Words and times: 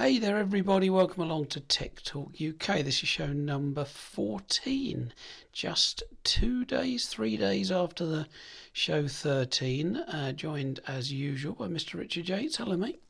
Hey 0.00 0.18
there, 0.18 0.38
everybody. 0.38 0.88
Welcome 0.88 1.24
along 1.24 1.48
to 1.48 1.60
Tech 1.60 2.00
Talk 2.02 2.32
UK. 2.40 2.78
This 2.78 3.02
is 3.02 3.08
show 3.10 3.34
number 3.34 3.84
14. 3.84 5.12
Just 5.52 6.02
two 6.24 6.64
days, 6.64 7.06
three 7.06 7.36
days 7.36 7.70
after 7.70 8.06
the 8.06 8.26
show 8.72 9.06
13. 9.06 9.98
Uh, 9.98 10.32
joined 10.32 10.80
as 10.86 11.12
usual 11.12 11.52
by 11.52 11.66
Mr. 11.66 11.98
Richard 11.98 12.30
Yates. 12.30 12.56
Hello, 12.56 12.78
mate. 12.78 13.02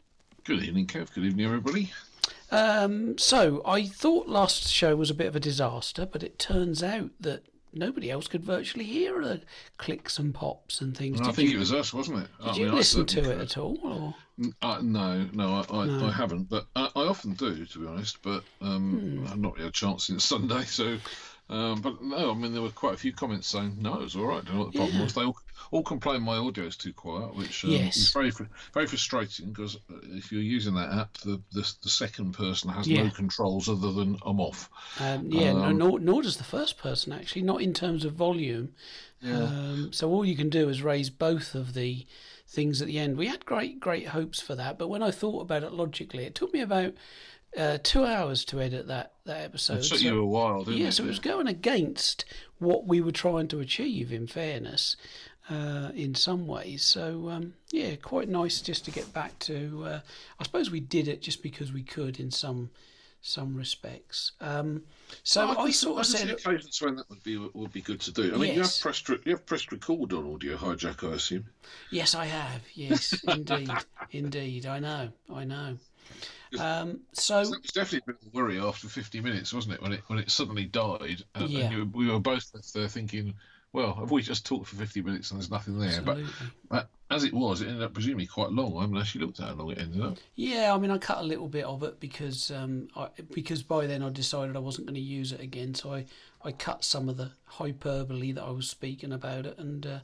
Good 0.43 0.65
evening, 0.65 0.89
Kev. 0.89 1.15
Good 1.15 1.27
evening, 1.27 1.47
everybody. 1.47 1.93
Um, 2.51 3.17
so, 3.19 3.63
I 3.65 3.87
thought 3.87 4.27
last 4.27 4.67
show 4.67 4.97
was 4.97 5.11
a 5.11 5.15
bit 5.15 5.29
of 5.29 5.37
a 5.37 5.41
disaster, 5.41 6.05
but 6.05 6.25
it 6.25 6.41
turns 6.41 6.83
out 6.83 7.11
that 7.21 7.45
nobody 7.73 8.11
else 8.11 8.27
could 8.29 8.45
virtually 8.45 8.85
hear 8.85 9.21
the 9.23 9.41
clicks 9.79 10.19
and 10.19 10.35
pops 10.35 10.81
and 10.81 10.97
things. 10.97 11.21
I 11.21 11.33
think 11.33 11.51
you, 11.51 11.57
it 11.57 11.61
was 11.61 11.73
us, 11.73 11.93
wasn't 11.93 12.19
it? 12.25 12.29
did 12.39 12.49
I 12.49 12.55
you 12.57 12.65
mean, 12.67 12.75
listen 12.75 13.07
to 13.07 13.31
it 13.31 13.41
at 13.41 13.57
all? 13.59 13.79
Or? 13.83 14.15
Uh, 14.63 14.81
no, 14.83 15.29
no, 15.33 15.65
I, 15.71 15.77
I, 15.77 15.87
No. 15.87 16.07
I 16.07 16.13
haven't, 16.13 16.49
but 16.49 16.67
I, 16.75 16.89
I 16.97 17.03
often 17.03 17.35
do, 17.35 17.67
to 17.67 17.79
be 17.79 17.87
honest. 17.87 18.23
But 18.23 18.43
um, 18.61 19.27
I've 19.31 19.39
not 19.39 19.53
really 19.55 19.65
had 19.65 19.71
a 19.71 19.73
chance 19.73 20.07
since 20.07 20.25
Sunday, 20.35 20.63
so. 20.65 20.97
Um, 21.49 21.81
but 21.81 22.01
no, 22.01 22.31
I 22.31 22.35
mean 22.35 22.53
there 22.53 22.63
were 22.63 22.71
quite 22.71 22.95
a 22.95 22.97
few 22.97 23.13
comments 23.13 23.49
saying 23.49 23.77
no, 23.81 23.95
it 23.95 24.03
was 24.03 24.15
all 24.15 24.27
right. 24.27 24.41
I 24.43 24.45
don't 24.47 24.55
know 24.55 24.65
what 24.65 24.73
the 24.73 24.79
problem 24.79 24.97
Yeah. 24.99 25.03
was. 25.03 25.15
They 25.15 25.23
all, 25.25 25.37
all 25.71 25.83
complain 25.83 26.23
my 26.23 26.37
audio 26.37 26.65
is 26.65 26.77
too 26.77 26.93
quiet, 26.93 27.35
which 27.35 27.65
um, 27.65 27.71
Yes. 27.71 27.97
is 27.97 28.11
very 28.13 28.33
very 28.73 28.87
frustrating 28.87 29.51
because 29.53 29.77
if 30.05 30.31
you're 30.33 30.41
using 30.43 30.75
that 30.75 30.93
app, 30.93 31.19
the 31.19 31.41
the, 31.53 31.71
the 31.83 31.89
second 31.91 32.33
person 32.33 32.71
has 32.71 32.87
Yeah. 32.89 33.05
no 33.05 33.11
controls 33.11 33.69
other 33.69 33.93
than 33.93 34.19
I'm 34.25 34.41
off. 34.41 34.69
Um, 34.99 35.31
yeah, 35.31 35.53
no, 35.53 35.65
Um, 35.65 35.79
nor, 35.79 36.01
nor 36.01 36.23
does 36.23 36.37
the 36.37 36.45
first 36.45 36.79
person 36.79 37.13
actually, 37.13 37.43
not 37.43 37.61
in 37.63 37.73
terms 37.75 38.05
of 38.05 38.15
volume. 38.15 38.75
Um, 39.23 39.93
so 39.93 40.09
all 40.11 40.25
you 40.25 40.37
can 40.37 40.49
do 40.49 40.69
is 40.69 40.83
raise 40.83 41.11
both 41.11 41.55
of 41.55 41.75
the 41.75 42.07
things 42.49 42.81
at 42.81 42.89
the 42.89 42.99
end. 42.99 43.17
We 43.19 43.27
had 43.27 43.45
great, 43.45 43.79
great 43.79 44.09
hopes 44.09 44.41
for 44.41 44.55
that, 44.55 44.79
but 44.79 44.89
when 44.89 45.03
I 45.03 45.11
thought 45.11 45.43
about 45.43 45.63
it 45.63 45.73
logically, 45.73 46.25
it 46.25 46.35
took 46.35 46.53
me 46.55 46.61
about 46.61 46.95
uh, 47.57 47.79
two 47.83 48.05
hours 48.05 48.45
to 48.47 48.61
edit 48.61 48.87
that 48.87 49.13
that 49.25 49.43
episode. 49.43 49.79
It 49.79 49.85
took 49.89 49.99
So- 49.99 50.05
you 50.05 50.21
a 50.23 50.25
while, 50.27 50.65
didn't 50.65 50.81
yeah, 50.81 50.89
it? 50.89 50.93
so 50.93 51.05
it 51.05 51.09
was 51.09 51.19
going 51.19 51.49
against 51.49 52.25
what 52.59 52.87
we 52.87 53.01
were 53.01 53.13
trying 53.13 53.49
to 53.49 53.61
achieve. 53.61 54.13
In 54.13 54.27
fairness, 54.27 54.97
uh, 55.51 55.91
in 55.95 56.15
some 56.15 56.47
ways, 56.47 56.83
so 56.83 57.29
um, 57.31 57.53
yeah, 57.73 57.97
quite 57.97 58.29
nice 58.29 58.61
just 58.61 58.85
to 58.85 58.91
get 58.91 59.13
back 59.13 59.39
to. 59.41 59.85
Uh, 59.85 60.01
I 60.39 60.45
suppose 60.45 60.71
we 60.71 60.81
did 60.81 61.09
it 61.09 61.21
just 61.23 61.43
because 61.43 61.73
we 61.73 61.83
could 61.83 62.21
in 62.21 62.31
some 62.31 62.71
some 63.23 63.55
respects. 63.55 64.33
Um, 64.41 64.83
so 65.25 65.47
I, 65.49 65.55
can- 65.55 65.73
sort 65.73 66.01
of 66.01 66.07
said, 66.07 66.31
occasions 66.31 66.81
when 66.81 66.95
that 66.97 67.11
would 67.11 67.23
be 67.23 67.37
would 67.37 67.73
be 67.73 67.83
good 67.83 68.01
to 68.03 68.13
do. 68.13 68.33
I 68.35 68.39
mean, 68.39 68.55
you 68.55 68.63
have 68.63 68.81
pressed 68.81 69.09
re- 69.09 69.19
you 69.25 69.33
have 69.33 69.45
pressed 69.45 69.73
record 69.73 70.13
on 70.13 70.33
audio 70.33 70.57
hijack, 70.57 71.07
I 71.07 71.15
assume. 71.17 71.45
yes, 71.91 72.15
I 72.15 72.27
have. 72.27 72.63
Yes, 72.75 73.13
indeed, 73.29 73.71
indeed, 74.13 74.67
I 74.67 74.79
know, 74.79 75.09
I 75.35 75.45
know. 75.45 75.77
Um, 76.59 77.01
so 77.13 77.41
it 77.41 77.49
was 77.63 77.71
definitely 77.73 78.01
a 78.09 78.13
bit 78.13 78.23
of 78.27 78.35
a 78.35 78.37
worry 78.37 78.59
after 78.59 78.89
50 78.89 79.21
minutes, 79.21 79.53
wasn't 79.55 79.75
it? 79.75 79.83
When 79.83 79.93
it 79.93 80.01
when 80.09 80.19
it 80.19 80.31
suddenly 80.31 80.65
died, 80.65 81.23
and, 81.35 81.45
and 81.45 81.51
Yeah. 81.51 81.71
you, 81.71 81.91
we 81.95 82.11
were 82.11 82.19
both 82.19 82.51
left 82.55 82.73
there 82.75 82.89
thinking, 82.89 83.35
well, 83.73 83.95
have 83.95 84.11
we 84.11 84.23
just 84.23 84.45
talked 84.45 84.67
for 84.69 84.77
50 84.77 85.03
minutes 85.03 85.31
and 85.31 85.41
there's 85.41 85.51
nothing 85.51 85.79
there? 85.79 85.91
absolutely. 85.91 86.33
But 86.69 86.89
as 87.11 87.25
it 87.25 87.33
was, 87.33 87.61
it 87.61 87.69
ended 87.69 87.83
up 87.83 87.95
presumably 87.95 88.27
quite 88.27 88.51
long. 88.51 88.77
I 88.77 88.83
haven't 88.83 88.97
actually 88.99 89.25
looked 89.25 89.41
at 89.41 89.49
how 89.49 89.55
long 89.55 89.71
it 89.71 89.79
ended 89.79 90.03
up. 90.03 90.19
Yeah, 90.35 90.75
I 90.75 90.79
mean, 90.79 90.91
I 90.91 90.99
cut 90.99 91.19
a 91.19 91.25
little 91.25 91.49
bit 91.49 91.65
of 91.65 91.83
it 91.83 92.01
because 92.01 92.51
um, 92.51 92.89
I, 92.97 93.09
because 93.33 93.63
by 93.63 93.87
then 93.87 94.03
I 94.03 94.11
decided 94.11 94.57
I 94.57 94.61
wasn't 94.61 94.87
going 94.87 94.95
to 94.95 95.01
use 95.01 95.33
it 95.33 95.41
again. 95.41 95.75
So 95.75 95.93
I, 95.93 96.05
I 96.45 96.53
cut 96.53 96.85
some 96.85 97.09
of 97.09 97.17
the 97.17 97.33
hyperbole 97.45 98.33
that 98.33 98.43
I 98.43 98.51
was 98.51 98.69
speaking 98.69 99.13
about 99.13 99.47
it 99.47 99.59
and 99.59 99.87
uh, 99.87 99.99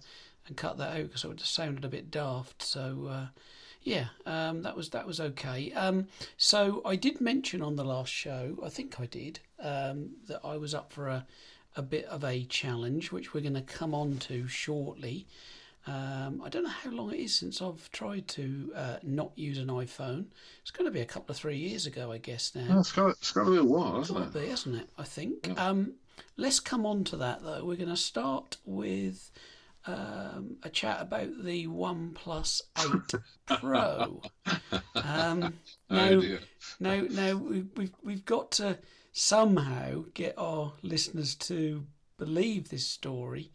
and 0.46 0.56
cut 0.56 0.78
that 0.78 0.96
out 0.96 1.04
because 1.04 1.24
it 1.24 1.36
just 1.36 1.54
sounded 1.54 1.84
a 1.84 1.88
bit 1.88 2.10
daft. 2.10 2.62
So 2.62 3.08
uh, 3.10 3.26
yeah, 3.82 4.06
um, 4.26 4.62
that 4.62 4.76
was 4.76 4.90
that 4.90 5.06
was 5.06 5.20
okay. 5.20 5.72
Um, 5.72 6.08
so 6.36 6.82
I 6.84 6.96
did 6.96 7.20
mention 7.20 7.62
on 7.62 7.76
the 7.76 7.84
last 7.84 8.12
show, 8.12 8.58
I 8.64 8.68
think 8.68 9.00
I 9.00 9.06
did, 9.06 9.40
um, 9.60 10.10
that 10.26 10.40
I 10.44 10.56
was 10.56 10.74
up 10.74 10.92
for 10.92 11.08
a 11.08 11.26
a 11.76 11.82
bit 11.82 12.04
of 12.06 12.24
a 12.24 12.44
challenge, 12.44 13.12
which 13.12 13.32
we're 13.34 13.40
going 13.42 13.54
to 13.54 13.60
come 13.62 13.94
on 13.94 14.16
to 14.18 14.48
shortly. 14.48 15.26
Um, 15.86 16.42
I 16.44 16.48
don't 16.48 16.64
know 16.64 16.68
how 16.70 16.90
long 16.90 17.12
it 17.12 17.20
is 17.20 17.34
since 17.36 17.62
I've 17.62 17.88
tried 17.92 18.26
to 18.28 18.72
uh, 18.74 18.96
not 19.04 19.30
use 19.36 19.58
an 19.58 19.68
iPhone. 19.68 20.24
It's 20.62 20.72
going 20.72 20.86
to 20.86 20.90
be 20.90 21.00
a 21.00 21.04
couple 21.06 21.32
of 21.32 21.36
three 21.36 21.58
years 21.58 21.86
ago, 21.86 22.10
I 22.10 22.18
guess 22.18 22.54
now. 22.56 22.80
it's 22.80 22.90
got 22.90 23.10
it's 23.10 23.30
got 23.30 23.44
to 23.44 23.50
be 23.52 23.56
a 23.58 23.64
while, 23.64 23.92
Got 23.92 23.98
hasn't 23.98 24.18
it? 24.18 24.32
be, 24.34 24.48
hasn't 24.48 24.76
it? 24.76 24.88
I 24.98 25.04
think. 25.04 25.60
Um, 25.60 25.92
let's 26.36 26.58
come 26.58 26.84
on 26.86 27.04
to 27.04 27.16
that 27.18 27.42
though. 27.44 27.64
We're 27.64 27.76
going 27.76 27.88
to 27.90 27.96
start 27.96 28.56
with 28.64 29.30
um, 29.86 30.56
a 30.64 30.70
chat 30.70 31.00
about 31.00 31.28
the 31.44 31.68
OnePlus 31.68 32.62
8 32.78 33.20
Pro. 33.60 34.22
Um, 34.96 35.54
Oh 35.88 35.94
now, 35.94 36.20
now, 36.80 37.00
now 37.08 37.36
we've 37.36 37.90
we've 38.02 38.24
got 38.24 38.50
to 38.52 38.76
somehow 39.18 40.04
get 40.12 40.34
our 40.36 40.74
listeners 40.82 41.34
to 41.34 41.86
believe 42.18 42.68
this 42.68 42.86
story. 42.86 43.50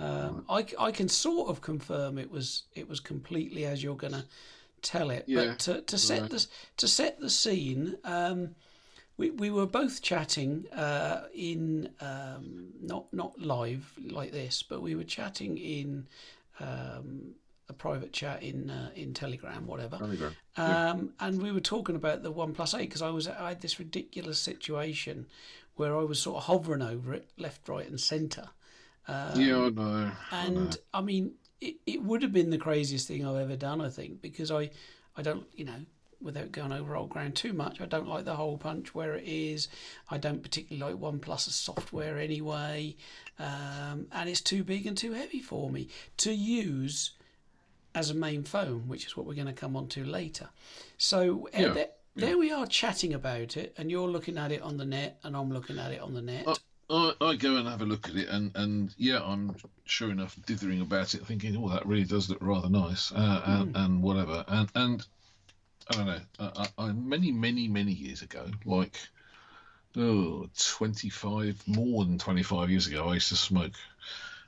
Um, 0.00 0.44
I, 0.48 0.66
I 0.80 0.90
can 0.90 1.08
sort 1.08 1.48
of 1.48 1.60
confirm 1.60 2.18
it 2.18 2.28
was 2.30 2.64
it 2.74 2.88
was 2.88 2.98
completely 2.98 3.64
as 3.64 3.84
you're 3.84 3.96
going 3.96 4.14
to 4.14 4.24
tell 4.82 5.10
it, 5.10 5.24
Yeah, 5.28 5.46
but 5.46 5.58
to, 5.60 5.80
to 5.82 5.96
set 5.96 6.22
right. 6.22 6.30
the 6.30 6.46
to 6.78 6.88
set 6.88 7.20
the 7.20 7.30
scene, 7.30 7.96
um, 8.02 8.56
we 9.16 9.30
we 9.30 9.48
were 9.48 9.64
both 9.66 10.02
chatting 10.02 10.66
uh, 10.72 11.28
in 11.32 11.88
um, 12.00 12.72
not 12.82 13.06
not 13.12 13.40
live 13.40 13.92
like 14.10 14.32
this, 14.32 14.64
but 14.64 14.82
we 14.82 14.96
were 14.96 15.04
chatting 15.04 15.56
in 15.56 16.08
um, 16.58 17.36
a 17.68 17.72
private 17.72 18.12
chat 18.12 18.42
in 18.42 18.70
uh, 18.70 18.90
in 18.94 19.14
Telegram, 19.14 19.66
whatever. 19.66 19.98
Telegram. 19.98 20.36
Um, 20.56 21.12
and 21.20 21.42
we 21.42 21.52
were 21.52 21.60
talking 21.60 21.96
about 21.96 22.22
the 22.22 22.30
One 22.30 22.54
Plus 22.54 22.74
Eight 22.74 22.88
because 22.88 23.02
I 23.02 23.10
was 23.10 23.28
I 23.28 23.48
had 23.48 23.60
this 23.60 23.78
ridiculous 23.78 24.38
situation 24.38 25.26
where 25.76 25.96
I 25.96 26.02
was 26.02 26.20
sort 26.20 26.38
of 26.38 26.44
hovering 26.44 26.82
over 26.82 27.12
it, 27.12 27.28
left, 27.36 27.68
right, 27.68 27.88
and 27.88 28.00
centre. 28.00 28.48
Um, 29.08 29.40
yeah, 29.40 29.58
I 29.58 29.68
know. 29.70 30.12
I 30.32 30.48
know. 30.48 30.60
and 30.60 30.78
I 30.92 31.00
mean, 31.00 31.34
it, 31.60 31.76
it 31.86 32.02
would 32.02 32.22
have 32.22 32.32
been 32.32 32.50
the 32.50 32.58
craziest 32.58 33.06
thing 33.06 33.26
I've 33.26 33.36
ever 33.40 33.56
done, 33.56 33.80
I 33.80 33.88
think, 33.88 34.20
because 34.20 34.50
I, 34.50 34.70
I 35.16 35.22
don't, 35.22 35.46
you 35.54 35.64
know, 35.64 35.80
without 36.20 36.50
going 36.50 36.72
over 36.72 36.96
old 36.96 37.10
ground 37.10 37.36
too 37.36 37.52
much, 37.52 37.80
I 37.80 37.86
don't 37.86 38.08
like 38.08 38.24
the 38.24 38.36
hole 38.36 38.58
punch 38.58 38.94
where 38.94 39.14
it 39.14 39.24
is. 39.26 39.68
I 40.10 40.18
don't 40.18 40.42
particularly 40.42 40.92
like 40.92 41.00
One 41.00 41.20
OnePlus's 41.20 41.54
software 41.54 42.18
anyway. 42.18 42.96
Um, 43.38 44.06
and 44.12 44.28
it's 44.28 44.40
too 44.40 44.64
big 44.64 44.86
and 44.86 44.96
too 44.96 45.12
heavy 45.12 45.40
for 45.40 45.70
me 45.70 45.88
to 46.18 46.32
use 46.32 47.10
as 47.96 48.10
a 48.10 48.14
main 48.14 48.44
phone, 48.44 48.86
which 48.86 49.06
is 49.06 49.16
what 49.16 49.26
we're 49.26 49.34
going 49.34 49.46
to 49.46 49.52
come 49.54 49.74
on 49.74 49.88
to 49.88 50.04
later. 50.04 50.50
So 50.98 51.48
uh, 51.54 51.58
Yeah, 51.60 51.68
there, 51.72 51.88
there 52.14 52.38
we 52.38 52.52
are 52.52 52.66
chatting 52.66 53.14
about 53.14 53.56
it, 53.56 53.74
and 53.78 53.90
you're 53.90 54.06
looking 54.06 54.36
at 54.36 54.52
it 54.52 54.60
on 54.60 54.76
the 54.76 54.84
net, 54.84 55.18
and 55.24 55.34
I'm 55.34 55.50
looking 55.50 55.78
at 55.78 55.92
it 55.92 56.00
on 56.02 56.12
the 56.12 56.20
net. 56.20 56.46
I, 56.46 56.54
I, 56.90 57.12
I 57.22 57.36
go 57.36 57.56
and 57.56 57.66
have 57.66 57.80
a 57.80 57.86
look 57.86 58.06
at 58.08 58.14
it, 58.16 58.28
and, 58.28 58.52
and 58.54 58.94
yeah, 58.98 59.20
I'm 59.24 59.56
sure 59.86 60.10
enough 60.10 60.36
dithering 60.46 60.82
about 60.82 61.14
it, 61.14 61.26
thinking, 61.26 61.56
oh, 61.56 61.70
that 61.70 61.86
really 61.86 62.04
does 62.04 62.28
look 62.28 62.38
rather 62.42 62.68
nice, 62.68 63.12
uh, 63.12 63.42
and, 63.46 63.74
and 63.74 64.02
whatever. 64.02 64.44
And 64.46 64.70
and 64.74 65.06
I 65.90 65.94
don't 65.94 66.06
know, 66.06 66.20
I, 66.38 66.68
I- 66.76 66.92
many, 66.92 67.32
many, 67.32 67.66
many 67.66 67.92
years 67.92 68.20
ago, 68.20 68.44
like 68.66 68.98
oh, 69.96 70.46
25, 70.58 71.62
more 71.66 72.04
than 72.04 72.18
25 72.18 72.68
years 72.68 72.86
ago, 72.86 73.08
I 73.08 73.14
used 73.14 73.30
to 73.30 73.36
smoke. 73.36 73.72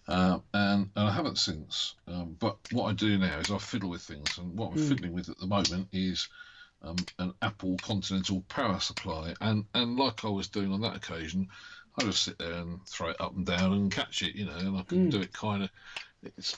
Uh, 0.09 0.39
and, 0.55 0.89
and 0.97 1.09
I 1.09 1.13
haven't 1.13 1.37
since. 1.39 1.95
Um, 2.07 2.35
but 2.41 2.57
what 2.73 2.89
I 2.89 2.93
do 2.95 3.19
now 3.19 3.39
is 3.39 3.51
I 3.51 3.59
fiddle 3.59 3.91
with 3.91 4.03
things, 4.03 4.39
and 4.39 4.57
what 4.57 4.73
I'm 4.73 4.79
fiddling 4.79 5.13
with 5.13 5.29
at 5.29 5.39
the 5.39 5.47
moment 5.47 5.89
is 5.93 6.29
um, 6.83 6.97
an 7.19 7.35
Apple 7.43 7.77
Continental 7.83 8.43
power 8.49 8.81
supply. 8.81 9.35
And 9.41 9.67
and 9.75 9.99
like 9.99 10.25
I 10.25 10.29
was 10.29 10.49
doing 10.49 10.73
on 10.73 10.81
that 10.81 10.97
occasion, 10.97 11.49
I 11.99 12.05
just 12.05 12.23
sit 12.23 12.39
there 12.39 12.55
and 12.55 12.85
throw 12.87 13.11
it 13.11 13.21
up 13.21 13.37
and 13.37 13.45
down 13.45 13.75
and 13.75 13.93
catch 13.93 14.23
it, 14.23 14.35
you 14.35 14.47
know, 14.47 14.57
and 14.57 14.79
I 14.79 14.83
can 14.83 15.11
do 15.11 15.21
it 15.21 15.33
kind 15.33 15.65
of. 15.65 15.71
It's, 16.25 16.57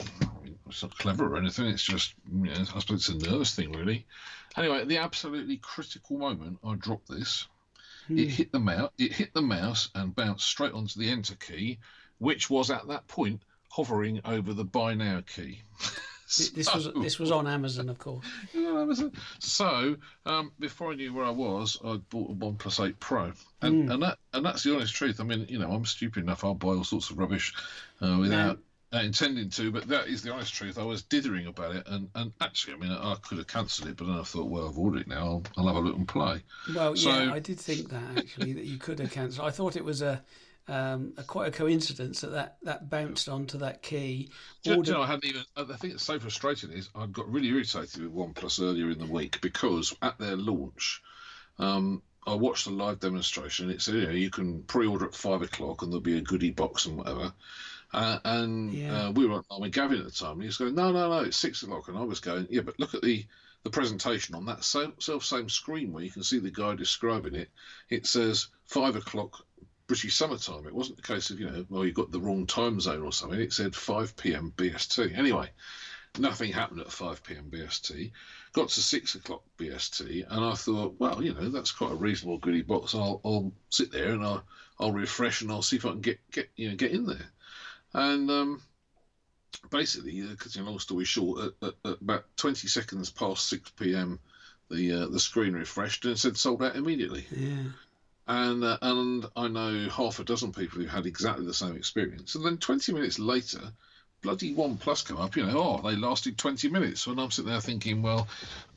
it's 0.67 0.83
not 0.83 0.97
clever 0.97 1.27
or 1.35 1.37
anything. 1.37 1.67
It's 1.67 1.83
just, 1.83 2.15
you 2.33 2.47
know, 2.47 2.53
I 2.53 2.65
suppose 2.65 3.09
it's 3.09 3.09
a 3.11 3.31
nervous 3.31 3.55
thing, 3.55 3.73
really. 3.73 4.07
Anyway, 4.57 4.81
at 4.81 4.89
the 4.89 4.97
absolutely 4.99 5.59
critical 5.59 6.17
moment, 6.17 6.59
I 6.65 6.77
dropped 6.77 7.11
this. 7.11 7.47
It 8.09 8.29
hit 8.31 8.53
the 8.53 8.59
mouse. 8.59 8.91
It 8.99 9.13
hit 9.13 9.35
the 9.35 9.43
mouse 9.43 9.91
and 9.95 10.15
bounced 10.15 10.47
straight 10.47 10.73
onto 10.73 10.99
the 10.99 11.11
enter 11.11 11.35
key, 11.35 11.79
which 12.19 12.49
was 12.49 12.71
at 12.71 12.89
that 12.89 13.07
point 13.07 13.43
hovering 13.71 14.21
over 14.25 14.53
the 14.53 14.65
buy 14.65 14.95
now 14.95 15.23
key. 15.35 15.63
Th- 16.33 16.53
This 16.53 16.73
was 16.73 16.89
this 17.03 17.19
was 17.19 17.33
on 17.33 17.49
Amazon, 17.49 17.89
of 17.89 17.99
course. 17.99 18.25
Yeah, 18.55 18.85
was. 18.85 19.03
So 19.41 19.97
um, 20.27 20.53
before 20.61 20.93
I 20.93 20.95
knew 20.95 21.13
where 21.13 21.25
I 21.25 21.31
was, 21.31 21.77
I 21.85 21.97
bought 22.09 22.31
a 22.31 22.35
One 22.35 22.55
Plus 22.55 22.79
Eight 22.79 23.01
Pro, 23.01 23.33
and 23.63 23.91
and 23.91 24.03
that 24.05 24.19
and 24.33 24.45
that's 24.47 24.63
the 24.63 24.73
honest 24.75 24.95
truth. 24.95 25.19
I 25.21 25.25
mean, 25.25 25.47
you 25.49 25.59
know, 25.59 25.71
I'm 25.73 25.85
stupid 25.85 26.23
enough. 26.23 26.45
I'll 26.45 26.55
buy 26.55 26.69
all 26.69 26.85
sorts 26.85 27.11
of 27.11 27.19
rubbish 27.19 27.53
uh, 28.01 28.17
without 28.21 28.59
uh, 28.95 28.99
intending 28.99 29.51
to, 29.51 29.73
but 29.73 29.89
that 29.89 30.07
is 30.07 30.23
the 30.23 30.33
honest 30.33 30.55
truth. 30.55 30.79
I 30.79 30.85
was 30.85 31.03
dithering 31.03 31.47
about 31.49 31.75
it, 31.75 31.85
and, 31.89 32.09
and 32.15 32.33
actually, 32.41 32.75
I 32.75 32.77
mean, 32.77 32.93
I, 32.93 33.13
I 33.13 33.17
could 33.23 33.39
have 33.39 33.47
cancelled 33.49 33.89
it, 33.89 33.97
but 33.97 34.07
then 34.07 34.17
I 34.17 34.23
thought, 34.23 34.49
well, 34.49 34.69
I've 34.69 34.79
ordered 34.79 35.01
it 35.03 35.09
now. 35.09 35.25
I'll, 35.25 35.43
I'll 35.57 35.67
have 35.67 35.77
a 35.77 35.81
look 35.81 35.97
and 35.97 36.07
play. 36.09 36.43
Well, 36.75 36.95
So- 36.97 37.11
yeah, 37.11 37.33
I 37.33 37.39
did 37.41 37.59
think 37.59 37.89
that 37.91 38.03
actually 38.19 38.53
that 38.53 38.65
you 38.67 38.79
could 38.79 38.99
have 39.01 39.11
cancelled. 39.11 39.47
I 39.49 39.51
thought 39.51 39.75
it 39.77 39.85
was 39.85 40.01
a, 40.03 40.23
um, 40.71 41.13
a 41.17 41.25
quite 41.25 41.49
a 41.49 41.51
coincidence 41.51 42.21
that 42.21 42.31
that, 42.31 42.57
that 42.63 42.89
bounced 42.89 43.29
onto 43.29 43.59
that 43.59 43.83
key. 43.83 44.31
Do, 44.63 44.71
you- 44.77 44.83
do 44.83 44.91
you 44.93 44.97
know, 44.97 45.03
I 45.03 45.07
hadn't 45.07 45.25
even. 45.27 45.43
I 45.57 45.65
think 45.65 45.95
it's 45.95 46.05
so 46.05 46.19
frustrating 46.21 46.71
is 46.71 46.89
I 46.95 47.07
got 47.07 47.31
really 47.31 47.49
irritated 47.49 48.03
with 48.03 48.15
OnePlus 48.15 48.63
earlier 48.63 48.91
in 48.91 48.99
the 48.99 49.07
week 49.07 49.41
because 49.41 49.95
at 50.01 50.19
their 50.19 50.37
launch, 50.37 51.03
um, 51.59 52.03
I 52.27 52.35
watched 52.35 52.67
the 52.67 52.71
live 52.71 53.01
demonstration. 53.01 53.67
And 53.67 53.75
it 53.75 53.83
said, 53.83 53.95
you 53.95 54.07
know, 54.07 54.11
you 54.13 54.31
can 54.31 54.63
pre-order 54.63 55.07
at 55.07 55.15
five 55.15 55.43
o'clock, 55.43 55.83
and 55.83 55.91
there'll 55.91 56.01
be 56.03 56.19
a 56.19 56.23
goodie 56.23 56.51
box 56.53 56.87
and 56.87 56.97
whatever. 56.97 57.33
Uh, 57.93 58.19
and 58.25 58.73
Yeah. 58.73 59.09
uh, 59.09 59.11
we 59.11 59.27
were 59.27 59.43
on 59.51 59.61
with 59.61 59.73
Gavin 59.73 59.99
at 59.99 60.05
the 60.05 60.11
time, 60.13 60.33
and 60.35 60.43
he 60.43 60.47
was 60.47 60.57
going, 60.59 60.77
"No, 60.77 60.93
no, 60.93 61.11
no, 61.11 61.21
it's 61.21 61.37
six 61.37 61.63
o'clock." 61.65 61.89
And 61.89 61.99
I 61.99 62.03
was 62.05 62.21
going, 62.21 62.47
"Yeah, 62.49 62.61
but 62.61 62.79
look 62.79 62.95
at 62.95 63.03
the 63.03 63.27
the 63.63 63.71
presentation 63.71 64.35
on 64.35 64.47
that 64.47 64.65
same, 64.65 64.95
self 65.01 65.23
same 65.25 65.49
screen 65.49 65.93
where 65.93 66.03
you 66.03 66.11
can 66.11 66.23
see 66.23 66.39
the 66.39 66.51
guy 66.51 66.75
describing 66.75 67.35
it. 67.35 67.51
It 67.91 68.07
says 68.07 68.49
five 68.65 68.97
o'clock 68.97 69.45
British 69.91 70.15
summertime. 70.15 70.69
It 70.69 70.73
wasn't 70.73 70.99
the 70.99 71.03
case 71.03 71.31
of 71.31 71.41
you 71.41 71.51
know, 71.51 71.67
well, 71.69 71.85
you've 71.85 71.97
got 71.97 72.13
the 72.13 72.21
wrong 72.21 72.47
time 72.47 72.79
zone 72.79 73.03
or 73.03 73.13
something. 73.13 73.41
It 73.41 73.53
said 73.53 73.75
five 73.75 74.17
p.m. 74.17 74.55
BST. 74.57 75.19
Anyway, 75.19 75.51
nothing 76.17 76.53
happened 76.53 76.79
at 76.79 76.93
5 76.93 77.25
p.m. 77.25 77.51
BST. 77.51 78.13
Got 78.53 78.69
to 78.69 78.81
six 78.81 79.17
o'clock 79.17 79.43
BST, 79.59 80.27
and 80.31 80.45
I 80.45 80.55
thought, 80.55 80.95
well, 81.01 81.21
you 81.21 81.35
know, 81.35 81.49
that's 81.49 81.73
quite 81.73 81.91
a 81.91 81.97
reasonable 81.97 82.39
goodie 82.39 82.63
box. 82.63 82.95
I'll, 82.95 83.21
I'll 83.25 83.51
sit 83.71 83.91
there 83.91 84.13
and 84.13 84.23
I'll, 84.23 84.45
I'll 84.79 84.93
refresh 84.93 85.43
and 85.43 85.51
I'll 85.51 85.61
see 85.61 85.75
if 85.75 85.85
I 85.85 85.91
can 85.91 86.01
get, 86.01 86.21
get 86.31 86.49
you 86.55 86.69
know 86.69 86.77
get 86.77 86.93
in 86.93 87.07
there. 87.07 87.27
And 87.93 88.31
um, 88.31 88.63
basically, 89.71 90.23
uh, 90.23 90.37
cutting 90.37 90.63
a 90.63 90.67
long 90.67 90.79
story 90.79 91.05
short, 91.05 91.53
at, 91.63 91.69
at, 91.69 91.91
at 91.91 92.01
about 92.01 92.27
20 92.37 92.69
seconds 92.69 93.11
past 93.11 93.49
6 93.49 93.71
p.m., 93.71 94.21
the 94.71 94.93
uh, 94.93 95.09
the 95.09 95.19
screen 95.19 95.55
refreshed 95.55 96.05
and 96.05 96.13
it 96.15 96.19
said 96.19 96.37
sold 96.37 96.63
out 96.63 96.77
immediately. 96.77 97.27
Yeah. 97.37 97.71
And 98.31 98.63
uh, 98.63 98.79
and 98.81 99.27
I 99.35 99.49
know 99.49 99.89
half 99.89 100.21
a 100.21 100.25
dozen 100.25 100.53
people 100.53 100.81
who 100.81 100.87
had 100.87 101.05
exactly 101.05 101.45
the 101.45 101.53
same 101.53 101.75
experience. 101.75 102.37
And 102.37 102.47
then 102.47 102.59
20 102.59 102.93
minutes 102.93 103.19
later, 103.19 103.61
bloody 104.23 104.55
One 104.55 104.77
Plus 104.77 105.03
come 105.03 105.17
up. 105.17 105.35
You 105.35 105.47
know, 105.47 105.59
oh, 105.59 105.81
they 105.83 105.97
lasted 105.97 106.39
20 106.39 106.69
minutes. 106.69 107.09
And 107.09 107.21
I'm 107.21 107.33
sitting 107.33 107.51
there 107.51 107.61
thinking, 107.61 108.03
well, 108.03 108.29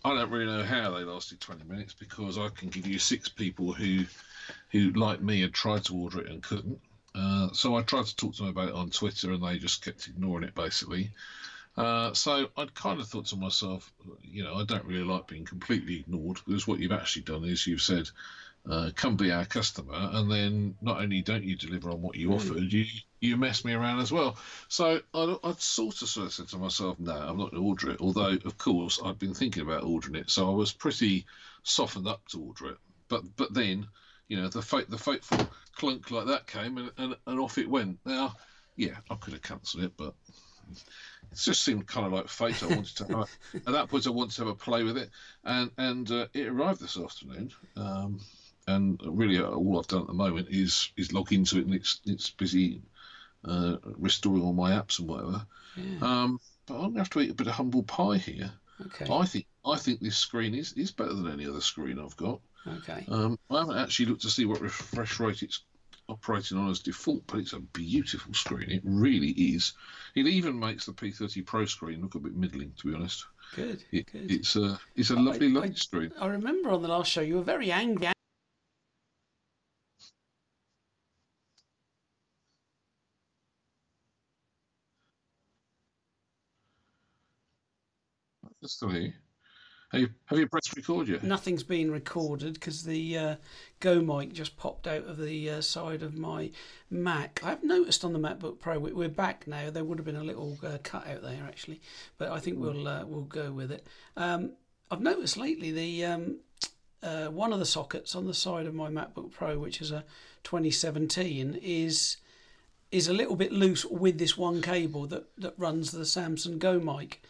I 0.03 0.15
don't 0.15 0.31
really 0.31 0.47
know 0.47 0.63
how 0.63 0.89
they 0.89 1.03
lasted 1.03 1.39
20 1.39 1.65
minutes 1.65 1.94
because 1.94 2.39
I 2.39 2.50
can 2.50 2.69
give 2.69 2.88
you 2.88 2.97
six 2.97 3.29
people 3.29 3.73
who 3.73 4.05
who 4.71 4.89
like 4.94 5.21
me 5.21 5.41
had 5.41 5.53
tried 5.53 5.85
to 5.85 5.95
order 5.95 6.21
it 6.21 6.31
and 6.31 6.41
couldn't. 6.41 6.79
Uh, 7.13 7.49
so 7.53 7.75
I 7.75 7.83
tried 7.83 8.07
to 8.07 8.15
talk 8.15 8.33
to 8.33 8.41
them 8.41 8.49
about 8.49 8.69
it 8.69 8.73
on 8.73 8.89
Twitter, 8.89 9.33
and 9.33 9.44
they 9.44 9.59
just 9.59 9.85
kept 9.85 10.07
ignoring 10.07 10.45
it 10.45 10.56
basically. 10.56 11.11
Uh, 11.77 12.11
so 12.13 12.49
I'd 12.57 12.73
kind 12.73 12.99
of 12.99 13.07
thought 13.07 13.27
to 13.27 13.35
myself, 13.35 13.91
you 14.23 14.44
know, 14.44 14.56
I 14.56 14.63
don't 14.63 14.85
really 14.85 15.03
like 15.03 15.27
being 15.27 15.45
completely 15.45 15.99
ignored 15.99 16.39
because 16.44 16.67
what 16.67 16.79
you've 16.79 16.91
actually 16.91 17.23
done 17.23 17.44
is 17.44 17.67
you've 17.67 17.81
said, 17.83 18.09
uh, 18.69 18.92
"Come 18.95 19.18
be 19.18 19.31
our 19.31 19.45
customer," 19.45 19.94
and 19.94 20.31
then 20.31 20.75
not 20.81 21.01
only 21.01 21.21
don't 21.21 21.44
you 21.44 21.56
deliver 21.56 21.92
on 21.92 22.01
what 22.01 22.15
you 22.15 22.33
offered, 22.33 22.71
you 22.71 22.86
you 23.19 23.38
mess 23.38 23.63
me 23.63 23.74
around 23.74 24.00
as 24.00 24.12
well. 24.12 24.38
So 24.68 25.01
I'd, 25.13 25.36
I'd 25.44 25.62
sort 25.62 26.01
of 26.01 26.10
sort 26.10 26.27
of 26.27 26.33
said 26.33 26.48
to 26.50 26.57
myself, 26.57 27.00
"No, 27.00 27.13
I'm 27.13 27.38
not 27.38 27.51
going 27.51 27.62
to 27.62 27.68
order 27.68 27.92
it." 27.92 28.01
Although, 28.01 28.38
of 28.45 28.57
course, 28.57 29.00
I'd 29.04 29.19
been 29.19 29.33
thinking 29.33 29.63
about 29.63 29.83
ordering 29.83 30.15
it, 30.15 30.30
so 30.30 30.50
I 30.50 30.54
was 30.54 30.71
pretty 30.74 31.25
softened 31.63 32.07
up 32.07 32.27
to 32.30 32.42
order 32.42 32.68
it. 32.71 32.77
But 33.07 33.24
but 33.36 33.54
then, 33.54 33.88
you 34.27 34.38
know, 34.38 34.48
the 34.48 34.62
fate 34.62 34.89
the 34.89 34.98
fateful 34.98 35.50
clunk 35.75 36.12
like 36.12 36.27
that 36.27 36.48
came, 36.48 36.77
and, 36.77 36.92
and, 36.98 37.16
and 37.27 37.39
off 37.39 37.57
it 37.57 37.69
went. 37.69 38.00
Now, 38.06 38.36
yeah, 38.75 38.98
I 39.09 39.16
could 39.16 39.33
have 39.33 39.42
cancelled 39.42 39.83
it, 39.83 39.94
but 39.98 40.13
it 40.71 41.38
just 41.38 41.63
seemed 41.63 41.88
kind 41.88 42.06
of 42.06 42.13
like 42.13 42.27
fate. 42.27 42.62
I 42.63 42.68
wanted 42.68 42.95
to 42.98 43.18
have, 43.18 43.38
at 43.56 43.74
that 43.74 43.89
point 43.89 44.07
I 44.07 44.12
wanted 44.12 44.36
to 44.36 44.42
have 44.42 44.51
a 44.51 44.56
play 44.56 44.83
with 44.83 44.98
it, 44.98 45.09
and 45.44 45.71
and 45.77 46.09
uh, 46.12 46.27
it 46.33 46.48
arrived 46.48 46.81
this 46.81 46.98
afternoon. 46.98 47.51
Um, 47.75 48.19
and 48.68 49.00
really, 49.06 49.39
uh, 49.39 49.45
all 49.48 49.80
I've 49.80 49.88
done 49.88 50.01
at 50.01 50.07
the 50.07 50.13
moment 50.13 50.48
is 50.50 50.92
is 50.98 51.13
log 51.13 51.31
into 51.33 51.57
it, 51.60 51.65
and 51.65 51.74
it's 51.74 52.01
it's 52.06 52.30
busy 52.30 52.81
uh, 53.45 53.77
restoring 53.98 54.44
all 54.44 54.54
my 54.54 54.71
apps 54.71 55.00
and 55.00 55.07
whatever. 55.07 55.45
Yeah. 55.75 55.98
Um, 56.01 56.39
but 56.65 56.75
I'm 56.75 56.89
gonna 56.92 57.00
have 57.00 57.10
to 57.12 57.21
eat 57.21 57.31
a 57.31 57.36
bit 57.36 57.48
of 57.48 57.54
humble 57.54 57.83
pie 57.83 58.18
here. 58.18 58.51
Okay. 58.86 59.06
I 59.12 59.25
think 59.25 59.45
I 59.65 59.77
think 59.77 60.00
this 60.00 60.18
screen 60.18 60.56
is, 60.56 60.74
is 60.74 60.92
better 60.92 61.13
than 61.13 61.31
any 61.31 61.48
other 61.48 61.62
screen 61.62 62.00
I've 62.00 62.18
got. 62.18 62.39
Okay. 62.68 63.06
Um, 63.10 63.38
I 63.50 63.60
haven't 63.60 63.77
actually 63.77 64.07
looked 64.07 64.21
to 64.21 64.30
see 64.30 64.45
what 64.45 64.62
refresh 64.62 65.19
rate 65.19 65.44
it's 65.44 65.63
operating 66.09 66.57
on 66.57 66.69
as 66.69 66.80
default, 66.80 67.25
but 67.27 67.39
it's 67.39 67.54
a 67.54 67.59
beautiful 67.59 68.33
screen. 68.33 68.69
It 68.69 68.81
really 68.83 69.30
is. 69.30 69.74
It 70.16 70.27
even 70.27 70.59
makes 70.59 70.86
the 70.86 70.94
P30 70.94 71.45
Pro 71.45 71.66
screen 71.66 72.01
look 72.01 72.16
a 72.16 72.19
bit 72.19 72.36
middling, 72.36 72.74
to 72.80 72.88
be 72.88 72.95
honest. 72.95 73.25
Good. 73.56 73.83
It, 73.92 74.12
Good. 74.12 74.31
it's 74.31 74.56
a 74.56 74.80
it's 74.95 75.12
a 75.12 75.16
lovely, 75.16 75.48
I- 75.48 75.51
lovely 75.51 75.75
screen. 75.75 76.12
I 76.19 76.27
remember 76.27 76.71
on 76.71 76.81
the 76.81 76.88
last 76.88 77.12
show 77.12 77.21
you 77.21 77.36
were 77.36 77.44
very 77.44 77.71
angry. 77.71 78.09
It's 88.63 88.74
still 88.74 88.89
here. 88.89 89.13
Have 89.92 90.01
you, 90.01 90.10
have 90.25 90.39
you 90.39 90.48
pressed 90.48 90.75
record 90.75 91.07
yet? 91.07 91.21
Nothing's 91.21 91.62
been 91.62 91.92
recorded 91.92 92.56
because 92.56 92.83
the 92.83 93.18
uh, 93.18 93.36
Go 93.80 94.01
mic 94.01 94.33
just 94.33 94.57
popped 94.57 94.88
out 94.88 95.06
of 95.06 95.18
the 95.18 95.50
uh, 95.51 95.62
side 95.62 96.01
of 96.01 96.15
my 96.15 96.50
Mac. 96.89 97.42
I've 97.44 97.63
noticed 97.63 98.04
on 98.04 98.13
the 98.13 98.19
MacBook 98.19 98.60
Pro 98.60 98.80
we- 98.80 98.94
we're 98.94 99.10
back 99.10 99.45
now. 99.45 99.69
There 99.69 99.83
would 99.83 100.00
have 100.00 100.06
been 100.06 100.15
a 100.15 100.24
little 100.24 100.57
uh, 100.63 100.80
cut 100.81 101.06
out 101.06 101.21
there 101.21 101.44
actually, 101.45 101.80
but 102.18 102.31
I 102.31 102.39
think 102.39 102.57
we'll 102.57 102.88
uh, 102.88 103.06
we'll 103.06 103.21
go 103.21 103.51
with 103.51 103.71
it. 103.71 103.86
Um, 104.18 104.54
I've 104.89 105.01
noticed 105.01 105.38
lately 105.38 105.71
the 105.71 106.06
um, 106.06 106.38
uh, 107.04 107.27
one 107.27 107.54
of 107.54 107.59
the 107.59 107.66
sockets 107.66 108.16
on 108.16 108.25
the 108.25 108.33
side 108.33 108.66
of 108.66 108.74
my 108.74 108.89
MacBook 108.89 109.31
Pro, 109.31 109.59
which 109.59 109.80
is 109.80 109.92
a 109.92 110.06
2017, 110.44 111.59
is 111.62 112.18
is 112.92 113.07
a 113.07 113.13
little 113.13 113.36
bit 113.36 113.51
loose 113.51 113.86
with 113.86 114.18
this 114.18 114.38
one 114.38 114.62
cable 114.62 115.06
that, 115.07 115.25
that 115.38 115.54
runs 115.57 115.92
the 115.92 116.00
Samsung 116.00 116.57
Go 116.57 116.80
mic. 116.80 117.21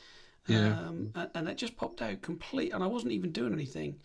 Yeah. 0.47 0.77
Um, 0.79 1.11
and, 1.15 1.29
and 1.35 1.47
it 1.47 1.57
just 1.57 1.77
popped 1.77 2.01
out 2.01 2.21
complete, 2.21 2.73
and 2.73 2.83
I 2.83 2.87
wasn't 2.87 3.13
even 3.13 3.31
doing 3.31 3.53
anything 3.53 3.95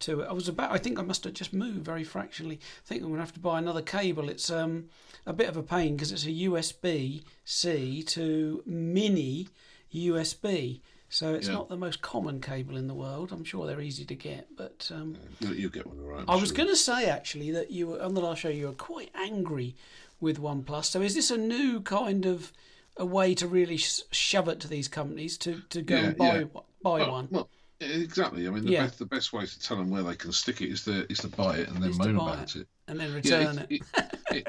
to 0.00 0.20
it. 0.22 0.28
I 0.28 0.32
was 0.32 0.48
about, 0.48 0.72
I 0.72 0.78
think 0.78 0.98
I 0.98 1.02
must 1.02 1.22
have 1.24 1.34
just 1.34 1.52
moved 1.52 1.84
very 1.84 2.02
fractionally. 2.04 2.56
I 2.56 2.88
think 2.88 3.02
I'm 3.02 3.08
going 3.08 3.18
to 3.18 3.24
have 3.24 3.32
to 3.34 3.40
buy 3.40 3.58
another 3.58 3.80
cable. 3.82 4.28
It's 4.28 4.50
um, 4.50 4.86
a 5.24 5.32
bit 5.32 5.48
of 5.48 5.56
a 5.56 5.62
pain 5.62 5.94
because 5.96 6.10
it's 6.10 6.26
a 6.26 6.30
USB 6.30 7.22
C 7.44 8.02
to 8.02 8.62
mini 8.66 9.48
USB. 9.94 10.80
So 11.08 11.32
it's 11.34 11.46
Yeah. 11.46 11.54
not 11.54 11.68
the 11.68 11.76
most 11.76 12.00
common 12.02 12.40
cable 12.40 12.76
in 12.76 12.88
the 12.88 12.94
world. 12.94 13.30
I'm 13.30 13.44
sure 13.44 13.66
they're 13.66 13.80
easy 13.80 14.04
to 14.04 14.14
get, 14.16 14.48
but 14.56 14.90
um, 14.92 15.16
You'll, 15.38 15.54
you'll 15.54 15.70
get 15.70 15.86
one 15.86 16.00
all 16.00 16.10
right. 16.16 16.24
I 16.26 16.34
was 16.34 16.50
going 16.50 16.68
to 16.68 16.76
say 16.76 17.06
actually 17.06 17.52
that 17.52 17.70
you 17.70 17.86
were 17.86 18.02
on 18.02 18.14
the 18.14 18.20
last 18.20 18.40
show 18.40 18.48
you 18.48 18.66
were 18.66 18.72
quite 18.72 19.10
angry 19.14 19.76
with 20.20 20.40
OnePlus. 20.40 20.86
So 20.86 21.02
is 21.02 21.14
this 21.14 21.30
a 21.30 21.36
new 21.38 21.80
kind 21.82 22.26
of 22.26 22.52
a 22.96 23.04
way 23.06 23.34
to 23.34 23.46
really 23.48 23.76
sh- 23.76 24.00
shove 24.10 24.48
it 24.48 24.60
to 24.60 24.68
these 24.68 24.88
companies 24.88 25.36
to, 25.38 25.60
to 25.70 25.82
go 25.82 25.96
Yeah, 25.96 26.02
and 26.06 26.16
buy 26.16 26.38
yeah. 26.38 26.42
one- 26.44 26.64
buy 26.82 26.98
Well, 27.00 27.10
one? 27.12 27.28
Well, 27.30 27.48
exactly. 27.80 28.46
I 28.46 28.50
mean, 28.50 28.64
the, 28.64 28.70
Yeah. 28.72 28.84
best, 28.86 28.98
the 28.98 29.06
best 29.06 29.32
way 29.32 29.46
to 29.46 29.58
tell 29.60 29.76
them 29.76 29.90
where 29.90 30.02
they 30.02 30.14
can 30.16 30.32
stick 30.32 30.60
it 30.62 30.68
is 30.70 30.84
to 30.84 31.10
is 31.10 31.18
to 31.18 31.28
buy 31.28 31.58
it 31.58 31.68
and 31.68 31.82
then 31.82 31.96
moan 31.96 32.16
about 32.16 32.54
it. 32.56 32.68
and 32.88 33.00
then 33.00 33.12
return 33.14 33.58
it. 33.58 33.66
it- 33.70 33.82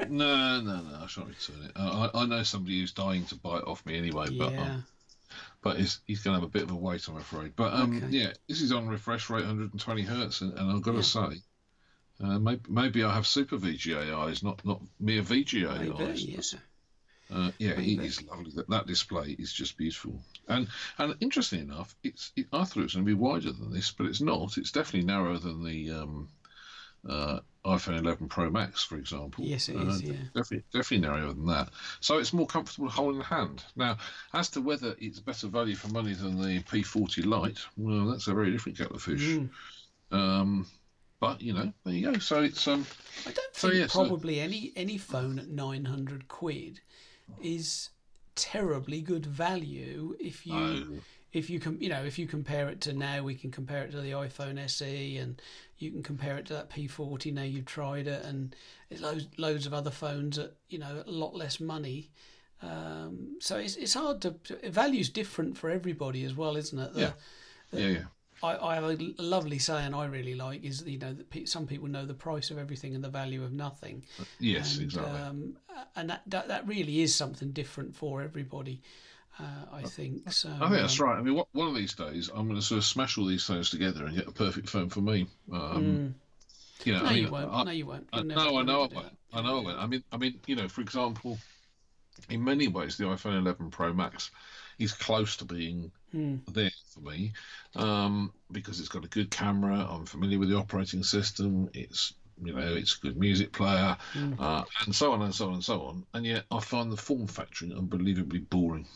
it- 0.00 0.10
no, 0.10 0.60
no, 0.60 0.80
no. 0.80 0.98
I 1.02 1.06
shan't 1.06 1.28
return 1.28 1.62
it. 1.64 1.72
I, 1.76 2.10
I 2.14 2.26
know 2.26 2.42
somebody 2.42 2.80
who's 2.80 2.92
dying 2.92 3.24
to 3.26 3.34
buy 3.36 3.58
it 3.58 3.64
off 3.66 3.84
me 3.86 3.96
anyway, 3.98 4.26
but 4.38 4.56
um, 4.56 4.84
but 5.62 5.78
he's, 5.78 6.00
he's 6.06 6.22
going 6.22 6.34
to 6.36 6.40
have 6.40 6.48
a 6.48 6.52
bit 6.52 6.62
of 6.62 6.70
a 6.70 6.76
wait, 6.76 7.06
I'm 7.08 7.16
afraid. 7.16 7.54
But 7.56 7.72
um, 7.72 7.96
Okay. 7.96 8.06
yeah, 8.16 8.32
this 8.48 8.60
is 8.62 8.70
on 8.70 8.86
refresh 8.86 9.28
rate 9.28 9.40
120 9.44 10.02
hertz, 10.02 10.40
and, 10.40 10.52
and 10.56 10.70
I've 10.70 10.82
got 10.82 10.92
to 10.92 11.02
say, 11.02 11.42
uh, 12.22 12.38
maybe, 12.38 12.60
maybe 12.68 13.02
I 13.04 13.12
have 13.12 13.26
super 13.26 13.56
VGA 13.58 14.14
eyes, 14.14 14.42
not 14.44 14.64
not 14.64 14.80
mere 15.00 15.22
VGA 15.22 15.80
Maybe, 15.80 16.04
eyes. 16.04 16.24
yeah. 16.52 16.58
Uh, 17.32 17.50
yeah, 17.58 17.72
it 17.72 18.00
is 18.00 18.22
lovely. 18.24 18.52
That 18.54 18.68
that 18.70 18.86
display 18.86 19.34
is 19.38 19.52
just 19.52 19.76
beautiful. 19.76 20.20
And 20.48 20.68
and 20.98 21.14
interestingly 21.20 21.64
enough, 21.64 21.96
it's 22.04 22.32
it, 22.36 22.46
I 22.52 22.64
thought 22.64 22.76
it 22.78 22.82
was 22.84 22.94
going 22.94 23.04
to 23.04 23.10
be 23.10 23.14
wider 23.14 23.52
than 23.52 23.72
this, 23.72 23.90
but 23.90 24.06
it's 24.06 24.20
not. 24.20 24.56
It's 24.56 24.70
definitely 24.72 25.06
narrower 25.06 25.38
than 25.38 25.64
the 25.64 25.90
um, 25.90 26.28
uh, 27.08 27.40
iPhone 27.64 27.98
11 27.98 28.28
Pro 28.28 28.48
Max, 28.50 28.84
for 28.84 28.96
example. 28.96 29.44
Yes, 29.44 29.68
it 29.68 29.76
Uh, 29.76 29.86
is, 29.88 30.02
yeah. 30.02 30.12
Definitely, 30.34 30.64
definitely 30.72 30.98
narrower 31.08 31.32
than 31.32 31.46
that. 31.46 31.70
So 32.00 32.18
it's 32.18 32.32
more 32.32 32.46
comfortable 32.46 32.88
to 32.88 32.94
hold 32.94 33.14
in 33.14 33.18
the 33.18 33.24
hand. 33.24 33.64
Now, 33.74 33.96
as 34.32 34.48
to 34.50 34.60
whether 34.60 34.94
it's 35.00 35.18
better 35.18 35.48
value 35.48 35.74
for 35.74 35.88
money 35.88 36.14
than 36.14 36.40
the 36.40 36.60
P40 36.62 37.24
Lite, 37.26 37.58
well, 37.76 38.06
that's 38.06 38.28
a 38.28 38.34
very 38.34 38.52
different 38.52 38.78
kettle 38.78 38.96
of 38.96 39.02
fish. 39.02 39.20
Mm. 39.20 39.48
Um, 40.12 40.66
but 41.18 41.40
you 41.40 41.52
know, 41.54 41.72
there 41.84 41.94
you 41.94 42.12
go. 42.12 42.18
So 42.20 42.42
it's 42.42 42.68
um, 42.68 42.86
I 43.26 43.32
don't 43.32 43.56
So, 43.56 43.68
think 43.68 43.80
yeah, 43.80 43.86
so- 43.88 44.06
probably 44.06 44.38
any 44.40 44.72
any 44.76 44.98
phone 44.98 45.38
at 45.40 45.48
900 45.48 46.28
quid 46.28 46.80
is 47.42 47.90
terribly 48.34 49.00
good 49.00 49.24
value 49.26 50.14
if 50.20 50.46
you 50.46 50.54
Oh. 50.54 50.86
if 51.32 51.48
you 51.50 51.58
can 51.58 51.80
you 51.80 51.88
know 51.88 52.04
if 52.04 52.18
you 52.18 52.26
compare 52.26 52.68
it 52.68 52.80
to 52.82 52.92
now 52.92 53.22
we 53.22 53.34
can 53.34 53.50
compare 53.50 53.82
it 53.84 53.90
to 53.92 54.00
the 54.00 54.10
iPhone 54.12 54.58
SE 54.58 55.16
and 55.18 55.40
you 55.78 55.90
can 55.90 56.02
compare 56.02 56.36
it 56.38 56.46
to 56.46 56.52
that 56.54 56.70
P40 56.70 57.32
now 57.32 57.42
you've 57.42 57.64
tried 57.66 58.06
it 58.06 58.24
and 58.24 58.54
there's 58.88 59.00
loads 59.02 59.26
loads 59.38 59.66
of 59.66 59.72
other 59.74 59.90
phones 59.90 60.38
at 60.38 60.52
you 60.68 60.78
know 60.78 61.02
a 61.06 61.10
lot 61.10 61.34
less 61.34 61.60
money 61.60 62.10
um, 62.62 63.36
so 63.40 63.56
it's 63.58 63.76
it's 63.76 63.94
hard 63.94 64.20
to 64.22 64.34
value's 64.70 65.08
different 65.10 65.56
for 65.58 65.68
everybody 65.70 66.24
as 66.24 66.34
well 66.34 66.56
isn't 66.56 66.78
it 66.78 66.94
The- 66.94 67.00
Yeah. 67.00 67.12
yeah, 67.72 67.88
yeah. 67.88 68.04
I, 68.42 68.56
I 68.56 68.74
have 68.74 68.84
a 68.84 69.14
lovely 69.18 69.58
saying 69.58 69.94
I 69.94 70.06
really 70.06 70.34
like 70.34 70.64
is 70.64 70.82
you 70.86 70.98
know 70.98 71.14
that 71.14 71.48
some 71.48 71.66
people 71.66 71.88
know 71.88 72.04
the 72.04 72.14
price 72.14 72.50
of 72.50 72.58
everything 72.58 72.94
and 72.94 73.02
the 73.02 73.08
value 73.08 73.42
of 73.42 73.52
nothing. 73.52 74.04
Yes, 74.38 74.76
and, 74.76 74.84
exactly. 74.84 75.20
Um, 75.20 75.56
and 75.94 76.10
that, 76.10 76.22
that 76.26 76.48
that 76.48 76.66
really 76.66 77.02
is 77.02 77.14
something 77.14 77.52
different 77.52 77.94
for 77.94 78.22
everybody. 78.22 78.82
Uh, 79.38 79.44
I 79.72 79.82
think 79.82 80.30
so. 80.32 80.48
I 80.48 80.68
think 80.68 80.80
that's 80.80 80.98
um, 80.98 81.06
right. 81.06 81.18
I 81.18 81.22
mean, 81.22 81.34
what, 81.34 81.48
one 81.52 81.68
of 81.68 81.74
these 81.74 81.94
days, 81.94 82.30
I'm 82.34 82.46
going 82.46 82.58
to 82.58 82.64
sort 82.64 82.78
of 82.78 82.84
smash 82.84 83.18
all 83.18 83.26
these 83.26 83.46
things 83.46 83.68
together 83.68 84.06
and 84.06 84.16
get 84.16 84.26
a 84.26 84.32
perfect 84.32 84.68
phone 84.68 84.88
for 84.88 85.02
me. 85.02 85.26
Um, 85.52 86.14
You 86.84 86.92
know, 86.92 87.00
No, 87.00 87.06
I 87.06 87.12
mean, 87.14 87.24
you 87.24 87.30
won't. 87.30 87.52
I- 87.52 87.64
no, 87.64 87.70
you 87.70 87.86
won't. 87.86 88.08
I, 88.12 88.22
no, 88.22 88.58
I 88.58 88.62
know, 88.62 88.82
I 88.82 88.94
won't. 88.94 89.18
I 89.32 89.42
know, 89.42 89.58
I 89.58 89.62
won't. 89.62 89.78
I 89.78 89.86
mean, 89.86 90.04
I 90.12 90.16
mean, 90.16 90.40
you 90.46 90.56
know, 90.56 90.68
for 90.68 90.80
example, 90.80 91.38
in 92.30 92.42
many 92.42 92.68
ways, 92.68 92.96
the 92.96 93.04
iPhone 93.04 93.38
11 93.38 93.70
Pro 93.70 93.92
Max 93.92 94.30
is 94.78 94.92
close 94.92 95.36
to 95.38 95.44
being 95.44 95.90
Hmm. 96.12 96.36
there 96.52 96.70
for 96.94 97.00
me 97.00 97.32
um, 97.74 98.32
because 98.52 98.78
it's 98.80 98.88
got 98.88 99.04
a 99.04 99.08
good 99.08 99.30
camera. 99.30 99.86
I'm 99.90 100.06
familiar 100.06 100.38
with 100.38 100.48
the 100.48 100.56
operating 100.56 101.02
system. 101.02 101.68
It's 101.74 102.14
you 102.42 102.52
know, 102.52 102.74
it's 102.74 102.96
a 102.98 103.00
good 103.00 103.16
music 103.16 103.52
player, 103.52 103.96
Mm. 104.12 104.38
uh, 104.38 104.64
and 104.84 104.94
so 104.94 105.12
on 105.12 105.22
and 105.22 105.34
so 105.34 105.48
on 105.48 105.54
and 105.54 105.64
so 105.64 105.82
on. 105.82 106.04
And 106.12 106.26
yet, 106.26 106.44
I 106.50 106.60
find 106.60 106.92
the 106.92 106.96
form 106.96 107.26
factor 107.26 107.64
unbelievably 107.64 108.40
boring. 108.40 108.86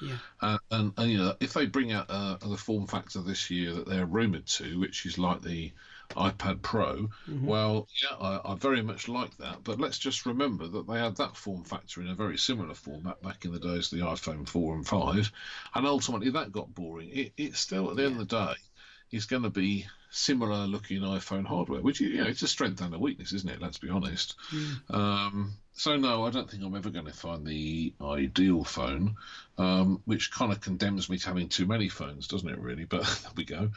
Yeah. 0.00 0.14
Uh, 0.40 0.58
and, 0.70 0.92
and 0.96 1.10
you 1.10 1.18
know, 1.18 1.34
if 1.40 1.52
they 1.52 1.66
bring 1.66 1.92
out 1.92 2.06
uh, 2.08 2.36
the 2.36 2.56
form 2.56 2.86
factor 2.86 3.20
this 3.22 3.50
year 3.50 3.72
that 3.72 3.86
they're 3.88 4.06
rumored 4.06 4.46
to, 4.46 4.78
which 4.78 5.04
is 5.06 5.18
like 5.18 5.42
the 5.42 5.72
iPad 6.10 6.62
Pro, 6.62 7.08
Mhm. 7.28 7.42
well, 7.42 7.88
yeah, 8.02 8.16
I, 8.18 8.52
I 8.52 8.54
very 8.54 8.82
much 8.82 9.08
like 9.08 9.36
that. 9.38 9.64
But 9.64 9.80
let's 9.80 9.98
just 9.98 10.26
remember 10.26 10.66
that 10.68 10.86
they 10.86 10.98
had 10.98 11.16
that 11.16 11.36
form 11.36 11.64
factor 11.64 12.00
in 12.00 12.08
a 12.08 12.14
very 12.14 12.38
similar 12.38 12.74
format 12.74 13.20
back 13.22 13.44
in 13.44 13.52
the 13.52 13.58
days 13.58 13.92
of 13.92 13.98
the 13.98 14.04
iPhone 14.04 14.48
4 14.48 14.74
and 14.76 14.86
5, 14.86 15.32
and 15.74 15.86
ultimately 15.86 16.30
that 16.30 16.52
got 16.52 16.74
boring. 16.74 17.08
It, 17.10 17.32
it's 17.36 17.60
still, 17.60 17.90
at 17.90 17.96
the 17.96 18.04
end 18.04 18.20
of 18.20 18.28
the 18.28 18.36
day, 18.36 18.54
is 19.10 19.24
going 19.24 19.42
to 19.42 19.50
be 19.50 19.86
similar 20.10 20.66
looking 20.66 21.00
iPhone 21.02 21.44
hardware, 21.44 21.80
which 21.80 22.00
you 22.00 22.16
know 22.16 22.24
it's 22.24 22.42
a 22.42 22.48
strength 22.48 22.80
and 22.80 22.94
a 22.94 22.98
weakness, 22.98 23.32
isn't 23.32 23.50
it? 23.50 23.60
Let's 23.60 23.78
be 23.78 23.90
honest. 23.90 24.34
Mm. 24.50 24.94
Um, 24.94 25.52
so 25.74 25.96
no, 25.96 26.24
I 26.24 26.30
don't 26.30 26.50
think 26.50 26.62
I'm 26.62 26.74
ever 26.74 26.88
going 26.88 27.04
to 27.04 27.12
find 27.12 27.46
the 27.46 27.92
ideal 28.00 28.64
phone, 28.64 29.16
um, 29.58 30.00
which 30.06 30.30
kind 30.30 30.50
of 30.50 30.60
condemns 30.60 31.10
me 31.10 31.18
to 31.18 31.26
having 31.26 31.48
too 31.48 31.66
many 31.66 31.88
phones, 31.88 32.26
doesn't 32.26 32.48
it? 32.48 32.58
Really, 32.58 32.84
but 32.84 33.02
there 33.22 33.32
we 33.36 33.44
go. 33.44 33.70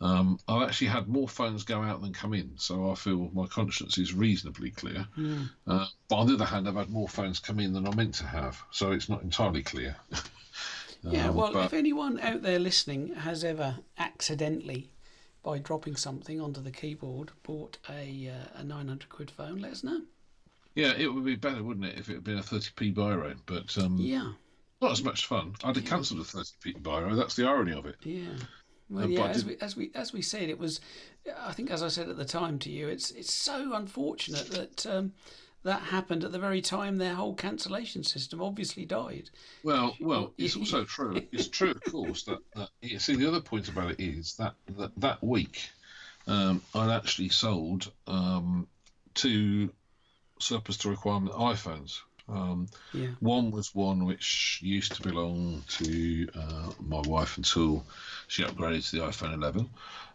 Um, 0.00 0.38
I've 0.48 0.68
actually 0.68 0.88
had 0.88 1.08
more 1.08 1.28
phones 1.28 1.62
go 1.62 1.82
out 1.82 2.00
than 2.00 2.12
come 2.12 2.32
in, 2.32 2.52
so 2.56 2.90
I 2.90 2.94
feel 2.94 3.30
my 3.34 3.46
conscience 3.46 3.98
is 3.98 4.14
reasonably 4.14 4.70
clear. 4.70 5.06
Mm. 5.16 5.50
Uh, 5.66 5.86
but 6.08 6.16
on 6.16 6.26
the 6.26 6.34
other 6.34 6.44
hand, 6.46 6.66
I've 6.66 6.74
had 6.74 6.90
more 6.90 7.08
phones 7.08 7.38
come 7.38 7.60
in 7.60 7.72
than 7.72 7.86
I 7.86 7.94
meant 7.94 8.14
to 8.14 8.26
have, 8.26 8.60
so 8.70 8.92
it's 8.92 9.08
not 9.08 9.22
entirely 9.22 9.62
clear. 9.62 9.94
Yeah, 11.04 11.28
Um, 11.28 11.34
well, 11.34 11.52
but- 11.52 11.66
if 11.66 11.72
anyone 11.72 12.18
out 12.20 12.42
there 12.42 12.58
listening 12.58 13.14
has 13.14 13.42
ever 13.44 13.78
accidentally, 13.98 14.90
by 15.42 15.58
dropping 15.58 15.96
something 15.96 16.40
onto 16.40 16.60
the 16.60 16.70
keyboard, 16.70 17.32
bought 17.42 17.78
a 17.88 18.28
uh, 18.28 18.60
a 18.60 18.64
900 18.64 19.08
quid 19.08 19.30
phone, 19.30 19.58
let 19.58 19.72
us 19.72 19.82
know. 19.82 20.02
yeah, 20.74 20.92
it 20.96 21.12
would 21.12 21.24
be 21.24 21.34
better, 21.36 21.62
wouldn't 21.62 21.86
it, 21.86 21.98
if 21.98 22.08
it 22.08 22.14
had 22.14 22.24
been 22.24 22.38
a 22.38 22.42
30p 22.42 22.94
biro? 22.94 23.36
But 23.46 23.76
um, 23.78 23.98
Yeah, 23.98 24.32
not 24.80 24.92
as 24.92 25.02
much 25.02 25.26
fun. 25.26 25.54
I'd 25.64 25.76
have 25.76 25.84
cancelled 25.84 26.20
a 26.20 26.24
30p 26.24 26.80
biro. 26.82 27.16
That's 27.16 27.34
the 27.34 27.46
irony 27.48 27.72
of 27.72 27.86
it. 27.86 27.96
yeah. 28.04 28.28
Well, 28.88 29.04
Uh, 29.04 29.08
yeah, 29.08 29.26
as 29.28 29.44
we, 29.44 29.56
as 29.60 29.74
we 29.76 29.90
as 29.94 30.12
we 30.12 30.22
said, 30.22 30.48
it 30.50 30.58
was. 30.58 30.80
I 31.38 31.52
think, 31.52 31.70
as 31.70 31.82
I 31.82 31.88
said 31.88 32.08
at 32.10 32.16
the 32.18 32.24
time 32.26 32.58
to 32.60 32.70
you, 32.70 32.88
it's 32.88 33.10
it's 33.10 33.32
so 33.32 33.74
unfortunate 33.74 34.48
that 34.50 34.86
um, 34.86 35.12
that 35.64 35.82
happened 35.82 36.24
at 36.24 36.32
the 36.32 36.38
very 36.38 36.60
time 36.60 36.96
their 36.96 37.14
whole 37.14 37.34
cancellation 37.34 38.02
system 38.02 38.42
obviously 38.42 38.84
died. 38.84 39.30
Well, 39.62 39.96
well, 40.00 40.32
it's 40.38 40.56
also 40.56 40.84
true. 40.84 41.22
It's 41.32 41.48
true, 41.48 41.70
of 41.70 41.82
course, 41.82 42.24
that, 42.24 42.38
that 42.54 42.68
you 42.80 42.98
see 42.98 43.16
the 43.16 43.28
other 43.28 43.40
point 43.40 43.68
about 43.68 43.92
it 43.92 44.00
is 44.00 44.34
that 44.36 44.54
that, 44.76 44.92
that 44.96 45.22
week 45.22 45.70
um, 46.26 46.62
I'd 46.74 46.94
actually 46.94 47.30
sold 47.30 47.90
um, 48.06 48.66
two 49.14 49.70
surplus 50.38 50.78
to 50.78 50.90
requirement 50.90 51.34
iPhones. 51.34 52.00
Um, 52.28 52.68
Yeah, 52.92 53.10
one 53.20 53.50
was 53.50 53.74
one 53.74 54.04
which 54.04 54.60
used 54.62 54.94
to 54.96 55.02
belong 55.02 55.62
to 55.78 56.28
uh, 56.34 56.72
my 56.80 57.00
wife 57.00 57.36
until 57.36 57.84
she 58.28 58.42
upgraded 58.44 58.88
to 58.90 58.96
the 58.96 59.02
iPhone 59.02 59.34
11, 59.34 59.68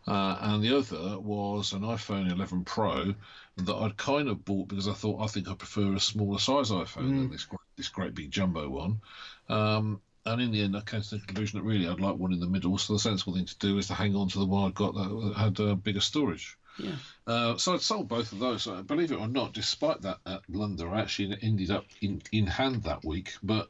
uh, 0.08 0.38
and 0.42 0.64
the 0.64 0.78
other 0.78 1.20
was 1.20 1.74
an 1.74 1.82
iPhone 1.82 2.32
11 2.32 2.64
Pro 2.66 3.14
that 3.58 3.76
I'd 3.76 3.98
kind 3.98 4.30
of 4.30 4.46
bought 4.46 4.68
because 4.68 4.88
I 4.88 4.94
thought 4.94 5.22
I 5.22 5.28
think 5.28 5.50
I 5.50 5.54
prefer 5.56 5.94
a 5.96 6.00
smaller 6.00 6.40
size 6.40 6.72
iPhone 6.72 7.16
than 7.18 7.30
this 7.32 7.46
great, 7.46 7.60
this 7.76 7.90
great 7.90 8.14
big 8.16 8.32
jumbo 8.32 8.70
one. 8.70 9.02
Um, 9.50 10.02
and 10.26 10.42
in 10.42 10.52
the 10.52 10.62
end, 10.62 10.76
I 10.76 10.82
came 10.82 11.02
to 11.02 11.16
the 11.16 11.26
conclusion 11.26 11.58
that 11.58 11.64
really 11.66 11.88
I'd 11.88 12.00
like 12.02 12.18
one 12.18 12.34
in 12.34 12.40
the 12.40 12.48
middle. 12.48 12.78
So 12.78 12.94
the 12.94 13.00
sensible 13.00 13.34
thing 13.34 13.46
to 13.46 13.58
do 13.60 13.78
is 13.78 13.88
to 13.88 13.94
hang 13.94 14.16
on 14.16 14.28
to 14.30 14.40
the 14.40 14.46
one 14.46 14.66
I've 14.66 14.76
got 14.76 14.94
that 14.94 15.34
had 15.38 15.60
uh, 15.60 15.76
bigger 15.76 16.02
storage. 16.02 16.58
Yeah. 16.78 16.96
Uh, 17.26 17.58
so 17.58 17.74
I'd 17.74 17.82
sold 17.82 18.08
both 18.08 18.32
of 18.32 18.40
those. 18.40 18.68
Uh, 18.68 18.82
believe 18.82 19.12
it 19.12 19.20
or 19.20 19.28
not, 19.28 19.54
despite 19.54 20.02
that 20.02 20.20
at 20.26 20.42
blunder, 20.48 20.90
I 20.90 21.02
actually 21.02 21.38
ended 21.42 21.72
up 21.72 21.86
in, 22.02 22.22
in 22.32 22.48
hand 22.48 22.84
that 22.84 23.04
week, 23.04 23.34
but 23.44 23.70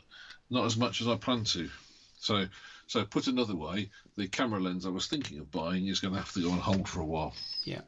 not 0.49 0.65
as 0.65 0.77
much 0.77 1.01
as 1.01 1.07
I 1.07 1.15
planned 1.15 1.47
to. 1.47 1.69
So, 2.19 2.45
so 2.87 3.05
put 3.05 3.27
another 3.27 3.55
way, 3.55 3.89
the 4.15 4.27
camera 4.27 4.59
lens 4.59 4.85
I 4.85 4.89
was 4.89 5.07
thinking 5.07 5.39
of 5.39 5.51
buying 5.51 5.87
is 5.87 5.99
going 5.99 6.13
to 6.13 6.19
have 6.19 6.33
to 6.33 6.41
go 6.41 6.51
on 6.51 6.59
hold 6.59 6.87
for 6.87 7.01
a 7.01 7.05
while. 7.05 7.33
Yeah. 7.63 7.81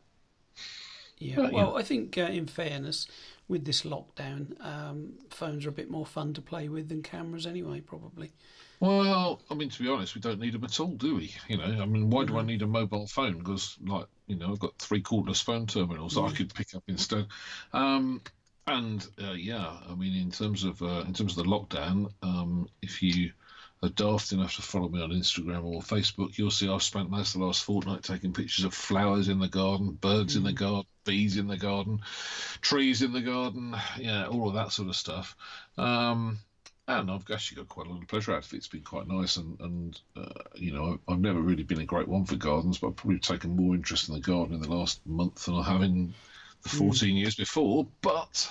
Yeah. 1.17 1.35
But, 1.35 1.51
well, 1.53 1.77
I 1.77 1.83
think, 1.83 2.17
uh, 2.17 2.21
in 2.21 2.47
fairness, 2.47 3.07
with 3.47 3.65
this 3.65 3.81
lockdown, 3.81 4.63
um, 4.63 5.13
phones 5.29 5.65
are 5.65 5.69
a 5.69 5.73
bit 5.73 5.89
more 5.89 6.05
fun 6.05 6.33
to 6.33 6.41
play 6.41 6.69
with 6.69 6.89
than 6.89 7.03
cameras 7.03 7.45
anyway, 7.45 7.81
probably. 7.81 8.31
Well, 8.79 9.41
I 9.49 9.55
mean, 9.55 9.69
to 9.69 9.83
be 9.83 9.89
honest, 9.89 10.15
we 10.15 10.21
don't 10.21 10.39
need 10.39 10.53
them 10.53 10.63
at 10.63 10.79
all, 10.79 10.95
do 10.95 11.15
we? 11.15 11.35
You 11.49 11.57
know, 11.57 11.65
I 11.65 11.85
mean, 11.85 12.09
why 12.09 12.23
do 12.23 12.37
I 12.37 12.43
need 12.43 12.61
a 12.61 12.67
mobile 12.67 13.07
phone? 13.07 13.37
Because, 13.37 13.77
like, 13.85 14.05
you 14.27 14.37
know, 14.37 14.51
I've 14.51 14.59
got 14.59 14.77
three 14.77 15.01
cordless 15.01 15.43
phone 15.43 15.67
terminals 15.67 16.15
that 16.15 16.21
I 16.21 16.31
could 16.31 16.53
pick 16.53 16.73
up 16.75 16.83
instead. 16.87 17.27
Um, 17.73 18.21
and 18.67 19.05
uh, 19.21 19.31
yeah, 19.31 19.77
I 19.89 19.95
mean, 19.95 20.15
in 20.15 20.31
terms 20.31 20.63
of 20.63 20.81
uh, 20.81 21.03
in 21.07 21.13
terms 21.13 21.37
of 21.37 21.43
the 21.43 21.49
lockdown, 21.49 22.11
um, 22.21 22.69
if 22.81 23.01
you 23.01 23.31
are 23.81 23.89
daft 23.89 24.31
enough 24.31 24.55
to 24.55 24.61
follow 24.61 24.89
me 24.89 25.01
on 25.01 25.09
Instagram 25.09 25.65
or 25.65 25.81
Facebook, 25.81 26.37
you'll 26.37 26.51
see 26.51 26.69
I've 26.69 26.83
spent 26.83 27.09
most 27.09 27.33
of 27.33 27.41
the 27.41 27.47
last 27.47 27.63
fortnight 27.63 28.03
taking 28.03 28.33
pictures 28.33 28.65
of 28.65 28.73
flowers 28.73 29.27
in 29.27 29.39
the 29.39 29.47
garden, 29.47 29.91
birds 29.91 30.35
in 30.35 30.43
the 30.43 30.53
garden, 30.53 30.85
bees 31.05 31.37
in 31.37 31.47
the 31.47 31.57
garden, 31.57 32.01
trees 32.61 33.01
in 33.01 33.11
the 33.11 33.21
garden, 33.21 33.75
yeah, 33.97 34.27
all 34.27 34.49
of 34.49 34.55
that 34.55 34.71
sort 34.71 34.89
of 34.89 34.95
stuff. 34.95 35.35
Um, 35.77 36.39
and 36.89 37.11
I've 37.11 37.29
actually 37.31 37.57
got 37.57 37.69
quite 37.69 37.87
a 37.87 37.91
lot 37.91 38.01
of 38.01 38.07
pleasure 38.07 38.33
out 38.33 38.45
of 38.45 38.53
it. 38.53 38.57
It's 38.57 38.67
been 38.67 38.81
quite 38.81 39.07
nice, 39.07 39.37
and 39.37 39.59
and 39.59 40.01
uh, 40.17 40.43
you 40.55 40.73
know 40.73 40.93
I've, 40.93 41.13
I've 41.13 41.21
never 41.21 41.39
really 41.39 41.63
been 41.63 41.81
a 41.81 41.85
great 41.85 42.07
one 42.07 42.25
for 42.25 42.35
gardens, 42.35 42.79
but 42.79 42.87
I've 42.87 42.95
probably 42.95 43.19
taken 43.19 43.55
more 43.55 43.75
interest 43.75 44.09
in 44.09 44.15
the 44.15 44.21
garden 44.21 44.55
in 44.55 44.61
the 44.61 44.71
last 44.71 45.05
month 45.05 45.45
than 45.45 45.55
I 45.55 45.63
have 45.63 45.83
in 45.83 46.13
the 46.63 46.69
14 46.69 47.15
years 47.15 47.35
before. 47.35 47.87
But 48.01 48.49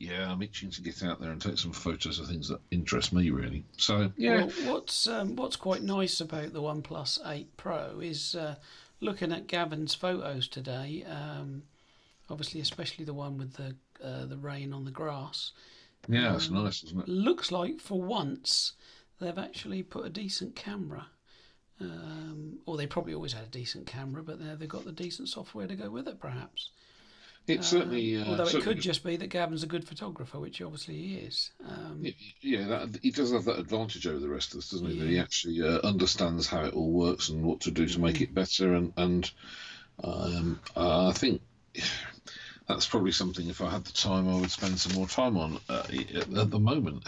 yeah, 0.00 0.30
I'm 0.30 0.42
itching 0.42 0.70
to 0.72 0.82
get 0.82 1.02
out 1.02 1.20
there 1.20 1.30
and 1.30 1.40
take 1.40 1.58
some 1.58 1.72
photos 1.72 2.18
of 2.18 2.28
things 2.28 2.48
that 2.48 2.60
interest 2.70 3.12
me 3.12 3.30
really. 3.30 3.64
So 3.76 4.12
yeah, 4.16 4.44
Well, 4.44 4.74
what's 4.74 5.06
um, 5.06 5.36
what's 5.36 5.56
quite 5.56 5.82
nice 5.82 6.20
about 6.20 6.52
the 6.52 6.62
OnePlus 6.62 7.20
8 7.24 7.56
Pro 7.56 8.00
is 8.00 8.34
uh, 8.34 8.56
looking 9.00 9.32
at 9.32 9.46
Gavin's 9.46 9.94
photos 9.94 10.48
today. 10.48 11.04
Um, 11.08 11.62
obviously, 12.28 12.60
especially 12.60 13.04
the 13.04 13.14
one 13.14 13.38
with 13.38 13.54
the 13.54 13.76
uh, 14.04 14.26
the 14.26 14.36
rain 14.36 14.72
on 14.72 14.84
the 14.84 14.90
grass. 14.90 15.52
Yeah, 16.06 16.34
it's 16.34 16.50
nice, 16.50 16.84
isn't 16.84 17.00
it? 17.00 17.08
Looks 17.08 17.50
like 17.50 17.80
for 17.80 18.00
once 18.00 18.72
they've 19.20 19.38
actually 19.38 19.82
put 19.82 20.06
a 20.06 20.10
decent 20.10 20.54
camera. 20.54 21.06
Um, 21.80 22.58
or 22.66 22.76
they 22.76 22.88
probably 22.88 23.14
always 23.14 23.32
had 23.32 23.44
a 23.44 23.50
decent 23.50 23.86
camera, 23.86 24.22
but 24.22 24.40
now 24.40 24.56
they've 24.56 24.68
got 24.68 24.84
the 24.84 24.90
decent 24.90 25.28
software 25.28 25.68
to 25.68 25.76
go 25.76 25.90
with 25.90 26.08
it, 26.08 26.18
perhaps. 26.18 26.70
It 27.46 27.64
certainly. 27.64 28.16
Uh, 28.16 28.26
Although 28.26 28.42
it 28.42 28.46
certainly 28.48 28.74
could 28.74 28.82
just 28.82 29.04
be 29.04 29.16
that 29.16 29.28
Gavin's 29.28 29.62
a 29.62 29.68
good 29.68 29.86
photographer, 29.86 30.38
which 30.38 30.60
obviously 30.60 30.96
he 30.96 31.14
is. 31.14 31.50
Um, 31.66 32.04
Yeah, 32.42 32.66
that, 32.66 32.98
he 33.00 33.10
does 33.10 33.32
have 33.32 33.44
that 33.46 33.58
advantage 33.58 34.06
over 34.06 34.18
the 34.18 34.28
rest 34.28 34.52
of 34.52 34.58
us, 34.58 34.70
doesn't 34.70 34.88
he? 34.90 34.98
That 34.98 35.08
he 35.08 35.18
actually 35.18 35.62
uh, 35.62 35.78
understands 35.86 36.46
how 36.46 36.64
it 36.64 36.74
all 36.74 36.90
works 36.90 37.30
and 37.30 37.44
what 37.44 37.60
to 37.60 37.70
do 37.70 37.86
to 37.86 38.00
make 38.00 38.20
it 38.20 38.34
better. 38.34 38.74
And 38.74 38.92
and 38.96 39.30
um, 40.04 40.60
I 40.76 41.12
think 41.12 41.40
that's 42.68 42.86
probably 42.86 43.12
something. 43.12 43.48
If 43.48 43.62
I 43.62 43.70
had 43.70 43.84
the 43.84 43.92
time, 43.92 44.28
I 44.28 44.38
would 44.38 44.50
spend 44.50 44.78
some 44.78 44.94
more 44.94 45.08
time 45.08 45.36
on. 45.36 45.58
Uh, 45.68 45.82
at, 46.14 46.32
at 46.36 46.50
the 46.50 46.58
moment, 46.58 47.04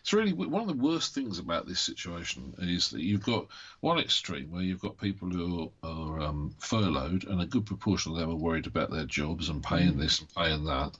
it's 0.00 0.12
really 0.12 0.32
one 0.32 0.62
of 0.62 0.68
the 0.68 0.82
worst 0.82 1.12
things 1.12 1.40
about 1.40 1.66
this 1.66 1.80
situation 1.80 2.54
is 2.58 2.90
that 2.90 3.02
you've 3.02 3.24
got 3.24 3.48
one 3.80 3.98
extreme 3.98 4.52
where 4.52 4.62
you've 4.62 4.80
got 4.80 4.96
people 4.98 5.28
who 5.28 5.72
are 5.82 6.20
um, 6.20 6.54
furloughed, 6.60 7.24
and 7.24 7.42
a 7.42 7.46
good 7.46 7.66
proportion 7.66 8.12
of 8.12 8.18
them 8.18 8.30
are 8.30 8.36
worried 8.36 8.68
about 8.68 8.90
their 8.92 9.04
jobs 9.04 9.48
and 9.48 9.64
paying 9.64 9.98
this 9.98 10.20
and 10.20 10.32
paying 10.32 10.64
that, 10.64 10.92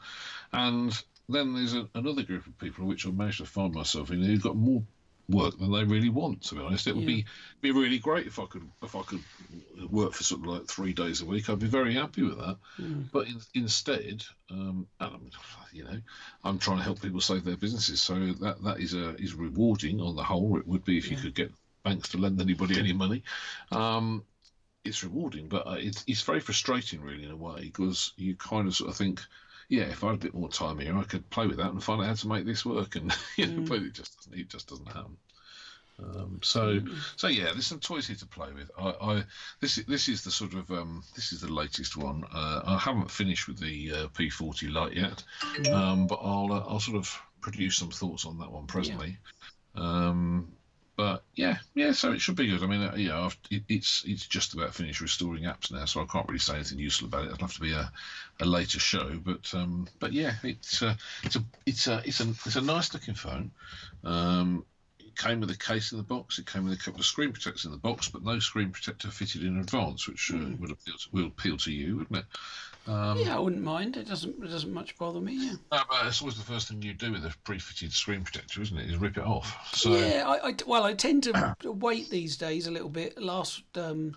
and 0.52 1.00
then 1.28 1.54
there's 1.54 1.74
a, 1.74 1.88
another 1.94 2.22
group 2.24 2.46
of 2.46 2.58
people 2.58 2.84
which 2.86 3.06
I 3.06 3.10
managed 3.10 3.38
to 3.38 3.46
find 3.46 3.72
myself 3.72 4.10
in 4.10 4.22
who've 4.22 4.42
got 4.42 4.56
more 4.56 4.82
work 5.28 5.58
than 5.58 5.72
they 5.72 5.84
really 5.84 6.08
want. 6.08 6.42
To 6.44 6.54
be 6.54 6.62
honest, 6.62 6.86
it 6.86 6.96
would 6.96 7.06
be 7.06 7.24
be 7.60 7.72
really 7.72 7.98
great 7.98 8.26
if 8.26 8.38
I 8.38 8.46
could 8.46 8.68
if 8.82 8.94
I 8.94 9.02
could 9.02 9.22
work 9.90 10.12
for 10.12 10.22
something 10.22 10.48
like 10.48 10.66
three 10.66 10.92
days 10.92 11.20
a 11.20 11.24
week. 11.24 11.48
I'd 11.48 11.58
be 11.58 11.66
very 11.66 11.94
happy 11.94 12.22
with 12.22 12.38
that. 12.38 12.58
But 13.12 13.28
in, 13.28 13.40
instead, 13.54 14.24
um, 14.50 14.86
and 15.00 15.32
you 15.72 15.84
know, 15.84 16.00
I'm 16.44 16.58
trying 16.58 16.78
to 16.78 16.84
help 16.84 17.02
people 17.02 17.20
save 17.20 17.44
their 17.44 17.56
businesses. 17.56 18.00
So 18.00 18.14
that 18.14 18.62
that 18.62 18.80
is 18.80 18.94
a 18.94 19.14
is 19.16 19.34
rewarding 19.34 20.00
on 20.00 20.16
the 20.16 20.22
whole. 20.22 20.58
It 20.58 20.66
would 20.66 20.84
be 20.84 20.98
if 20.98 21.10
you 21.10 21.16
could 21.16 21.34
get 21.34 21.52
banks 21.82 22.08
to 22.10 22.18
lend 22.18 22.40
anybody 22.40 22.78
any 22.78 22.92
money. 22.92 23.22
Um, 23.70 24.24
it's 24.84 25.02
rewarding, 25.02 25.48
but 25.48 25.66
uh, 25.66 25.76
it's 25.78 26.04
it's 26.06 26.22
very 26.22 26.40
frustrating, 26.40 27.00
really, 27.00 27.24
in 27.24 27.30
a 27.30 27.36
way, 27.36 27.62
because 27.62 28.12
you 28.16 28.36
kind 28.36 28.68
of 28.68 28.74
sort 28.74 28.90
of 28.90 28.96
think, 28.96 29.20
yeah, 29.68 29.84
if 29.84 30.04
I 30.04 30.08
had 30.08 30.16
a 30.16 30.18
bit 30.18 30.34
more 30.34 30.48
time 30.48 30.78
here, 30.78 30.96
I 30.96 31.02
could 31.04 31.28
play 31.30 31.46
with 31.46 31.56
that 31.58 31.70
and 31.70 31.82
find 31.82 32.00
out 32.00 32.08
how 32.08 32.14
to 32.14 32.28
make 32.28 32.46
this 32.46 32.64
work. 32.64 32.96
And 32.96 33.14
you 33.36 33.46
know, 33.46 33.66
but 33.66 33.82
it 33.82 33.94
just 33.94 34.16
doesn't. 34.16 34.38
It 34.38 34.48
just 34.48 34.68
doesn't 34.68 34.86
happen. 34.86 35.16
Um, 35.98 36.40
so, 36.42 36.80
so 37.16 37.26
yeah, 37.26 37.44
there's 37.44 37.66
some 37.66 37.80
toys 37.80 38.06
here 38.06 38.16
to 38.16 38.26
play 38.26 38.48
with. 38.52 38.70
I, 38.78 38.90
I 39.00 39.24
this 39.60 39.76
this 39.88 40.08
is 40.08 40.22
the 40.22 40.30
sort 40.30 40.54
of 40.54 40.70
um, 40.70 41.02
this 41.14 41.32
is 41.32 41.40
the 41.40 41.52
latest 41.52 41.96
one. 41.96 42.24
Uh, 42.32 42.60
I 42.64 42.78
haven't 42.78 43.10
finished 43.10 43.48
with 43.48 43.58
the 43.58 43.92
uh, 43.92 44.06
P40 44.08 44.72
Lite 44.72 44.94
yet, 44.94 45.24
um, 45.72 46.06
but 46.06 46.18
I'll 46.22 46.52
uh, 46.52 46.64
I'll 46.68 46.80
sort 46.80 46.98
of 46.98 47.18
produce 47.40 47.76
some 47.76 47.90
thoughts 47.90 48.26
on 48.26 48.38
that 48.38 48.52
one 48.52 48.66
presently. 48.66 49.16
Um, 49.74 50.52
but 50.96 51.22
yeah, 51.34 51.58
yeah, 51.74 51.92
so 51.92 52.12
it 52.12 52.20
should 52.20 52.36
be 52.36 52.46
good. 52.46 52.62
I 52.62 52.66
mean, 52.66 52.82
uh, 52.82 52.94
you 52.96 53.08
know, 53.08 53.30
it, 53.50 53.62
it's 53.68 54.02
it's 54.06 54.26
just 54.26 54.54
about 54.54 54.74
finished 54.74 55.02
restoring 55.02 55.42
apps 55.42 55.70
now, 55.70 55.84
so 55.84 56.00
I 56.00 56.06
can't 56.06 56.26
really 56.26 56.38
say 56.38 56.54
anything 56.54 56.78
useful 56.78 57.08
about 57.08 57.24
it. 57.24 57.32
It'll 57.32 57.46
have 57.46 57.54
to 57.54 57.60
be 57.60 57.72
a, 57.72 57.92
a 58.40 58.46
later 58.46 58.80
show, 58.80 59.20
but 59.22 59.52
um, 59.52 59.88
but 59.98 60.14
yeah, 60.14 60.34
it's 60.42 60.82
uh, 60.82 60.94
it's 61.22 61.36
a 61.36 61.44
it's 61.66 61.86
a 61.86 62.02
it's 62.04 62.20
a 62.20 62.28
it's 62.46 62.56
a 62.56 62.62
nice 62.62 62.94
looking 62.94 63.14
phone. 63.14 63.50
Um, 64.04 64.64
it 65.00 65.14
came 65.16 65.40
with 65.40 65.50
a 65.50 65.58
case 65.58 65.92
in 65.92 65.98
the 65.98 66.04
box. 66.04 66.38
It 66.38 66.46
came 66.46 66.64
with 66.64 66.72
a 66.72 66.82
couple 66.82 67.00
of 67.00 67.06
screen 67.06 67.32
protectors 67.32 67.66
in 67.66 67.72
the 67.72 67.76
box, 67.76 68.08
but 68.08 68.24
no 68.24 68.38
screen 68.38 68.70
protector 68.70 69.10
fitted 69.10 69.44
in 69.44 69.58
advance, 69.58 70.08
which 70.08 70.30
uh, 70.32 70.38
would 70.58 70.70
appeal 70.70 70.94
to, 70.94 71.08
will 71.12 71.26
appeal 71.26 71.58
to 71.58 71.72
you, 71.72 71.98
wouldn't 71.98 72.20
it? 72.20 72.24
Um, 72.86 73.18
yeah, 73.18 73.36
I 73.36 73.40
wouldn't 73.40 73.62
mind. 73.62 73.96
It 73.96 74.08
doesn't 74.08 74.42
it 74.42 74.48
doesn't 74.48 74.72
much 74.72 74.96
bother 74.96 75.20
me. 75.20 75.34
Yeah. 75.34 75.52
No, 75.72 75.82
but 75.88 76.06
it's 76.06 76.20
always 76.20 76.36
the 76.36 76.44
first 76.44 76.68
thing 76.68 76.82
you 76.82 76.94
do 76.94 77.12
with 77.12 77.24
a 77.24 77.34
pre-fitted 77.44 77.92
screen 77.92 78.22
protector, 78.22 78.62
isn't 78.62 78.78
it? 78.78 78.88
Is 78.88 78.96
rip 78.96 79.16
it 79.16 79.24
off. 79.24 79.74
So 79.74 79.96
yeah, 79.96 80.24
I, 80.26 80.48
I 80.48 80.54
well, 80.66 80.84
I 80.84 80.94
tend 80.94 81.24
to 81.24 81.56
wait 81.64 82.10
these 82.10 82.36
days 82.36 82.66
a 82.66 82.70
little 82.70 82.88
bit. 82.88 83.20
Last 83.20 83.62
um, 83.76 84.16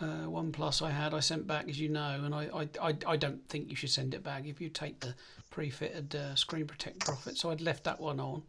uh, 0.00 0.26
OnePlus 0.26 0.82
I 0.82 0.90
had, 0.90 1.14
I 1.14 1.20
sent 1.20 1.46
back, 1.46 1.68
as 1.68 1.80
you 1.80 1.88
know, 1.88 2.20
and 2.22 2.34
I, 2.34 2.48
I, 2.54 2.90
I, 2.90 2.96
I 3.06 3.16
don't 3.16 3.46
think 3.48 3.70
you 3.70 3.76
should 3.76 3.90
send 3.90 4.14
it 4.14 4.22
back 4.22 4.46
if 4.46 4.60
you 4.60 4.68
take 4.68 5.00
the 5.00 5.14
pre-fitted 5.50 6.14
uh, 6.14 6.34
screen 6.34 6.66
protector 6.66 7.12
off 7.12 7.26
it. 7.26 7.36
So 7.36 7.50
I'd 7.50 7.60
left 7.60 7.84
that 7.84 8.00
one 8.00 8.20
on. 8.20 8.42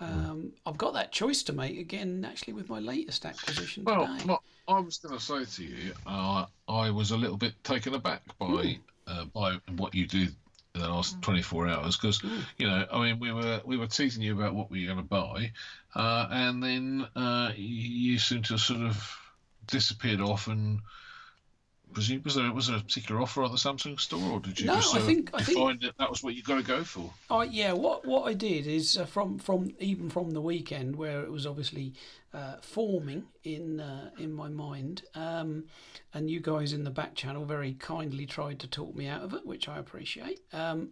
Um, 0.00 0.52
I've 0.64 0.78
got 0.78 0.94
that 0.94 1.10
choice 1.12 1.42
to 1.44 1.52
make 1.52 1.78
again, 1.78 2.24
actually, 2.28 2.52
with 2.52 2.68
my 2.68 2.78
latest 2.78 3.26
acquisition 3.26 3.84
well, 3.84 4.06
today. 4.18 4.36
I 4.68 4.80
was 4.80 4.98
going 4.98 5.18
to 5.18 5.24
say 5.24 5.44
to 5.44 5.64
you, 5.64 5.92
uh, 6.06 6.46
I 6.68 6.90
was 6.90 7.10
a 7.10 7.16
little 7.16 7.36
bit 7.36 7.54
taken 7.64 7.94
aback 7.94 8.22
by 8.38 8.78
uh, 9.08 9.24
by 9.24 9.58
what 9.76 9.94
you 9.94 10.06
did 10.06 10.34
in 10.74 10.80
the 10.82 10.88
last 10.88 11.20
24 11.22 11.68
hours 11.68 11.96
because 11.96 12.22
you 12.58 12.66
know 12.66 12.86
I 12.92 13.02
mean 13.02 13.18
we 13.18 13.32
were 13.32 13.60
we 13.64 13.76
were 13.76 13.86
teasing 13.86 14.22
you 14.22 14.34
about 14.34 14.54
what 14.54 14.70
we 14.70 14.86
were 14.86 14.94
going 14.94 15.04
to 15.04 15.08
buy 15.08 15.52
uh, 15.94 16.28
and 16.30 16.62
then 16.62 17.06
uh, 17.16 17.52
you 17.56 18.18
seem 18.18 18.42
to 18.42 18.54
have 18.54 18.60
sort 18.60 18.80
of 18.80 19.18
disappeared 19.66 20.20
off 20.20 20.46
and 20.46 20.80
presume 21.92 22.22
was 22.24 22.34
there 22.34 22.52
was 22.52 22.66
there 22.68 22.76
a 22.76 22.80
particular 22.80 23.20
offer 23.20 23.44
at 23.44 23.50
the 23.50 23.56
Samsung 23.56 23.98
store 23.98 24.30
or 24.32 24.40
did 24.40 24.60
you 24.60 24.66
No, 24.66 24.74
just 24.76 24.94
I 24.94 25.00
think- 25.00 25.30
of 25.30 25.40
I 25.40 25.44
think- 25.44 25.58
find 25.58 25.80
that 25.80 25.96
that 25.98 26.10
was 26.10 26.22
what 26.22 26.34
you 26.34 26.42
got 26.42 26.56
to 26.56 26.62
go 26.62 26.84
for 26.84 27.12
Oh 27.30 27.42
yeah, 27.42 27.72
what 27.72 28.04
what 28.06 28.28
I 28.28 28.34
did 28.34 28.66
is 28.66 28.96
uh, 28.98 29.04
from 29.06 29.38
from 29.38 29.74
even 29.80 30.10
from 30.10 30.30
the 30.32 30.40
weekend 30.40 30.96
where 30.96 31.22
it 31.22 31.30
was 31.30 31.46
obviously 31.46 31.94
uh, 32.34 32.56
forming 32.60 33.24
in 33.44 33.80
uh, 33.80 34.10
in 34.18 34.32
my 34.34 34.48
mind, 34.48 35.02
um, 35.14 35.64
and 36.12 36.30
you 36.30 36.40
guys 36.40 36.72
in 36.74 36.84
the 36.84 36.90
back 36.90 37.14
channel 37.14 37.44
very 37.46 37.72
kindly 37.74 38.26
tried 38.26 38.58
to 38.60 38.66
talk 38.66 38.94
me 38.94 39.06
out 39.08 39.22
of 39.22 39.32
it, 39.32 39.46
which 39.46 39.66
I 39.68 39.78
appreciate. 39.78 40.40
Um, 40.52 40.90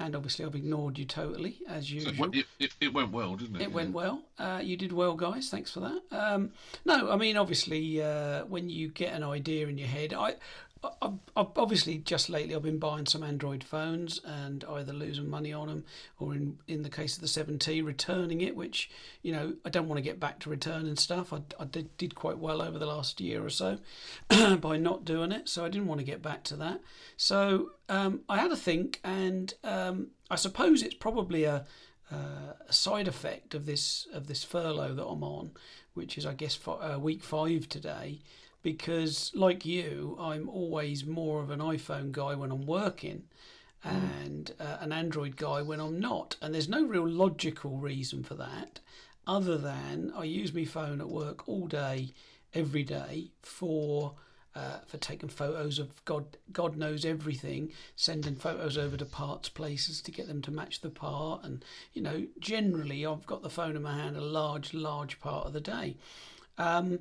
and 0.00 0.16
obviously 0.16 0.44
I've 0.44 0.54
ignored 0.54 0.98
you 0.98 1.04
totally 1.04 1.58
as 1.68 1.92
usual. 1.92 2.34
it, 2.34 2.46
it, 2.58 2.72
it 2.80 2.92
went 2.92 3.12
well 3.12 3.36
didn't 3.36 3.56
it 3.56 3.62
It 3.62 3.72
went 3.72 3.92
well. 3.92 4.22
Uh, 4.38 4.60
you 4.62 4.76
did 4.76 4.92
well, 4.92 5.14
guys. 5.14 5.50
Thanks 5.50 5.70
for 5.70 5.80
that. 5.80 6.00
Um, 6.10 6.52
no, 6.84 7.10
I 7.10 7.16
mean, 7.16 7.36
obviously, 7.36 8.02
uh, 8.02 8.44
when 8.46 8.70
you 8.70 8.88
get 8.88 9.12
an 9.12 9.22
idea 9.22 9.68
in 9.68 9.76
your 9.76 9.88
head, 9.88 10.14
I, 10.14 10.36
I, 10.82 11.12
I, 11.36 11.46
obviously 11.56 11.98
just 11.98 12.30
lately 12.30 12.54
I've 12.54 12.62
been 12.62 12.78
buying 12.78 13.06
some 13.06 13.22
Android 13.22 13.62
phones 13.62 14.20
and 14.24 14.64
either 14.64 14.92
losing 14.92 15.28
money 15.28 15.52
on 15.52 15.68
them, 15.68 15.84
or 16.18 16.34
in 16.34 16.58
in 16.66 16.82
the 16.82 16.88
case 16.88 17.16
of 17.16 17.22
the 17.22 17.28
7T, 17.28 17.84
returning 17.84 18.40
it. 18.40 18.56
Which 18.56 18.90
you 19.22 19.32
know, 19.32 19.54
I 19.64 19.70
don't 19.70 19.88
want 19.88 19.98
to 19.98 20.02
get 20.02 20.18
back 20.18 20.38
to 20.40 20.50
return 20.50 20.86
and 20.86 20.98
stuff. 20.98 21.32
I, 21.32 21.42
I 21.58 21.64
did 21.64 21.96
did 21.96 22.14
quite 22.14 22.38
well 22.38 22.62
over 22.62 22.78
the 22.78 22.86
last 22.86 23.20
year 23.20 23.44
or 23.44 23.50
so 23.50 23.78
by 24.56 24.76
not 24.76 25.04
doing 25.04 25.32
it, 25.32 25.48
so 25.48 25.64
I 25.64 25.68
didn't 25.68 25.88
want 25.88 26.00
to 26.00 26.06
get 26.06 26.22
back 26.22 26.44
to 26.44 26.56
that. 26.56 26.80
So 27.16 27.72
um, 27.88 28.20
I 28.28 28.38
had 28.38 28.52
a 28.52 28.56
think, 28.56 29.00
and 29.04 29.52
um, 29.64 30.08
I 30.30 30.36
suppose 30.36 30.82
it's 30.82 30.94
probably 30.94 31.44
a 31.44 31.66
uh, 32.10 32.54
a 32.68 32.72
side 32.72 33.06
effect 33.06 33.54
of 33.54 33.66
this 33.66 34.06
of 34.12 34.26
this 34.26 34.44
furlough 34.44 34.94
that 34.94 35.06
I'm 35.06 35.22
on, 35.22 35.52
which 35.94 36.18
is 36.18 36.26
I 36.26 36.34
guess 36.34 36.54
for, 36.54 36.82
uh, 36.82 36.98
week 36.98 37.22
five 37.22 37.68
today, 37.68 38.20
because 38.62 39.32
like 39.34 39.64
you, 39.64 40.16
I'm 40.20 40.48
always 40.48 41.04
more 41.04 41.40
of 41.42 41.50
an 41.50 41.60
iPhone 41.60 42.12
guy 42.12 42.34
when 42.34 42.50
I'm 42.50 42.66
working, 42.66 43.24
and 43.82 44.52
uh, 44.60 44.78
an 44.80 44.92
Android 44.92 45.36
guy 45.36 45.62
when 45.62 45.80
I'm 45.80 45.98
not, 45.98 46.36
and 46.42 46.54
there's 46.54 46.68
no 46.68 46.84
real 46.84 47.08
logical 47.08 47.78
reason 47.78 48.22
for 48.22 48.34
that, 48.34 48.80
other 49.26 49.56
than 49.56 50.12
I 50.16 50.24
use 50.24 50.52
my 50.52 50.64
phone 50.64 51.00
at 51.00 51.08
work 51.08 51.48
all 51.48 51.66
day, 51.66 52.12
every 52.54 52.82
day 52.82 53.30
for 53.42 54.14
uh, 54.54 54.78
for 54.86 54.98
taking 54.98 55.28
photos 55.28 55.78
of 55.78 56.04
God 56.04 56.36
God 56.52 56.76
knows 56.76 57.04
everything, 57.04 57.72
sending 57.96 58.34
photos 58.34 58.76
over 58.76 58.96
to 58.96 59.04
parts 59.04 59.48
places 59.48 60.02
to 60.02 60.10
get 60.10 60.26
them 60.26 60.42
to 60.42 60.50
match 60.50 60.80
the 60.80 60.90
part, 60.90 61.44
and 61.44 61.64
you 61.92 62.02
know 62.02 62.26
generally 62.38 63.06
I've 63.06 63.26
got 63.26 63.42
the 63.42 63.50
phone 63.50 63.76
in 63.76 63.82
my 63.82 63.96
hand 63.96 64.16
a 64.16 64.20
large 64.20 64.74
large 64.74 65.20
part 65.20 65.46
of 65.46 65.52
the 65.52 65.60
day. 65.60 65.96
Um, 66.58 67.00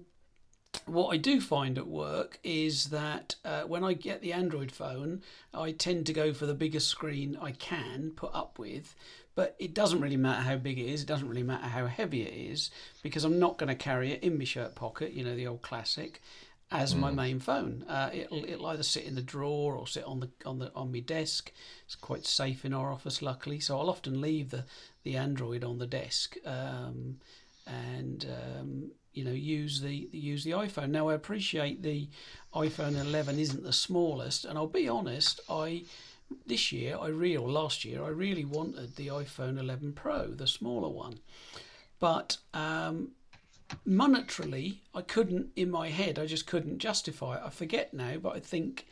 what 0.85 1.09
I 1.09 1.17
do 1.17 1.39
find 1.41 1.77
at 1.77 1.87
work 1.87 2.39
is 2.43 2.85
that 2.85 3.35
uh, 3.45 3.61
when 3.61 3.83
I 3.83 3.93
get 3.93 4.21
the 4.21 4.33
Android 4.33 4.71
phone, 4.71 5.21
I 5.53 5.71
tend 5.71 6.05
to 6.07 6.13
go 6.13 6.33
for 6.33 6.45
the 6.45 6.53
biggest 6.53 6.87
screen 6.87 7.37
I 7.41 7.51
can 7.51 8.11
put 8.15 8.31
up 8.33 8.59
with. 8.59 8.95
But 9.35 9.55
it 9.57 9.73
doesn't 9.73 10.01
really 10.01 10.17
matter 10.17 10.41
how 10.41 10.57
big 10.57 10.79
it 10.79 10.85
is, 10.85 11.01
it 11.01 11.07
doesn't 11.07 11.29
really 11.29 11.43
matter 11.43 11.67
how 11.67 11.87
heavy 11.87 12.23
it 12.23 12.51
is, 12.51 12.71
because 13.01 13.23
I'm 13.23 13.39
not 13.39 13.57
going 13.57 13.69
to 13.69 13.75
carry 13.75 14.11
it 14.11 14.23
in 14.23 14.37
my 14.37 14.43
shirt 14.43 14.75
pocket, 14.75 15.13
you 15.13 15.23
know, 15.23 15.35
the 15.35 15.47
old 15.47 15.61
classic, 15.61 16.21
as 16.71 16.93
my 16.93 17.09
main 17.09 17.39
phone. 17.39 17.83
Uh, 17.87 18.09
it'll, 18.13 18.43
it'll 18.43 18.65
either 18.67 18.83
sit 18.83 19.05
in 19.05 19.15
the 19.15 19.21
drawer 19.21 19.75
or 19.75 19.87
sit 19.87 20.03
on 20.03 20.19
the 20.19 20.29
on 20.45 20.59
the 20.59 20.71
on 20.75 20.91
my 20.91 20.99
desk. 20.99 21.51
It's 21.85 21.95
quite 21.95 22.25
safe 22.25 22.65
in 22.65 22.73
our 22.73 22.91
office, 22.91 23.21
luckily. 23.21 23.59
So 23.59 23.79
I'll 23.79 23.89
often 23.89 24.19
leave 24.19 24.49
the, 24.49 24.65
the 25.03 25.15
Android 25.15 25.63
on 25.63 25.79
the 25.79 25.87
desk. 25.87 26.35
Um, 26.45 27.19
and 27.65 28.25
um, 28.29 28.91
you 29.19 29.25
know 29.25 29.31
use 29.31 29.81
the 29.81 30.07
use 30.13 30.45
the 30.45 30.51
iPhone. 30.51 30.91
Now 30.91 31.09
I 31.09 31.13
appreciate 31.13 31.83
the 31.83 32.07
iPhone 32.55 32.97
11 32.97 33.37
isn't 33.37 33.63
the 33.63 33.73
smallest, 33.73 34.45
and 34.45 34.57
I'll 34.57 34.65
be 34.65 34.87
honest, 34.87 35.41
I 35.49 35.83
this 36.45 36.71
year 36.71 36.97
I 36.97 37.07
real 37.07 37.45
last 37.45 37.83
year 37.83 38.01
I 38.01 38.07
really 38.09 38.45
wanted 38.45 38.95
the 38.95 39.07
iPhone 39.07 39.59
11 39.59 39.91
Pro, 39.91 40.27
the 40.27 40.47
smaller 40.47 40.87
one, 40.87 41.19
but 41.99 42.37
um, 42.53 43.09
monetarily 43.85 44.77
I 44.95 45.01
couldn't 45.01 45.49
in 45.57 45.69
my 45.69 45.89
head 45.89 46.17
I 46.17 46.25
just 46.25 46.47
couldn't 46.47 46.79
justify 46.79 47.35
it. 47.35 47.41
I 47.45 47.49
forget 47.49 47.93
now, 47.93 48.15
but 48.17 48.35
I 48.37 48.39
think. 48.39 48.87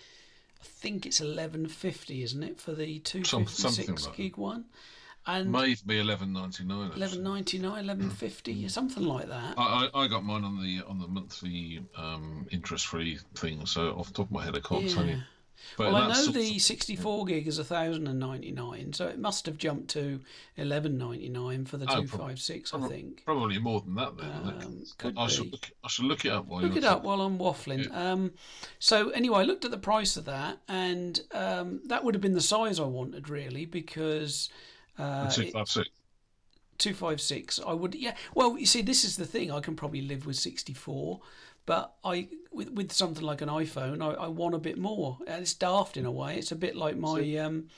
I 0.60 0.66
think 0.66 1.06
it's 1.06 1.22
eleven 1.22 1.68
fifty, 1.68 2.24
isn't 2.24 2.42
it, 2.42 2.60
for 2.60 2.74
the 2.74 2.98
two 2.98 3.24
fifty 3.24 3.46
something 3.46 3.86
six 3.86 4.08
like 4.08 4.16
that. 4.16 4.24
gig 4.24 4.38
one, 4.38 4.66
and 5.28 5.52
may 5.52 5.76
be 5.86 5.96
11.99 6.02 6.96
eleven 6.96 7.24
ninety 7.24 7.60
nine, 7.60 7.84
eleven 7.84 8.10
fifty, 8.10 8.68
something 8.68 9.04
like 9.04 9.28
that. 9.28 9.56
I, 9.58 9.90
I 9.94 10.04
I 10.04 10.08
got 10.08 10.24
mine 10.24 10.44
on 10.44 10.62
the 10.62 10.82
on 10.88 11.00
the 11.00 11.08
monthly 11.08 11.82
um, 11.96 12.48
interest 12.52 12.88
free 12.88 13.20
thing, 13.36 13.66
so 13.66 13.92
off 13.92 14.08
the 14.08 14.14
top 14.14 14.28
of 14.28 14.32
my 14.32 14.44
head 14.46 14.56
I 14.56 14.62
can't 14.62 14.90
tell 14.90 15.06
you. 15.06 15.18
But 15.76 15.92
Well, 15.92 16.04
I 16.04 16.14
know 16.14 16.28
the 16.28 16.60
64 16.60 17.26
gig 17.26 17.48
is 17.48 17.58
1,099, 17.58 18.94
so 18.94 19.08
it 19.08 19.18
must 19.20 19.48
have 19.48 19.58
jumped 19.58 19.90
to 19.90 20.22
1199 20.56 21.66
for 21.66 21.78
the 21.78 21.86
Oh, 21.86 22.02
256, 22.02 22.74
I 22.74 22.88
think. 22.88 23.24
probably 23.26 23.58
more 23.58 23.82
than 23.82 23.96
that. 23.96 24.18
Then? 24.18 24.30
Um, 24.32 24.84
could 25.00 25.18
I, 25.18 25.24
I 25.24 25.28
should 25.28 25.52
look, 25.52 25.72
I 25.84 25.88
should 25.88 26.06
look 26.06 26.26
it 26.26 26.32
up 26.32 26.46
while 26.46 26.62
Look 26.62 26.76
it 26.76 26.84
up 26.84 27.04
while 27.04 27.22
I'm 27.22 27.40
waffling. 27.40 27.94
Um, 27.94 28.34
so 28.80 29.10
anyway, 29.10 29.40
I 29.40 29.44
looked 29.44 29.66
at 29.66 29.72
the 29.72 29.78
price 29.78 30.16
of 30.16 30.26
that, 30.26 30.60
and 30.68 31.20
um, 31.34 31.82
that 31.88 32.04
would 32.04 32.14
have 32.14 32.22
been 32.22 32.34
the 32.36 32.42
size 32.42 32.80
I 32.80 32.86
wanted, 32.86 33.28
really, 33.28 33.66
because 33.66 34.50
uh, 34.98 35.30
Two 35.30 35.50
five 35.52 35.70
six. 35.70 35.90
256 36.78 37.60
i 37.66 37.74
would 37.74 37.96
yeah. 37.96 38.16
Well 38.36 38.58
you 38.58 38.68
see 38.68 38.84
this 38.84 39.04
is 39.04 39.18
the 39.18 39.26
thing. 39.26 39.52
I 39.52 39.62
can 39.62 39.76
probably 39.76 40.02
live 40.02 40.26
with 40.28 40.36
64 40.36 41.20
but 41.66 41.94
i 42.04 42.28
with, 42.52 42.70
with 42.70 42.92
something 42.92 43.24
like 43.24 43.42
an 43.42 43.50
iphone 43.50 44.02
I, 44.02 44.26
I 44.26 44.28
want 44.28 44.54
a 44.54 44.60
bit 44.60 44.78
more. 44.78 45.18
And 45.26 45.42
it's 45.42 45.56
daft 45.56 45.98
in 45.98 46.06
a 46.06 46.12
way. 46.12 46.38
It's 46.38 46.52
a 46.52 46.56
bit 46.56 46.76
like 46.76 46.96
my 46.96 47.36
um, 47.38 47.70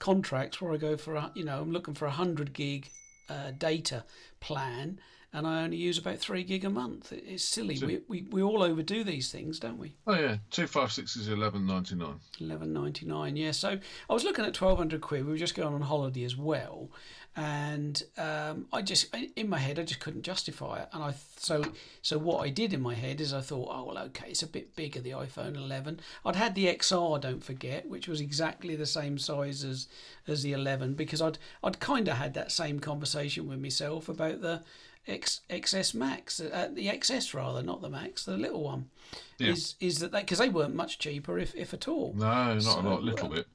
contracts 0.00 0.60
where 0.60 0.72
i 0.72 0.76
go 0.76 0.96
for 0.96 1.14
a, 1.14 1.30
you 1.34 1.44
know 1.44 1.60
i'm 1.60 1.70
looking 1.70 1.94
for 1.94 2.06
a 2.06 2.08
100 2.08 2.52
gig 2.52 2.88
uh, 3.28 3.52
data 3.56 4.02
plan 4.40 4.98
and 5.32 5.46
i 5.46 5.62
only 5.62 5.76
use 5.76 5.98
about 5.98 6.18
3 6.18 6.42
gig 6.44 6.64
a 6.64 6.70
month 6.70 7.12
it's 7.12 7.44
silly 7.44 7.78
we, 7.84 8.00
we, 8.08 8.22
we 8.30 8.42
all 8.42 8.62
overdo 8.62 9.04
these 9.04 9.30
things 9.30 9.58
don't 9.58 9.78
we 9.78 9.94
Oh 10.06 10.14
yeah, 10.18 10.38
two 10.50 10.66
five 10.66 10.90
six 10.90 11.14
is 11.14 11.28
eleven 11.28 11.66
ninety 11.66 11.94
nine. 11.94 12.18
Eleven 12.40 12.72
ninety 12.72 13.06
nine. 13.06 13.36
Yeah. 13.36 13.52
So 13.52 13.78
I 14.08 14.12
was 14.12 14.24
looking 14.24 14.44
at 14.44 14.54
twelve 14.54 14.78
hundred 14.78 15.00
quid. 15.02 15.24
We 15.24 15.30
were 15.30 15.38
just 15.38 15.54
going 15.54 15.72
on 15.72 15.82
holiday 15.82 16.24
as 16.24 16.36
well, 16.36 16.90
and 17.36 18.02
um, 18.18 18.66
I 18.72 18.82
just 18.82 19.14
in 19.36 19.48
my 19.48 19.58
head 19.58 19.78
I 19.78 19.84
just 19.84 20.00
couldn't 20.00 20.22
justify 20.22 20.80
it. 20.80 20.88
And 20.92 21.04
I 21.04 21.14
so 21.36 21.62
so 22.02 22.18
what 22.18 22.40
I 22.44 22.48
did 22.48 22.72
in 22.72 22.80
my 22.80 22.94
head 22.94 23.20
is 23.20 23.32
I 23.32 23.40
thought, 23.40 23.68
oh 23.70 23.84
well, 23.84 23.98
okay, 24.06 24.30
it's 24.30 24.42
a 24.42 24.48
bit 24.48 24.74
bigger 24.74 25.00
the 25.00 25.10
iPhone 25.10 25.54
eleven. 25.54 26.00
I'd 26.24 26.36
had 26.36 26.56
the 26.56 26.66
XR, 26.66 27.20
don't 27.20 27.44
forget, 27.44 27.88
which 27.88 28.08
was 28.08 28.20
exactly 28.20 28.74
the 28.74 28.86
same 28.86 29.16
size 29.16 29.62
as 29.62 29.86
as 30.26 30.42
the 30.42 30.52
eleven 30.52 30.94
because 30.94 31.22
I'd 31.22 31.38
I'd 31.62 31.78
kind 31.78 32.08
of 32.08 32.16
had 32.16 32.34
that 32.34 32.50
same 32.50 32.80
conversation 32.80 33.48
with 33.48 33.60
myself 33.60 34.08
about 34.08 34.40
the 34.40 34.62
X, 35.10 35.40
XS 35.50 35.94
Max, 35.94 36.40
uh, 36.40 36.68
the 36.72 36.86
XS 36.86 37.34
rather, 37.34 37.62
not 37.62 37.82
the 37.82 37.90
Max, 37.90 38.24
the 38.24 38.36
little 38.36 38.62
one. 38.62 38.90
Yeah. 39.38 39.52
Is 39.52 39.74
is 39.80 39.98
that 40.00 40.12
because 40.12 40.38
they, 40.38 40.48
weren't 40.48 40.74
much 40.74 40.98
cheaper, 40.98 41.38
if 41.38 41.54
if 41.54 41.74
at 41.74 41.88
all. 41.88 42.14
No, 42.16 42.54
not 42.54 42.62
So, 42.62 42.80
a 42.80 42.82
lot, 42.82 43.02
little 43.02 43.26
uh, 43.26 43.36
bit. 43.36 43.46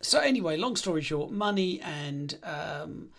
So 0.00 0.20
anyway, 0.20 0.56
long 0.56 0.76
story 0.76 1.02
short, 1.02 1.30
money 1.32 1.80
and 1.80 2.36
um, 2.44 3.10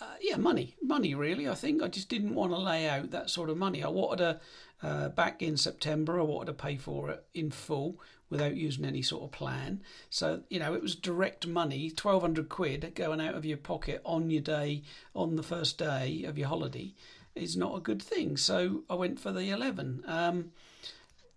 uh, 0.00 0.14
yeah, 0.20 0.36
money, 0.36 0.76
money. 0.82 1.14
Really, 1.14 1.48
I 1.48 1.54
think 1.54 1.82
I 1.82 1.88
just 1.88 2.08
didn't 2.08 2.34
want 2.34 2.52
to 2.52 2.58
lay 2.58 2.88
out 2.88 3.10
that 3.10 3.30
sort 3.30 3.50
of 3.50 3.56
money. 3.56 3.82
I 3.82 3.88
wanted 3.88 4.18
to 4.18 4.40
uh, 4.86 5.08
back 5.10 5.42
in 5.42 5.56
September. 5.56 6.18
I 6.18 6.24
wanted 6.24 6.46
to 6.46 6.54
pay 6.54 6.76
for 6.76 7.10
it 7.10 7.24
in 7.34 7.50
full 7.50 8.00
without 8.30 8.56
using 8.56 8.84
any 8.84 9.02
sort 9.02 9.24
of 9.24 9.32
plan. 9.32 9.82
So 10.08 10.42
you 10.48 10.58
know, 10.58 10.72
it 10.74 10.82
was 10.82 10.94
direct 10.94 11.46
money, 11.46 11.90
twelve 11.90 12.22
hundred 12.22 12.48
quid 12.48 12.92
going 12.94 13.20
out 13.20 13.34
of 13.34 13.44
your 13.44 13.58
pocket 13.58 14.00
on 14.04 14.30
your 14.30 14.42
day, 14.42 14.82
on 15.14 15.36
the 15.36 15.42
first 15.42 15.78
day 15.78 16.24
of 16.24 16.38
your 16.38 16.48
holiday, 16.48 16.94
is 17.34 17.56
not 17.56 17.76
a 17.76 17.80
good 17.80 18.02
thing. 18.02 18.36
So 18.36 18.82
I 18.90 18.94
went 18.94 19.20
for 19.20 19.32
the 19.32 19.50
eleven. 19.50 20.02
Um, 20.06 20.52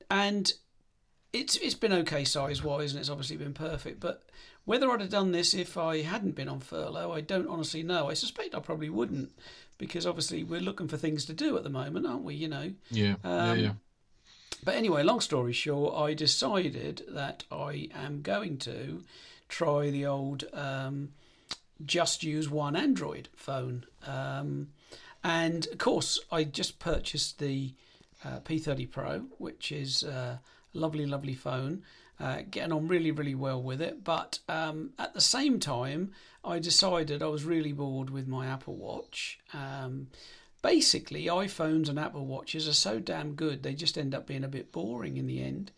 and 0.10 0.54
it's 1.32 1.56
it's 1.58 1.76
been 1.76 1.94
okay 1.94 2.24
size 2.24 2.64
wise, 2.64 2.92
and 2.92 3.00
it's 3.00 3.10
obviously 3.10 3.38
been 3.38 3.54
perfect. 3.54 4.00
But 4.00 4.24
whether 4.66 4.90
I'd 4.92 5.02
have 5.02 5.10
done 5.10 5.32
this 5.32 5.54
if 5.54 5.78
I 5.78 6.02
hadn't 6.02 6.36
been 6.36 6.50
on 6.50 6.60
furlough, 6.60 7.12
I 7.12 7.22
don't 7.22 7.48
honestly 7.48 7.84
know. 7.84 8.10
I 8.10 8.14
suspect 8.14 8.56
I 8.56 8.60
probably 8.60 8.90
wouldn't, 8.90 9.32
because 9.78 10.06
obviously 10.06 10.44
we're 10.44 10.62
looking 10.62 10.88
for 10.88 10.98
things 10.98 11.26
to 11.26 11.34
do 11.34 11.58
at 11.58 11.64
the 11.64 11.70
moment, 11.70 12.06
aren't 12.06 12.24
we? 12.24 12.36
You 12.36 12.48
know. 12.48 12.74
Yeah, 12.90 13.16
yeah, 13.24 13.50
Um, 13.52 13.60
yeah. 13.60 13.72
But 14.64 14.76
anyway, 14.76 15.04
long 15.04 15.20
story 15.20 15.52
short, 15.52 15.94
I 15.96 16.14
decided 16.14 17.04
that 17.10 17.44
I 17.52 17.90
am 17.94 18.22
going 18.22 18.58
to 18.60 19.04
try 19.50 19.90
the 19.90 20.06
old 20.06 20.46
um, 20.54 21.10
just 21.86 22.24
use 22.24 22.50
one 22.50 22.76
Android 22.76 23.28
phone. 23.36 23.86
Um, 24.08 24.70
and 25.24 25.68
of 25.72 25.78
course, 25.78 26.20
I 26.32 26.44
just 26.44 26.80
purchased 26.80 27.40
the 27.40 27.74
uh, 28.26 28.40
P30 28.40 28.90
Pro, 28.92 29.20
which 29.38 29.72
is 29.72 30.04
a 30.04 30.42
lovely, 30.74 31.06
lovely 31.06 31.36
phone. 31.36 31.84
Uh, 32.20 32.44
getting 32.50 32.72
on 32.72 32.88
really, 32.88 33.12
really 33.12 33.36
well 33.36 33.62
with 33.62 33.82
it. 33.82 34.04
But 34.04 34.40
um, 34.48 34.92
at 35.00 35.14
the 35.14 35.20
same 35.20 35.60
time, 35.60 36.12
I 36.46 36.60
decided 36.60 37.24
I 37.24 37.28
was 37.28 37.44
really 37.44 37.74
bored 37.74 38.12
with 38.12 38.28
my 38.28 38.46
Apple 38.46 38.76
Watch. 38.76 39.40
Um, 39.54 40.08
basically, 40.62 41.26
iPhones 41.26 41.90
and 41.90 42.00
Apple 42.00 42.26
Watches 42.26 42.68
are 42.68 42.74
so 42.74 43.00
damn 43.00 43.34
good, 43.34 43.64
they 43.64 43.74
just 43.74 43.98
end 43.98 44.14
up 44.14 44.28
being 44.28 44.44
a 44.44 44.48
bit 44.48 44.72
boring 44.72 45.18
in 45.18 45.26
the 45.28 45.42
end. 45.44 45.72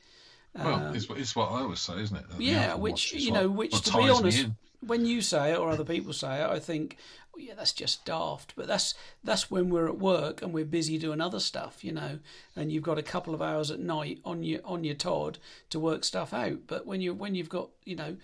Well, 0.54 0.94
it's, 0.94 1.08
it's 1.10 1.36
what 1.36 1.52
I 1.52 1.62
always 1.62 1.80
say, 1.80 2.00
isn't 2.02 2.16
it? 2.16 2.30
The 2.30 2.36
uh, 2.36 2.40
Yeah, 2.40 2.60
Apple 2.68 2.80
which 2.82 3.14
you 3.14 3.32
what- 3.32 3.42
know, 3.42 3.50
which 3.50 3.72
what 3.72 3.84
to 3.86 3.98
be 3.98 4.10
honest, 4.10 4.48
when 4.82 5.06
you 5.06 5.22
say 5.22 5.54
it 5.54 5.58
or 5.58 5.70
other 5.70 5.84
people 5.86 6.14
say 6.14 6.42
it, 6.44 6.50
I 6.50 6.60
think, 6.60 6.98
well, 7.36 7.46
yeah, 7.46 7.54
that's 7.56 7.74
just 7.74 8.06
daft. 8.06 8.54
But 8.56 8.68
that's 8.68 8.94
that's 9.24 9.52
when 9.52 9.70
we're 9.70 9.88
at 9.88 10.00
work 10.00 10.42
and 10.42 10.54
we're 10.54 10.66
busy 10.66 10.98
doing 10.98 11.22
other 11.22 11.40
stuff, 11.40 11.84
you 11.84 11.92
know, 11.92 12.20
and 12.56 12.72
you've 12.72 12.84
got 12.84 12.98
a 12.98 13.04
couple 13.04 13.34
of 13.34 13.42
hours 13.42 13.72
at 13.72 13.80
night 13.80 14.20
on 14.24 14.44
your 14.44 14.62
on 14.64 14.84
your 14.84 14.96
tod 14.96 15.40
to 15.70 15.80
work 15.80 16.04
stuff 16.04 16.34
out. 16.34 16.60
But 16.68 16.86
when 16.86 17.02
you 17.02 17.14
when 17.14 17.36
you've 17.36 17.50
got 17.50 17.70
you 17.84 17.96
know 17.96 18.18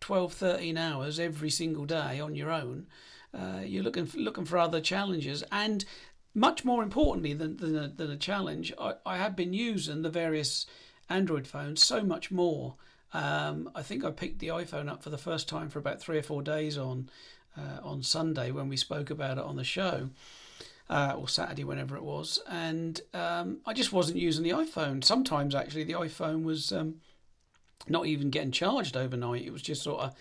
12, 0.00 0.32
13 0.32 0.76
hours 0.76 1.18
every 1.20 1.50
single 1.50 1.84
day 1.84 2.20
on 2.20 2.34
your 2.34 2.50
own, 2.50 2.86
uh, 3.32 3.60
you're 3.64 3.82
looking 3.82 4.06
for, 4.06 4.18
looking 4.18 4.44
for 4.44 4.58
other 4.58 4.80
challenges 4.80 5.44
and. 5.52 5.84
Much 6.36 6.64
more 6.64 6.82
importantly 6.82 7.32
than, 7.32 7.58
than, 7.58 7.76
a, 7.76 7.86
than 7.86 8.10
a 8.10 8.16
challenge, 8.16 8.72
I, 8.76 8.94
I 9.06 9.18
have 9.18 9.36
been 9.36 9.52
using 9.52 10.02
the 10.02 10.10
various 10.10 10.66
Android 11.08 11.46
phones 11.46 11.80
so 11.80 12.02
much 12.02 12.32
more. 12.32 12.74
Um, 13.12 13.70
I 13.72 13.82
think 13.82 14.04
I 14.04 14.10
picked 14.10 14.40
the 14.40 14.48
iPhone 14.48 14.90
up 14.90 15.04
for 15.04 15.10
the 15.10 15.16
first 15.16 15.48
time 15.48 15.68
for 15.68 15.78
about 15.78 16.00
three 16.00 16.18
or 16.18 16.24
four 16.24 16.42
days 16.42 16.76
on 16.76 17.08
uh, 17.56 17.80
on 17.82 18.02
Sunday 18.02 18.50
when 18.50 18.68
we 18.68 18.76
spoke 18.76 19.10
about 19.10 19.38
it 19.38 19.44
on 19.44 19.56
the 19.56 19.64
show, 19.64 20.10
uh, 20.90 21.14
or 21.16 21.28
Saturday, 21.28 21.64
whenever 21.64 21.96
it 21.96 22.02
was, 22.02 22.40
and 22.48 23.00
um, 23.12 23.58
I 23.66 23.72
just 23.72 23.92
wasn't 23.92 24.18
using 24.18 24.44
the 24.44 24.50
iPhone. 24.50 25.02
Sometimes 25.02 25.54
actually, 25.54 25.84
the 25.84 25.94
iPhone 25.94 26.44
was 26.44 26.72
um, 26.72 26.96
not 27.88 28.06
even 28.06 28.30
getting 28.30 28.52
charged 28.52 28.96
overnight. 28.96 29.42
It 29.42 29.52
was 29.52 29.62
just 29.62 29.82
sort 29.82 30.00
of 30.00 30.14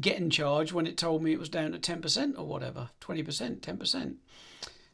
getting 0.00 0.30
charged 0.30 0.72
when 0.72 0.86
it 0.86 0.96
told 0.96 1.22
me 1.22 1.32
it 1.32 1.38
was 1.38 1.48
down 1.48 1.72
to 1.72 1.78
ten 1.78 2.00
percent 2.00 2.36
or 2.38 2.46
whatever, 2.46 2.90
twenty 3.00 3.22
percent, 3.22 3.62
ten 3.62 3.76
percent. 3.76 4.16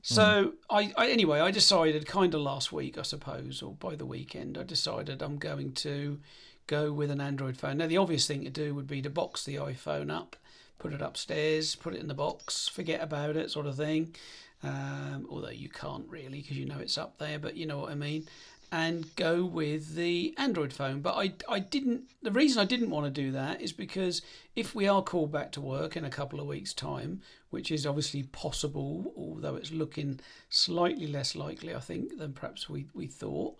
So 0.01 0.55
I, 0.71 0.93
I 0.97 1.11
anyway 1.11 1.41
I 1.41 1.51
decided 1.51 2.07
kind 2.07 2.33
of 2.33 2.41
last 2.41 2.73
week 2.73 2.97
I 2.97 3.03
suppose 3.03 3.63
or 3.63 3.75
by 3.75 3.95
the 3.95 4.07
weekend 4.07 4.57
I 4.57 4.63
decided 4.63 5.21
I'm 5.21 5.37
going 5.37 5.73
to 5.73 6.19
go 6.67 6.93
with 6.93 7.11
an 7.11 7.21
Android 7.21 7.59
phone. 7.59 7.77
Now 7.77 7.89
the 7.89 7.99
obvious 7.99 8.27
thing 8.27 8.45
to 8.45 8.51
do 8.51 8.75
would 8.75 8.87
be 8.87 9.03
to 9.03 9.11
box 9.11 9.45
the 9.45 9.57
iPhone 9.57 10.11
up, 10.11 10.37
put 10.79 10.93
it 10.93 11.03
upstairs, 11.03 11.75
put 11.75 11.95
it 11.95 12.01
in 12.01 12.09
the 12.09 12.15
box, 12.15 12.69
forget 12.69 13.03
about 13.03 13.37
it 13.37 13.51
sort 13.51 13.67
of 13.67 13.77
thing. 13.77 14.15
Um, 14.63 15.29
although 15.31 15.51
you 15.51 15.69
can't 15.69 16.09
really 16.09 16.41
because 16.41 16.57
you 16.57 16.67
know 16.67 16.79
it's 16.79 16.99
up 16.99 17.19
there, 17.19 17.39
but 17.39 17.57
you 17.57 17.67
know 17.67 17.79
what 17.79 17.93
I 17.93 17.95
mean. 17.95 18.27
And 18.71 19.15
go 19.17 19.47
with 19.47 19.95
the 19.95 20.35
Android 20.37 20.75
phone. 20.75 21.01
But 21.01 21.15
I, 21.15 21.33
I 21.49 21.59
didn't. 21.59 22.03
The 22.23 22.33
reason 22.33 22.61
I 22.61 22.67
didn't 22.67 22.91
want 22.91 23.07
to 23.07 23.23
do 23.23 23.33
that 23.33 23.63
is 23.63 23.73
because 23.73 24.21
if 24.57 24.75
we 24.75 24.87
are 24.87 25.03
called 25.03 25.33
back 25.33 25.53
to 25.53 25.61
work 25.63 25.97
in 25.97 26.05
a 26.05 26.11
couple 26.11 26.39
of 26.39 26.47
weeks' 26.47 26.75
time, 26.75 27.23
which 27.49 27.71
is 27.71 27.87
obviously 27.87 28.25
possible, 28.25 29.15
although 29.17 29.55
it's 29.55 29.73
looking 29.73 30.21
slightly 30.51 31.07
less 31.07 31.35
likely, 31.35 31.75
I 31.75 31.81
think, 31.81 32.19
than 32.19 32.35
perhaps 32.35 32.69
we, 32.69 32.87
we 32.93 33.07
thought. 33.07 33.57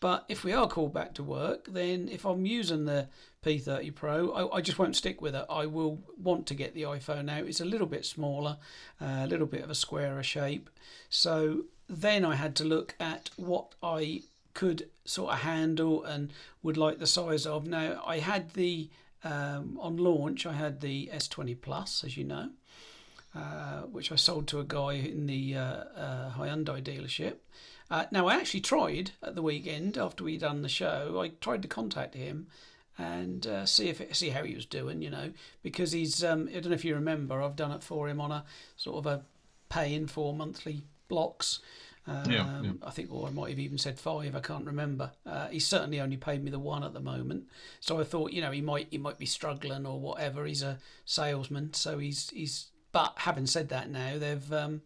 But 0.00 0.24
if 0.28 0.44
we 0.44 0.52
are 0.52 0.68
called 0.68 0.92
back 0.92 1.14
to 1.14 1.22
work, 1.22 1.66
then 1.68 2.08
if 2.08 2.24
I'm 2.24 2.44
using 2.44 2.84
the 2.84 3.08
P30 3.44 3.94
Pro, 3.94 4.30
I, 4.32 4.56
I 4.56 4.60
just 4.60 4.78
won't 4.78 4.96
stick 4.96 5.22
with 5.22 5.34
it. 5.34 5.46
I 5.48 5.66
will 5.66 6.00
want 6.20 6.46
to 6.48 6.54
get 6.54 6.74
the 6.74 6.82
iPhone 6.82 7.30
out. 7.30 7.46
It's 7.46 7.60
a 7.60 7.64
little 7.64 7.86
bit 7.86 8.04
smaller, 8.04 8.58
a 9.00 9.26
little 9.26 9.46
bit 9.46 9.62
of 9.62 9.70
a 9.70 9.74
squarer 9.74 10.22
shape. 10.22 10.68
So 11.08 11.64
then 11.88 12.24
I 12.24 12.34
had 12.34 12.54
to 12.56 12.64
look 12.64 12.94
at 13.00 13.30
what 13.36 13.74
I 13.82 14.22
could 14.52 14.88
sort 15.04 15.32
of 15.32 15.38
handle 15.40 16.04
and 16.04 16.32
would 16.62 16.76
like 16.76 16.98
the 16.98 17.06
size 17.06 17.46
of. 17.46 17.66
Now 17.66 18.02
I 18.06 18.18
had 18.18 18.54
the 18.54 18.90
um, 19.22 19.78
on 19.80 19.96
launch. 19.96 20.46
I 20.46 20.52
had 20.52 20.80
the 20.80 21.10
S20 21.12 21.60
Plus, 21.60 22.04
as 22.04 22.16
you 22.16 22.24
know, 22.24 22.50
uh, 23.34 23.82
which 23.82 24.10
I 24.10 24.16
sold 24.16 24.46
to 24.48 24.60
a 24.60 24.64
guy 24.64 24.92
in 24.92 25.26
the 25.26 25.56
uh, 25.56 25.60
uh, 25.60 26.32
Hyundai 26.32 26.82
dealership. 26.82 27.36
Uh, 27.90 28.06
now 28.10 28.26
I 28.26 28.34
actually 28.34 28.60
tried 28.60 29.12
at 29.22 29.34
the 29.34 29.42
weekend 29.42 29.96
after 29.96 30.24
we'd 30.24 30.40
done 30.40 30.62
the 30.62 30.68
show. 30.68 31.20
I 31.20 31.28
tried 31.40 31.62
to 31.62 31.68
contact 31.68 32.14
him 32.14 32.48
and 32.98 33.46
uh, 33.46 33.66
see 33.66 33.88
if 33.88 34.02
see 34.16 34.30
how 34.30 34.42
he 34.42 34.54
was 34.54 34.66
doing. 34.66 35.02
You 35.02 35.10
know, 35.10 35.32
because 35.62 35.92
he's 35.92 36.24
um, 36.24 36.48
I 36.48 36.54
don't 36.54 36.66
know 36.66 36.72
if 36.72 36.84
you 36.84 36.94
remember, 36.94 37.42
I've 37.42 37.56
done 37.56 37.72
it 37.72 37.82
for 37.82 38.08
him 38.08 38.20
on 38.20 38.32
a 38.32 38.44
sort 38.76 38.98
of 38.98 39.06
a 39.06 39.22
pay 39.68 39.94
in 39.94 40.06
for 40.06 40.34
monthly 40.34 40.82
blocks. 41.08 41.60
Um, 42.08 42.30
Yeah, 42.30 42.62
yeah. 42.62 42.72
I 42.84 42.90
think, 42.90 43.12
or 43.12 43.26
I 43.26 43.30
might 43.30 43.50
have 43.50 43.58
even 43.58 43.78
said 43.78 43.98
five. 43.98 44.36
I 44.36 44.40
can't 44.40 44.64
remember. 44.64 45.10
Uh, 45.24 45.48
he's 45.48 45.66
certainly 45.66 46.00
only 46.00 46.16
paid 46.16 46.42
me 46.42 46.52
the 46.52 46.58
one 46.58 46.84
at 46.84 46.92
the 46.92 47.00
moment. 47.00 47.48
So 47.80 47.98
I 47.98 48.04
thought, 48.04 48.32
you 48.32 48.40
know, 48.40 48.52
he 48.52 48.60
might 48.60 48.88
he 48.90 48.98
might 48.98 49.18
be 49.18 49.26
struggling 49.26 49.86
or 49.86 49.98
whatever. 49.98 50.46
He's 50.46 50.62
a 50.62 50.78
salesman, 51.04 51.74
so 51.74 51.98
he's 51.98 52.30
he's. 52.30 52.68
But 52.92 53.14
having 53.16 53.46
said 53.46 53.68
that, 53.70 53.90
now 53.90 54.18
they've 54.18 54.52
um, 54.52 54.82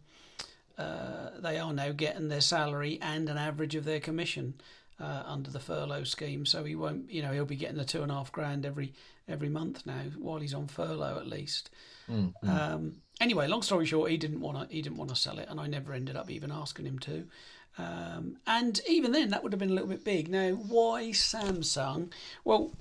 uh, 0.80 1.40
they 1.40 1.58
are 1.58 1.72
now 1.72 1.92
getting 1.92 2.28
their 2.28 2.40
salary 2.40 2.98
and 3.02 3.28
an 3.28 3.36
average 3.36 3.74
of 3.74 3.84
their 3.84 4.00
commission 4.00 4.54
uh, 4.98 5.22
under 5.26 5.50
the 5.50 5.60
furlough 5.60 6.04
scheme. 6.04 6.46
So 6.46 6.64
he 6.64 6.74
won't, 6.74 7.10
you 7.10 7.22
know, 7.22 7.32
he'll 7.32 7.44
be 7.44 7.56
getting 7.56 7.76
the 7.76 7.84
two 7.84 8.02
and 8.02 8.10
a 8.10 8.14
half 8.14 8.32
grand 8.32 8.64
every 8.64 8.94
every 9.28 9.48
month 9.48 9.86
now 9.86 10.02
while 10.18 10.40
he's 10.40 10.54
on 10.54 10.66
furlough 10.68 11.18
at 11.18 11.26
least. 11.26 11.70
Mm, 12.10 12.32
mm. 12.42 12.48
Um, 12.48 12.96
anyway, 13.20 13.46
long 13.46 13.62
story 13.62 13.86
short, 13.86 14.10
he 14.10 14.16
didn't 14.16 14.40
want 14.40 14.68
to. 14.68 14.74
He 14.74 14.82
didn't 14.82 14.98
want 14.98 15.10
to 15.10 15.16
sell 15.16 15.38
it, 15.38 15.48
and 15.48 15.60
I 15.60 15.66
never 15.66 15.92
ended 15.92 16.16
up 16.16 16.30
even 16.30 16.50
asking 16.50 16.86
him 16.86 16.98
to. 17.00 17.26
Um, 17.78 18.38
and 18.46 18.80
even 18.88 19.12
then, 19.12 19.30
that 19.30 19.42
would 19.42 19.52
have 19.52 19.60
been 19.60 19.70
a 19.70 19.74
little 19.74 19.88
bit 19.88 20.04
big. 20.04 20.28
Now, 20.28 20.50
why 20.52 21.10
Samsung? 21.12 22.12
Well, 22.44 22.72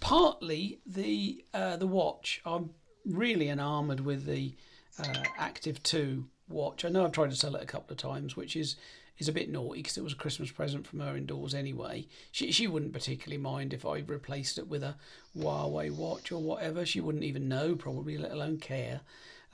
partly 0.00 0.80
the 0.86 1.44
uh, 1.54 1.76
the 1.76 1.86
watch. 1.86 2.40
I'm 2.44 2.70
really 3.04 3.48
enamoured 3.48 4.00
with 4.00 4.26
the 4.26 4.54
uh, 4.98 5.22
Active 5.38 5.82
Two 5.82 6.26
watch. 6.48 6.84
I 6.84 6.88
know 6.88 7.04
I've 7.04 7.12
tried 7.12 7.30
to 7.30 7.36
sell 7.36 7.56
it 7.56 7.62
a 7.62 7.66
couple 7.66 7.92
of 7.92 7.98
times, 7.98 8.36
which 8.36 8.56
is 8.56 8.76
is 9.18 9.28
a 9.28 9.32
bit 9.32 9.48
naughty 9.48 9.80
because 9.80 9.96
it 9.96 10.04
was 10.04 10.12
a 10.12 10.16
Christmas 10.16 10.50
present 10.50 10.86
from 10.86 11.00
her 11.00 11.16
indoors 11.16 11.54
anyway. 11.54 12.06
She 12.30 12.52
she 12.52 12.66
wouldn't 12.66 12.92
particularly 12.92 13.40
mind 13.42 13.72
if 13.72 13.86
I 13.86 13.98
replaced 13.98 14.58
it 14.58 14.68
with 14.68 14.82
a 14.82 14.96
Huawei 15.36 15.90
watch 15.90 16.32
or 16.32 16.42
whatever. 16.42 16.84
She 16.84 17.00
wouldn't 17.00 17.24
even 17.24 17.48
know 17.48 17.74
probably, 17.74 18.18
let 18.18 18.32
alone 18.32 18.58
care. 18.58 19.00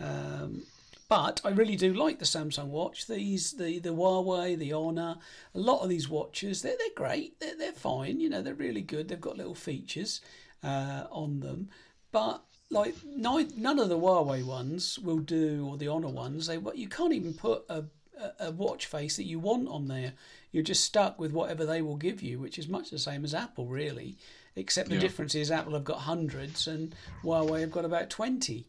Um, 0.00 0.62
but 1.08 1.42
I 1.44 1.50
really 1.50 1.76
do 1.76 1.92
like 1.92 2.18
the 2.18 2.24
Samsung 2.24 2.68
watch. 2.68 3.06
These 3.06 3.52
the 3.52 3.78
the 3.78 3.90
Huawei, 3.90 4.58
the 4.58 4.72
Honor, 4.72 5.16
a 5.54 5.58
lot 5.58 5.82
of 5.82 5.88
these 5.88 6.08
watches 6.08 6.62
they're 6.62 6.76
they're 6.78 6.88
great. 6.96 7.38
They're 7.38 7.56
they're 7.56 7.72
fine. 7.72 8.18
You 8.18 8.30
know 8.30 8.42
they're 8.42 8.54
really 8.54 8.82
good. 8.82 9.08
They've 9.08 9.20
got 9.20 9.36
little 9.36 9.54
features 9.54 10.20
uh, 10.64 11.04
on 11.10 11.40
them, 11.40 11.68
but 12.10 12.42
like 12.72 12.94
none, 13.04 13.52
none 13.56 13.78
of 13.78 13.88
the 13.88 13.98
Huawei 13.98 14.44
ones 14.44 14.98
will 14.98 15.18
do, 15.18 15.66
or 15.68 15.76
the 15.76 15.88
Honor 15.88 16.08
ones. 16.08 16.46
They 16.46 16.58
you 16.74 16.88
can't 16.88 17.12
even 17.12 17.34
put 17.34 17.64
a 17.68 17.84
a- 18.18 18.46
a 18.46 18.50
watch 18.52 18.86
face 18.86 19.16
that 19.16 19.24
you 19.24 19.38
want 19.40 19.66
on 19.68 19.88
there. 19.88 20.12
You're 20.52 20.62
just 20.62 20.84
stuck 20.84 21.18
with 21.18 21.32
whatever 21.32 21.64
they 21.66 21.82
will 21.82 21.96
give 21.96 22.22
you, 22.22 22.38
which 22.38 22.58
is 22.58 22.68
much 22.68 22.90
the 22.90 22.98
same 22.98 23.24
as 23.24 23.34
Apple, 23.34 23.66
really. 23.66 24.16
Except 24.54 24.88
the 24.90 24.94
Yeah. 24.96 25.00
difference 25.00 25.34
is 25.34 25.50
Apple 25.50 25.72
have 25.72 25.82
got 25.84 26.00
hundreds 26.00 26.66
and 26.68 26.94
Huawei 27.24 27.60
have 27.60 27.70
got 27.72 27.84
about 27.84 28.10
twenty. 28.10 28.66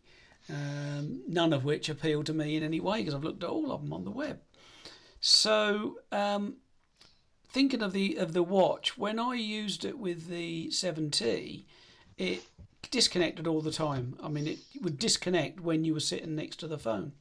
Um, 0.49 1.21
none 1.27 1.53
of 1.53 1.63
which 1.65 1.87
appeal 1.89 2.23
to 2.23 2.33
me 2.33 2.55
in 2.57 2.63
any 2.63 2.79
way 2.79 2.99
because 2.99 3.13
I've 3.13 3.23
looked 3.23 3.43
at 3.43 3.49
all 3.49 3.71
of 3.71 3.81
them 3.81 3.93
on 3.93 4.03
the 4.05 4.11
web. 4.11 4.39
So, 5.19 5.99
um, 6.11 6.57
thinking 7.47 7.81
of 7.81 7.93
the 7.93 8.15
of 8.17 8.33
the 8.33 8.43
watch, 8.43 8.97
when 8.97 9.19
I 9.19 9.35
used 9.35 9.85
it 9.85 9.97
with 9.99 10.27
the 10.27 10.67
7T, 10.69 11.65
it 12.17 12.43
disconnected 12.91 13.48
all 13.48 13.62
the 13.62 13.72
time. 13.72 14.15
I 14.22 14.30
mean, 14.30 14.48
it 14.48 14.60
would 14.82 15.00
disconnect 15.00 15.60
when 15.60 15.84
you 15.84 15.93
were 15.93 16.00
sitting 16.00 16.36
next 16.36 16.58
to 16.58 16.67
the 16.67 16.78
phone. 16.78 17.13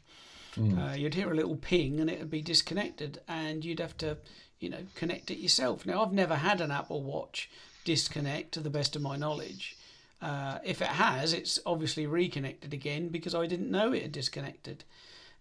Uh, 0.79 0.95
you'd 0.95 1.15
hear 1.15 1.33
a 1.33 1.35
little 1.35 1.57
ping 1.57 1.99
and 1.99 2.11
it 2.11 2.19
would 2.19 2.31
be 2.31 2.43
disconnected, 2.43 3.21
and 3.27 3.65
you'd 3.65 3.81
have 3.81 3.97
to, 3.99 4.19
you 4.61 4.69
know, 4.69 4.85
connect 4.95 5.31
it 5.31 5.39
yourself. 5.39 5.87
Now, 5.87 6.03
I've 6.03 6.13
never 6.13 6.35
had 6.35 6.61
an 6.61 6.71
Apple 6.71 7.03
Watch 7.03 7.49
disconnect, 7.85 8.53
to 8.53 8.61
the 8.61 8.71
best 8.71 8.95
of 8.95 9.03
my 9.03 9.17
knowledge. 9.17 9.77
Uh, 10.21 10.59
if 10.65 10.81
it 10.81 10.89
has, 10.89 11.33
it's 11.33 11.59
obviously 11.67 12.07
reconnected 12.07 12.73
again 12.73 13.09
because 13.09 13.35
I 13.35 13.47
didn't 13.47 13.71
know 13.71 13.93
it 13.93 14.03
had 14.03 14.13
disconnected. 14.13 14.85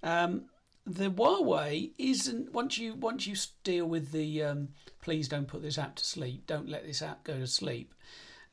Um, 0.02 0.46
the 0.88 1.12
Huawei 1.12 1.92
isn't 2.00 2.52
once 2.52 2.80
you 2.80 2.96
once 2.96 3.28
you 3.28 3.36
deal 3.64 3.86
with 3.86 4.12
the 4.12 4.42
um, 4.42 4.70
please 5.02 5.28
don't 5.28 5.48
put 5.48 5.62
this 5.62 5.78
app 5.78 5.96
to 5.98 6.06
sleep, 6.06 6.48
don't 6.48 6.68
let 6.68 6.86
this 6.86 7.04
app 7.04 7.24
go 7.24 7.38
to 7.38 7.46
sleep. 7.46 7.94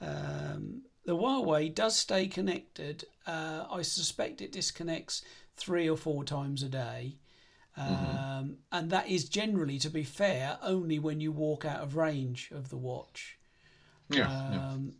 Um, 0.02 0.82
the 1.08 1.16
Huawei 1.16 1.74
does 1.74 1.96
stay 1.96 2.26
connected. 2.26 3.06
Uh, 3.26 3.64
I 3.70 3.80
suspect 3.80 4.42
it 4.42 4.52
disconnects 4.52 5.24
three 5.56 5.88
or 5.88 5.96
four 5.96 6.22
times 6.22 6.62
a 6.62 6.68
day. 6.68 7.16
Um, 7.78 8.58
And 8.70 8.90
that 8.90 9.08
is 9.08 9.26
generally, 9.26 9.78
to 9.78 9.88
be 9.88 10.02
fair, 10.02 10.58
only 10.60 10.98
when 10.98 11.22
you 11.22 11.32
walk 11.32 11.64
out 11.64 11.80
of 11.80 11.96
range 11.96 12.50
of 12.54 12.68
the 12.68 12.76
watch. 12.76 13.38
Yeah. 14.10 14.28
yeah. 14.52 14.68
Um, 14.68 14.96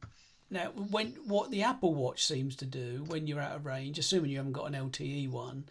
now, 0.49 0.71
when 0.71 1.09
what 1.27 1.51
the 1.51 1.63
Apple 1.63 1.93
Watch 1.93 2.25
seems 2.25 2.57
to 2.57 2.65
do 2.65 3.05
when 3.09 3.27
you're 3.27 3.39
out 3.39 3.57
of 3.57 3.67
range, 3.67 3.99
assuming 3.99 4.31
you 4.31 4.39
haven't 4.39 4.53
got 4.53 4.73
an 4.73 4.91
LTE 4.91 5.29
one, 5.31 5.65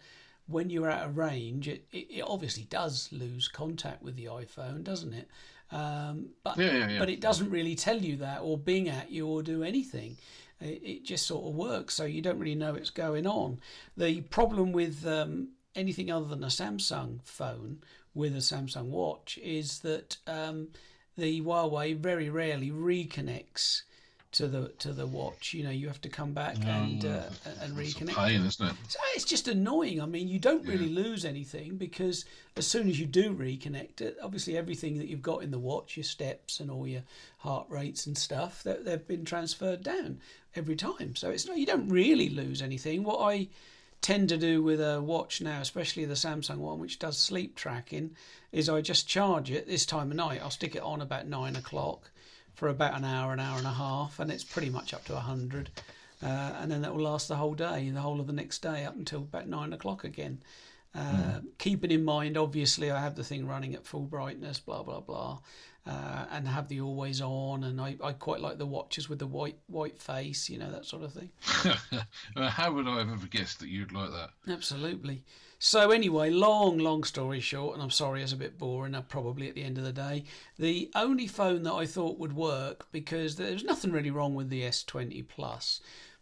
when 0.46 0.70
you're 0.70 0.88
out 0.88 1.04
of 1.04 1.18
range, 1.18 1.66
it, 1.66 1.84
it, 1.90 2.06
it 2.10 2.24
obviously 2.24 2.62
does 2.62 3.08
lose 3.10 3.48
contact 3.48 4.04
with 4.04 4.14
the 4.14 4.26
iPhone, 4.26 4.84
doesn't 4.84 5.14
it? 5.14 5.28
Um, 5.70 6.30
but 6.42 6.56
Yeah, 6.56 6.72
yeah, 6.72 6.88
yeah. 6.88 6.98
but 6.98 7.10
it 7.10 7.20
doesn't 7.20 7.50
really 7.50 7.74
tell 7.74 7.98
you 7.98 8.16
that 8.16 8.40
or 8.42 8.56
bing 8.56 8.88
at 8.88 9.10
you 9.10 9.26
or 9.26 9.42
do 9.42 9.62
anything. 9.62 10.16
It, 10.60 10.82
it 10.82 11.04
just 11.04 11.26
sort 11.26 11.46
of 11.46 11.54
works, 11.54 11.94
so 11.94 12.04
you 12.04 12.22
don't 12.22 12.38
really 12.38 12.54
know 12.54 12.72
what's 12.72 12.90
going 12.90 13.26
on. 13.26 13.60
The 13.96 14.22
problem 14.22 14.72
with 14.72 15.06
um, 15.06 15.48
anything 15.74 16.10
other 16.10 16.26
than 16.26 16.42
a 16.42 16.48
Samsung 16.48 17.20
phone 17.24 17.82
with 18.14 18.34
a 18.34 18.38
Samsung 18.40 18.86
watch 18.86 19.38
is 19.42 19.80
that 19.80 20.16
um, 20.26 20.68
the 21.16 21.40
Huawei 21.40 21.96
very 21.96 22.30
rarely 22.30 22.70
reconnects 22.70 23.82
to 24.32 24.46
the 24.46 24.68
to 24.78 24.92
the 24.92 25.06
watch. 25.06 25.54
You 25.54 25.64
know, 25.64 25.70
you 25.70 25.88
have 25.88 26.00
to 26.02 26.08
come 26.08 26.32
back 26.32 26.56
and 26.64 27.04
uh, 27.04 27.22
and 27.60 27.76
reconnect. 27.76 28.14
pain, 28.14 28.44
isn't 28.44 28.66
it? 28.66 28.74
So 28.88 28.98
It's 29.14 29.24
just 29.24 29.48
annoying. 29.48 30.00
I 30.00 30.06
mean, 30.06 30.28
you 30.28 30.38
don't 30.38 30.66
really 30.66 30.88
lose 30.88 31.24
anything 31.24 31.76
because 31.76 32.24
as 32.56 32.66
soon 32.66 32.88
as 32.88 33.00
you 33.00 33.06
do 33.06 33.34
reconnect 33.34 34.00
it, 34.00 34.18
obviously 34.22 34.56
everything 34.56 34.98
that 34.98 35.08
you've 35.08 35.22
got 35.22 35.42
in 35.42 35.50
the 35.50 35.58
watch, 35.58 35.96
your 35.96 36.04
steps 36.04 36.60
and 36.60 36.70
all 36.70 36.86
your 36.86 37.02
heart 37.38 37.66
rates 37.68 38.06
and 38.06 38.18
stuff, 38.18 38.62
that 38.64 38.84
they've 38.84 39.06
been 39.06 39.24
transferred 39.24 39.82
down 39.82 40.20
every 40.54 40.76
time. 40.76 41.16
So 41.16 41.30
it's 41.30 41.46
not 41.46 41.56
you 41.56 41.66
don't 41.66 41.88
really 41.88 42.28
lose 42.28 42.60
anything. 42.60 43.04
What 43.04 43.20
I 43.20 43.48
tend 44.00 44.28
to 44.28 44.36
do 44.36 44.62
with 44.62 44.80
a 44.80 45.00
watch 45.00 45.40
now, 45.40 45.60
especially 45.60 46.04
the 46.04 46.14
Samsung 46.14 46.58
one, 46.58 46.78
which 46.78 46.98
does 46.98 47.18
sleep 47.18 47.56
tracking, 47.56 48.14
is 48.52 48.68
I 48.68 48.80
just 48.80 49.08
charge 49.08 49.50
it 49.50 49.66
this 49.66 49.86
time 49.86 50.10
of 50.10 50.16
night. 50.16 50.40
I'll 50.42 50.50
stick 50.50 50.76
it 50.76 50.82
on 50.82 51.00
about 51.00 51.26
nine 51.26 51.56
o'clock 51.56 52.10
for 52.58 52.66
about 52.68 52.96
an 52.96 53.04
hour, 53.04 53.32
an 53.32 53.38
hour 53.38 53.56
and 53.56 53.66
a 53.68 53.72
half, 53.72 54.18
and 54.18 54.32
it's 54.32 54.42
pretty 54.42 54.68
much 54.68 54.92
up 54.92 55.04
to 55.04 55.16
a 55.16 55.20
hundred. 55.20 55.70
Uh, 56.20 56.26
and 56.60 56.68
then 56.72 56.82
that 56.82 56.92
will 56.92 57.04
last 57.04 57.28
the 57.28 57.36
whole 57.36 57.54
day, 57.54 57.88
the 57.90 58.00
whole 58.00 58.18
of 58.18 58.26
the 58.26 58.32
next 58.32 58.58
day, 58.62 58.84
up 58.84 58.96
until 58.96 59.20
about 59.20 59.46
nine 59.46 59.72
o'clock 59.72 60.02
again. 60.02 60.42
Uh, 60.92 61.38
Keeping 61.58 61.92
in 61.92 62.04
mind, 62.04 62.36
obviously, 62.36 62.90
I 62.90 63.00
have 63.00 63.14
the 63.14 63.22
thing 63.22 63.46
running 63.46 63.76
at 63.76 63.86
full 63.86 64.06
brightness, 64.06 64.58
blah 64.58 64.82
blah 64.82 64.98
blah, 64.98 65.38
uh, 65.86 66.24
and 66.32 66.48
have 66.48 66.66
the 66.66 66.80
always 66.80 67.20
on, 67.20 67.62
and 67.62 67.80
I, 67.80 67.96
I 68.02 68.12
quite 68.12 68.40
like 68.40 68.58
the 68.58 68.66
watches 68.66 69.08
with 69.08 69.20
the 69.20 69.28
white 69.28 69.58
white 69.68 70.00
face, 70.02 70.50
you 70.50 70.58
know 70.58 70.72
that 70.72 70.84
sort 70.84 71.04
of 71.04 71.12
thing. 71.12 71.30
How 72.36 72.72
would 72.72 72.88
I 72.88 72.98
have 72.98 73.12
ever 73.12 73.28
guessed 73.28 73.60
that 73.60 73.68
you'd 73.68 73.92
like 73.92 74.10
that? 74.10 74.30
Absolutely. 74.52 75.22
So 75.60 75.90
anyway, 75.90 76.30
long, 76.30 76.78
long 76.78 77.02
story 77.02 77.40
short, 77.40 77.74
and 77.74 77.82
I'm 77.82 77.90
sorry 77.90 78.22
it's 78.22 78.32
a 78.32 78.36
bit 78.36 78.58
boring. 78.58 78.94
uh, 78.94 79.02
Probably 79.02 79.48
at 79.48 79.56
the 79.56 79.64
end 79.64 79.76
of 79.76 79.82
the 79.84 79.92
day, 79.92 80.24
the 80.56 80.88
only 80.94 81.26
phone 81.26 81.64
that 81.64 81.72
I 81.72 81.84
thought 81.84 82.18
would 82.18 82.34
work 82.36 82.86
because 82.92 83.34
there's 83.36 83.64
nothing 83.64 83.90
really 83.90 84.12
wrong 84.12 84.36
with 84.36 84.50
the 84.50 84.62
S20 84.62 85.26
Plus, 85.26 85.80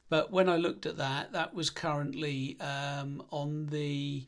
but 0.09 0.31
when 0.33 0.49
I 0.49 0.57
looked 0.57 0.87
at 0.87 0.96
that, 0.96 1.33
that 1.33 1.53
was 1.55 1.68
currently 1.70 2.59
um, 2.61 3.22
on 3.31 3.66
the. 3.66 4.27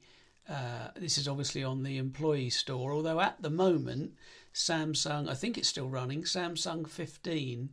Uh, 0.48 0.88
this 0.96 1.18
is 1.18 1.28
obviously 1.28 1.62
on 1.62 1.82
the 1.82 1.98
employee 1.98 2.48
store, 2.50 2.92
although 2.92 3.20
at 3.20 3.40
the 3.42 3.50
moment, 3.50 4.12
Samsung, 4.54 5.28
I 5.28 5.34
think 5.34 5.58
it's 5.58 5.68
still 5.68 5.88
running. 5.90 6.22
Samsung 6.22 6.88
15 6.88 7.68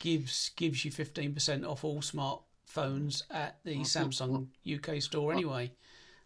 gives 0.00 0.50
gives 0.56 0.84
you 0.84 0.90
15% 0.92 1.68
off 1.68 1.84
all 1.84 2.00
smartphones 2.00 3.22
at 3.30 3.58
the 3.64 3.78
Samsung 3.80 4.46
UK 4.72 5.02
store 5.02 5.32
anyway. 5.32 5.72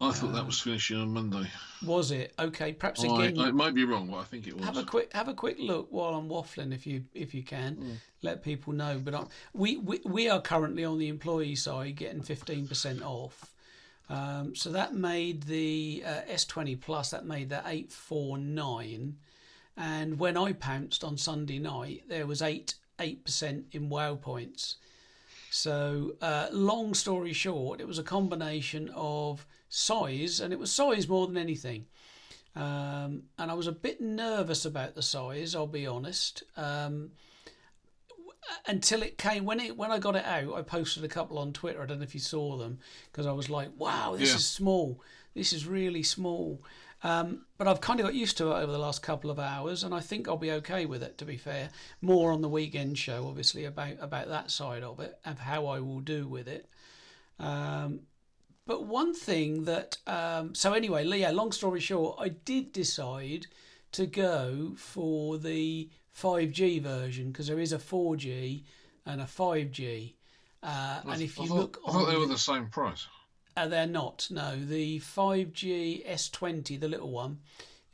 I 0.00 0.12
thought 0.12 0.32
that 0.32 0.46
was 0.46 0.60
finishing 0.60 1.00
on 1.00 1.12
Monday. 1.12 1.50
Was 1.84 2.12
it? 2.12 2.32
Okay, 2.38 2.72
perhaps 2.72 3.02
I, 3.04 3.26
again 3.26 3.40
I 3.40 3.50
might 3.50 3.74
be 3.74 3.84
wrong, 3.84 4.08
but 4.08 4.18
I 4.18 4.24
think 4.24 4.46
it 4.46 4.56
was. 4.56 4.64
have 4.64 4.76
a 4.76 4.84
quick 4.84 5.12
have 5.12 5.28
a 5.28 5.34
quick 5.34 5.56
look 5.58 5.88
while 5.90 6.14
I'm 6.14 6.28
waffling 6.28 6.72
if 6.72 6.86
you 6.86 7.04
if 7.14 7.34
you 7.34 7.42
can. 7.42 8.00
Let 8.22 8.44
people 8.44 8.72
know. 8.72 9.00
But 9.02 9.14
I, 9.14 9.24
we, 9.52 9.76
we 9.76 10.00
we 10.04 10.30
are 10.30 10.40
currently 10.40 10.84
on 10.84 10.98
the 10.98 11.08
employee 11.08 11.56
side 11.56 11.96
getting 11.96 12.22
15% 12.22 13.02
off. 13.02 13.52
Um, 14.08 14.54
so 14.54 14.70
that 14.70 14.94
made 14.94 15.42
the 15.42 16.02
uh, 16.06 16.20
S20 16.32 16.80
Plus 16.80 17.10
that 17.10 17.26
made 17.26 17.50
that 17.50 17.64
849 17.66 19.16
and 19.76 20.18
when 20.18 20.36
I 20.38 20.54
pounced 20.54 21.04
on 21.04 21.18
Sunday 21.18 21.58
night 21.58 22.04
there 22.08 22.26
was 22.26 22.40
8 22.40 22.74
8% 22.98 23.64
in 23.72 23.88
wow 23.88 24.16
points. 24.16 24.76
So, 25.50 26.14
uh, 26.20 26.48
long 26.52 26.94
story 26.94 27.32
short, 27.32 27.80
it 27.80 27.86
was 27.86 27.98
a 27.98 28.02
combination 28.02 28.90
of 28.94 29.46
size, 29.68 30.40
and 30.40 30.52
it 30.52 30.58
was 30.58 30.72
size 30.72 31.08
more 31.08 31.26
than 31.26 31.36
anything. 31.36 31.86
Um, 32.56 33.24
and 33.38 33.50
I 33.50 33.54
was 33.54 33.66
a 33.66 33.72
bit 33.72 34.00
nervous 34.00 34.64
about 34.64 34.94
the 34.94 35.02
size, 35.02 35.54
I'll 35.54 35.66
be 35.66 35.86
honest. 35.86 36.42
Um, 36.56 37.12
until 38.66 39.02
it 39.02 39.18
came 39.18 39.44
when 39.44 39.60
it 39.60 39.76
when 39.76 39.90
I 39.90 39.98
got 39.98 40.16
it 40.16 40.24
out, 40.24 40.54
I 40.54 40.62
posted 40.62 41.04
a 41.04 41.08
couple 41.08 41.38
on 41.38 41.52
Twitter. 41.52 41.82
I 41.82 41.86
don't 41.86 41.98
know 41.98 42.04
if 42.04 42.14
you 42.14 42.20
saw 42.20 42.56
them 42.56 42.78
because 43.10 43.26
I 43.26 43.32
was 43.32 43.50
like, 43.50 43.70
"Wow, 43.76 44.16
this 44.16 44.30
Yeah. 44.30 44.36
is 44.36 44.48
small. 44.48 45.00
This 45.34 45.52
is 45.52 45.66
really 45.66 46.02
small." 46.02 46.62
Um, 47.04 47.46
but 47.58 47.68
I've 47.68 47.80
kind 47.80 48.00
of 48.00 48.06
got 48.06 48.14
used 48.14 48.36
to 48.38 48.50
it 48.50 48.54
over 48.54 48.72
the 48.72 48.78
last 48.78 49.02
couple 49.02 49.30
of 49.30 49.38
hours, 49.38 49.84
and 49.84 49.94
I 49.94 50.00
think 50.00 50.26
I'll 50.26 50.36
be 50.36 50.50
okay 50.52 50.84
with 50.86 51.02
it. 51.02 51.16
To 51.18 51.24
be 51.24 51.36
fair, 51.36 51.70
more 52.00 52.32
on 52.32 52.40
the 52.40 52.48
weekend 52.48 52.98
show, 52.98 53.28
obviously 53.28 53.64
about 53.66 53.96
about 54.00 54.28
that 54.28 54.50
side 54.50 54.82
of 54.82 54.98
it, 54.98 55.18
of 55.24 55.38
how 55.40 55.66
I 55.66 55.78
will 55.80 56.00
do 56.00 56.26
with 56.26 56.48
it. 56.48 56.68
Um, 57.38 58.00
but 58.68 58.84
one 58.84 59.14
thing 59.14 59.64
that 59.64 59.96
um, 60.06 60.54
so 60.54 60.74
anyway, 60.74 61.06
yeah. 61.06 61.30
Long 61.30 61.52
story 61.52 61.80
short, 61.80 62.18
I 62.20 62.28
did 62.28 62.70
decide 62.70 63.46
to 63.92 64.04
go 64.06 64.74
for 64.76 65.38
the 65.38 65.88
5G 66.14 66.82
version 66.82 67.32
because 67.32 67.46
there 67.46 67.58
is 67.58 67.72
a 67.72 67.78
4G 67.78 68.64
and 69.06 69.22
a 69.22 69.24
5G. 69.24 70.12
Uh, 70.62 71.00
and 71.06 71.22
if 71.22 71.38
you 71.38 71.46
thought, 71.46 71.56
look 71.56 71.80
I 71.88 71.92
thought 71.92 72.10
they 72.10 72.16
were 72.16 72.26
the- 72.26 72.36
same 72.36 72.66
price. 72.68 73.06
uh, 73.56 73.66
they're 73.66 73.86
not. 73.86 74.28
No, 74.30 74.54
the 74.56 75.00
5G 75.00 76.06
S20, 76.06 76.78
the 76.78 76.88
little 76.88 77.10
one, 77.10 77.38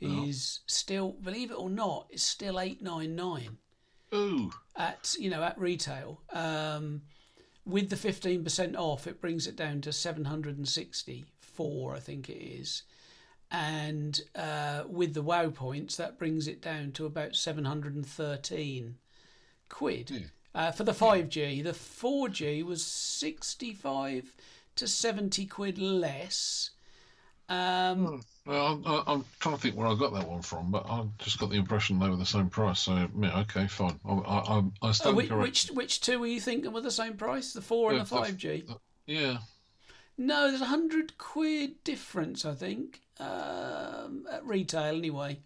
is 0.01 0.59
still, 0.67 1.13
believe 1.13 1.51
it 1.51 1.57
or 1.57 1.69
not, 1.69 2.07
it's 2.09 2.21
still 2.21 2.59
899 2.59 3.57
Ooh, 4.13 4.51
at 4.75 5.15
you 5.17 5.29
know 5.29 5.41
at 5.41 5.57
retail. 5.57 6.21
Um, 6.31 7.01
with 7.65 7.89
the 7.89 7.95
15% 7.95 8.75
off, 8.77 9.07
it 9.07 9.21
brings 9.21 9.47
it 9.47 9.55
down 9.55 9.81
to 9.81 9.91
764, 9.91 11.95
I 11.95 11.99
think 11.99 12.29
it 12.29 12.33
is. 12.33 12.83
And 13.51 14.19
uh, 14.35 14.83
with 14.87 15.13
the 15.13 15.21
wow 15.21 15.49
points, 15.49 15.97
that 15.97 16.19
brings 16.19 16.47
it 16.47 16.61
down 16.61 16.91
to 16.93 17.05
about 17.05 17.35
713 17.35 18.95
quid. 19.69 20.31
Uh, 20.53 20.71
for 20.71 20.83
the 20.83 20.93
5G, 20.93 21.63
the 21.63 21.71
4G 21.71 22.63
was 22.63 22.85
65 22.85 24.35
to 24.75 24.87
70 24.87 25.45
quid 25.47 25.77
less. 25.77 26.71
Um, 27.49 28.21
well, 28.45 28.81
I, 28.85 28.91
I, 28.91 29.03
I'm 29.13 29.25
trying 29.39 29.55
to 29.55 29.61
think 29.61 29.75
where 29.75 29.87
I 29.87 29.95
got 29.95 30.13
that 30.13 30.27
one 30.27 30.41
from, 30.41 30.71
but 30.71 30.85
I 30.87 31.03
just 31.19 31.39
got 31.39 31.49
the 31.49 31.57
impression 31.57 31.99
they 31.99 32.09
were 32.09 32.15
the 32.15 32.25
same 32.25 32.49
price. 32.49 32.79
So 32.79 33.07
yeah, 33.19 33.39
okay, 33.41 33.67
fine. 33.67 33.99
I, 34.05 34.11
I, 34.13 34.37
I, 34.37 34.63
I 34.81 34.89
uh, 34.89 34.93
stand 34.93 35.15
which, 35.17 35.29
correct. 35.29 35.41
which 35.43 35.67
which 35.71 36.01
two 36.01 36.19
were 36.19 36.27
you 36.27 36.39
thinking 36.39 36.71
were 36.71 36.81
the 36.81 36.91
same 36.91 37.17
price? 37.17 37.53
The 37.53 37.61
4 37.61 37.91
and 37.91 37.97
Yeah, 37.99 38.03
the 38.03 38.15
the- 38.15 38.21
5G? 38.21 38.77
Yeah, 39.07 39.37
No, 40.17 40.49
there's 40.49 40.61
a 40.61 40.65
hundred 40.65 41.17
quid 41.17 41.83
difference, 41.83 42.43
I 42.45 42.53
think, 42.55 43.01
um, 43.19 44.25
at 44.31 44.43
retail 44.45 44.95
anyway. 44.95 45.39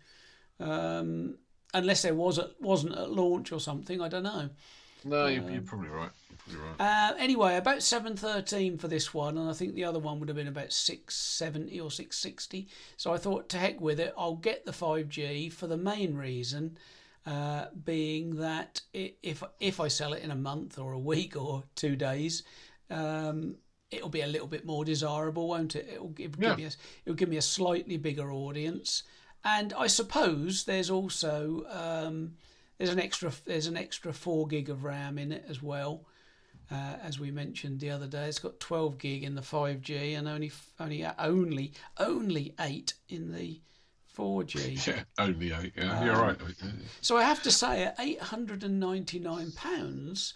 Um, 0.59 1.37
unless 1.73 2.01
there 2.01 2.13
was 2.15 2.39
at, 2.39 2.59
wasn't 2.61 2.97
at 2.97 3.11
launch 3.11 3.51
or 3.51 3.59
something, 3.59 4.01
I 4.01 4.07
don't 4.09 4.23
know. 4.23 4.49
No, 5.05 5.27
you're, 5.27 5.49
you're 5.49 5.61
probably 5.61 5.89
right. 5.89 6.09
You're 6.29 6.57
probably 6.59 6.75
right. 6.77 7.11
Uh, 7.11 7.15
anyway, 7.17 7.55
about 7.57 7.81
seven 7.83 8.15
thirteen 8.15 8.77
for 8.77 8.87
this 8.87 9.13
one, 9.13 9.37
and 9.37 9.49
I 9.49 9.53
think 9.53 9.75
the 9.75 9.85
other 9.85 9.99
one 9.99 10.19
would 10.19 10.29
have 10.29 10.35
been 10.35 10.47
about 10.47 10.73
six 10.73 11.15
seventy 11.15 11.79
or 11.79 11.89
six 11.91 12.17
sixty. 12.17 12.67
So 12.97 13.13
I 13.13 13.17
thought, 13.17 13.49
to 13.49 13.57
heck 13.57 13.79
with 13.79 13.99
it, 13.99 14.13
I'll 14.17 14.35
get 14.35 14.65
the 14.65 14.73
five 14.73 15.09
G 15.09 15.49
for 15.49 15.67
the 15.67 15.77
main 15.77 16.15
reason. 16.15 16.77
Uh, 17.25 17.65
being 17.85 18.37
that 18.37 18.81
if 18.93 19.43
if 19.59 19.79
I 19.79 19.87
sell 19.89 20.13
it 20.13 20.23
in 20.23 20.31
a 20.31 20.35
month 20.35 20.79
or 20.79 20.93
a 20.93 20.99
week 20.99 21.35
or 21.35 21.63
two 21.75 21.95
days, 21.95 22.43
um, 22.89 23.55
it'll 23.91 24.09
be 24.09 24.21
a 24.21 24.27
little 24.27 24.47
bit 24.47 24.65
more 24.65 24.83
desirable, 24.85 25.47
won't 25.49 25.75
it? 25.75 25.87
It'll 25.93 26.09
give, 26.09 26.35
Yeah. 26.39 26.49
give 26.49 26.57
me 26.57 26.63
a, 26.65 26.71
it'll 27.05 27.15
give 27.15 27.29
me 27.29 27.37
a 27.37 27.41
slightly 27.41 27.97
bigger 27.97 28.31
audience, 28.31 29.03
and 29.43 29.73
I 29.73 29.87
suppose 29.87 30.63
there's 30.63 30.89
also 30.89 31.65
um, 31.69 32.35
there's 32.79 32.89
an 32.89 32.99
extra 32.99 33.31
there's 33.45 33.67
an 33.67 33.77
extra 33.77 34.11
four 34.11 34.47
gig 34.47 34.69
of 34.69 34.83
RAM 34.83 35.19
in 35.19 35.31
it 35.31 35.45
as 35.47 35.61
well. 35.61 36.05
Uh, 36.71 36.95
as 37.03 37.19
we 37.19 37.29
mentioned 37.31 37.79
the 37.79 37.89
other 37.89 38.05
day, 38.07 38.25
it's 38.27 38.37
got 38.39 38.59
12 38.59 38.99
gig 38.99 39.23
in 39.23 39.33
the 39.33 39.41
5G 39.41 40.17
and 40.17 40.27
only 40.27 40.51
only 40.79 41.03
only 41.17 41.73
only 41.97 42.53
eight 42.59 42.93
in 43.09 43.31
the 43.31 43.59
4G. 44.17 44.87
Yeah, 44.87 45.03
only 45.17 45.51
eight. 45.51 45.73
Yeah, 45.75 46.03
you're 46.05 46.15
Um, 46.15 46.21
right. 46.21 46.37
So 47.01 47.17
I 47.17 47.23
have 47.23 47.41
to 47.43 47.51
say, 47.51 47.83
at 47.83 47.95
eight 47.99 48.21
hundred 48.21 48.63
and 48.63 48.79
ninety 48.79 49.19
nine 49.19 49.51
pounds, 49.51 50.33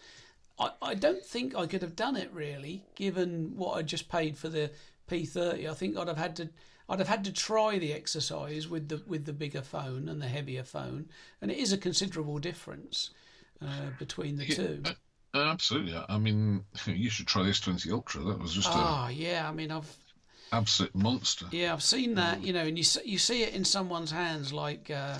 I, 0.59 0.71
I 0.81 0.95
don't 0.95 1.23
think 1.23 1.55
I 1.55 1.65
could 1.67 1.81
have 1.81 1.95
done 1.95 2.15
it 2.15 2.31
really, 2.33 2.83
given 2.95 3.55
what 3.55 3.77
I 3.77 3.81
just 3.81 4.09
paid 4.09 4.37
for 4.37 4.49
the 4.49 4.71
P 5.07 5.25
thirty. 5.25 5.67
I 5.67 5.73
think 5.73 5.97
I'd 5.97 6.07
have 6.07 6.17
had 6.17 6.35
to. 6.37 6.49
I'd 6.89 6.99
have 6.99 7.07
had 7.07 7.23
to 7.25 7.31
try 7.31 7.79
the 7.79 7.93
exercise 7.93 8.67
with 8.67 8.89
the 8.89 9.01
with 9.07 9.25
the 9.25 9.33
bigger 9.33 9.61
phone 9.61 10.09
and 10.09 10.21
the 10.21 10.27
heavier 10.27 10.63
phone, 10.63 11.09
and 11.41 11.49
it 11.49 11.57
is 11.57 11.71
a 11.71 11.77
considerable 11.77 12.39
difference 12.39 13.11
uh, 13.61 13.91
between 13.97 14.37
the 14.37 14.45
two. 14.45 14.83
Uh, 15.33 15.39
Absolutely. 15.39 15.99
I 16.07 16.17
mean, 16.17 16.65
you 16.85 17.09
should 17.09 17.27
try 17.27 17.43
the 17.43 17.49
S20 17.49 17.91
Ultra. 17.91 18.21
That 18.23 18.39
was 18.39 18.53
just 18.53 18.69
Ah, 18.71 19.09
yeah. 19.09 19.47
I 19.49 19.51
mean, 19.51 19.71
I've 19.71 19.97
absolute 20.51 20.93
monster. 20.93 21.47
Yeah, 21.51 21.73
I've 21.73 21.83
seen 21.83 22.15
that. 22.15 22.43
You 22.43 22.53
know, 22.53 22.65
and 22.65 22.77
you 22.77 22.85
you 23.05 23.17
see 23.17 23.43
it 23.43 23.53
in 23.53 23.65
someone's 23.65 24.11
hands, 24.11 24.53
like 24.53 24.91
uh, 24.91 25.17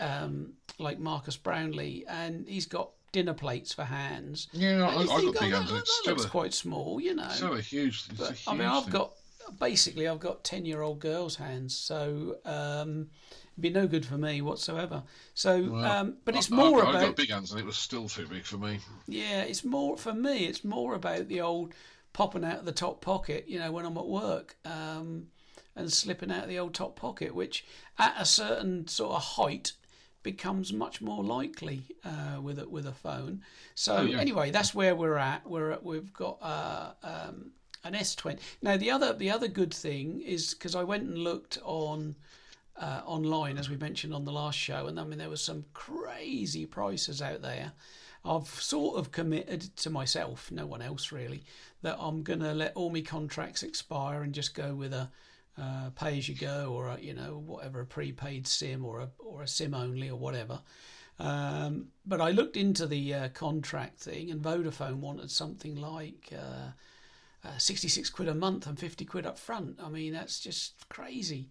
um, 0.00 0.54
like 0.78 0.98
Marques 0.98 1.36
Brownlee, 1.36 2.04
and 2.08 2.46
he's 2.48 2.66
got 2.66 2.90
dinner 3.12 3.34
plates 3.34 3.72
for 3.72 3.84
hands. 3.84 4.48
Yeah, 4.52 4.86
I, 4.88 5.02
I 5.02 5.06
got 5.06 5.34
big 5.34 5.52
oh, 5.52 5.56
hands. 5.56 5.70
that, 5.70 5.78
It's 5.78 6.02
that 6.04 6.10
looks 6.10 6.24
a, 6.24 6.28
quite 6.28 6.54
small, 6.54 7.00
you 7.00 7.14
know. 7.14 7.28
still 7.30 7.54
a 7.54 7.60
huge. 7.60 8.04
It's 8.10 8.20
a 8.20 8.32
huge 8.32 8.48
I 8.48 8.52
mean, 8.54 8.68
I've 8.68 8.84
thing. 8.84 8.92
got 8.92 9.12
basically 9.58 10.06
I've 10.08 10.20
got 10.20 10.44
ten 10.44 10.64
year 10.64 10.82
old 10.82 11.00
girls' 11.00 11.36
hands, 11.36 11.76
so 11.76 12.36
um, 12.44 13.08
it'd 13.52 13.60
be 13.62 13.70
no 13.70 13.86
good 13.86 14.04
for 14.06 14.16
me 14.18 14.40
whatsoever. 14.40 15.02
So, 15.34 15.70
Well, 15.70 15.84
um, 15.84 16.16
but 16.24 16.36
it's 16.36 16.50
I- 16.52 16.56
more 16.56 16.82
I, 16.84 16.86
I 16.86 16.90
about 16.90 17.02
got 17.02 17.16
big 17.16 17.30
hands 17.30 17.50
and 17.52 17.60
it 17.60 17.66
was 17.66 17.76
still 17.76 18.08
too 18.08 18.26
big 18.26 18.44
for 18.44 18.58
me. 18.58 18.78
yeah, 19.06 19.42
it's 19.42 19.64
more 19.64 19.96
for 19.96 20.12
me. 20.12 20.46
It's 20.46 20.64
more 20.64 20.94
about 20.94 21.28
the 21.28 21.40
old 21.40 21.74
popping 22.12 22.44
out 22.44 22.58
of 22.60 22.64
the 22.64 22.72
top 22.72 23.00
pocket, 23.00 23.44
you 23.48 23.58
know, 23.58 23.72
when 23.72 23.84
I'm 23.84 23.96
at 23.98 24.06
work, 24.06 24.56
um, 24.64 25.26
and 25.76 25.92
slipping 25.92 26.30
out 26.30 26.44
of 26.44 26.48
the 26.48 26.58
old 26.60 26.72
top 26.74 26.94
pocket, 26.96 27.34
which 27.34 27.64
at 27.98 28.14
a 28.18 28.24
certain 28.24 28.86
sort 28.86 29.14
of 29.16 29.22
height 29.22 29.72
becomes 30.22 30.72
much 30.72 31.00
more 31.02 31.22
likely 31.22 31.82
uh, 32.04 32.40
with 32.40 32.58
a, 32.58 32.68
with 32.68 32.86
a 32.86 32.92
phone. 32.92 33.42
So 33.74 33.96
Oh, 33.96 34.02
yeah. 34.02 34.18
anyway, 34.18 34.50
that's 34.52 34.74
where 34.74 34.94
we're 34.94 35.16
at. 35.18 35.46
We're 35.46 35.72
at, 35.72 35.82
we've 35.84 36.12
got 36.14 36.38
uh, 36.40 36.92
um, 37.02 37.50
an 37.84 37.94
S20. 37.94 38.38
Now 38.62 38.76
the 38.76 38.90
other 38.90 39.12
the 39.12 39.30
other 39.30 39.48
good 39.48 39.72
thing 39.72 40.20
is 40.20 40.54
because 40.54 40.74
I 40.74 40.84
went 40.84 41.04
and 41.04 41.18
looked 41.18 41.58
on 41.62 42.16
uh, 42.76 43.02
online, 43.04 43.56
as 43.56 43.70
we 43.70 43.76
mentioned 43.76 44.14
on 44.14 44.24
the 44.24 44.32
last 44.32 44.58
show, 44.58 44.86
and 44.86 44.98
I 44.98 45.04
mean 45.04 45.18
there 45.18 45.30
were 45.30 45.36
some 45.36 45.64
crazy 45.74 46.66
prices 46.66 47.22
out 47.22 47.42
there. 47.42 47.72
I've 48.24 48.48
sort 48.48 48.96
of 48.96 49.12
committed 49.12 49.76
to 49.76 49.90
myself, 49.90 50.50
no 50.50 50.66
one 50.66 50.80
else 50.80 51.12
really, 51.12 51.44
that 51.82 51.96
I'm 52.00 52.22
gonna 52.22 52.54
let 52.54 52.74
all 52.74 52.90
my 52.90 53.02
contracts 53.02 53.62
expire 53.62 54.22
and 54.22 54.34
just 54.34 54.54
go 54.54 54.74
with 54.74 54.92
a 54.92 55.10
uh, 55.56 55.90
pay 55.90 56.18
as 56.18 56.28
you 56.28 56.34
go 56.34 56.72
or 56.72 56.88
a, 56.88 56.98
you 57.00 57.14
know 57.14 57.42
whatever 57.46 57.80
a 57.80 57.86
prepaid 57.86 58.46
sim 58.46 58.84
or 58.84 59.00
a 59.00 59.08
or 59.18 59.42
a 59.42 59.48
sim 59.48 59.74
only 59.74 60.10
or 60.10 60.18
whatever. 60.18 60.60
Um, 61.20 61.88
but 62.04 62.20
I 62.20 62.30
looked 62.32 62.56
into 62.56 62.86
the 62.86 63.14
uh, 63.14 63.28
contract 63.28 64.00
thing, 64.00 64.30
and 64.30 64.42
Vodafone 64.42 64.96
wanted 64.96 65.30
something 65.30 65.76
like. 65.76 66.32
Uh, 66.36 66.70
uh, 67.44 67.58
66 67.58 68.10
quid 68.10 68.28
a 68.28 68.34
month 68.34 68.66
and 68.66 68.78
50 68.78 69.04
quid 69.04 69.26
up 69.26 69.38
front. 69.38 69.78
I 69.82 69.88
mean, 69.88 70.12
that's 70.12 70.40
just 70.40 70.74
crazy. 70.88 71.48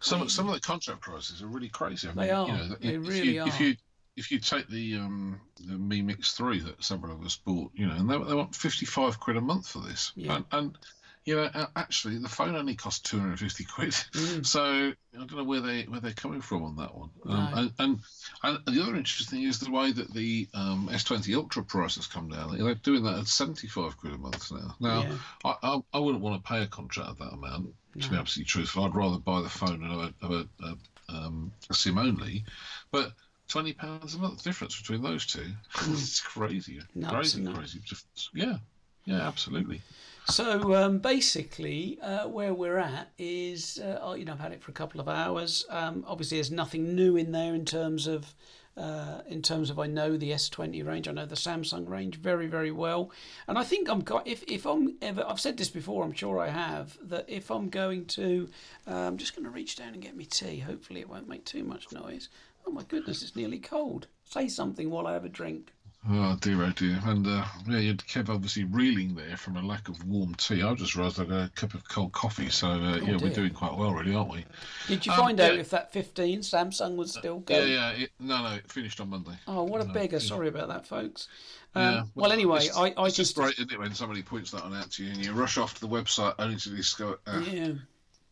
Some 0.00 0.28
some 0.28 0.48
of 0.48 0.54
the 0.54 0.60
contract 0.60 1.00
prices 1.00 1.42
are 1.42 1.46
really 1.46 1.68
crazy. 1.68 2.08
I 2.08 2.12
mean, 2.12 2.26
They 2.26 2.30
are. 2.30 2.46
You 2.46 2.52
know, 2.54 2.76
They 2.80 2.94
if 2.94 3.08
really 3.08 3.34
you, 3.34 3.42
are. 3.42 3.48
If 3.48 3.60
you 3.60 3.76
if 4.16 4.30
you 4.30 4.38
take 4.38 4.68
the 4.68 4.96
um 4.96 5.40
the 5.60 5.78
Mi 5.78 6.02
Mix 6.02 6.32
three 6.32 6.60
that 6.60 6.82
several 6.82 7.12
of 7.12 7.24
us 7.24 7.36
bought, 7.36 7.70
you 7.74 7.86
know, 7.86 7.94
and 7.94 8.08
they, 8.08 8.16
they 8.18 8.34
want 8.34 8.54
fifty 8.54 8.86
five 8.86 9.18
quid 9.18 9.36
a 9.36 9.40
month 9.40 9.68
for 9.68 9.80
this, 9.80 10.12
Yeah. 10.14 10.36
and, 10.36 10.44
and 10.52 10.78
you 11.24 11.36
know, 11.36 11.48
actually 11.74 12.18
the 12.18 12.28
phone 12.28 12.54
only 12.54 12.74
costs 12.74 13.00
two 13.00 13.18
hundred 13.18 13.30
and 13.30 13.40
fifty 13.40 13.64
quid. 13.64 13.92
Mm. 13.92 14.46
So 14.54 14.62
I 14.62 15.16
don't 15.16 15.36
know 15.36 15.44
where 15.44 15.60
they 15.60 15.82
where 15.82 16.00
they're 16.00 16.12
coming 16.12 16.40
from 16.40 16.64
on 16.64 16.76
that 16.76 16.94
one. 16.94 17.10
Um, 17.26 17.48
and, 17.54 17.72
and 17.78 17.98
and 18.42 18.76
the 18.76 18.82
other 18.82 18.96
interesting 18.96 19.38
thing 19.38 19.48
is 19.48 19.58
the 19.58 19.70
way 19.70 19.92
that 19.92 20.12
the 20.12 20.48
um, 20.54 20.88
S20 20.92 21.34
Ultra 21.34 21.64
price 21.64 21.96
has 21.96 22.06
come 22.06 22.28
down. 22.28 22.58
They're 22.58 22.74
doing 22.74 23.04
that 23.04 23.18
at 23.18 23.26
seventy 23.26 23.68
five 23.68 23.96
quid 23.96 24.14
a 24.14 24.18
month 24.18 24.52
now. 24.52 24.76
Now 24.80 25.02
Yeah. 25.02 25.16
I, 25.44 25.54
I 25.62 25.80
I 25.94 25.98
wouldn't 25.98 26.22
want 26.22 26.42
to 26.42 26.48
pay 26.48 26.62
a 26.62 26.66
contract 26.66 27.10
of 27.10 27.18
that 27.18 27.32
amount. 27.32 27.74
To 28.00 28.10
be 28.10 28.16
absolutely 28.16 28.48
truthful, 28.48 28.84
I'd 28.84 28.94
rather 28.96 29.18
buy 29.18 29.40
the 29.40 29.48
phone 29.48 29.84
and 29.84 29.92
have 29.92 30.00
a, 30.00 30.14
have 30.20 30.30
a, 30.32 30.48
a, 30.64 31.16
um, 31.16 31.52
a 31.70 31.74
SIM 31.74 31.96
only. 31.96 32.44
But 32.90 33.12
twenty 33.46 33.72
pounds 33.72 34.16
a 34.16 34.18
month 34.18 34.42
difference 34.42 34.76
between 34.76 35.00
those 35.00 35.26
two, 35.26 35.46
it's 35.88 36.20
crazy, 36.20 36.80
Nuts, 36.94 37.34
crazy, 37.34 37.52
crazy 37.54 37.78
difference. 37.78 38.30
Yeah, 38.34 38.56
yeah, 39.04 39.26
absolutely. 39.28 39.80
So 40.26 40.74
um, 40.74 40.98
basically, 40.98 41.98
uh, 42.00 42.26
where 42.28 42.54
we're 42.54 42.78
at 42.78 43.10
is, 43.18 43.78
uh, 43.78 44.14
you 44.16 44.24
know, 44.24 44.32
I've 44.32 44.40
had 44.40 44.52
it 44.52 44.62
for 44.62 44.70
a 44.70 44.74
couple 44.74 45.00
of 45.00 45.08
hours. 45.08 45.66
Um, 45.68 46.02
obviously, 46.08 46.38
there's 46.38 46.50
nothing 46.50 46.94
new 46.94 47.16
in 47.16 47.30
there 47.30 47.54
in 47.54 47.66
terms 47.66 48.06
of, 48.06 48.34
uh, 48.74 49.20
in 49.28 49.42
terms 49.42 49.68
of 49.68 49.78
I 49.78 49.86
know 49.86 50.16
the 50.16 50.30
S20 50.30 50.84
range, 50.84 51.08
I 51.08 51.12
know 51.12 51.26
the 51.26 51.34
Samsung 51.34 51.86
range 51.88 52.16
very, 52.16 52.46
very 52.46 52.70
well, 52.70 53.10
and 53.46 53.58
I 53.58 53.64
think 53.64 53.88
I'm 53.88 54.02
if 54.24 54.42
if 54.44 54.66
I'm 54.66 54.96
ever, 55.02 55.24
I've 55.28 55.40
said 55.40 55.58
this 55.58 55.68
before, 55.68 56.02
I'm 56.02 56.14
sure 56.14 56.40
I 56.40 56.48
have 56.48 56.96
that 57.02 57.26
if 57.28 57.50
I'm 57.50 57.68
going 57.68 58.06
to, 58.06 58.48
uh, 58.88 58.94
I'm 58.94 59.18
just 59.18 59.36
going 59.36 59.44
to 59.44 59.50
reach 59.50 59.76
down 59.76 59.92
and 59.92 60.02
get 60.02 60.16
me 60.16 60.24
tea. 60.24 60.58
Hopefully, 60.58 61.00
it 61.00 61.08
won't 61.08 61.28
make 61.28 61.44
too 61.44 61.64
much 61.64 61.92
noise. 61.92 62.30
Oh 62.66 62.70
my 62.70 62.82
goodness, 62.84 63.22
it's 63.22 63.36
nearly 63.36 63.58
cold. 63.58 64.06
Say 64.24 64.48
something 64.48 64.88
while 64.88 65.06
I 65.06 65.12
have 65.12 65.26
a 65.26 65.28
drink. 65.28 65.73
Oh 66.08 66.36
dear, 66.40 66.62
oh 66.62 66.70
dear. 66.70 67.00
And 67.04 67.26
uh, 67.26 67.44
yeah, 67.66 67.78
you 67.78 67.88
had 67.88 67.98
Kev 67.98 68.28
obviously 68.28 68.64
reeling 68.64 69.14
there 69.14 69.36
from 69.36 69.56
a 69.56 69.62
lack 69.62 69.88
of 69.88 70.04
warm 70.04 70.34
tea. 70.34 70.62
I 70.62 70.74
just 70.74 70.94
realised 70.96 71.18
I 71.20 71.24
got 71.24 71.46
a 71.46 71.50
cup 71.50 71.74
of 71.74 71.88
cold 71.88 72.12
coffee, 72.12 72.50
so 72.50 72.68
uh, 72.68 72.96
yeah, 72.98 73.16
dear. 73.16 73.18
we're 73.18 73.30
doing 73.30 73.52
quite 73.54 73.74
well, 73.76 73.92
really, 73.92 74.14
aren't 74.14 74.30
we? 74.30 74.44
Did 74.86 75.06
you 75.06 75.12
Um, 75.12 75.18
find 75.18 75.40
out 75.40 75.54
yeah. 75.54 75.60
if 75.60 75.70
that 75.70 75.92
15 75.92 76.40
Samsung 76.40 76.96
was 76.96 77.12
still 77.12 77.42
Yeah, 77.48 77.58
going? 77.58 77.68
yeah. 77.68 77.90
It, 77.92 78.10
no, 78.18 78.42
no, 78.42 78.54
it 78.54 78.70
finished 78.70 79.00
on 79.00 79.10
Monday. 79.10 79.38
Oh, 79.46 79.62
what 79.64 79.80
a 79.80 79.84
No, 79.84 79.92
beggar! 79.92 80.18
yeah. 80.18 80.20
Sorry 80.20 80.48
about 80.48 80.68
that, 80.68 80.86
folks. 80.86 81.28
Um, 81.74 81.82
Yeah, 81.82 82.02
well, 82.14 82.32
anyway, 82.32 82.66
it's, 82.66 82.76
I, 82.76 82.88
I 82.96 83.08
it's 83.08 83.16
just 83.16 83.34
just 83.34 83.34
great, 83.34 83.54
isn't 83.54 83.72
it, 83.72 83.78
when 83.78 83.94
somebody 83.94 84.22
points 84.22 84.50
that 84.52 84.62
one 84.64 84.74
out 84.74 84.90
to 84.92 85.04
you 85.04 85.10
and 85.12 85.24
you 85.24 85.32
rush 85.32 85.58
off 85.58 85.74
to 85.74 85.80
the 85.80 85.88
website 85.88 86.34
only 86.38 86.56
to 86.56 86.68
discover. 86.70 87.18
Uh, 87.26 87.40
yeah. 87.40 87.72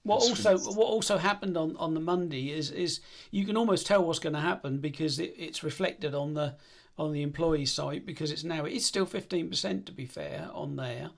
What 0.05 0.21
also 0.23 0.59
what 0.59 0.87
also 0.87 1.17
happened 1.19 1.57
on, 1.57 1.77
on 1.77 1.95
the 1.95 2.01
Monday 2.01 2.51
is 2.51 2.71
is 2.71 3.01
you 3.31 3.45
can 3.47 3.57
almost 3.57 3.87
tell 3.87 4.05
what's 4.05 4.19
going 4.19 4.33
to 4.35 4.41
happen 4.41 4.79
because 4.79 5.19
it, 5.21 5.35
it's 5.39 5.63
reflected 5.63 6.15
on 6.15 6.35
the 6.35 6.57
on 7.03 7.12
the 7.12 7.23
employee 7.23 7.67
site 7.67 8.07
because 8.07 8.31
it's 8.31 8.45
now 8.45 8.65
it's 8.65 8.87
still 8.87 9.07
fifteen 9.07 9.49
percent 9.49 9.87
to 9.87 9.93
be 9.93 10.07
fair 10.07 10.49
on 10.53 10.77
there, 10.77 11.11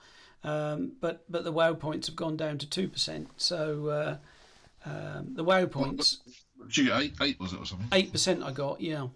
um, 0.42 0.92
but 1.01 1.25
but 1.29 1.44
the 1.44 1.53
wow 1.53 1.75
points 1.75 2.07
have 2.09 2.16
gone 2.16 2.37
down 2.37 2.59
to 2.59 2.68
two 2.68 2.88
percent. 2.88 3.29
So 3.37 3.88
uh, 3.88 4.16
um, 4.88 5.35
the 5.35 5.44
wow 5.44 5.66
points 5.66 6.20
Did 6.66 6.77
you 6.77 6.85
get 6.87 7.01
eight, 7.01 7.14
eight 7.20 7.40
was 7.40 7.53
it 7.53 7.61
or 7.61 7.66
something? 7.66 7.88
eight 7.92 8.12
percent 8.12 8.42
I 8.42 8.53
got 8.53 8.81
yeah. 8.81 9.09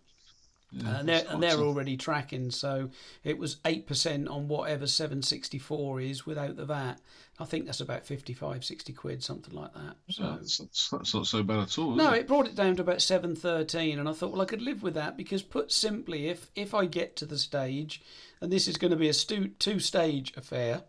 Yeah, 0.70 0.98
and 0.98 1.08
they're, 1.08 1.24
and 1.30 1.42
they're 1.42 1.56
already 1.56 1.96
tracking. 1.96 2.50
So 2.50 2.90
it 3.24 3.38
was 3.38 3.56
eight 3.64 3.86
percent 3.86 4.28
on 4.28 4.48
whatever 4.48 4.86
seven 4.86 5.22
sixty 5.22 5.58
four 5.58 5.98
is 5.98 6.26
without 6.26 6.56
the 6.56 6.66
VAT. 6.66 7.00
I 7.40 7.44
think 7.44 7.66
that's 7.66 7.80
about 7.80 8.04
55, 8.04 8.64
60 8.64 8.92
quid, 8.94 9.22
something 9.22 9.54
like 9.54 9.72
that. 9.74 9.96
So 10.10 10.22
that's, 10.40 10.58
that's, 10.58 10.90
that's 10.90 11.14
not 11.14 11.26
so 11.26 11.42
bad 11.44 11.60
at 11.60 11.78
all. 11.78 11.94
No, 11.94 12.12
it? 12.12 12.20
it 12.20 12.28
brought 12.28 12.48
it 12.48 12.56
down 12.56 12.74
to 12.76 12.82
about 12.82 13.00
seven 13.00 13.36
thirteen, 13.36 13.98
and 14.00 14.08
I 14.08 14.12
thought, 14.12 14.32
well, 14.32 14.42
I 14.42 14.44
could 14.44 14.62
live 14.62 14.82
with 14.82 14.94
that 14.94 15.16
because, 15.16 15.42
put 15.42 15.70
simply, 15.70 16.28
if 16.28 16.50
if 16.56 16.74
I 16.74 16.86
get 16.86 17.14
to 17.16 17.26
the 17.26 17.38
stage, 17.38 18.02
and 18.40 18.52
this 18.52 18.66
is 18.66 18.76
going 18.76 18.90
to 18.90 18.96
be 18.96 19.08
a 19.08 19.14
stu- 19.14 19.52
two 19.58 19.78
stage 19.78 20.32
affair. 20.36 20.82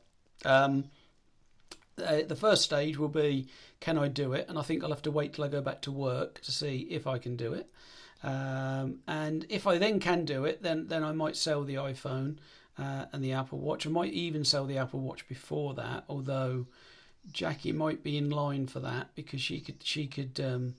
Um, 0.43 0.85
uh, 2.03 2.21
the 2.25 2.35
first 2.35 2.63
stage 2.63 2.97
will 2.97 3.09
be 3.09 3.47
can 3.79 3.97
I 3.97 4.07
do 4.07 4.33
it, 4.33 4.47
and 4.49 4.57
I 4.57 4.61
think 4.63 4.83
I'll 4.83 4.89
have 4.89 5.01
to 5.03 5.11
wait 5.11 5.33
till 5.33 5.43
I 5.43 5.49
go 5.49 5.61
back 5.61 5.81
to 5.83 5.91
work 5.91 6.41
to 6.41 6.51
see 6.51 6.87
if 6.89 7.05
I 7.05 7.17
can 7.17 7.35
do 7.35 7.53
it. 7.53 7.69
Um, 8.23 8.99
and 9.07 9.45
if 9.49 9.67
I 9.67 9.77
then 9.77 9.99
can 9.99 10.25
do 10.25 10.45
it, 10.45 10.63
then 10.63 10.87
then 10.87 11.03
I 11.03 11.11
might 11.11 11.35
sell 11.35 11.63
the 11.63 11.75
iPhone 11.75 12.37
uh, 12.79 13.05
and 13.11 13.23
the 13.23 13.33
Apple 13.33 13.59
Watch. 13.59 13.85
I 13.85 13.89
might 13.89 14.13
even 14.13 14.45
sell 14.45 14.65
the 14.65 14.77
Apple 14.77 15.01
Watch 15.01 15.27
before 15.27 15.73
that, 15.73 16.05
although 16.07 16.65
Jackie 17.31 17.73
might 17.73 18.03
be 18.03 18.17
in 18.17 18.29
line 18.29 18.67
for 18.67 18.79
that 18.79 19.13
because 19.15 19.41
she 19.41 19.59
could 19.59 19.83
she 19.83 20.07
could 20.07 20.39
um, 20.39 20.75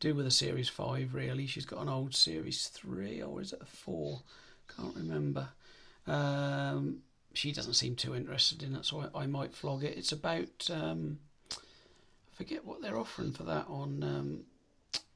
do 0.00 0.14
with 0.14 0.26
a 0.26 0.32
Series 0.32 0.68
Five. 0.68 1.14
Really, 1.14 1.46
she's 1.46 1.66
got 1.66 1.80
an 1.80 1.88
old 1.88 2.14
Series 2.14 2.66
Three 2.68 3.22
or 3.22 3.40
is 3.40 3.52
it 3.52 3.62
a 3.62 3.66
Four? 3.66 4.22
Can't 4.76 4.96
remember. 4.96 5.48
Um, 6.06 6.98
she 7.34 7.52
doesn't 7.52 7.74
seem 7.74 7.94
too 7.94 8.16
interested 8.16 8.62
in 8.62 8.74
it, 8.74 8.84
so 8.84 9.08
I, 9.14 9.22
I 9.22 9.26
might 9.26 9.54
flog 9.54 9.84
it. 9.84 9.96
It's 9.96 10.12
about 10.12 10.68
um, 10.72 11.20
I 11.52 11.56
forget 12.34 12.64
what 12.64 12.82
they're 12.82 12.98
offering 12.98 13.32
for 13.32 13.44
that 13.44 13.66
on 13.68 14.02
um, 14.02 14.40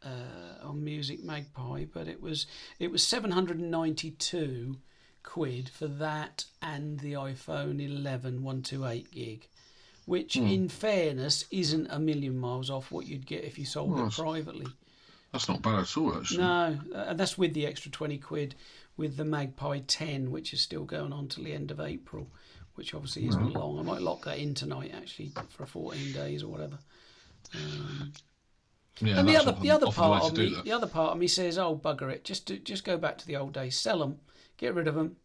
uh, 0.05 0.67
on 0.69 0.85
Music 0.85 1.25
Magpie, 1.25 1.87
but 1.93 2.07
it 2.07 2.23
was 2.23 2.47
it 2.79 2.93
was 2.93 3.03
seven 3.03 3.33
hundred 3.33 3.59
and 3.59 3.73
ninety 3.73 4.13
two 4.13 4.77
quid 5.23 5.69
for 5.69 5.87
that 5.87 6.45
and 6.61 7.01
the 7.01 7.13
iPhone 7.15 7.81
11 7.81 8.43
128 8.43 9.11
gig, 9.11 9.49
which 10.07 10.35
Hmm. 10.35 10.47
in 10.47 10.69
fairness 10.69 11.45
isn't 11.51 11.87
a 11.91 11.99
million 11.99 12.39
miles 12.39 12.71
off 12.71 12.91
what 12.91 13.07
you'd 13.07 13.27
get 13.27 13.45
if 13.45 13.59
you 13.59 13.65
sold 13.65 13.93
Well, 13.93 14.07
it 14.09 14.13
privately. 14.13 14.67
That's 15.33 15.49
not 15.49 15.63
bad 15.63 15.81
at 15.81 15.97
all, 15.97 16.15
actually. 16.17 16.39
No, 16.39 16.79
uh, 16.95 17.05
and 17.09 17.19
that's 17.19 17.39
with 17.39 17.55
the 17.55 17.67
extra 17.67 17.91
20 17.91 18.19
quid 18.19 18.55
with 18.97 19.17
the 19.17 19.25
Magpie 19.25 19.81
10, 19.87 20.31
which 20.31 20.53
is 20.53 20.61
still 20.61 20.85
going 20.85 21.13
on 21.13 21.29
till 21.29 21.45
the 21.45 21.55
end 21.55 21.71
of 21.71 21.81
April, 21.81 22.27
which 22.75 22.93
obviously 22.95 23.27
isn't 23.29 23.53
long. 23.55 23.79
I 23.79 23.83
might 23.83 24.03
lock 24.03 24.25
that 24.27 24.39
in 24.39 24.55
tonight 24.55 24.93
actually 24.95 25.33
for 25.49 25.65
14 25.65 26.13
days 26.13 26.43
or 26.43 26.49
whatever. 26.49 26.79
Um, 27.55 28.13
Yeah, 29.01 29.19
and 29.19 29.29
the 29.29 29.37
other 29.37 29.53
the 29.53 29.71
other 29.71 29.91
part 29.91 30.23
of 30.25 30.37
me, 30.37 30.57
the 30.65 30.73
other 30.73 30.87
part 30.87 31.13
of 31.13 31.19
me 31.19 31.27
says, 31.27 31.59
"Oh 31.59 31.75
bugger 31.77 32.13
it, 32.13 32.25
just 32.25 32.47
do, 32.47 32.59
just 32.59 32.85
go 32.85 32.97
back 32.97 33.19
to 33.19 33.27
the 33.27 33.37
old 33.37 33.53
days, 33.55 33.79
sell 33.79 33.99
them, 34.01 34.21
get 34.59 34.75
rid 34.75 34.87
of 34.87 34.95
them." 34.95 35.17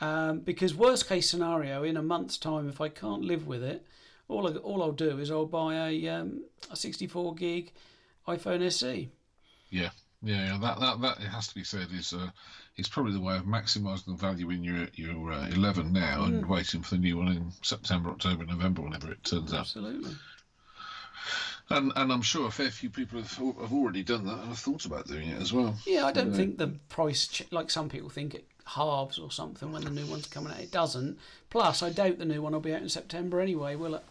Um, 0.00 0.40
because 0.40 0.74
worst 0.74 1.08
case 1.08 1.30
scenario, 1.30 1.82
in 1.84 1.96
a 1.96 2.02
month's 2.02 2.36
time, 2.36 2.68
if 2.68 2.80
I 2.80 2.88
can't 2.88 3.22
live 3.22 3.46
with 3.46 3.62
it, 3.62 3.86
all 4.28 4.46
I, 4.46 4.56
all 4.56 4.82
I'll 4.82 4.92
do 4.92 5.18
is 5.18 5.30
I'll 5.30 5.46
buy 5.46 5.88
a 5.88 6.08
um, 6.08 6.44
a 6.70 6.76
64 6.76 7.34
gig 7.34 7.72
iPhone. 8.28 8.62
SE. 8.66 9.08
Yeah, 9.70 9.90
yeah, 10.22 10.46
yeah. 10.52 10.58
That 10.60 10.80
that 10.80 11.00
that 11.00 11.20
it 11.20 11.28
has 11.28 11.48
to 11.48 11.54
be 11.54 11.64
said 11.64 11.88
is 11.92 12.12
uh, 12.12 12.30
is 12.76 12.88
probably 12.88 13.12
the 13.12 13.20
way 13.20 13.36
of 13.36 13.44
maximising 13.44 14.06
the 14.06 14.14
value 14.14 14.50
in 14.50 14.62
your 14.62 14.86
your 14.94 15.32
uh, 15.32 15.48
11 15.48 15.92
now 15.92 16.22
Mm. 16.22 16.26
and 16.26 16.46
waiting 16.46 16.82
for 16.82 16.90
the 16.96 17.00
new 17.00 17.16
one 17.16 17.28
in 17.28 17.52
September, 17.62 18.10
October, 18.10 18.44
November, 18.44 18.82
whenever 18.82 19.10
it 19.10 19.24
turns 19.24 19.52
out. 19.54 19.60
Absolutely. 19.60 20.14
And 21.70 21.92
and 21.96 22.12
I'm 22.12 22.22
sure 22.22 22.46
a 22.46 22.50
fair 22.50 22.70
few 22.70 22.90
people 22.90 23.20
have 23.22 23.32
have 23.32 23.72
already 23.72 24.02
done 24.02 24.26
that 24.26 24.38
and 24.38 24.48
have 24.48 24.58
thought 24.58 24.84
about 24.84 25.06
doing 25.06 25.28
it 25.28 25.40
as 25.40 25.52
well. 25.52 25.74
Yeah, 25.86 26.04
I 26.06 26.12
don't 26.12 26.30
Yeah. 26.32 26.36
think 26.36 26.58
the 26.58 26.68
price, 26.88 27.26
ch- 27.26 27.50
like 27.50 27.70
some 27.70 27.88
people 27.88 28.10
think, 28.10 28.34
it 28.34 28.44
halves 28.66 29.18
or 29.18 29.30
something 29.30 29.72
when 29.72 29.82
the 29.84 29.90
new 29.90 30.06
one's 30.06 30.26
coming 30.26 30.52
out. 30.52 30.60
It 30.60 30.70
doesn't. 30.70 31.18
Plus, 31.50 31.82
I 31.82 31.90
doubt 31.90 32.18
the 32.18 32.24
new 32.26 32.42
one 32.42 32.52
will 32.52 32.60
be 32.60 32.74
out 32.74 32.82
in 32.82 32.88
September 32.88 33.40
anyway, 33.40 33.76
will 33.76 33.94
it? 33.94 34.04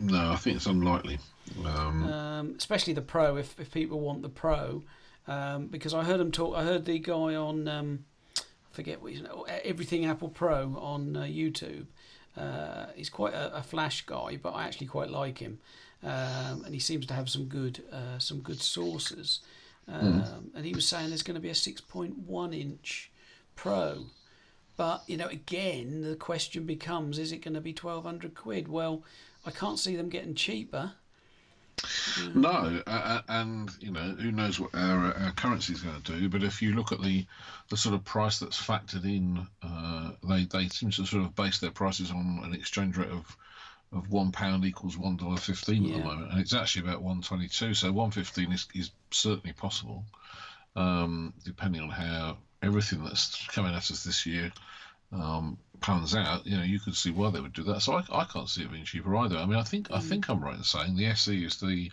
No, 0.00 0.32
I 0.32 0.36
think 0.36 0.56
it's 0.56 0.66
unlikely. 0.66 1.18
Um, 1.64 2.04
Um, 2.04 2.54
especially 2.56 2.92
the 2.94 3.02
Pro, 3.02 3.36
if, 3.36 3.58
if 3.60 3.70
people 3.70 4.00
want 4.00 4.22
the 4.22 4.28
Pro. 4.28 4.82
Um, 5.28 5.66
because 5.66 5.92
I 5.94 6.04
heard 6.04 6.20
him 6.20 6.32
talk, 6.32 6.56
I 6.56 6.64
heard 6.64 6.86
the 6.86 6.98
guy 6.98 7.34
on, 7.34 7.68
um, 7.68 8.04
I 8.36 8.42
forget 8.72 9.02
what 9.02 9.12
he's, 9.12 9.22
Everything 9.64 10.06
Apple 10.06 10.28
Pro 10.28 10.76
on 10.80 11.16
uh, 11.16 11.22
YouTube. 11.22 11.86
Uh, 12.36 12.86
he's 12.96 13.10
quite 13.10 13.34
a, 13.34 13.56
a 13.58 13.62
flash 13.62 14.06
guy, 14.06 14.38
but 14.42 14.50
I 14.50 14.64
actually 14.64 14.86
quite 14.86 15.10
like 15.10 15.38
him. 15.38 15.58
Um, 16.02 16.64
and 16.64 16.72
he 16.72 16.80
seems 16.80 17.06
to 17.06 17.14
have 17.14 17.28
some 17.28 17.44
good 17.44 17.84
uh, 17.92 18.18
some 18.18 18.40
good 18.40 18.60
sources. 18.60 19.40
Um, 19.88 20.50
And 20.54 20.64
he 20.64 20.72
was 20.72 20.86
saying 20.86 21.08
there's 21.08 21.22
going 21.22 21.34
to 21.34 21.40
be 21.40 21.50
a 21.50 21.54
6.1 21.54 22.58
inch 22.58 23.10
Pro. 23.56 24.06
But 24.76 25.02
you 25.06 25.18
know, 25.18 25.26
again, 25.26 26.00
the 26.00 26.16
question 26.16 26.64
becomes: 26.64 27.18
Is 27.18 27.32
it 27.32 27.42
going 27.44 27.52
to 27.54 27.60
be 27.60 27.74
twelve 27.74 28.04
hundred 28.04 28.34
quid? 28.34 28.68
Well, 28.68 29.02
I 29.44 29.50
can't 29.50 29.78
see 29.78 29.96
them 29.96 30.08
getting 30.08 30.34
cheaper. 30.34 30.92
No, 32.34 32.82
uh, 32.86 33.20
and 33.28 33.70
you 33.80 33.90
know 33.90 34.14
who 34.18 34.32
knows 34.32 34.58
what 34.58 34.74
our, 34.74 35.14
our 35.14 35.32
currency 35.32 35.74
is 35.74 35.82
going 35.82 36.00
to 36.00 36.18
do. 36.18 36.28
But 36.30 36.42
if 36.42 36.62
you 36.62 36.74
look 36.74 36.92
at 36.92 37.02
the 37.02 37.26
the 37.68 37.76
sort 37.76 37.94
of 37.94 38.04
price 38.04 38.38
that's 38.38 38.58
factored 38.58 39.04
in, 39.04 39.46
uh, 39.62 40.12
they 40.22 40.44
they 40.44 40.68
seem 40.68 40.90
to 40.92 41.04
sort 41.04 41.24
of 41.24 41.36
base 41.36 41.58
their 41.58 41.70
prices 41.70 42.10
on 42.10 42.40
an 42.42 42.54
exchange 42.54 42.96
rate 42.96 43.10
of 43.10 43.36
of 43.92 44.08
one 44.10 44.30
pound 44.32 44.64
equals 44.64 44.96
one 44.96 45.16
dollar 45.16 45.36
fifteen 45.36 45.84
at 45.84 45.90
Yeah. 45.90 45.98
the 45.98 46.04
moment, 46.04 46.32
and 46.32 46.40
it's 46.40 46.54
actually 46.54 46.88
about 46.88 47.02
one 47.02 47.22
twenty 47.22 47.48
two. 47.48 47.74
So 47.74 47.90
one 47.92 48.10
fifteen 48.10 48.52
is 48.52 48.66
is 48.74 48.90
certainly 49.10 49.52
possible, 49.52 50.04
um, 50.76 51.34
depending 51.44 51.82
on 51.82 51.90
how 51.90 52.38
everything 52.62 53.02
that's 53.04 53.46
coming 53.48 53.72
at 53.74 53.90
us 53.90 54.04
this 54.04 54.26
year 54.26 54.52
um, 55.12 55.58
pans 55.80 56.14
out, 56.14 56.46
you 56.46 56.56
know, 56.56 56.62
you 56.62 56.78
could 56.78 56.94
see 56.94 57.10
why 57.10 57.30
they 57.30 57.40
would 57.40 57.52
do 57.52 57.64
that. 57.64 57.80
So 57.80 57.94
I, 57.94 58.04
I 58.12 58.24
can't 58.24 58.48
see 58.48 58.62
it 58.62 58.70
being 58.70 58.84
cheaper 58.84 59.16
either. 59.16 59.38
I 59.38 59.46
mean, 59.46 59.58
I 59.58 59.62
think 59.64 59.90
I 59.90 59.98
think 59.98 60.28
I'm 60.28 60.40
right 60.40 60.56
in 60.56 60.62
saying 60.62 60.96
the 60.96 61.06
SE 61.06 61.44
is 61.44 61.56
the 61.56 61.90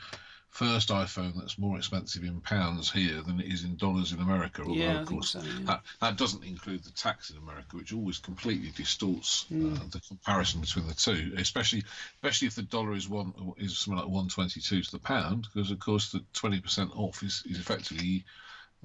first 0.58 0.90
iPhone 0.90 1.34
that's 1.38 1.60
more 1.60 1.78
expensive 1.78 2.24
in 2.24 2.42
pounds 2.42 2.90
here 2.92 3.22
than 3.22 3.40
it 3.40 3.46
is 3.46 3.64
in 3.64 3.76
dollars 3.76 4.12
in 4.12 4.20
America. 4.20 4.62
Although, 4.64 4.74
Yeah, 4.74 5.02
of 5.02 5.08
course, 5.08 5.30
so, 5.30 5.42
yeah. 5.42 5.66
that, 5.66 5.82
that 6.02 6.18
doesn't 6.18 6.44
include 6.44 6.84
the 6.84 6.90
tax 6.92 7.30
in 7.30 7.38
America, 7.38 7.76
which 7.78 7.94
always 7.94 8.18
completely 8.18 8.72
distorts 8.76 9.46
Hmm. 9.50 9.74
uh, 9.76 9.80
the 9.92 10.00
comparison 10.08 10.62
between 10.62 10.88
the 10.88 10.96
two. 10.96 11.34
Especially, 11.38 11.84
especially 12.16 12.48
if 12.48 12.56
the 12.56 12.64
dollar 12.64 12.94
is 12.96 13.08
one 13.08 13.34
is 13.58 13.78
something 13.78 14.02
like 14.04 14.10
one 14.12 14.30
twenty 14.30 14.60
two 14.60 14.82
to 14.82 14.92
the 14.92 15.00
pound, 15.00 15.48
because 15.54 15.70
of 15.70 15.80
course 15.80 16.12
the 16.12 16.24
twenty 16.34 16.60
percent 16.60 16.90
off 16.96 17.22
is, 17.22 17.44
is 17.48 17.60
effectively 17.60 18.26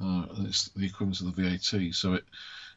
uh, 0.03 0.27
it's 0.41 0.69
the 0.77 0.85
equivalent 0.87 1.21
of 1.21 1.35
the 1.35 1.43
VAT. 1.43 1.95
So 1.95 2.15
it 2.15 2.25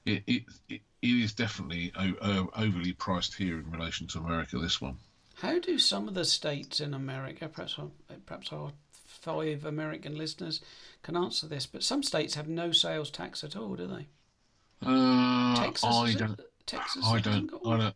it 0.06 0.24
it, 0.28 0.44
it, 0.70 0.82
it 1.02 1.16
is 1.26 1.34
definitely 1.34 1.92
o- 2.00 2.50
overly 2.56 2.94
priced 2.94 3.34
here 3.36 3.60
in 3.60 3.70
relation 3.72 4.08
to 4.08 4.20
America. 4.20 4.58
This 4.58 4.80
one. 4.80 4.96
How 5.42 5.60
do 5.60 5.78
some 5.78 6.08
of 6.08 6.14
the 6.14 6.24
states 6.24 6.80
in 6.80 6.94
America, 6.94 7.50
perhaps 7.50 7.78
our, 7.78 7.90
perhaps 8.26 8.54
our 8.54 8.72
five 9.26 9.66
American 9.66 10.16
listeners 10.18 10.62
can 11.04 11.18
answer 11.18 11.48
this, 11.48 11.66
but 11.66 11.84
some 11.84 12.04
states 12.04 12.36
have 12.36 12.48
no 12.48 12.72
sales 12.72 13.10
tax 13.12 13.44
at 13.44 13.56
all, 13.56 13.76
do 13.76 13.88
they? 13.88 14.08
Uh, 14.86 15.56
Texas, 15.56 15.90
I 15.92 16.14
don't. 16.14 16.40
Texas 16.66 17.04
I 17.06 17.20
don't. 17.20 17.52
I 17.66 17.78
don't. 17.78 17.96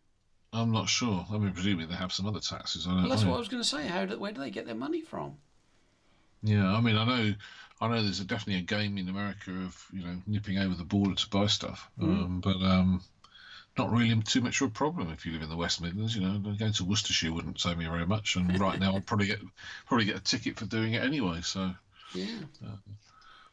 I'm 0.52 0.72
not 0.72 0.88
sure. 0.88 1.24
I 1.32 1.38
mean, 1.38 1.52
presumably 1.52 1.86
they 1.86 1.94
have 1.94 2.12
some 2.12 2.26
other 2.26 2.40
taxes. 2.40 2.86
I 2.86 2.90
don't 2.90 3.00
Well, 3.02 3.10
that's 3.10 3.22
know. 3.22 3.30
what 3.30 3.36
I 3.36 3.38
was 3.38 3.48
going 3.48 3.62
to 3.62 3.68
say. 3.68 3.86
How 3.86 4.04
do, 4.04 4.18
where 4.18 4.32
do 4.32 4.40
they 4.40 4.50
get 4.50 4.66
their 4.66 4.74
money 4.74 5.00
from? 5.00 5.36
Yeah, 6.42 6.66
I 6.74 6.80
mean, 6.80 6.96
I 6.96 7.04
know, 7.04 7.34
I 7.80 7.88
know. 7.88 8.02
There's 8.02 8.20
a, 8.20 8.24
definitely 8.24 8.60
a 8.60 8.62
game 8.64 8.98
in 8.98 9.08
America 9.08 9.50
of 9.52 9.86
you 9.92 10.02
know 10.02 10.16
nipping 10.26 10.58
over 10.58 10.74
the 10.74 10.84
border 10.84 11.14
to 11.14 11.28
buy 11.28 11.46
stuff, 11.46 11.88
Mm. 12.00 12.04
um, 12.24 12.40
but 12.40 12.56
um, 12.56 13.02
not 13.80 13.92
really 13.92 14.14
too 14.22 14.40
much 14.40 14.60
of 14.60 14.68
a 14.68 14.70
problem 14.70 15.10
if 15.10 15.24
you 15.24 15.32
live 15.32 15.42
in 15.42 15.48
the 15.48 15.56
West 15.56 15.80
Midlands. 15.80 16.14
You 16.14 16.22
know, 16.22 16.38
going 16.38 16.72
to 16.72 16.84
Worcestershire 16.84 17.32
wouldn't 17.32 17.60
save 17.60 17.78
me 17.78 17.86
very 17.86 18.06
much, 18.06 18.36
and 18.36 18.58
right 18.60 18.78
now 18.78 18.94
I'd 18.94 19.06
probably 19.06 19.26
get 19.26 19.40
probably 19.86 20.06
get 20.06 20.16
a 20.16 20.20
ticket 20.20 20.58
for 20.58 20.66
doing 20.66 20.94
it 20.94 21.02
anyway. 21.02 21.40
So, 21.42 21.70
Yeah, 22.14 22.26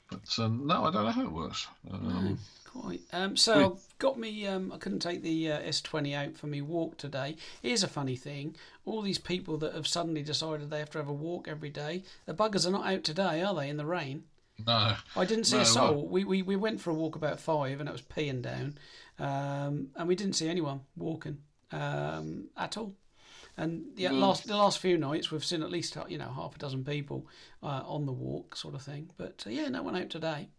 but 0.09 0.39
um, 0.39 0.67
no, 0.67 0.85
I 0.85 0.91
don't 0.91 1.05
know 1.05 1.11
how 1.11 1.23
it 1.23 1.31
works. 1.31 1.67
Um, 1.91 2.39
quite. 2.65 3.01
Um, 3.11 3.35
so 3.35 3.73
I've 3.73 3.97
got 3.99 4.19
me. 4.19 4.47
Um, 4.47 4.71
I 4.71 4.77
couldn't 4.77 4.99
take 4.99 5.21
the 5.21 5.51
uh, 5.51 5.61
S20 5.61 6.15
out 6.15 6.37
for 6.37 6.47
me 6.47 6.61
walk 6.61 6.97
today. 6.97 7.35
Here's 7.61 7.83
a 7.83 7.87
funny 7.87 8.15
thing: 8.15 8.55
all 8.85 9.01
these 9.01 9.19
people 9.19 9.57
that 9.57 9.73
have 9.73 9.87
suddenly 9.87 10.23
decided 10.23 10.69
they 10.69 10.79
have 10.79 10.91
to 10.91 10.97
have 10.97 11.09
a 11.09 11.13
walk 11.13 11.47
every 11.47 11.69
day, 11.69 12.03
the 12.25 12.33
buggers 12.33 12.67
are 12.67 12.71
not 12.71 12.87
out 12.87 13.03
today, 13.03 13.41
are 13.41 13.55
they? 13.55 13.69
In 13.69 13.77
the 13.77 13.85
rain. 13.85 14.23
No, 14.65 14.95
I 15.15 15.25
didn't 15.25 15.45
see 15.45 15.57
No, 15.57 15.61
a 15.61 15.65
soul. 15.65 16.07
We, 16.07 16.23
we 16.23 16.41
we 16.41 16.55
went 16.55 16.81
for 16.81 16.89
a 16.91 16.93
walk 16.93 17.15
about 17.15 17.39
five, 17.39 17.79
and 17.79 17.87
it 17.89 17.91
was 17.91 18.01
peeing 18.01 18.41
down, 18.41 18.77
um, 19.19 19.89
and 19.95 20.07
we 20.07 20.15
didn't 20.15 20.33
see 20.33 20.49
anyone 20.49 20.81
walking 20.95 21.39
um, 21.71 22.49
at 22.57 22.77
all. 22.77 22.95
And 23.57 23.85
yeah, 23.95 24.11
No. 24.11 24.19
last 24.27 24.47
the 24.47 24.55
last 24.57 24.79
few 24.79 24.97
nights 24.97 25.31
we've 25.31 25.45
seen 25.45 25.63
at 25.63 25.71
least 25.71 25.97
you 26.09 26.17
know 26.17 26.31
half 26.31 26.55
a 26.55 26.59
dozen 26.59 26.83
people 26.83 27.27
uh, 27.63 27.83
on 27.85 28.05
the 28.05 28.11
walk, 28.13 28.55
sort 28.55 28.75
of 28.75 28.81
thing. 28.81 29.11
But 29.17 29.43
uh, 29.47 29.49
yeah, 29.51 29.69
no 29.69 29.83
one 29.83 29.95
out 29.95 30.09
today. 30.09 30.49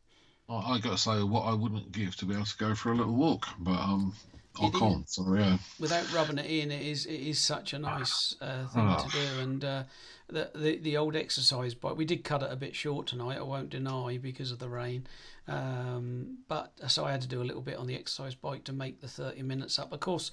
I, 0.49 0.75
I 0.75 0.79
got 0.79 0.93
to 0.93 0.99
say 0.99 1.23
what 1.23 1.43
I 1.43 1.53
wouldn't 1.55 1.93
give 1.93 2.17
to 2.17 2.27
be 2.27 2.35
able 2.35 2.45
to 2.45 2.57
go 2.59 2.75
for 2.75 2.93
a 2.93 2.97
little 2.97 3.15
walk, 3.15 3.47
but 3.59 3.79
um, 3.79 4.15
I 4.61 4.67
It 4.67 4.75
is. 4.75 4.81
can't. 4.81 5.09
So 5.11 5.35
yeah, 5.35 5.59
Without 5.81 6.13
rubbing 6.13 6.39
it 6.39 6.47
in, 6.47 6.71
it 6.71 6.83
is 6.83 7.07
it 7.07 7.21
is 7.21 7.39
such 7.39 7.73
a 7.73 7.79
nice 7.79 8.35
uh, 8.41 8.67
thing 8.69 8.97
to 8.97 9.09
do. 9.11 9.41
And 9.43 9.65
uh, 9.65 9.83
the, 10.29 10.51
the 10.55 10.77
the 10.79 10.97
old 10.97 11.17
exercise 11.17 11.75
bike, 11.75 11.97
we 11.97 12.05
did 12.05 12.25
cut 12.25 12.43
it 12.43 12.53
a 12.53 12.57
bit 12.57 12.75
short 12.75 13.07
tonight. 13.07 13.39
I 13.39 13.43
won't 13.43 13.71
deny 13.71 14.19
because 14.19 14.51
of 14.53 14.59
the 14.59 14.69
rain. 14.69 15.07
Um, 15.47 16.39
but 16.49 16.73
so 16.89 17.05
I 17.05 17.11
had 17.13 17.23
to 17.23 17.29
do 17.29 17.41
a 17.41 17.45
little 17.45 17.63
bit 17.63 17.77
on 17.77 17.87
the 17.87 17.95
exercise 17.95 18.35
bike 18.35 18.65
to 18.65 18.73
make 18.73 19.01
the 19.01 19.09
thirty 19.09 19.43
minutes 19.43 19.79
up. 19.79 19.93
Of 19.93 20.01
course, 20.01 20.31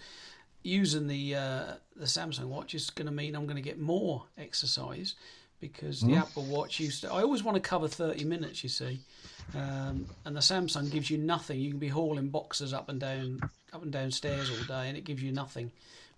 using 0.64 1.08
the 1.08 1.36
uh, 1.36 1.64
the 1.96 2.06
Samsung 2.06 2.48
Watch 2.48 2.76
is 2.76 2.90
going 2.90 3.06
to 3.06 3.12
mean 3.14 3.36
I'm 3.36 3.46
going 3.46 3.56
to 3.56 3.62
get 3.62 3.80
more 3.80 4.26
exercise 4.38 5.16
because 5.62 6.02
the 6.02 6.16
Apple 6.16 6.44
Watch 6.44 6.80
used 6.82 7.02
to. 7.02 7.14
I 7.14 7.22
always 7.22 7.44
want 7.44 7.56
to 7.56 7.62
cover 7.62 7.88
thirty 7.88 8.26
minutes. 8.26 8.62
You 8.64 8.70
see, 8.70 9.00
um, 9.56 10.06
and 10.26 10.36
the 10.36 10.42
Samsung 10.42 10.92
gives 10.92 11.10
you 11.10 11.18
nothing. 11.18 11.60
You 11.62 11.70
can 11.70 11.80
be 11.80 11.88
hauling 11.88 12.28
boxes 12.30 12.74
up 12.74 12.90
and 12.90 13.00
down 13.00 13.40
up 13.76 13.84
and 13.84 13.92
down 13.92 14.12
stairs 14.12 14.50
all 14.50 14.64
day, 14.66 14.88
and 14.88 14.98
it 14.98 15.04
gives 15.04 15.22
you 15.22 15.32
nothing. 15.32 15.72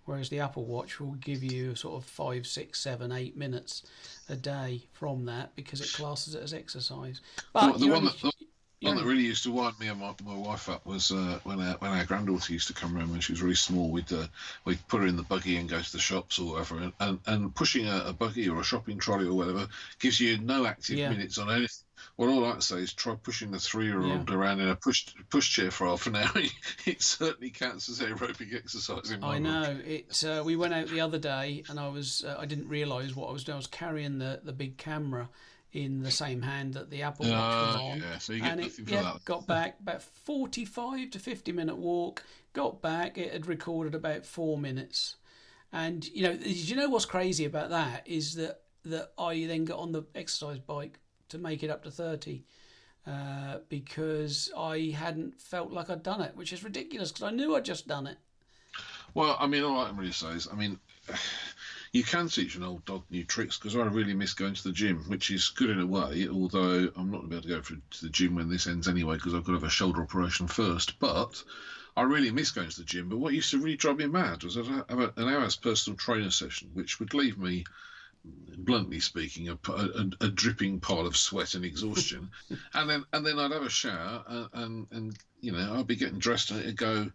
Whereas 0.04 0.30
the 0.30 0.40
Apple 0.40 0.64
Watch 0.64 1.00
will 1.00 1.12
give 1.12 1.42
you 1.42 1.74
sort 1.74 2.02
of 2.02 2.08
five, 2.08 2.46
six, 2.46 2.80
seven, 2.80 3.12
eight 3.12 3.36
minutes 3.36 3.82
a 4.30 4.36
day 4.36 4.84
from 4.94 5.26
that 5.26 5.54
because 5.54 5.82
it 5.82 5.92
classes 5.92 6.34
it 6.34 6.42
as 6.42 6.54
exercise. 6.54 7.20
But 7.52 7.72
the, 7.72 7.86
the 7.86 7.92
one 7.92 8.06
that 8.06 8.32
One 8.80 8.96
that 8.96 9.04
really 9.04 9.24
used 9.24 9.42
to 9.42 9.50
wind 9.50 9.78
me 9.80 9.88
and 9.88 10.00
my, 10.00 10.14
my 10.24 10.36
wife 10.36 10.68
up 10.68 10.86
was 10.86 11.10
uh, 11.10 11.40
when 11.42 11.60
our 11.60 11.74
when 11.78 11.90
our 11.90 12.04
granddaughter 12.04 12.52
used 12.52 12.68
to 12.68 12.74
come 12.74 12.96
around 12.96 13.10
when 13.10 13.20
she 13.20 13.32
was 13.32 13.42
really 13.42 13.56
small. 13.56 13.90
We'd 13.90 14.12
uh, 14.12 14.28
we'd 14.64 14.86
put 14.86 15.00
her 15.00 15.06
in 15.08 15.16
the 15.16 15.24
buggy 15.24 15.56
and 15.56 15.68
go 15.68 15.80
to 15.80 15.92
the 15.92 15.98
shops 15.98 16.38
or 16.38 16.52
whatever. 16.52 16.78
And, 16.78 16.92
and, 17.00 17.18
and 17.26 17.54
pushing 17.54 17.88
a, 17.88 18.04
a, 18.06 18.12
buggy 18.12 18.48
or 18.48 18.60
a 18.60 18.64
shopping 18.64 18.98
trolley 18.98 19.26
or 19.26 19.34
whatever 19.34 19.66
gives 19.98 20.20
you 20.20 20.38
no 20.38 20.64
active 20.64 20.96
yeah. 20.96 21.10
minutes 21.10 21.38
on 21.38 21.50
anything. 21.50 21.84
Well, 22.18 22.30
all 22.30 22.44
I 22.44 22.48
like 22.48 22.58
to 22.58 22.66
say 22.66 22.76
is 22.78 22.92
try 22.92 23.14
pushing 23.14 23.52
the 23.52 23.60
three-year-old 23.60 24.28
yeah. 24.28 24.34
around 24.34 24.58
in 24.58 24.68
a 24.68 24.74
push 24.74 25.06
push 25.30 25.50
chair 25.50 25.70
for 25.70 25.86
half 25.86 26.08
an 26.08 26.16
hour. 26.16 26.32
it 26.84 27.00
certainly 27.00 27.50
counts 27.50 27.88
as 27.88 28.00
aerobic 28.00 28.56
exercise. 28.56 29.12
In 29.12 29.20
my 29.20 29.36
I 29.36 29.38
know 29.38 29.78
it. 29.86 30.24
Uh, 30.24 30.42
we 30.44 30.56
went 30.56 30.74
out 30.74 30.88
the 30.88 31.00
other 31.00 31.18
day, 31.18 31.62
and 31.68 31.78
I 31.78 31.86
was 31.88 32.24
uh, 32.26 32.36
I 32.36 32.44
didn't 32.44 32.68
realise 32.68 33.14
what 33.14 33.28
I 33.28 33.32
was 33.32 33.44
doing. 33.44 33.54
I 33.54 33.58
was 33.58 33.68
carrying 33.68 34.18
the 34.18 34.40
the 34.42 34.52
big 34.52 34.78
camera 34.78 35.28
in 35.72 36.02
the 36.02 36.10
same 36.10 36.42
hand 36.42 36.74
that 36.74 36.90
the 36.90 37.02
Apple 37.02 37.26
Watch 37.26 37.34
was 37.34 37.76
ah, 37.76 37.84
on. 37.84 37.98
Yeah, 38.00 38.18
so 38.18 38.32
you 38.32 38.40
get 38.40 38.50
and 38.50 38.60
it, 38.62 38.72
yeah, 38.84 39.02
that. 39.02 39.24
got 39.24 39.46
back 39.46 39.76
about 39.80 40.02
45 40.02 41.10
to 41.10 41.18
50 41.20 41.52
minute 41.52 41.76
walk. 41.76 42.24
Got 42.52 42.82
back, 42.82 43.16
it 43.16 43.32
had 43.32 43.46
recorded 43.46 43.94
about 43.94 44.26
four 44.26 44.58
minutes. 44.58 45.16
And 45.72 46.04
you 46.08 46.24
know, 46.24 46.32
you 46.32 46.74
know 46.74 46.88
what's 46.88 47.04
crazy 47.04 47.44
about 47.44 47.70
that 47.70 48.08
is 48.08 48.34
that 48.34 48.62
that 48.86 49.12
I 49.16 49.44
then 49.46 49.66
got 49.66 49.78
on 49.78 49.92
the 49.92 50.02
exercise 50.16 50.58
bike 50.58 50.98
to 51.28 51.38
make 51.38 51.62
it 51.62 51.70
up 51.70 51.82
to 51.84 51.90
30 51.90 52.42
uh, 53.06 53.58
because 53.68 54.50
I 54.56 54.94
hadn't 54.96 55.40
felt 55.40 55.72
like 55.72 55.88
I'd 55.88 56.02
done 56.02 56.20
it, 56.20 56.36
which 56.36 56.52
is 56.52 56.62
ridiculous 56.64 57.10
because 57.10 57.24
I 57.24 57.30
knew 57.30 57.56
I'd 57.56 57.64
just 57.64 57.88
done 57.88 58.06
it. 58.06 58.18
Well, 59.14 59.36
I 59.40 59.46
mean, 59.46 59.64
all 59.64 59.80
I 59.80 59.88
can 59.88 59.96
really 59.96 60.12
say 60.12 60.28
is, 60.28 60.48
I 60.50 60.54
mean, 60.54 60.78
you 61.92 62.04
can 62.04 62.28
teach 62.28 62.54
an 62.56 62.62
old 62.62 62.84
dog 62.84 63.04
new 63.10 63.24
tricks 63.24 63.56
because 63.56 63.76
I 63.76 63.80
really 63.80 64.14
miss 64.14 64.34
going 64.34 64.54
to 64.54 64.64
the 64.64 64.72
gym, 64.72 65.04
which 65.08 65.30
is 65.30 65.48
good 65.48 65.70
in 65.70 65.80
a 65.80 65.86
way. 65.86 66.28
Although 66.28 66.90
I'm 66.96 67.10
not 67.10 67.28
going 67.28 67.30
to 67.42 67.48
be 67.48 67.54
able 67.54 67.62
to 67.64 67.74
go 67.74 67.80
to 67.90 68.04
the 68.04 68.10
gym 68.10 68.34
when 68.34 68.50
this 68.50 68.66
ends 68.66 68.88
anyway 68.88 69.16
because 69.16 69.34
I've 69.34 69.44
got 69.44 69.52
to 69.52 69.58
have 69.58 69.64
a 69.64 69.70
shoulder 69.70 70.02
operation 70.02 70.46
first. 70.46 70.98
But 70.98 71.42
I 71.96 72.02
really 72.02 72.30
miss 72.30 72.50
going 72.50 72.68
to 72.68 72.78
the 72.78 72.84
gym. 72.84 73.08
But 73.08 73.18
what 73.18 73.32
used 73.32 73.50
to 73.52 73.58
really 73.58 73.76
drive 73.76 73.96
me 73.96 74.06
mad 74.06 74.44
was 74.44 74.58
I'd 74.58 74.66
have 74.66 75.12
an 75.16 75.28
hour's 75.28 75.56
personal 75.56 75.96
trainer 75.96 76.30
session, 76.30 76.70
which 76.74 77.00
would 77.00 77.14
leave 77.14 77.38
me 77.38 77.64
bluntly 78.56 79.00
speaking, 79.00 79.48
a, 79.48 79.58
a, 79.70 80.10
a, 80.20 80.28
dripping 80.28 80.80
pile 80.80 81.06
of 81.06 81.16
sweat 81.16 81.54
and 81.54 81.64
exhaustion, 81.64 82.30
and 82.74 82.90
then 82.90 83.04
and 83.12 83.24
then 83.24 83.38
I'd 83.38 83.52
have 83.52 83.62
a 83.62 83.70
shower 83.70 84.24
and, 84.26 84.48
and, 84.52 84.86
and 84.90 85.18
you 85.40 85.52
know 85.52 85.76
I'd 85.78 85.86
be 85.86 85.96
getting 85.96 86.18
dressed 86.18 86.50
and 86.50 86.60
it'd 86.60 86.76
go, 86.76 87.10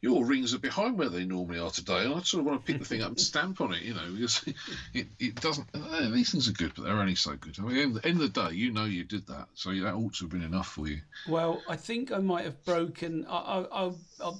your 0.00 0.24
rings 0.24 0.54
are 0.54 0.58
behind 0.58 0.96
where 0.96 1.08
they 1.08 1.24
normally 1.24 1.58
are 1.58 1.70
today, 1.70 2.04
and 2.04 2.14
I 2.14 2.20
sort 2.20 2.40
of 2.40 2.46
want 2.46 2.64
to 2.64 2.72
pick 2.72 2.80
the 2.80 2.86
thing 2.86 3.02
up 3.02 3.08
and 3.08 3.20
stamp 3.20 3.60
on 3.60 3.72
it, 3.72 3.82
you 3.82 3.94
know, 3.94 4.12
because 4.12 4.44
it, 4.94 5.08
it 5.18 5.34
doesn't. 5.40 5.66
Uh, 5.74 6.08
these 6.10 6.30
things 6.30 6.48
are 6.48 6.52
good, 6.52 6.72
but 6.76 6.84
they're 6.84 7.00
only 7.00 7.16
so 7.16 7.34
good. 7.36 7.58
I 7.58 7.62
mean, 7.62 7.96
at 7.96 8.02
the 8.02 8.08
end 8.08 8.20
of 8.20 8.32
the 8.32 8.48
day, 8.48 8.54
you 8.54 8.70
know 8.70 8.84
you 8.84 9.04
did 9.04 9.26
that, 9.26 9.48
so 9.54 9.70
that 9.70 9.94
ought 9.94 10.14
to 10.14 10.24
have 10.24 10.30
been 10.30 10.42
enough 10.42 10.68
for 10.68 10.86
you. 10.86 11.00
Well, 11.28 11.62
I 11.68 11.76
think 11.76 12.12
I 12.12 12.18
might 12.18 12.44
have 12.44 12.64
broken. 12.64 13.26
I, 13.28 13.36
I, 13.36 13.86
I, 13.86 13.92
I 14.24 14.32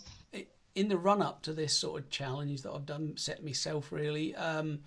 in 0.74 0.88
the 0.88 0.96
run 0.96 1.20
up 1.22 1.42
to 1.42 1.52
this 1.52 1.74
sort 1.74 2.00
of 2.00 2.08
challenge 2.08 2.62
that 2.62 2.70
I've 2.70 2.86
done, 2.86 3.16
set 3.16 3.44
myself 3.44 3.90
really. 3.90 4.36
Um, 4.36 4.80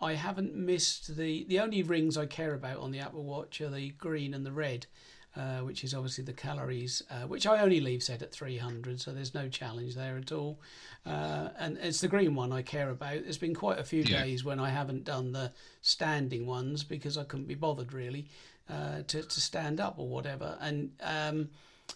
I 0.00 0.14
haven't 0.14 0.54
missed 0.54 1.16
the 1.16 1.44
the 1.44 1.60
only 1.60 1.82
rings 1.82 2.16
I 2.16 2.26
care 2.26 2.54
about 2.54 2.78
on 2.78 2.90
the 2.90 2.98
Apple 2.98 3.24
Watch 3.24 3.60
are 3.60 3.70
the 3.70 3.90
green 3.90 4.34
and 4.34 4.44
the 4.44 4.52
red, 4.52 4.86
uh, 5.36 5.60
which 5.60 5.84
is 5.84 5.94
obviously 5.94 6.24
the 6.24 6.32
calories, 6.32 7.02
uh, 7.10 7.26
which 7.26 7.46
I 7.46 7.60
only 7.60 7.80
leave 7.80 8.02
set 8.02 8.22
at 8.22 8.32
300, 8.32 9.00
so 9.00 9.12
there's 9.12 9.34
no 9.34 9.48
challenge 9.48 9.94
there 9.94 10.16
at 10.16 10.32
all. 10.32 10.60
Uh, 11.06 11.50
and 11.58 11.78
it's 11.78 12.00
the 12.00 12.08
green 12.08 12.34
one 12.34 12.52
I 12.52 12.62
care 12.62 12.90
about. 12.90 13.22
There's 13.22 13.38
been 13.38 13.54
quite 13.54 13.78
a 13.78 13.84
few 13.84 14.02
yeah. 14.02 14.22
days 14.22 14.44
when 14.44 14.58
I 14.58 14.70
haven't 14.70 15.04
done 15.04 15.32
the 15.32 15.52
standing 15.80 16.46
ones 16.46 16.84
because 16.84 17.16
I 17.16 17.24
couldn't 17.24 17.48
be 17.48 17.54
bothered 17.54 17.92
really 17.92 18.28
uh, 18.68 19.02
to 19.06 19.22
to 19.22 19.40
stand 19.40 19.80
up 19.80 19.98
or 19.98 20.08
whatever, 20.08 20.58
and 20.60 20.90
um, 21.02 21.50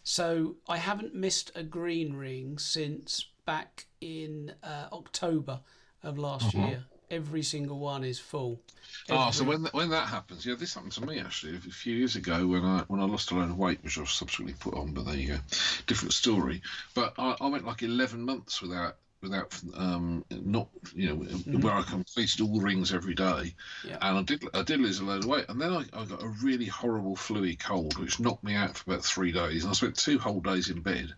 so 0.05 0.57
I 0.69 0.79
haven't 0.79 1.15
missed 1.15 1.51
a 1.55 1.63
green 1.63 2.15
ring 2.15 2.59
since 2.59 3.27
back 3.45 3.87
in 4.01 4.53
uh, 4.63 4.89
October 4.93 5.61
of 6.03 6.19
last 6.19 6.55
uh-huh. 6.55 6.67
year 6.67 6.85
every 7.11 7.43
single 7.43 7.79
one 7.79 8.05
is 8.05 8.19
full. 8.19 8.61
Every... 9.09 9.23
Oh, 9.23 9.31
so 9.31 9.45
when 9.45 9.65
when 9.73 9.91
that 9.91 10.09
happens, 10.09 10.45
yeah, 10.45 10.55
this 10.55 10.75
happened 10.75 10.93
to 10.93 11.07
me 11.07 11.19
actually 11.21 11.57
a 11.57 11.61
few 11.61 11.95
years 11.97 12.17
ago 12.17 12.47
when 12.47 12.65
I 12.65 12.85
when 12.89 13.01
I 13.01 13.05
lost 13.05 13.31
a 13.31 13.35
load 13.35 13.51
of 13.51 13.59
weight, 13.59 13.83
which 13.83 13.99
I 13.99 14.05
subsequently 14.05 14.55
put 14.59 14.75
on. 14.75 14.93
But 14.93 15.07
there 15.07 15.17
you 15.17 15.29
go, 15.29 15.39
different 15.87 16.13
story. 16.13 16.63
But 16.95 17.15
I, 17.19 17.37
I 17.41 17.47
went 17.49 17.67
like 17.67 17.83
eleven 17.83 18.23
months 18.23 18.63
without 18.63 18.97
without 19.21 19.61
um 19.75 20.25
not 20.31 20.69
you 20.95 21.09
know 21.09 21.17
mm-hmm. 21.17 21.61
where 21.61 21.75
I 21.75 21.83
completed 21.83 22.41
all 22.41 22.61
rings 22.61 22.93
every 22.93 23.15
day, 23.15 23.55
yeah. 23.85 23.99
and 24.01 24.19
I 24.19 24.23
did 24.23 24.45
I 24.55 24.63
did 24.63 24.81
lose 24.81 25.01
a 25.01 25.05
load 25.05 25.25
of 25.25 25.31
weight, 25.31 25.47
and 25.49 25.61
then 25.61 25.73
I, 25.73 25.85
I 25.93 26.05
got 26.05 26.23
a 26.23 26.29
really 26.29 26.67
horrible 26.67 27.17
fluey 27.17 27.59
cold, 27.59 27.99
which 27.99 28.21
knocked 28.21 28.45
me 28.45 28.55
out 28.55 28.77
for 28.77 28.93
about 28.93 29.05
three 29.05 29.33
days, 29.33 29.65
and 29.65 29.71
I 29.71 29.75
spent 29.75 29.97
two 29.97 30.19
whole 30.19 30.41
days 30.41 30.71
in 30.71 30.81
bed, 30.83 31.13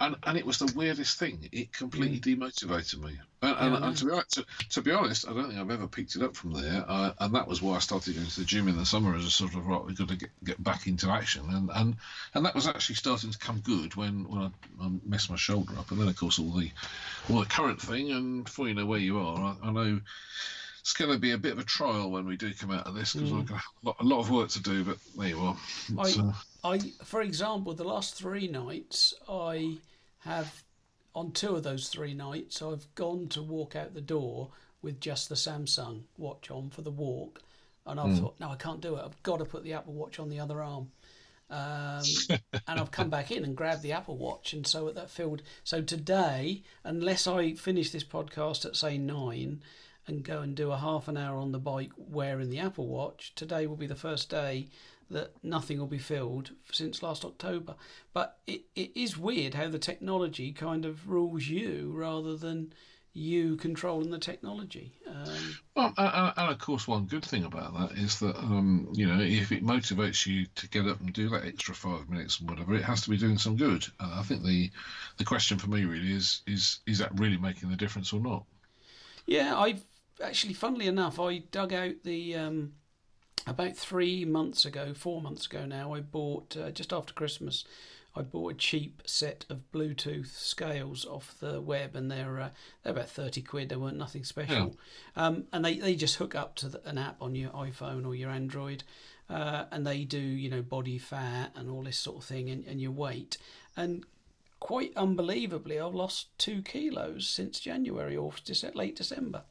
and 0.00 0.16
and 0.24 0.36
it 0.36 0.44
was 0.44 0.58
the 0.58 0.72
weirdest 0.74 1.18
thing. 1.18 1.48
It 1.52 1.72
completely 1.72 2.20
mm. 2.20 2.38
demotivated 2.38 3.02
me. 3.02 3.18
And, 3.42 3.56
and, 3.58 3.74
yeah, 3.74 3.88
and 3.88 3.96
to, 3.98 4.04
be, 4.06 4.10
to, 4.30 4.46
to, 4.70 4.82
be 4.82 4.90
honest, 4.90 5.28
I 5.28 5.34
don't 5.34 5.48
think 5.48 5.60
I've 5.60 5.70
ever 5.70 5.86
picked 5.86 6.16
it 6.16 6.22
up 6.22 6.34
from 6.34 6.52
there. 6.52 6.82
Uh, 6.88 7.12
and 7.18 7.34
that 7.34 7.46
was 7.46 7.60
why 7.60 7.76
I 7.76 7.78
started 7.80 8.14
going 8.14 8.26
to 8.26 8.40
the 8.40 8.46
gym 8.46 8.68
in 8.68 8.76
the 8.78 8.86
summer 8.86 9.14
as 9.14 9.26
a 9.26 9.30
sort 9.30 9.54
of 9.54 9.66
right, 9.66 9.84
we've 9.84 9.98
got 9.98 10.08
to 10.08 10.16
get, 10.16 10.30
get 10.42 10.64
back 10.64 10.86
into 10.86 11.10
action. 11.10 11.44
And, 11.50 11.70
and 11.74 11.96
and 12.34 12.46
that 12.46 12.54
was 12.54 12.66
actually 12.66 12.96
starting 12.96 13.30
to 13.30 13.38
come 13.38 13.60
good 13.60 13.96
when 13.96 14.28
when 14.28 14.42
I, 14.42 14.84
I 14.84 14.90
messed 15.04 15.30
my 15.30 15.36
shoulder 15.36 15.74
up. 15.78 15.90
And 15.90 16.00
then 16.00 16.08
of 16.08 16.16
course 16.16 16.38
all 16.38 16.50
the 16.50 16.70
all 17.30 17.40
the 17.40 17.46
current 17.46 17.80
thing. 17.80 18.12
And 18.12 18.44
before 18.44 18.68
you 18.68 18.74
know 18.74 18.86
where 18.86 18.98
you 18.98 19.18
are, 19.18 19.56
I, 19.62 19.68
I 19.68 19.70
know 19.70 20.00
it's 20.80 20.92
going 20.92 21.12
to 21.12 21.18
be 21.18 21.32
a 21.32 21.38
bit 21.38 21.52
of 21.52 21.58
a 21.58 21.64
trial 21.64 22.10
when 22.10 22.26
we 22.26 22.36
do 22.36 22.52
come 22.54 22.70
out 22.70 22.86
of 22.86 22.94
this 22.94 23.14
because 23.14 23.30
mm. 23.30 23.40
I've 23.40 23.46
got 23.46 23.58
a 23.58 23.86
lot, 23.86 23.96
a 24.00 24.04
lot, 24.04 24.20
of 24.20 24.30
work 24.30 24.48
to 24.50 24.62
do. 24.62 24.84
But 24.84 24.98
there 25.16 25.28
you 25.28 25.38
are. 25.40 25.56
I, 25.98 26.02
uh... 26.02 26.32
I, 26.64 26.78
for 27.04 27.20
example, 27.20 27.74
the 27.74 27.84
last 27.84 28.14
three 28.14 28.48
nights 28.48 29.12
I 29.28 29.76
have 30.20 30.64
on 31.14 31.30
two 31.30 31.54
of 31.54 31.62
those 31.62 31.88
three 31.88 32.14
nights 32.14 32.62
I've 32.62 32.92
gone 32.94 33.28
to 33.28 33.42
walk 33.42 33.76
out 33.76 33.94
the 33.94 34.00
door 34.00 34.48
with 34.82 35.00
just 35.00 35.28
the 35.28 35.34
Samsung 35.34 36.02
watch 36.18 36.50
on 36.50 36.70
for 36.70 36.82
the 36.82 36.90
walk, 36.90 37.42
and 37.86 38.00
I've 38.00 38.08
mm. 38.08 38.18
thought, 38.18 38.40
no, 38.40 38.50
I 38.50 38.56
can't 38.56 38.80
do 38.80 38.96
it. 38.96 39.02
I've 39.04 39.22
got 39.22 39.38
to 39.38 39.44
put 39.44 39.62
the 39.62 39.74
Apple 39.74 39.92
Watch 39.92 40.18
on 40.18 40.30
the 40.30 40.40
other 40.40 40.62
arm. 40.62 40.90
Um, 41.50 42.02
and 42.66 42.80
I've 42.80 42.90
come 42.90 43.10
back 43.10 43.30
in 43.30 43.44
and 43.44 43.56
grabbed 43.56 43.82
the 43.82 43.92
Apple 43.92 44.16
Watch, 44.16 44.54
and 44.54 44.66
so 44.66 44.88
at 44.88 44.94
that 44.94 45.10
field. 45.10 45.42
So 45.62 45.82
today, 45.82 46.62
unless 46.82 47.26
I 47.26 47.52
finish 47.54 47.90
this 47.90 48.04
podcast 48.04 48.64
at 48.64 48.76
say 48.76 48.98
nine, 48.98 49.62
and 50.06 50.22
go 50.22 50.40
and 50.40 50.54
do 50.54 50.70
a 50.70 50.76
half 50.76 51.08
an 51.08 51.16
hour 51.16 51.38
on 51.38 51.52
the 51.52 51.58
bike 51.58 51.92
wearing 51.96 52.50
the 52.50 52.58
Apple 52.58 52.86
Watch, 52.86 53.34
today 53.34 53.66
will 53.66 53.76
be 53.76 53.86
the 53.86 53.94
first 53.94 54.28
day 54.28 54.68
that 55.14 55.32
nothing 55.42 55.78
will 55.78 55.86
be 55.86 55.98
filled 55.98 56.50
since 56.70 57.02
last 57.02 57.24
October. 57.24 57.74
But 58.12 58.38
it, 58.46 58.62
it 58.76 58.90
is 58.94 59.16
weird 59.16 59.54
how 59.54 59.68
the 59.68 59.78
technology 59.78 60.52
kind 60.52 60.84
of 60.84 61.08
rules 61.08 61.48
you 61.48 61.92
rather 61.94 62.36
than 62.36 62.74
you 63.14 63.56
controlling 63.56 64.10
the 64.10 64.18
technology. 64.18 64.92
Um, 65.08 65.58
well, 65.76 65.94
and, 65.96 66.32
and, 66.36 66.50
of 66.50 66.58
course, 66.58 66.88
one 66.88 67.06
good 67.06 67.24
thing 67.24 67.44
about 67.44 67.72
that 67.78 67.96
is 67.96 68.18
that 68.18 68.36
um, 68.36 68.88
you 68.92 69.06
know 69.06 69.20
if 69.20 69.52
it 69.52 69.64
motivates 69.64 70.26
you 70.26 70.46
to 70.56 70.68
get 70.68 70.86
up 70.86 71.00
and 71.00 71.12
do 71.12 71.28
that 71.28 71.44
extra 71.44 71.74
five 71.74 72.10
minutes 72.10 72.40
and 72.40 72.50
whatever, 72.50 72.74
it 72.74 72.82
has 72.82 73.02
to 73.02 73.10
be 73.10 73.16
doing 73.16 73.38
some 73.38 73.56
good. 73.56 73.86
And 74.00 74.12
I 74.14 74.22
think 74.22 74.42
the 74.42 74.70
the 75.16 75.24
question 75.24 75.58
for 75.58 75.70
me 75.70 75.84
really 75.84 76.12
is 76.12 76.42
is 76.46 76.80
is 76.86 76.98
that 76.98 77.18
really 77.18 77.36
making 77.38 77.70
the 77.70 77.76
difference 77.76 78.12
or 78.12 78.20
not? 78.20 78.44
Yeah, 79.26 79.56
I've 79.56 79.84
actually, 80.22 80.54
funnily 80.54 80.86
enough, 80.86 81.18
I 81.18 81.38
dug 81.38 81.72
out 81.72 81.94
the 82.02 82.34
um, 82.34 82.72
about 83.46 83.76
three 83.76 84.24
months 84.24 84.64
ago, 84.64 84.94
four 84.94 85.20
months 85.20 85.46
ago 85.46 85.66
now, 85.66 85.94
I 85.94 86.00
bought 86.00 86.56
uh, 86.56 86.70
just 86.70 86.92
after 86.92 87.12
Christmas. 87.12 87.64
I 88.16 88.22
bought 88.22 88.52
a 88.52 88.56
cheap 88.56 89.02
set 89.06 89.44
of 89.50 89.72
Bluetooth 89.72 90.28
scales 90.28 91.04
off 91.04 91.34
the 91.40 91.60
web, 91.60 91.96
and 91.96 92.10
they're 92.10 92.40
uh, 92.40 92.50
they're 92.82 92.92
about 92.92 93.08
thirty 93.08 93.42
quid. 93.42 93.68
They 93.68 93.76
weren't 93.76 93.96
nothing 93.96 94.24
special, 94.24 94.76
yeah. 95.16 95.26
um, 95.26 95.44
and 95.52 95.64
they, 95.64 95.78
they 95.78 95.96
just 95.96 96.16
hook 96.16 96.34
up 96.34 96.54
to 96.56 96.68
the, 96.68 96.88
an 96.88 96.96
app 96.96 97.20
on 97.20 97.34
your 97.34 97.50
iPhone 97.50 98.06
or 98.06 98.14
your 98.14 98.30
Android, 98.30 98.84
uh, 99.28 99.64
and 99.72 99.84
they 99.84 100.04
do 100.04 100.20
you 100.20 100.48
know 100.48 100.62
body 100.62 100.96
fat 100.96 101.50
and 101.56 101.68
all 101.68 101.82
this 101.82 101.98
sort 101.98 102.18
of 102.18 102.24
thing, 102.24 102.50
and, 102.50 102.64
and 102.66 102.80
your 102.80 102.92
weight, 102.92 103.36
and 103.76 104.04
quite 104.60 104.92
unbelievably, 104.96 105.78
I've 105.78 105.94
lost 105.94 106.38
two 106.38 106.62
kilos 106.62 107.28
since 107.28 107.60
January 107.60 108.16
or 108.16 108.32
late 108.74 108.96
December. 108.96 109.42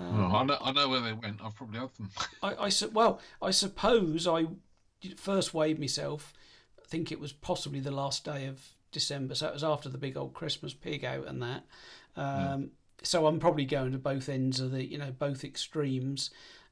Um, 0.00 0.32
oh, 0.32 0.36
I 0.36 0.44
know, 0.44 0.58
I 0.62 0.72
know 0.72 0.88
where 0.88 1.00
they 1.00 1.12
went. 1.12 1.40
I've 1.44 1.54
probably 1.54 1.78
had 1.78 1.94
them. 1.94 2.10
I, 2.42 2.66
I 2.66 2.70
well, 2.92 3.20
I 3.42 3.50
suppose 3.50 4.26
I 4.26 4.46
first 5.16 5.52
weighed 5.54 5.78
myself. 5.78 6.32
I 6.82 6.88
think 6.88 7.12
it 7.12 7.20
was 7.20 7.32
possibly 7.32 7.80
the 7.80 7.90
last 7.90 8.24
day 8.24 8.46
of 8.46 8.60
December, 8.92 9.34
so 9.34 9.48
it 9.48 9.54
was 9.54 9.64
after 9.64 9.88
the 9.88 9.98
big 9.98 10.16
old 10.16 10.32
Christmas 10.32 10.72
pig 10.72 11.04
out 11.04 11.26
and 11.28 11.42
that. 11.42 11.64
Um, 12.16 12.62
yeah. 12.62 12.66
So 13.02 13.26
I'm 13.26 13.40
probably 13.40 13.64
going 13.64 13.92
to 13.92 13.98
both 13.98 14.28
ends 14.28 14.60
of 14.60 14.72
the, 14.72 14.84
you 14.84 14.98
know, 14.98 15.10
both 15.10 15.44
extremes, 15.44 16.30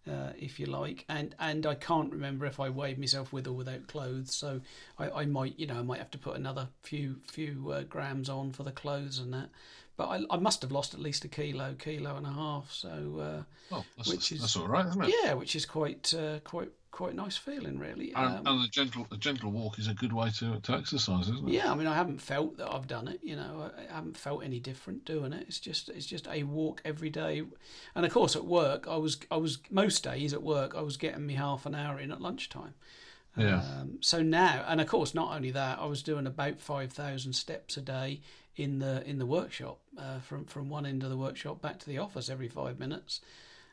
uh, 0.08 0.32
if 0.38 0.58
you 0.58 0.66
like. 0.66 1.04
And 1.08 1.34
and 1.38 1.66
I 1.66 1.74
can't 1.74 2.12
remember 2.12 2.46
if 2.46 2.58
I 2.58 2.70
weighed 2.70 2.98
myself 2.98 3.32
with 3.32 3.46
or 3.46 3.52
without 3.52 3.86
clothes. 3.88 4.34
So 4.34 4.60
I, 4.98 5.10
I 5.10 5.26
might, 5.26 5.58
you 5.58 5.66
know, 5.66 5.78
I 5.78 5.82
might 5.82 5.98
have 5.98 6.10
to 6.12 6.18
put 6.18 6.36
another 6.36 6.68
few 6.82 7.20
few 7.26 7.70
uh, 7.72 7.82
grams 7.82 8.28
on 8.28 8.52
for 8.52 8.62
the 8.62 8.72
clothes 8.72 9.18
and 9.18 9.32
that. 9.34 9.50
But 9.98 10.06
I, 10.08 10.22
I 10.30 10.38
must 10.38 10.62
have 10.62 10.72
lost 10.72 10.94
at 10.94 11.00
least 11.00 11.26
a 11.26 11.28
kilo, 11.28 11.74
kilo 11.78 12.16
and 12.16 12.26
a 12.26 12.32
half. 12.32 12.72
So, 12.72 12.88
uh, 13.20 13.42
Oh, 13.70 13.84
that's, 13.98 14.08
Which 14.08 14.32
is- 14.32 14.40
that's 14.40 14.56
all 14.56 14.66
right, 14.66 14.86
isn't 14.86 15.04
it? 15.04 15.14
yeah, 15.22 15.34
which 15.34 15.54
is 15.54 15.66
quite 15.66 16.14
uh, 16.14 16.38
quite 16.44 16.70
quite 16.90 17.14
nice 17.14 17.36
feeling, 17.36 17.78
really. 17.78 18.14
And, 18.14 18.38
Um, 18.38 18.46
and 18.46 18.64
a 18.64 18.68
gentle 18.68 19.06
a 19.12 19.16
gentle 19.18 19.50
walk 19.50 19.78
is 19.78 19.88
a 19.88 19.94
good 19.94 20.12
way 20.14 20.30
to, 20.38 20.58
to 20.60 20.72
exercise, 20.72 21.28
isn't 21.28 21.46
it? 21.48 21.52
yeah, 21.52 21.70
I 21.70 21.74
mean, 21.74 21.86
I 21.86 21.94
haven't 21.94 22.20
felt 22.22 22.56
that 22.56 22.72
I've 22.74 22.86
done 22.86 23.08
it. 23.08 23.20
You 23.22 23.36
know, 23.36 23.70
I 23.76 23.82
I 23.82 23.94
haven't 23.96 24.16
felt 24.16 24.42
any 24.42 24.58
different 24.58 25.04
doing 25.04 25.34
it. 25.34 25.44
It's 25.48 25.60
just 25.60 25.90
it's 25.90 26.06
just 26.06 26.26
a 26.28 26.44
walk 26.44 26.80
every 26.86 27.10
day, 27.10 27.42
and 27.94 28.06
of 28.06 28.12
course 28.12 28.34
at 28.36 28.46
work, 28.46 28.88
I 28.88 28.96
was 28.96 29.18
I 29.30 29.36
was 29.36 29.58
most 29.70 30.02
days 30.02 30.32
at 30.32 30.42
work 30.42 30.74
I 30.74 30.80
was 30.80 30.96
getting 30.96 31.26
me 31.26 31.34
half 31.34 31.66
an 31.66 31.74
hour 31.74 32.00
in 32.00 32.10
at 32.10 32.22
lunchtime. 32.22 32.74
Yeah. 33.36 33.60
Um, 33.60 33.98
so 34.00 34.22
now, 34.22 34.64
and 34.66 34.80
of 34.80 34.86
course, 34.88 35.14
not 35.14 35.36
only 35.36 35.50
that, 35.52 35.78
I 35.78 35.84
was 35.84 36.02
doing 36.02 36.26
about 36.26 36.58
five 36.58 36.90
thousand 36.92 37.34
steps 37.34 37.76
a 37.76 37.82
day 37.82 38.20
in 38.58 38.78
the 38.80 39.02
in 39.08 39.18
the 39.18 39.26
workshop, 39.26 39.78
uh, 39.96 40.18
from 40.20 40.44
from 40.44 40.68
one 40.68 40.84
end 40.84 41.02
of 41.02 41.10
the 41.10 41.16
workshop 41.16 41.62
back 41.62 41.78
to 41.78 41.86
the 41.86 41.98
office 41.98 42.28
every 42.28 42.48
five 42.48 42.78
minutes. 42.78 43.20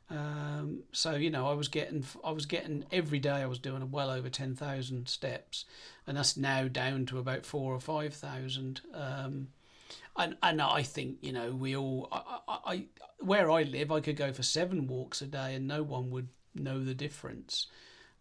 Um, 0.09 0.83
so 0.91 1.15
you 1.15 1.31
know, 1.31 1.47
I 1.47 1.53
was 1.53 1.67
getting 1.67 2.05
I 2.23 2.31
was 2.31 2.45
getting 2.45 2.85
every 2.91 3.19
day. 3.19 3.31
I 3.41 3.47
was 3.47 3.59
doing 3.59 3.89
well 3.91 4.09
over 4.09 4.29
ten 4.29 4.55
thousand 4.55 5.09
steps, 5.09 5.65
and 6.05 6.15
that's 6.17 6.37
now 6.37 6.67
down 6.67 7.05
to 7.07 7.17
about 7.19 7.45
four 7.45 7.73
or 7.73 7.79
five 7.79 8.13
thousand. 8.13 8.81
Um, 8.93 9.47
and 10.15 10.37
and 10.43 10.61
I 10.61 10.83
think 10.83 11.17
you 11.21 11.33
know 11.33 11.51
we 11.51 11.75
all 11.75 12.07
I, 12.11 12.39
I, 12.47 12.57
I 12.73 12.85
where 13.19 13.49
I 13.49 13.63
live, 13.63 13.91
I 13.91 14.01
could 14.01 14.17
go 14.17 14.31
for 14.31 14.43
seven 14.43 14.87
walks 14.87 15.21
a 15.21 15.25
day, 15.27 15.55
and 15.55 15.67
no 15.67 15.81
one 15.81 16.11
would 16.11 16.27
know 16.53 16.83
the 16.83 16.93
difference 16.93 17.67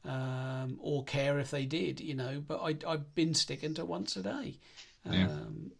um, 0.04 0.78
or 0.80 1.04
care 1.04 1.38
if 1.38 1.50
they 1.50 1.66
did, 1.66 2.00
you 2.00 2.14
know. 2.14 2.42
But 2.46 2.60
I, 2.62 2.76
I've 2.90 3.14
been 3.14 3.34
sticking 3.34 3.74
to 3.74 3.84
once 3.84 4.16
a 4.16 4.22
day, 4.22 4.58
Yeah. 5.04 5.26
um, 5.26 5.72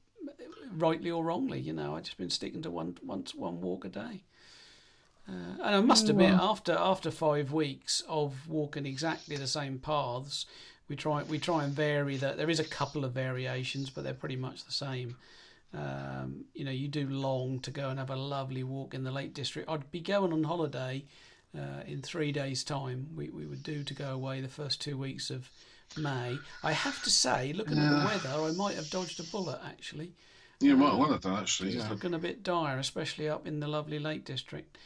rightly 0.76 1.11
or 1.11 1.24
wrongly, 1.24 1.61
you 1.61 1.72
know. 1.72 1.96
I've 1.96 2.05
just 2.05 2.18
been 2.18 2.30
sticking 2.30 2.62
to 2.62 2.70
one 2.70 2.96
once 3.05 3.34
one 3.34 3.61
walk 3.61 3.84
a 3.84 3.88
day. 3.88 4.24
Uh, 5.28 5.62
and 5.62 5.76
I 5.76 5.80
must 5.80 6.09
admit, 6.09 6.32
after 6.32 6.72
after 6.72 7.11
five 7.11 7.52
weeks 7.52 8.02
of 8.09 8.48
walking 8.48 8.84
exactly 8.84 9.36
the 9.36 9.46
same 9.46 9.78
paths, 9.78 10.46
we 10.88 10.96
try 10.96 11.22
we 11.22 11.38
try 11.38 11.64
and 11.64 11.72
vary 11.72 12.16
that. 12.18 12.36
There 12.36 12.50
is 12.50 12.61
a 12.61 12.64
couple 12.64 13.05
of 13.05 13.12
variations, 13.12 13.90
but 13.90 14.05
they're 14.05 14.14
pretty 14.14 14.36
much 14.36 14.64
the 14.64 14.72
same. 14.72 15.16
Um, 15.72 16.44
you 16.55 16.64
know, 16.64 16.70
you 16.70 16.88
do 16.88 17.09
long 17.09 17.59
to 17.61 17.70
go 17.70 17.88
and 17.88 17.98
have 17.98 18.11
a 18.11 18.16
lovely 18.16 18.62
walk 18.62 18.94
in 18.94 19.02
the 19.02 19.11
Lake 19.11 19.34
District. 19.34 19.68
I'd 19.68 19.90
be 19.90 20.00
going 20.00 20.32
on 20.32 20.44
holiday 20.44 21.05
uh, 21.57 21.82
in 21.86 22.00
three 22.00 22.30
days' 22.30 22.62
time. 22.62 23.09
We, 23.16 23.30
we 23.30 23.46
would 23.46 23.62
do 23.62 23.82
to 23.82 23.94
go 23.94 24.12
away 24.12 24.40
the 24.40 24.48
first 24.48 24.80
two 24.80 24.96
weeks 24.96 25.30
of 25.30 25.50
May. 25.96 26.38
I 26.62 26.72
have 26.72 27.02
to 27.02 27.11
say, 27.11 27.52
looking 27.52 27.78
at 27.78 27.90
the 27.90 28.07
weather, 28.07 28.42
I 28.42 28.52
might 28.52 28.76
have 28.76 28.90
dodged 28.90 29.18
a 29.20 29.24
bullet 29.24 29.59
actually. 29.66 30.12
You 30.64 30.76
might 30.76 30.96
well 30.96 31.12
have 31.12 31.20
done 31.20 31.38
actually. 31.40 31.70
It's 31.74 31.84
Yeah. 31.84 31.90
looking 31.90 32.14
a 32.14 32.18
bit 32.18 32.42
dire, 32.42 32.78
especially 32.78 33.28
up 33.28 33.46
in 33.46 33.60
the 33.60 33.68
lovely 33.68 33.98
Lake 33.98 34.24
District. 34.24 34.76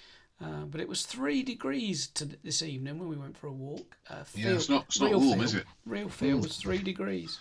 Uh, 0.40 0.62
but 0.64 0.80
it 0.80 0.88
was 0.88 1.04
three 1.04 1.42
degrees 1.42 2.06
to 2.08 2.24
this 2.24 2.62
evening 2.62 2.98
when 2.98 3.08
we 3.08 3.16
went 3.16 3.36
for 3.36 3.48
a 3.48 3.52
walk. 3.52 3.96
Uh, 4.08 4.24
Yeah, 4.34 4.50
it's 4.50 4.68
not- 4.68 4.84
it's 4.86 5.00
not 5.00 5.12
warm, 5.12 5.40
is 5.40 5.54
it? 5.54 5.64
Real 5.84 6.08
feel 6.08 6.38
was 6.38 6.56
three 6.56 6.78
degrees. 6.78 7.38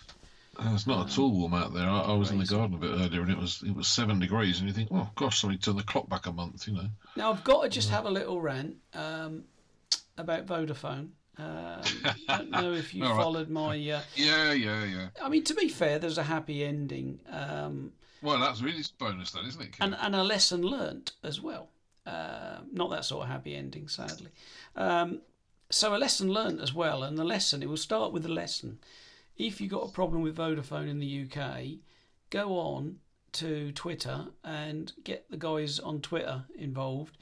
Uh, 0.56 0.72
It's 0.74 0.86
not 0.88 1.08
at 1.08 1.16
all 1.18 1.30
warm 1.30 1.54
out 1.54 1.72
there. 1.72 1.88
I, 1.88 2.00
I 2.00 2.12
was 2.14 2.30
in 2.32 2.38
the 2.38 2.44
garden 2.44 2.74
a 2.74 2.78
bit 2.80 2.90
earlier, 2.90 3.22
and 3.22 3.30
it 3.30 3.38
was 3.38 3.62
it 3.62 3.74
was 3.74 3.86
seven 3.86 4.18
degrees, 4.18 4.58
and 4.58 4.66
you 4.68 4.74
think, 4.74 4.88
oh 4.90 5.08
gosh, 5.14 5.40
somebody 5.40 5.58
turn 5.58 5.76
the 5.76 5.84
clock 5.84 6.08
back 6.08 6.26
a 6.26 6.32
month, 6.32 6.66
you 6.66 6.74
know? 6.74 6.88
Now 7.16 7.30
I've 7.32 7.44
got 7.44 7.62
to 7.62 7.68
just 7.68 7.90
have 7.90 8.04
a 8.06 8.10
little 8.10 8.40
rant 8.40 8.76
um, 8.94 9.44
about 10.16 10.46
Vodafone. 10.46 11.10
Um, 11.36 11.82
don't 12.26 12.50
know 12.50 12.72
if 12.72 12.92
you 12.92 13.04
All 13.04 13.14
right. 13.14 13.22
followed 13.22 13.48
my. 13.48 13.74
Uh, 13.76 14.02
Yeah, 14.16 14.52
yeah, 14.52 14.84
yeah. 14.84 15.08
I 15.22 15.28
mean, 15.28 15.44
to 15.44 15.54
be 15.54 15.68
fair, 15.68 16.00
there's 16.00 16.18
a 16.18 16.24
happy 16.24 16.64
ending 16.64 17.20
um, 17.30 17.92
Well, 18.22 18.38
that's 18.38 18.62
really 18.62 18.80
a 18.80 18.84
bonus, 18.98 19.30
then, 19.30 19.44
isn't 19.46 19.62
it? 19.62 19.76
And 19.80 19.96
and 20.00 20.14
a 20.14 20.24
lesson 20.24 20.62
learnt 20.62 21.12
as 21.22 21.40
well. 21.40 21.70
Uh, 22.06 22.58
not 22.72 22.90
that 22.90 23.04
sort 23.04 23.24
of 23.24 23.28
happy 23.28 23.54
ending, 23.54 23.88
sadly. 23.88 24.30
Um, 24.76 25.20
so 25.70 25.94
a 25.94 25.98
lesson 25.98 26.32
learnt 26.32 26.60
as 26.60 26.72
well, 26.72 27.02
and 27.02 27.18
the 27.18 27.24
lesson 27.24 27.62
it 27.62 27.68
will 27.68 27.76
start 27.76 28.12
with 28.12 28.22
the 28.22 28.30
lesson. 28.30 28.78
If 29.36 29.60
you 29.60 29.68
got 29.68 29.88
a 29.88 29.92
problem 29.92 30.22
with 30.22 30.36
Vodafone 30.36 30.88
in 30.88 30.98
the 30.98 31.26
UK, 31.26 31.78
go 32.30 32.58
on 32.58 32.98
to 33.32 33.72
Twitter 33.72 34.26
and 34.42 34.92
get 35.04 35.30
the 35.30 35.36
guys 35.36 35.78
on 35.78 36.00
Twitter 36.00 36.44
involved. 36.56 37.16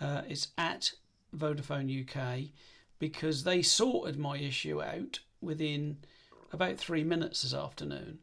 Uh, 0.00 0.22
it's 0.28 0.48
at 0.58 0.92
Vodafone 1.34 1.90
UK 1.90 2.50
because 2.98 3.44
they 3.44 3.62
sorted 3.62 4.18
my 4.18 4.36
issue 4.36 4.82
out 4.82 5.20
within 5.40 5.98
about 6.52 6.76
three 6.76 7.04
minutes 7.04 7.42
this 7.42 7.54
afternoon. 7.54 8.18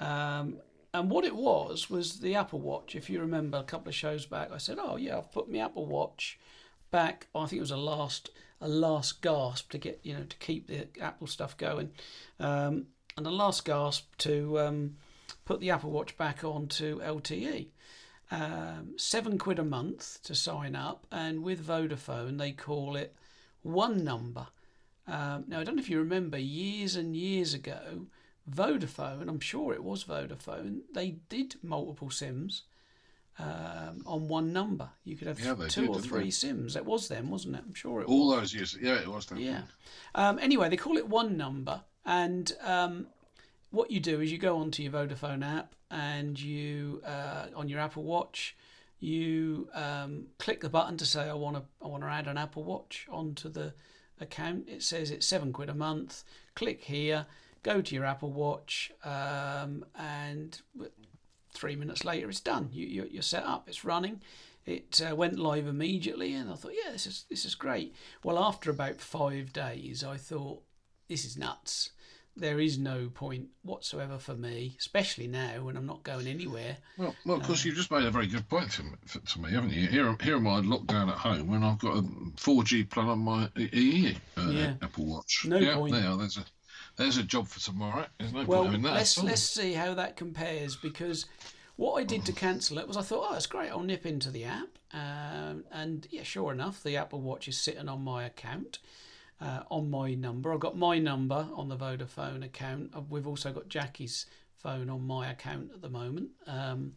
Um, 0.00 0.58
and 0.94 1.10
what 1.10 1.24
it 1.24 1.34
was 1.34 1.88
was 1.88 2.20
the 2.20 2.34
Apple 2.34 2.60
Watch. 2.60 2.94
If 2.94 3.08
you 3.08 3.20
remember 3.20 3.58
a 3.58 3.64
couple 3.64 3.88
of 3.88 3.94
shows 3.94 4.26
back, 4.26 4.50
I 4.52 4.58
said, 4.58 4.78
"Oh 4.80 4.96
yeah, 4.96 5.18
I've 5.18 5.32
put 5.32 5.50
my 5.50 5.58
Apple 5.58 5.86
Watch 5.86 6.38
back." 6.90 7.28
I 7.34 7.46
think 7.46 7.58
it 7.58 7.60
was 7.60 7.70
a 7.70 7.76
last 7.76 8.30
a 8.60 8.68
last 8.68 9.22
gasp 9.22 9.70
to 9.70 9.78
get 9.78 10.00
you 10.02 10.14
know 10.14 10.24
to 10.24 10.36
keep 10.36 10.66
the 10.66 10.88
Apple 11.00 11.26
stuff 11.26 11.56
going, 11.56 11.90
um, 12.38 12.86
and 13.16 13.26
a 13.26 13.30
last 13.30 13.64
gasp 13.64 14.14
to 14.18 14.58
um, 14.60 14.96
put 15.44 15.60
the 15.60 15.70
Apple 15.70 15.90
Watch 15.90 16.16
back 16.16 16.44
onto 16.44 17.00
LTE. 17.00 17.68
Um, 18.30 18.94
seven 18.96 19.36
quid 19.36 19.58
a 19.58 19.64
month 19.64 20.22
to 20.24 20.34
sign 20.34 20.74
up, 20.74 21.06
and 21.10 21.42
with 21.42 21.66
Vodafone 21.66 22.38
they 22.38 22.52
call 22.52 22.96
it 22.96 23.14
one 23.62 24.04
number. 24.04 24.48
Um, 25.06 25.44
now 25.48 25.60
I 25.60 25.64
don't 25.64 25.76
know 25.76 25.82
if 25.82 25.90
you 25.90 25.98
remember 25.98 26.38
years 26.38 26.96
and 26.96 27.16
years 27.16 27.54
ago, 27.54 28.06
Vodafone. 28.50 29.28
I'm 29.28 29.40
sure 29.40 29.72
it 29.72 29.82
was 29.84 30.04
Vodafone. 30.04 30.80
They 30.94 31.16
did 31.28 31.56
multiple 31.62 32.10
SIMs 32.10 32.62
um, 33.38 34.02
on 34.06 34.28
one 34.28 34.52
number. 34.52 34.90
You 35.04 35.16
could 35.16 35.28
have 35.28 35.40
Yeah, 35.40 35.54
two 35.68 35.82
did, 35.82 35.90
or 35.90 36.00
three 36.00 36.24
they? 36.24 36.30
SIMs. 36.30 36.74
That 36.74 36.84
was 36.84 37.08
them, 37.08 37.30
wasn't 37.30 37.56
it? 37.56 37.62
I'm 37.66 37.74
sure 37.74 38.00
it 38.00 38.08
was. 38.08 38.12
All 38.14 38.30
those 38.30 38.54
years, 38.54 38.76
yeah, 38.80 38.96
it 38.96 39.08
was. 39.08 39.26
Then. 39.26 39.38
Yeah. 39.38 39.62
Um, 40.14 40.38
anyway, 40.38 40.68
they 40.68 40.76
call 40.76 40.96
it 40.96 41.08
one 41.08 41.36
number, 41.36 41.82
and 42.04 42.52
um, 42.62 43.06
what 43.70 43.90
you 43.90 44.00
do 44.00 44.20
is 44.20 44.30
you 44.30 44.38
go 44.38 44.58
onto 44.58 44.82
your 44.82 44.92
Vodafone 44.92 45.44
app 45.44 45.74
and 45.90 46.38
you 46.40 47.02
uh, 47.06 47.46
on 47.54 47.68
your 47.68 47.80
Apple 47.80 48.02
Watch, 48.02 48.56
you 49.00 49.68
um, 49.74 50.26
click 50.38 50.60
the 50.60 50.68
button 50.68 50.96
to 50.98 51.06
say 51.06 51.28
I 51.28 51.34
want 51.34 51.56
to 51.56 51.62
I 51.82 51.88
want 51.88 52.02
to 52.02 52.08
add 52.08 52.26
an 52.28 52.38
Apple 52.38 52.64
Watch 52.64 53.06
onto 53.10 53.48
the 53.48 53.72
account. 54.20 54.68
It 54.68 54.82
says 54.82 55.10
it's 55.10 55.26
seven 55.26 55.52
quid 55.52 55.68
a 55.68 55.74
month. 55.74 56.22
Click 56.54 56.82
here, 56.84 57.26
go 57.62 57.80
to 57.80 57.94
your 57.94 58.04
Apple 58.04 58.32
Watch, 58.32 58.92
um, 59.04 59.84
and 59.96 60.60
three 61.54 61.76
minutes 61.76 62.04
later 62.04 62.28
it's 62.28 62.40
done. 62.40 62.68
You, 62.72 62.86
you 62.86 63.08
you're 63.10 63.22
set 63.22 63.44
up. 63.44 63.68
It's 63.68 63.84
running. 63.84 64.20
It 64.64 65.00
uh, 65.04 65.16
went 65.16 65.38
live 65.38 65.66
immediately, 65.66 66.34
and 66.34 66.50
I 66.50 66.54
thought, 66.54 66.74
yeah, 66.84 66.92
this 66.92 67.06
is 67.06 67.24
this 67.28 67.44
is 67.44 67.54
great. 67.54 67.94
Well, 68.22 68.38
after 68.38 68.70
about 68.70 69.00
five 69.00 69.52
days, 69.52 70.04
I 70.04 70.16
thought 70.16 70.62
this 71.08 71.24
is 71.24 71.36
nuts. 71.36 71.90
There 72.34 72.60
is 72.60 72.78
no 72.78 73.10
point 73.12 73.48
whatsoever 73.62 74.18
for 74.18 74.34
me, 74.34 74.74
especially 74.78 75.26
now 75.26 75.64
when 75.64 75.76
I'm 75.76 75.84
not 75.84 76.02
going 76.02 76.26
anywhere. 76.26 76.78
Well, 76.96 77.14
well, 77.26 77.36
of 77.36 77.42
course, 77.42 77.62
you've 77.62 77.74
just 77.74 77.90
made 77.90 78.04
a 78.04 78.10
very 78.10 78.26
good 78.26 78.48
point 78.48 78.70
to 78.72 78.84
me, 78.84 78.92
to 79.26 79.40
me 79.40 79.50
haven't 79.50 79.72
you? 79.74 79.86
Here, 79.86 80.16
here 80.22 80.36
am 80.36 80.46
I 80.46 80.60
locked 80.60 80.86
down 80.86 81.10
at 81.10 81.18
home, 81.18 81.52
and 81.52 81.62
I've 81.62 81.78
got 81.78 81.98
a 81.98 82.02
4G 82.02 82.88
plan 82.88 83.08
on 83.08 83.18
my 83.18 83.50
EE 83.58 84.16
uh, 84.38 84.48
Yeah. 84.48 84.74
Apple 84.80 85.04
Watch. 85.04 85.44
No 85.46 85.58
yeah, 85.58 85.74
point. 85.74 85.92
There, 85.92 86.16
there's 86.16 86.38
a 86.38 86.44
there's 86.96 87.18
a 87.18 87.22
job 87.22 87.48
for 87.48 87.60
tomorrow. 87.60 88.06
There's 88.18 88.32
no 88.32 88.44
Well, 88.44 88.62
point 88.64 88.76
in 88.76 88.82
that. 88.82 88.94
let's 88.94 89.22
let's 89.22 89.42
see 89.42 89.72
how 89.72 89.94
that 89.94 90.16
compares 90.16 90.76
because 90.76 91.26
what 91.76 91.94
I 92.00 92.04
did 92.04 92.24
to 92.26 92.32
cancel 92.32 92.78
it 92.78 92.86
was 92.86 92.96
I 92.96 93.02
thought, 93.02 93.26
oh, 93.28 93.32
that's 93.32 93.46
great. 93.46 93.70
I'll 93.70 93.80
nip 93.80 94.04
into 94.06 94.30
the 94.30 94.44
app, 94.44 94.78
um, 94.92 95.64
and 95.72 96.06
yeah, 96.10 96.22
sure 96.22 96.52
enough, 96.52 96.82
the 96.82 96.96
Apple 96.96 97.20
Watch 97.20 97.48
is 97.48 97.58
sitting 97.58 97.88
on 97.88 98.02
my 98.04 98.24
account, 98.24 98.78
uh, 99.40 99.62
on 99.70 99.90
my 99.90 100.14
number. 100.14 100.52
I've 100.52 100.60
got 100.60 100.76
my 100.76 100.98
number 100.98 101.48
on 101.54 101.68
the 101.68 101.76
Vodafone 101.76 102.44
account. 102.44 102.90
Uh, 102.94 103.00
We've 103.08 103.26
also 103.26 103.52
got 103.52 103.68
Jackie's 103.68 104.26
phone 104.58 104.90
on 104.90 105.04
my 105.06 105.30
account 105.30 105.70
at 105.74 105.80
the 105.82 105.88
moment. 105.88 106.28
Um, 106.46 106.92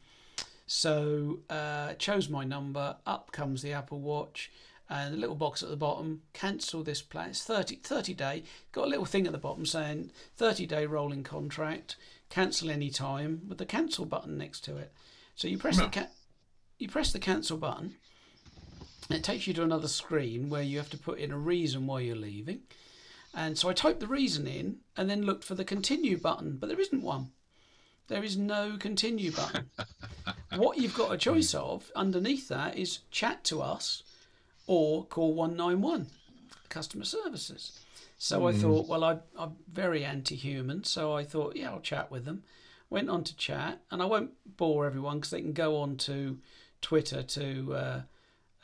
so 0.67 1.39
uh, 1.49 1.93
chose 1.93 2.29
my 2.29 2.43
number. 2.43 2.97
Up 3.05 3.31
comes 3.31 3.61
the 3.61 3.73
Apple 3.73 4.01
Watch. 4.01 4.51
And 4.87 5.13
the 5.13 5.17
little 5.17 5.35
box 5.35 5.63
at 5.63 5.69
the 5.69 5.75
bottom, 5.75 6.21
cancel 6.33 6.83
this 6.83 7.01
plan. 7.01 7.29
It's 7.29 7.43
30, 7.43 7.77
30 7.77 8.13
day. 8.13 8.43
Got 8.71 8.85
a 8.85 8.89
little 8.89 9.05
thing 9.05 9.25
at 9.25 9.31
the 9.31 9.39
bottom 9.39 9.65
saying 9.65 10.11
30 10.37 10.67
day 10.67 10.85
rolling 10.85 11.23
contract, 11.23 11.95
cancel 12.29 12.69
any 12.69 12.89
time 12.89 13.41
with 13.47 13.57
the 13.57 13.65
cancel 13.65 14.05
button 14.05 14.37
next 14.37 14.63
to 14.65 14.77
it. 14.77 14.91
So 15.35 15.47
you 15.47 15.57
press 15.57 15.77
the 15.77 15.87
ca- 15.87 16.09
you 16.77 16.87
press 16.87 17.11
the 17.11 17.19
cancel 17.19 17.57
button, 17.57 17.95
and 19.09 19.17
it 19.17 19.23
takes 19.23 19.47
you 19.47 19.53
to 19.55 19.63
another 19.63 19.87
screen 19.87 20.49
where 20.49 20.61
you 20.61 20.77
have 20.77 20.89
to 20.91 20.97
put 20.97 21.19
in 21.19 21.31
a 21.31 21.37
reason 21.37 21.87
why 21.87 22.01
you're 22.01 22.15
leaving. 22.15 22.61
And 23.33 23.57
so 23.57 23.69
I 23.69 23.73
typed 23.73 23.99
the 23.99 24.07
reason 24.07 24.47
in 24.47 24.77
and 24.95 25.09
then 25.09 25.23
looked 25.23 25.43
for 25.43 25.55
the 25.55 25.65
continue 25.65 26.17
button, 26.17 26.57
but 26.57 26.67
there 26.67 26.79
isn't 26.79 27.01
one. 27.01 27.31
There 28.07 28.23
is 28.23 28.37
no 28.37 28.77
continue 28.77 29.31
button. 29.31 29.69
what 30.55 30.77
you've 30.77 30.95
got 30.95 31.13
a 31.13 31.17
choice 31.17 31.53
of 31.53 31.91
underneath 31.95 32.47
that 32.49 32.77
is 32.77 32.99
chat 33.11 33.43
to 33.45 33.61
us 33.61 34.03
or 34.67 35.05
call 35.05 35.33
191 35.33 36.07
customer 36.69 37.05
services. 37.05 37.79
So 38.17 38.47
I 38.47 38.53
thought, 38.53 38.87
well, 38.87 39.03
I, 39.03 39.17
I'm 39.37 39.55
very 39.71 40.05
anti 40.05 40.35
human, 40.35 40.83
so 40.83 41.13
I 41.13 41.23
thought, 41.23 41.55
yeah, 41.55 41.69
I'll 41.69 41.81
chat 41.81 42.09
with 42.09 42.25
them. 42.25 42.43
went 42.89 43.09
on 43.09 43.23
to 43.25 43.35
chat, 43.35 43.81
and 43.91 44.01
I 44.01 44.05
won't 44.05 44.31
bore 44.57 44.85
everyone 44.85 45.17
because 45.17 45.31
they 45.31 45.41
can 45.41 45.53
go 45.53 45.77
on 45.77 45.97
to 45.97 46.39
Twitter 46.81 47.23
to 47.23 47.73
uh, 47.73 48.01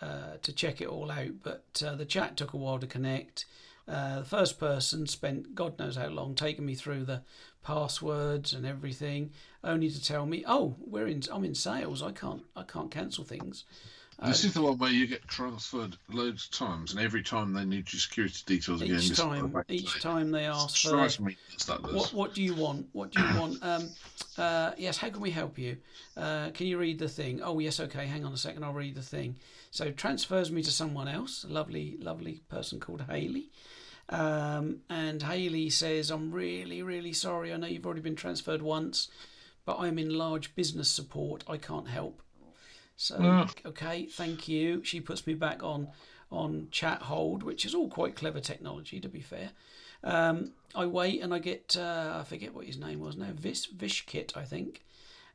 uh, 0.01 0.37
to 0.41 0.53
check 0.53 0.81
it 0.81 0.87
all 0.87 1.11
out. 1.11 1.43
But 1.43 1.83
uh, 1.85 1.95
the 1.95 2.05
chat 2.05 2.37
took 2.37 2.53
a 2.53 2.57
while 2.57 2.79
to 2.79 2.87
connect. 2.87 3.45
Uh, 3.87 4.19
the 4.19 4.25
first 4.25 4.59
person 4.59 5.05
spent 5.05 5.53
God 5.53 5.77
knows 5.77 5.97
how 5.97 6.07
long 6.07 6.33
taking 6.33 6.65
me 6.65 6.75
through 6.75 7.03
the 7.03 7.21
passwords 7.61 8.53
and 8.53 8.65
everything, 8.65 9.31
only 9.63 9.89
to 9.89 10.01
tell 10.01 10.25
me, 10.25 10.43
"Oh, 10.47 10.77
we're 10.79 11.07
in. 11.07 11.23
I'm 11.31 11.43
in 11.43 11.55
sales. 11.55 12.01
I 12.01 12.13
can't. 12.13 12.43
I 12.55 12.63
can't 12.63 12.89
cancel 12.89 13.25
things." 13.25 13.65
This 14.27 14.43
is 14.43 14.53
the 14.53 14.61
one 14.61 14.77
where 14.77 14.91
you 14.91 15.07
get 15.07 15.27
transferred 15.27 15.97
loads 16.09 16.45
of 16.45 16.51
times, 16.51 16.91
and 16.91 17.01
every 17.01 17.23
time 17.23 17.53
they 17.53 17.65
need 17.65 17.91
your 17.91 17.99
security 17.99 18.43
details 18.45 18.81
again. 18.81 18.99
Each 18.99 19.17
time, 19.17 19.63
each 19.67 19.99
time 19.99 20.29
they 20.29 20.45
ask 20.45 20.87
for 20.87 20.95
me 21.23 21.37
nuts, 21.49 21.65
that 21.65 21.81
does. 21.81 21.93
what 21.93 22.13
what 22.13 22.33
do 22.35 22.43
you 22.43 22.53
want? 22.53 22.87
What 22.91 23.11
do 23.11 23.21
you 23.21 23.39
want? 23.39 23.57
Um, 23.63 23.89
uh, 24.37 24.71
yes, 24.77 24.97
how 24.97 25.09
can 25.09 25.21
we 25.21 25.31
help 25.31 25.57
you? 25.57 25.77
Uh, 26.15 26.49
can 26.51 26.67
you 26.67 26.77
read 26.77 26.99
the 26.99 27.07
thing? 27.07 27.41
Oh 27.43 27.59
yes, 27.59 27.79
okay. 27.79 28.05
Hang 28.05 28.25
on 28.25 28.33
a 28.33 28.37
second, 28.37 28.63
I'll 28.63 28.73
read 28.73 28.95
the 28.95 29.01
thing. 29.01 29.37
So 29.71 29.91
transfers 29.91 30.51
me 30.51 30.61
to 30.63 30.71
someone 30.71 31.07
else, 31.07 31.43
a 31.43 31.47
lovely 31.47 31.97
lovely 31.99 32.41
person 32.47 32.79
called 32.79 33.05
Haley. 33.09 33.49
Um, 34.09 34.81
and 34.89 35.21
Haley 35.23 35.69
says, 35.69 36.11
"I'm 36.11 36.31
really 36.31 36.81
really 36.83 37.13
sorry. 37.13 37.53
I 37.53 37.57
know 37.57 37.67
you've 37.67 37.85
already 37.85 38.01
been 38.01 38.15
transferred 38.15 38.61
once, 38.61 39.09
but 39.65 39.77
I'm 39.79 39.97
in 39.97 40.09
large 40.09 40.55
business 40.55 40.89
support. 40.89 41.43
I 41.47 41.57
can't 41.57 41.87
help." 41.87 42.21
So 43.01 43.47
okay, 43.65 44.05
thank 44.05 44.47
you. 44.47 44.83
She 44.83 45.01
puts 45.01 45.25
me 45.25 45.33
back 45.33 45.63
on 45.63 45.87
on 46.31 46.67
chat 46.69 47.01
hold, 47.01 47.41
which 47.41 47.65
is 47.65 47.73
all 47.73 47.89
quite 47.89 48.15
clever 48.15 48.39
technology, 48.39 48.99
to 48.99 49.09
be 49.09 49.21
fair. 49.21 49.49
Um, 50.03 50.51
I 50.75 50.85
wait 50.85 51.19
and 51.21 51.33
I 51.33 51.39
get 51.39 51.75
uh, 51.75 52.17
I 52.19 52.23
forget 52.23 52.53
what 52.53 52.67
his 52.67 52.77
name 52.77 52.99
was 52.99 53.17
now 53.17 53.31
Vis 53.33 53.65
Vishkit 53.65 54.37
I 54.37 54.43
think, 54.43 54.83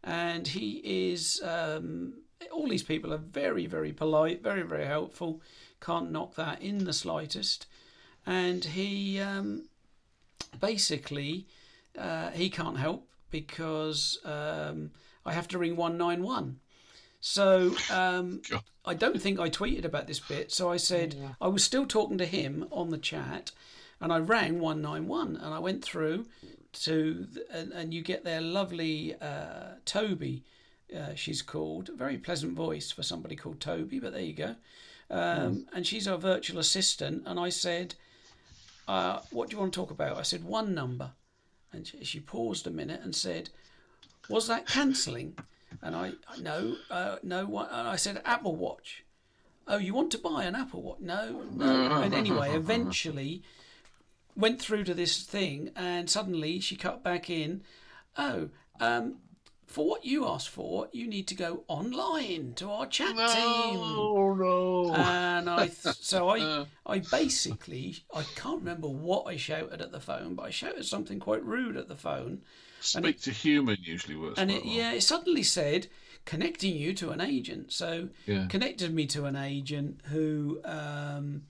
and 0.05 0.47
he 0.47 1.11
is 1.11 1.43
um, 1.43 2.15
all 2.53 2.69
these 2.69 2.85
people 2.85 3.13
are 3.13 3.19
very 3.19 3.67
very 3.67 3.93
polite, 3.93 4.45
very 4.45 4.63
very 4.63 4.87
helpful. 4.87 5.43
Can't 5.81 6.13
knock 6.13 6.37
that 6.37 6.63
in 6.63 6.85
the 6.85 6.93
slightest, 6.93 7.67
and 8.25 8.65
he 8.65 9.19
um, 9.19 9.65
basically 10.61 11.49
uh, 11.99 12.31
he 12.31 12.49
can't 12.49 12.79
help 12.79 13.09
because 13.33 14.21
um, 14.25 14.93
I 15.25 15.33
have 15.33 15.49
to 15.49 15.59
ring 15.59 15.75
one 15.75 15.99
nine 15.99 16.23
one. 16.23 16.61
So 17.27 17.75
um, 17.91 18.41
I 18.85 18.95
don't 18.95 19.21
think 19.21 19.41
I 19.41 19.51
tweeted 19.51 19.85
about 19.85 20.07
this 20.07 20.21
bit. 20.21 20.53
So 20.53 20.71
I 20.71 20.77
said 20.77 21.17
I 21.41 21.49
was 21.49 21.65
still 21.65 21.85
talking 21.85 22.19
to 22.19 22.25
him 22.27 22.69
on 22.71 22.91
the 22.91 22.99
chat, 22.99 23.51
and 24.01 24.13
I 24.13 24.19
rang 24.19 24.61
one 24.61 24.81
nine 24.81 25.09
one, 25.09 25.35
and 25.37 25.53
I 25.53 25.59
went 25.59 25.85
through 25.85 26.27
to 26.85 27.27
the, 27.33 27.45
and, 27.51 27.73
and 27.73 27.93
you 27.93 28.03
get 28.03 28.23
their 28.23 28.41
lovely 28.41 29.17
uh, 29.21 29.75
Toby. 29.85 30.45
Uh, 30.97 31.15
she's 31.17 31.43
called 31.43 31.91
very 31.97 32.17
pleasant 32.17 32.55
voice 32.55 32.93
for 32.93 33.03
somebody 33.03 33.35
called 33.35 33.59
Toby, 33.59 33.99
but 33.99 34.13
there 34.13 34.23
you 34.23 34.33
go. 34.33 34.55
Um, 35.11 35.67
And 35.75 35.85
she's 35.85 36.07
our 36.07 36.19
virtual 36.19 36.61
assistant, 36.61 37.25
and 37.27 37.41
I 37.41 37.49
said, 37.49 37.97
uh, 38.87 39.19
"What 39.31 39.51
do 39.51 39.57
you 39.57 39.61
want 39.61 39.73
to 39.75 39.81
talk 39.81 39.91
about?" 39.91 40.17
I 40.17 40.23
said 40.23 40.45
one 40.45 40.75
number, 40.75 41.11
and 41.73 41.89
she, 41.89 42.05
she 42.05 42.21
paused 42.21 42.69
a 42.69 42.71
minute 42.71 43.01
and 43.03 43.17
said, 43.17 43.51
"Was 44.29 44.47
that 44.47 44.69
cancelling?" 44.69 45.37
And 45.83 45.95
I, 45.95 46.13
no, 46.41 46.77
uh, 46.91 47.17
no. 47.23 47.47
What? 47.47 47.71
And 47.71 47.89
I 47.89 47.97
said 47.97 48.23
Apple 48.25 48.57
Watch. 48.57 49.05
Oh, 49.69 49.79
you 49.79 49.95
want 49.95 50.13
to 50.13 50.19
buy 50.19 50.45
an 50.45 50.55
Apple 50.55 50.83
Watch? 50.83 51.01
No, 51.01 51.43
no. 51.53 52.03
And 52.03 52.15
anyway, 52.15 52.51
eventually 52.55 53.43
went 54.37 54.61
through 54.61 54.85
to 54.85 54.95
this 54.95 55.23
thing, 55.23 55.71
and 55.75 56.09
suddenly 56.09 56.61
she 56.61 56.77
cut 56.77 57.03
back 57.03 57.29
in. 57.31 57.63
Oh, 58.17 58.51
um, 58.81 59.17
for 59.67 59.87
what 59.87 60.05
you 60.05 60.27
asked 60.27 60.49
for, 60.49 60.89
you 60.93 61.07
need 61.07 61.27
to 61.29 61.35
go 61.35 61.65
online 61.67 62.53
to 62.55 62.71
our 62.71 62.87
chat 62.87 63.09
team. 63.09 63.17
No, 63.17 64.35
no. 64.35 64.95
And 64.95 65.51
I, 65.51 65.69
so 65.69 66.31
I, 66.31 66.67
I 66.87 67.01
basically, 67.01 68.05
I 68.15 68.23
can't 68.37 68.61
remember 68.61 68.89
what 68.89 69.27
I 69.27 69.37
shouted 69.37 69.83
at 69.83 69.93
the 69.93 70.01
phone, 70.01 70.35
but 70.35 70.45
I 70.45 70.51
shouted 70.51 70.87
something 70.87 71.19
quite 71.19 71.45
rude 71.45 71.77
at 71.77 71.89
the 71.89 71.97
phone. 71.97 72.43
Speak 72.87 73.21
to 73.23 73.31
human 73.31 73.79
usually 73.81 74.17
works. 74.17 74.39
And 74.39 74.51
it, 74.51 74.65
well. 74.65 74.75
yeah, 74.75 74.93
it 74.93 75.03
suddenly 75.03 75.43
said 75.43 75.89
connecting 76.25 76.77
you 76.77 76.93
to 76.95 77.11
an 77.11 77.21
agent. 77.21 77.73
So 77.73 78.09
Yeah. 78.27 78.47
connected 78.49 78.93
me 78.93 79.07
to 79.07 79.25
an 79.25 79.37
agent 79.37 80.01
who 80.07 80.61
um, 80.65 81.43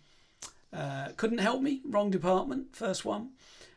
uh, 0.72 1.08
couldn't 1.16 1.38
help 1.38 1.62
me. 1.62 1.80
Wrong 1.84 2.10
department, 2.10 2.76
first 2.76 3.04
one, 3.04 3.30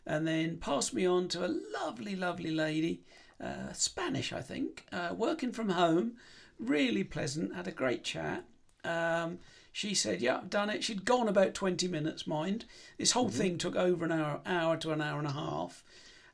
and 0.05 0.27
then 0.27 0.57
passed 0.57 0.93
me 0.93 1.05
on 1.05 1.27
to 1.29 1.45
a 1.45 1.55
lovely, 1.81 2.15
lovely 2.15 2.51
lady, 2.51 3.01
uh, 3.41 3.73
Spanish, 3.73 4.33
I 4.33 4.41
think, 4.41 4.85
uh, 4.91 5.13
working 5.15 5.51
from 5.51 5.69
home. 5.69 6.13
Really 6.59 7.03
pleasant. 7.03 7.55
Had 7.55 7.67
a 7.67 7.71
great 7.71 8.03
chat. 8.03 8.43
Um, 8.83 9.39
she 9.71 9.93
said, 9.93 10.21
"Yeah, 10.21 10.37
I've 10.37 10.49
done 10.49 10.69
it." 10.69 10.83
She'd 10.83 11.05
gone 11.05 11.29
about 11.29 11.53
twenty 11.53 11.87
minutes. 11.87 12.27
Mind, 12.27 12.65
this 12.97 13.11
whole 13.11 13.29
thing 13.29 13.57
took 13.57 13.75
over 13.75 14.03
an 14.03 14.11
hour, 14.11 14.41
hour 14.45 14.75
to 14.77 14.91
an 14.91 15.01
hour 15.01 15.19
and 15.19 15.27
a 15.27 15.31
half. 15.31 15.83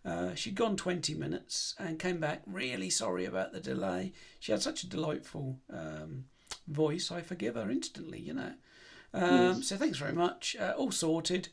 Uh, 0.05 0.35
she'd 0.35 0.55
gone 0.55 0.75
20 0.75 1.15
minutes 1.15 1.73
and 1.79 1.97
came 1.97 2.19
back 2.19 2.43
really 2.45 2.89
sorry 2.89 3.25
about 3.25 3.51
the 3.53 3.59
delay. 3.59 4.13
She 4.39 4.51
had 4.51 4.61
such 4.61 4.83
a 4.83 4.89
delightful 4.89 5.57
um, 5.73 6.25
voice, 6.67 7.11
I 7.11 7.21
forgive 7.21 7.55
her 7.55 7.69
instantly, 7.71 8.19
you 8.19 8.33
know. 8.33 8.53
Um, 9.13 9.63
So 9.63 9.77
thanks 9.77 9.97
very 9.97 10.13
much. 10.13 10.55
Uh, 10.59 10.73
all 10.77 10.91
sorted. 10.91 11.47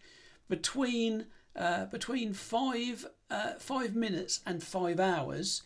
Between 0.48 1.26
uh, 1.56 1.86
between 1.86 2.32
five 2.34 3.06
uh, 3.30 3.54
five 3.58 3.94
minutes 3.94 4.40
and 4.44 4.62
five 4.62 4.98
hours, 5.00 5.62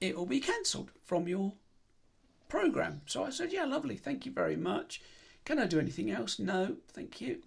it 0.00 0.16
will 0.16 0.26
be 0.26 0.40
cancelled 0.40 0.90
from 1.02 1.28
your 1.28 1.52
program. 2.48 3.02
So 3.06 3.24
I 3.24 3.30
said, 3.30 3.52
yeah, 3.52 3.64
lovely. 3.64 3.96
Thank 3.96 4.24
you 4.24 4.32
very 4.32 4.56
much. 4.56 5.02
Can 5.44 5.58
I 5.58 5.66
do 5.66 5.78
anything 5.80 6.10
else? 6.10 6.38
No, 6.38 6.76
thank 6.88 7.20
you. 7.20 7.42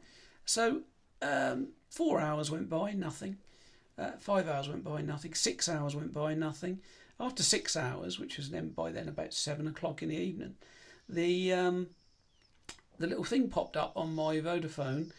So 0.46 0.82
um, 1.22 1.70
four 1.90 2.20
hours 2.20 2.52
went 2.52 2.70
by, 2.70 2.92
nothing. 2.92 3.38
Uh, 3.98 4.12
five 4.20 4.48
hours 4.48 4.68
went 4.68 4.84
by, 4.84 5.02
nothing. 5.02 5.34
Six 5.34 5.70
hours 5.70 5.96
went 5.96 6.14
by, 6.14 6.34
nothing. 6.34 6.82
After 7.20 7.43
six 7.43 7.78
hours, 7.78 8.20
which 8.20 8.38
was 8.38 8.50
then 8.50 8.70
by 8.70 8.91
then 8.91 9.08
about 9.08 9.34
seven 9.34 9.68
o'clock 9.68 10.04
in 10.04 10.10
the 10.10 10.18
evening, 10.18 10.56
the 11.08 11.54
um, 11.54 11.88
the 13.00 13.08
little 13.08 13.24
thing 13.24 13.50
popped 13.50 13.78
up 13.78 13.93
on 13.96 14.14
my 14.14 14.36
Vodafone. 14.38 15.12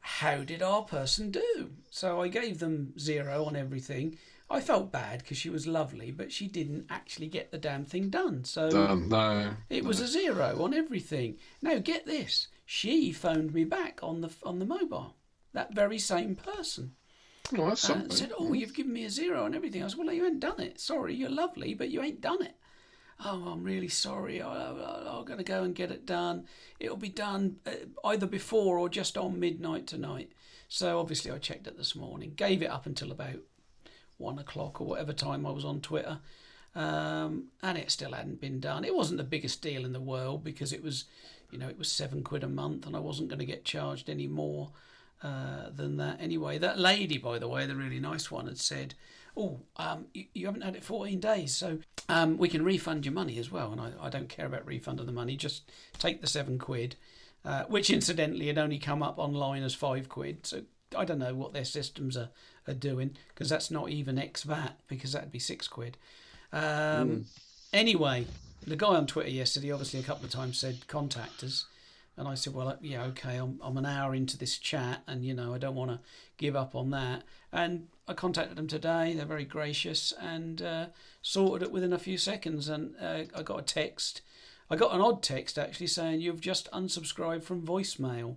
How 0.00 0.44
did 0.44 0.62
our 0.62 0.82
person 0.82 1.30
do? 1.30 1.70
So 1.90 2.20
I 2.20 2.28
gave 2.28 2.58
them 2.58 2.92
zero 2.98 3.46
on 3.46 3.56
everything. 3.56 4.18
I 4.50 4.60
felt 4.60 4.92
bad 4.92 5.20
because 5.20 5.38
she 5.38 5.48
was 5.48 5.66
lovely, 5.66 6.10
but 6.10 6.30
she 6.30 6.46
didn't 6.46 6.86
actually 6.90 7.28
get 7.28 7.50
the 7.50 7.56
damn 7.56 7.86
thing 7.86 8.10
done. 8.10 8.44
So 8.44 8.70
Done. 8.70 9.08
No. 9.08 9.54
it 9.70 9.82
was 9.82 10.00
a 10.00 10.06
zero 10.06 10.62
on 10.62 10.74
everything. 10.74 11.38
Now 11.62 11.78
get 11.78 12.04
this: 12.04 12.48
she 12.66 13.12
phoned 13.12 13.54
me 13.54 13.64
back 13.64 14.00
on 14.02 14.20
the 14.20 14.30
on 14.42 14.58
the 14.58 14.66
mobile. 14.66 15.16
That 15.54 15.74
very 15.74 15.98
same 15.98 16.36
person 16.36 16.96
No, 17.52 17.68
that's 17.68 17.88
and 17.88 18.00
something. 18.00 18.16
said, 18.16 18.32
"Oh, 18.38 18.52
you've 18.52 18.74
given 18.74 18.92
me 18.92 19.04
a 19.04 19.10
zero 19.10 19.44
and 19.44 19.54
everything." 19.54 19.82
I 19.82 19.88
said, 19.88 19.98
"Well, 19.98 20.12
you 20.12 20.26
ain't 20.26 20.40
done 20.40 20.60
it. 20.60 20.80
Sorry, 20.80 21.14
you're 21.14 21.30
lovely, 21.30 21.74
but 21.74 21.90
you 21.90 22.02
ain't 22.02 22.20
done 22.20 22.42
it." 22.42 22.56
Oh, 23.24 23.48
I'm 23.48 23.62
really 23.62 23.88
sorry. 23.88 24.42
I, 24.42 24.48
I, 24.48 25.18
I'm 25.18 25.24
going 25.24 25.38
to 25.38 25.44
go 25.44 25.62
and 25.62 25.74
get 25.74 25.90
it 25.90 26.04
done. 26.06 26.46
It'll 26.80 26.96
be 26.96 27.08
done 27.08 27.56
uh, 27.66 27.70
either 28.04 28.26
before 28.26 28.78
or 28.78 28.88
just 28.88 29.16
on 29.16 29.38
midnight 29.38 29.86
tonight. 29.86 30.32
So 30.68 30.98
obviously, 30.98 31.30
I 31.30 31.38
checked 31.38 31.66
it 31.66 31.76
this 31.76 31.94
morning. 31.94 32.32
Gave 32.34 32.62
it 32.62 32.70
up 32.70 32.86
until 32.86 33.12
about 33.12 33.36
one 34.16 34.38
o'clock 34.38 34.80
or 34.80 34.86
whatever 34.86 35.12
time 35.12 35.46
I 35.46 35.50
was 35.50 35.64
on 35.64 35.80
Twitter, 35.80 36.20
um, 36.74 37.48
and 37.62 37.78
it 37.78 37.90
still 37.90 38.12
hadn't 38.12 38.40
been 38.40 38.58
done. 38.58 38.84
It 38.84 38.94
wasn't 38.94 39.18
the 39.18 39.24
biggest 39.24 39.62
deal 39.62 39.84
in 39.84 39.92
the 39.92 40.00
world 40.00 40.42
because 40.42 40.72
it 40.72 40.82
was, 40.82 41.04
you 41.50 41.58
know, 41.58 41.68
it 41.68 41.78
was 41.78 41.92
seven 41.92 42.22
quid 42.22 42.42
a 42.42 42.48
month, 42.48 42.86
and 42.86 42.96
I 42.96 43.00
wasn't 43.00 43.28
going 43.28 43.38
to 43.38 43.44
get 43.44 43.64
charged 43.64 44.08
any 44.08 44.26
more 44.26 44.70
uh, 45.24 45.70
than 45.74 45.96
that 45.96 46.20
anyway. 46.20 46.58
That 46.58 46.78
lady, 46.78 47.18
by 47.18 47.38
the 47.38 47.48
way, 47.48 47.66
the 47.66 47.74
really 47.74 47.98
nice 47.98 48.30
one, 48.30 48.46
had 48.46 48.58
said, 48.58 48.94
"Oh, 49.36 49.60
um, 49.76 50.06
you, 50.14 50.26
you 50.34 50.46
haven't 50.46 50.62
had 50.62 50.76
it 50.76 50.84
14 50.84 51.18
days, 51.18 51.56
so 51.56 51.78
um, 52.08 52.36
we 52.38 52.48
can 52.48 52.64
refund 52.64 53.04
your 53.04 53.14
money 53.14 53.38
as 53.38 53.50
well." 53.50 53.72
And 53.72 53.80
I, 53.80 53.92
I 54.00 54.10
don't 54.10 54.28
care 54.28 54.46
about 54.46 54.66
refunding 54.66 55.06
the 55.06 55.12
money; 55.12 55.36
just 55.36 55.70
take 55.98 56.20
the 56.20 56.26
seven 56.26 56.58
quid, 56.58 56.96
uh, 57.44 57.64
which 57.64 57.90
incidentally 57.90 58.46
had 58.46 58.58
only 58.58 58.78
come 58.78 59.02
up 59.02 59.18
online 59.18 59.62
as 59.62 59.74
five 59.74 60.08
quid. 60.08 60.46
So 60.46 60.62
I 60.96 61.04
don't 61.04 61.18
know 61.18 61.34
what 61.34 61.52
their 61.52 61.64
systems 61.64 62.16
are, 62.16 62.28
are 62.68 62.74
doing 62.74 63.16
because 63.28 63.48
that's 63.48 63.70
not 63.70 63.88
even 63.88 64.18
ex 64.18 64.42
VAT 64.42 64.78
because 64.86 65.12
that'd 65.12 65.32
be 65.32 65.40
six 65.40 65.66
quid. 65.66 65.96
Um, 66.52 67.26
Anyway, 67.74 68.24
the 68.64 68.76
guy 68.76 68.94
on 68.94 69.04
Twitter 69.04 69.30
yesterday, 69.30 69.72
obviously 69.72 69.98
a 69.98 70.04
couple 70.04 70.24
of 70.24 70.30
times 70.30 70.58
said 70.58 70.86
contact 70.86 71.42
us. 71.42 71.66
And 72.16 72.28
I 72.28 72.34
said, 72.34 72.54
well, 72.54 72.68
uh, 72.68 72.76
yeah, 72.80 73.04
okay, 73.04 73.36
I'm, 73.36 73.58
I'm 73.62 73.76
an 73.76 73.86
hour 73.86 74.14
into 74.14 74.38
this 74.38 74.56
chat 74.58 75.02
and, 75.06 75.24
you 75.24 75.34
know, 75.34 75.52
I 75.52 75.58
don't 75.58 75.74
want 75.74 75.90
to 75.90 76.00
give 76.36 76.54
up 76.54 76.74
on 76.74 76.90
that. 76.90 77.22
And 77.52 77.88
I 78.06 78.14
contacted 78.14 78.56
them 78.56 78.68
today. 78.68 79.14
They're 79.14 79.26
very 79.26 79.44
gracious 79.44 80.12
and 80.20 80.62
uh, 80.62 80.86
sorted 81.22 81.66
it 81.66 81.72
within 81.72 81.92
a 81.92 81.98
few 81.98 82.16
seconds. 82.16 82.68
And 82.68 82.94
uh, 83.00 83.24
I 83.34 83.42
got 83.42 83.58
a 83.58 83.62
text. 83.62 84.20
I 84.70 84.76
got 84.76 84.94
an 84.94 85.00
odd 85.00 85.22
text 85.22 85.58
actually 85.58 85.88
saying, 85.88 86.20
you've 86.20 86.40
just 86.40 86.70
unsubscribed 86.70 87.42
from 87.42 87.62
voicemail. 87.62 88.36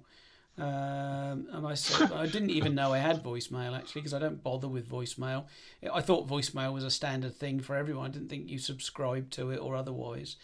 Um, 0.59 1.47
and 1.51 1.67
I 1.67 1.75
said, 1.75 2.11
I 2.11 2.25
didn't 2.25 2.49
even 2.49 2.73
know 2.73 2.91
I 2.91 2.97
had 2.97 3.23
voicemail 3.23 3.77
actually 3.77 4.01
because 4.01 4.15
I 4.15 4.19
don't 4.19 4.41
bother 4.41 4.67
with 4.67 4.89
voicemail. 4.89 5.45
I 5.93 6.01
thought 6.01 6.27
voicemail 6.27 6.73
was 6.73 6.83
a 6.83 6.89
standard 6.89 7.35
thing 7.35 7.59
for 7.59 7.75
everyone. 7.75 8.07
I 8.07 8.09
didn't 8.09 8.29
think 8.29 8.49
you 8.49 8.57
subscribed 8.57 9.31
to 9.33 9.51
it 9.51 9.57
or 9.57 9.75
otherwise. 9.75 10.35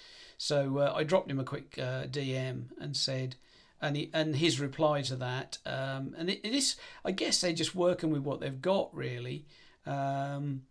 So 0.43 0.79
uh, 0.79 0.93
I 0.93 1.05
dropped 1.05 1.31
him 1.31 1.39
a 1.39 1.45
quick 1.45 1.79
uh, 1.79 2.03
DM 2.03 2.65
and 2.77 2.97
said, 2.97 3.37
and 3.81 3.95
he, 3.95 4.09
and 4.13 4.35
his 4.35 4.59
reply 4.59 5.01
to 5.03 5.15
that, 5.15 5.57
um, 5.65 6.13
and 6.17 6.29
it, 6.29 6.41
it 6.43 6.53
is, 6.53 6.75
I 7.05 7.11
guess 7.11 7.39
they're 7.39 7.53
just 7.53 7.73
working 7.73 8.09
with 8.09 8.23
what 8.23 8.41
they've 8.41 8.61
got 8.61 8.93
really. 8.93 9.45
Um, 9.85 10.63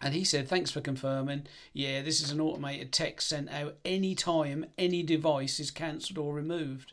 and 0.00 0.14
he 0.14 0.22
said, 0.22 0.46
Thanks 0.48 0.70
for 0.70 0.80
confirming. 0.80 1.48
Yeah, 1.72 2.02
this 2.02 2.22
is 2.22 2.30
an 2.30 2.40
automated 2.40 2.92
text 2.92 3.28
sent 3.30 3.50
out 3.50 3.78
any 3.84 4.14
time 4.14 4.66
any 4.78 5.02
device 5.02 5.58
is 5.58 5.72
cancelled 5.72 6.18
or 6.18 6.32
removed. 6.32 6.92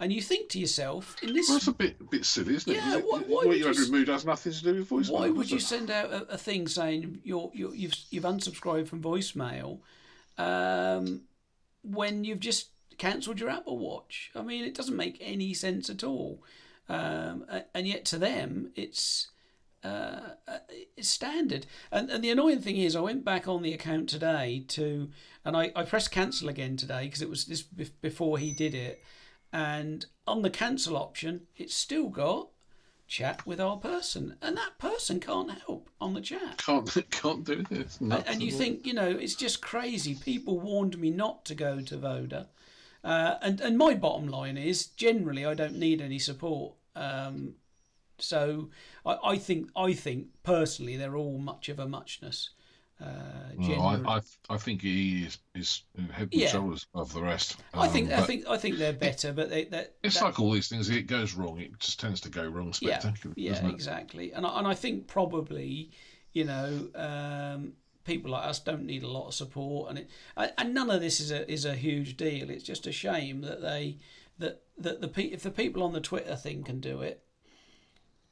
And 0.00 0.14
you 0.14 0.22
think 0.22 0.48
to 0.50 0.58
yourself, 0.58 1.14
in 1.22 1.34
this. 1.34 1.50
Well, 1.50 1.58
that's 1.58 1.68
a 1.68 1.72
bit, 1.72 1.96
a 2.00 2.04
bit 2.04 2.24
silly, 2.24 2.54
isn't 2.54 2.72
it? 2.72 2.76
Yeah, 2.76 2.96
why- 2.96 3.18
why 3.18 3.18
what 3.18 3.46
would 3.48 3.58
you 3.58 3.66
you 3.66 3.68
had 3.68 3.76
removed 3.76 4.08
has 4.08 4.24
nothing 4.24 4.52
to 4.52 4.62
do 4.62 4.74
with 4.76 4.88
voicemail. 4.88 5.10
Why 5.10 5.28
would 5.28 5.50
you 5.50 5.58
it? 5.58 5.62
send 5.62 5.90
out 5.90 6.10
a, 6.10 6.22
a 6.32 6.38
thing 6.38 6.68
saying 6.68 7.20
you're, 7.22 7.50
you're, 7.52 7.74
you've, 7.74 7.94
you've 8.10 8.24
unsubscribed 8.24 8.88
from 8.88 9.02
voicemail 9.02 9.80
um, 10.38 11.22
when 11.82 12.24
you've 12.24 12.40
just 12.40 12.70
cancelled 12.96 13.40
your 13.40 13.50
Apple 13.50 13.78
Watch? 13.78 14.30
I 14.34 14.42
mean, 14.42 14.64
it 14.64 14.74
doesn't 14.74 14.96
make 14.96 15.18
any 15.20 15.52
sense 15.52 15.90
at 15.90 16.02
all. 16.02 16.42
Um, 16.88 17.44
and 17.74 17.86
yet 17.86 18.04
to 18.06 18.18
them, 18.18 18.70
it's 18.74 19.28
uh, 19.84 20.20
uh, 20.48 20.58
it's 20.96 21.08
standard. 21.08 21.66
And, 21.92 22.10
and 22.10 22.24
the 22.24 22.30
annoying 22.30 22.60
thing 22.60 22.76
is, 22.76 22.96
I 22.96 23.00
went 23.00 23.24
back 23.24 23.46
on 23.46 23.62
the 23.62 23.72
account 23.72 24.08
today 24.08 24.64
to, 24.68 25.10
and 25.44 25.56
I, 25.56 25.70
I 25.76 25.84
pressed 25.84 26.10
cancel 26.10 26.48
again 26.48 26.76
today 26.76 27.04
because 27.04 27.22
it 27.22 27.30
was 27.30 27.44
this 27.44 27.62
before 27.62 28.38
he 28.38 28.52
did 28.52 28.74
it. 28.74 29.02
And 29.52 30.04
on 30.26 30.42
the 30.42 30.50
cancel 30.50 30.96
option, 30.96 31.42
it's 31.56 31.74
still 31.74 32.08
got 32.08 32.48
chat 33.08 33.46
with 33.46 33.60
our 33.60 33.78
person, 33.78 34.36
and 34.40 34.56
that 34.56 34.78
person 34.78 35.18
can't 35.18 35.50
help 35.50 35.88
on 36.00 36.14
the 36.14 36.20
chat. 36.20 36.58
Can't 36.58 37.10
can't 37.10 37.44
do 37.44 37.64
this. 37.64 37.98
And, 38.00 38.12
and 38.12 38.42
you 38.42 38.52
think, 38.52 38.86
you 38.86 38.92
know, 38.94 39.08
it's 39.08 39.34
just 39.34 39.60
crazy. 39.60 40.14
People 40.14 40.60
warned 40.60 40.98
me 40.98 41.10
not 41.10 41.44
to 41.46 41.54
go 41.54 41.80
to 41.80 41.96
Voda. 41.96 42.48
Uh, 43.02 43.36
and, 43.42 43.60
and 43.60 43.78
my 43.78 43.94
bottom 43.94 44.28
line 44.28 44.58
is 44.58 44.86
generally 44.86 45.46
I 45.46 45.54
don't 45.54 45.78
need 45.78 46.00
any 46.00 46.18
support. 46.18 46.74
Um, 46.94 47.54
so 48.18 48.70
I, 49.06 49.18
I 49.24 49.38
think 49.38 49.70
I 49.74 49.94
think 49.94 50.28
personally 50.42 50.96
they're 50.96 51.16
all 51.16 51.38
much 51.38 51.68
of 51.68 51.78
a 51.78 51.88
muchness. 51.88 52.50
Uh, 53.00 53.04
Well, 53.56 53.68
generally. 53.68 54.04
I, 54.06 54.16
I 54.16 54.20
I 54.50 54.56
think 54.58 54.82
he 54.82 55.22
is 55.24 55.38
is 55.54 55.82
head 56.10 56.28
and 56.32 56.34
Yeah. 56.40 56.48
shoulders 56.48 56.86
above 56.92 57.12
the 57.12 57.22
rest. 57.22 57.56
I 57.72 57.86
think 57.88 58.10
Um, 58.12 58.20
I 58.20 58.26
think 58.26 58.46
I 58.48 58.56
think 58.58 58.76
they're 58.78 58.92
better, 58.92 59.32
but 59.32 59.50
they 59.50 59.64
that, 59.66 59.94
it's 60.02 60.18
that- 60.18 60.24
like 60.24 60.40
all 60.40 60.50
these 60.52 60.68
things. 60.68 60.90
It 60.90 61.06
goes 61.06 61.34
wrong. 61.34 61.60
It 61.60 61.78
just 61.78 62.00
tends 62.00 62.20
to 62.22 62.28
go 62.28 62.48
wrong 62.48 62.72
spectacularly. 62.72 63.40
yeah 63.42 63.52
doesn't 63.52 63.70
exactly. 63.70 64.32
And 64.32 64.44
I, 64.44 64.58
and 64.58 64.66
I 64.66 64.74
think 64.74 65.06
probably 65.06 65.90
you 66.32 66.44
know 66.44 66.88
um, 66.96 67.74
people 68.04 68.32
like 68.32 68.44
us 68.46 68.58
don't 68.58 68.84
need 68.84 69.02
a 69.04 69.08
lot 69.08 69.28
of 69.28 69.34
support, 69.34 69.90
and 69.90 69.98
it 70.00 70.10
and 70.58 70.74
none 70.74 70.90
of 70.90 71.00
this 71.00 71.20
is 71.20 71.30
a 71.30 71.48
is 71.50 71.64
a 71.64 71.74
huge 71.76 72.16
deal. 72.16 72.50
It's 72.50 72.64
just 72.64 72.86
a 72.86 72.92
shame 72.92 73.42
that 73.42 73.60
they 73.62 73.98
that 74.38 74.62
that 74.76 75.00
the 75.00 75.32
if 75.32 75.42
the 75.42 75.50
people 75.52 75.82
on 75.84 75.92
the 75.92 76.00
Twitter 76.00 76.34
thing 76.36 76.64
can 76.64 76.80
do 76.80 77.00
it. 77.02 77.22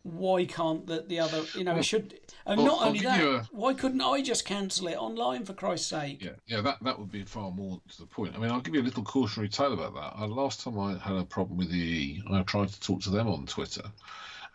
Why 0.06 0.44
can't 0.44 0.86
the, 0.86 1.04
the 1.06 1.18
other? 1.20 1.42
You 1.56 1.64
know, 1.64 1.76
it 1.76 1.84
should. 1.84 2.14
And 2.46 2.58
well, 2.58 2.66
not 2.68 2.80
I'll 2.82 2.88
only 2.88 3.00
that, 3.00 3.20
a- 3.20 3.48
why 3.50 3.74
couldn't 3.74 4.00
I 4.00 4.22
just 4.22 4.44
cancel 4.44 4.86
it 4.86 4.96
online 4.96 5.44
for 5.44 5.52
Christ's 5.52 5.88
sake? 5.88 6.22
Yeah, 6.22 6.30
yeah, 6.46 6.60
that 6.60 6.78
that 6.82 6.98
would 6.98 7.10
be 7.10 7.24
far 7.24 7.50
more 7.50 7.80
to 7.90 7.98
the 7.98 8.06
point. 8.06 8.34
I 8.36 8.38
mean, 8.38 8.50
I'll 8.52 8.60
give 8.60 8.74
you 8.74 8.82
a 8.82 8.84
little 8.84 9.02
cautionary 9.02 9.48
tale 9.48 9.72
about 9.72 9.94
that. 9.94 10.22
Uh, 10.22 10.28
last 10.28 10.62
time 10.62 10.78
I 10.78 10.96
had 10.98 11.16
a 11.16 11.24
problem 11.24 11.58
with 11.58 11.72
EE, 11.72 12.22
I 12.30 12.42
tried 12.42 12.68
to 12.68 12.80
talk 12.80 13.00
to 13.02 13.10
them 13.10 13.26
on 13.28 13.46
Twitter, 13.46 13.82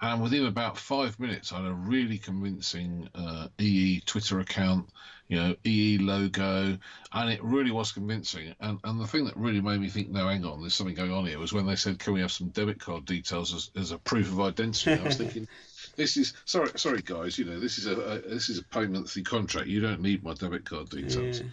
and 0.02 0.24
within 0.24 0.46
about 0.46 0.78
five 0.78 1.20
minutes, 1.20 1.52
I 1.52 1.58
had 1.58 1.66
a 1.70 1.74
really 1.74 2.18
convincing 2.18 3.10
uh, 3.14 3.50
EE 3.60 4.00
Twitter 4.06 4.40
account, 4.40 4.90
you 5.32 5.38
know, 5.38 5.56
EE 5.64 5.98
logo, 5.98 6.78
and 7.14 7.30
it 7.30 7.42
really 7.42 7.72
was 7.72 7.94
convincing. 7.94 8.54
And 8.60 8.80
and 8.84 9.00
the 9.00 9.08
thing 9.08 9.24
that 9.26 9.38
really 9.38 9.62
made 9.62 9.80
me 9.80 9.88
think, 9.88 10.10
no, 10.10 10.28
hang 10.28 10.44
on, 10.44 10.60
there's 10.60 10.76
something 10.76 10.94
going 10.94 11.14
on 11.14 11.26
here, 11.26 11.40
was 11.40 11.54
when 11.54 11.66
they 11.66 11.78
said, 11.78 12.00
can 12.00 12.12
we 12.14 12.20
have 12.20 12.34
some 12.34 12.50
debit 12.50 12.82
card 12.82 13.06
details 13.06 13.54
as, 13.54 13.72
as 13.82 13.92
a 13.92 13.98
proof 13.98 14.28
of 14.28 14.42
identity? 14.42 14.92
I 14.92 15.04
was 15.04 15.16
thinking. 15.16 15.48
This 15.98 16.16
is 16.16 16.34
sorry, 16.46 16.72
sorry 16.78 17.02
guys. 17.02 17.38
You 17.38 17.44
know, 17.44 17.60
this 17.60 17.78
is 17.78 17.86
a, 17.86 18.00
a 18.00 18.20
this 18.20 18.48
is 18.48 18.58
a 18.58 18.64
payment-through 18.64 19.24
contract. 19.24 19.68
You 19.68 19.82
don't 19.82 20.00
need 20.00 20.24
my 20.24 20.34
debit 20.34 20.64
card 20.64 20.90
details. 20.90 21.42
Yeah. 21.42 21.48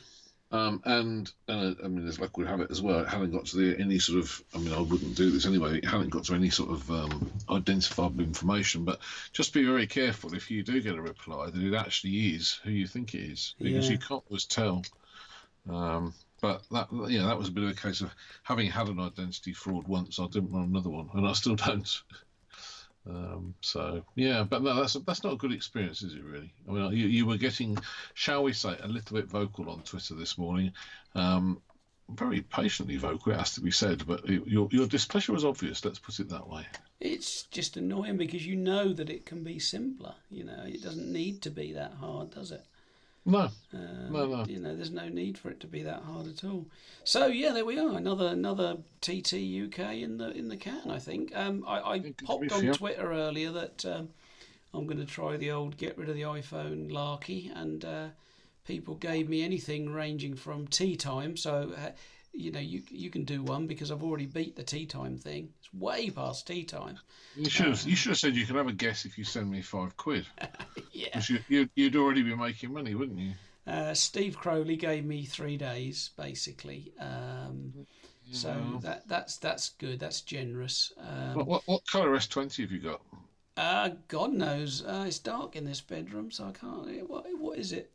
Um, 0.51 0.81
and 0.85 1.31
uh, 1.47 1.75
I 1.85 1.89
mean, 1.89 2.09
as 2.09 2.19
luck 2.19 2.37
would 2.39 2.47
have 2.47 2.61
it 2.63 2.71
as 2.71 2.81
well, 2.81 3.01
it 3.01 3.09
hadn't 3.09 3.33
got 3.33 3.45
to 3.47 3.57
the, 3.57 3.79
any 3.79 3.99
sort 3.99 4.19
of. 4.19 4.43
I 4.55 4.59
mean, 4.59 4.73
I 4.73 4.81
wouldn't 4.81 5.15
do 5.15 5.31
this 5.31 5.45
anyway. 5.45 5.79
It 5.79 5.85
hadn't 5.85 6.09
got 6.09 6.25
to 6.25 6.35
any 6.35 6.49
sort 6.49 6.71
of 6.71 6.91
um, 6.91 7.31
identifiable 7.51 8.23
information. 8.23 8.85
But 8.85 9.01
just 9.33 9.53
be 9.53 9.65
very 9.67 9.87
careful 9.87 10.35
if 10.35 10.51
you 10.51 10.63
do 10.63 10.81
get 10.81 10.95
a 10.95 11.03
reply 11.03 11.51
that 11.51 11.63
it 11.63 11.75
actually 11.75 12.35
is 12.35 12.61
who 12.65 12.71
you 12.71 12.87
think 12.87 13.15
it 13.15 13.21
is, 13.31 13.55
because 13.59 13.87
Yeah. 13.87 13.93
you 13.93 13.99
can't 13.99 14.25
always 14.29 14.47
tell. 14.47 14.85
Um, 15.69 16.15
but 16.41 16.63
that, 16.71 16.89
yeah, 17.09 17.27
that 17.27 17.37
was 17.39 17.49
a 17.49 17.53
bit 17.53 17.65
of 17.65 17.71
a 17.71 17.75
case 17.75 18.01
of 18.01 18.15
having 18.43 18.71
had 18.71 18.89
an 18.89 19.01
identity 19.01 19.53
fraud 19.53 19.87
once. 19.87 20.19
I 20.19 20.27
didn't 20.29 20.53
want 20.53 20.71
another 20.71 20.89
one, 20.89 21.11
and 21.13 21.27
I 21.27 21.33
still 21.35 21.57
don't. 21.57 22.03
Um, 23.09 23.55
so 23.63 24.03
yeah, 24.17 24.45
but 24.45 24.63
no, 24.63 24.75
that's 24.75 24.95
that's 25.07 25.25
not 25.25 25.33
a 25.33 25.37
good 25.37 25.53
experience, 25.53 26.03
is 26.03 26.15
it? 26.15 26.23
Really? 26.23 26.53
I 26.69 26.73
mean, 26.73 26.93
you, 26.93 27.07
you 27.07 27.27
were 27.27 27.37
getting, 27.39 27.79
shall 28.15 28.43
we 28.43 28.53
say, 28.53 28.77
a 28.83 28.89
little 28.89 29.17
bit 29.17 29.31
vocal 29.31 29.71
on 29.71 29.81
Twitter 29.83 30.15
this 30.15 30.37
morning. 30.37 30.73
Um, 31.15 31.61
very 32.11 32.41
patiently 32.41 32.97
vocal, 32.97 33.33
it 33.33 33.39
has 33.39 33.55
to 33.55 33.61
be 33.61 33.71
said, 33.71 34.07
but 34.07 34.29
it- 34.29 34.47
your 34.47 34.69
your 34.73 34.87
displeasure 34.87 35.33
was 35.33 35.45
obvious. 35.45 35.85
Let's 35.85 35.99
put 35.99 36.21
it 36.21 36.29
that 36.29 36.49
way. 36.49 36.67
It's 37.01 37.45
just 37.45 37.77
annoying 37.77 38.17
because 38.17 38.47
you 38.47 38.57
know 38.57 38.93
that 38.93 39.11
it 39.11 39.25
can 39.25 39.45
be 39.45 39.59
simpler. 39.59 40.15
You 40.31 40.45
know, 40.45 40.65
it 40.67 40.83
doesn't 40.83 41.13
need 41.13 41.43
to 41.43 41.51
be 41.51 41.73
that 41.75 41.95
hard, 41.95 42.31
does 42.31 42.51
it? 42.51 42.65
No, 43.29 43.51
Um, 43.75 44.13
No, 44.13 44.27
no. 44.27 44.45
You 44.47 44.59
know, 44.59 44.75
there's 44.75 44.91
no 44.91 45.09
need 45.09 45.37
for 45.37 45.51
it 45.51 45.61
to 45.61 45.67
be 45.67 45.83
that 45.83 46.03
hard 46.03 46.27
at 46.27 46.45
all. 46.45 46.67
So 47.05 47.27
yeah, 47.27 47.53
there 47.53 47.65
we 47.67 47.79
are. 47.79 47.97
Another 47.97 48.29
another 48.29 48.79
TT 49.03 49.35
UK 49.67 49.97
in 49.97 50.17
the 50.17 50.31
in 50.31 50.49
the 50.49 50.57
can. 50.57 50.91
I 50.91 50.99
think. 50.99 51.37
Um, 51.37 51.63
I, 51.67 51.81
I 51.81 52.15
popped 52.25 52.51
on. 52.53 52.73
Twitter 52.73 53.13
earlier 53.13 53.51
that 53.53 53.85
um, 53.85 54.09
I'm 54.73 54.87
going 54.87 54.99
to 54.99 55.05
try 55.05 55.37
the 55.37 55.51
old 55.51 55.77
get 55.77 55.99
rid 55.99 56.09
of 56.09 56.15
the 56.15 56.23
iPhone 56.23 56.91
larky, 56.91 57.53
and 57.55 57.85
uh, 57.85 58.07
people 58.67 58.95
gave 58.95 59.29
me 59.29 59.43
anything 59.43 59.93
ranging 59.93 60.35
from 60.35 60.67
tea 60.67 60.97
time. 60.97 61.37
So. 61.37 61.73
You 62.39 62.53
know, 62.53 62.61
you 62.61 62.83
you 62.91 63.11
can 63.11 63.25
do 63.25 63.43
one 63.43 63.67
because 63.67 63.91
I've 63.91 64.03
already 64.05 64.27
beat 64.27 64.55
the 64.55 64.63
tea 64.63 64.87
time 64.87 65.19
thing. 65.19 65.49
It's 65.59 65.75
way 65.75 66.09
past 66.11 66.47
tea 66.47 66.65
time. 66.65 66.99
you 67.37 67.51
should 67.51 67.67
have, 67.67 67.83
you 67.83 67.97
should 67.97 68.11
have 68.11 68.19
said 68.19 68.37
you 68.37 68.47
can 68.47 68.55
have 68.57 68.69
a 68.69 68.73
guess 68.73 69.05
if 69.05 69.19
you 69.19 69.25
send 69.25 69.51
me 69.51 69.61
five 69.61 69.97
quid. 69.97 70.27
Yeah. 70.93 71.21
you, 71.49 71.69
you'd 71.75 71.97
already 71.97 72.23
be 72.23 72.35
making 72.35 72.73
money, 72.73 72.95
wouldn't 72.95 73.19
you? 73.19 73.33
Uh, 73.67 73.93
Steve 73.95 74.37
Crowley 74.39 74.77
gave 74.77 75.05
me 75.05 75.25
three 75.25 75.57
days, 75.57 76.11
basically. 76.17 76.93
Um, 76.99 77.87
so 78.31 78.79
that 78.83 79.09
that's 79.09 79.37
that's 79.39 79.71
good. 79.71 79.99
That's 80.01 80.21
generous. 80.21 80.93
What, 80.97 81.43
Um, 81.43 81.47
what, 81.47 81.63
what 81.67 81.87
colour 81.91 82.15
S20 82.17 82.63
have 82.63 82.73
you 82.73 82.79
got? 82.81 83.01
uh, 83.57 83.91
God 84.07 84.33
knows, 84.33 84.85
uh, 84.85 85.05
it's 85.07 85.19
dark 85.19 85.57
in 85.57 85.65
this 85.65 85.81
bedroom, 85.81 86.31
so 86.31 86.45
I 86.49 86.53
can't. 86.53 87.09
What 87.09 87.27
what 87.39 87.59
is 87.59 87.73
it? 87.73 87.91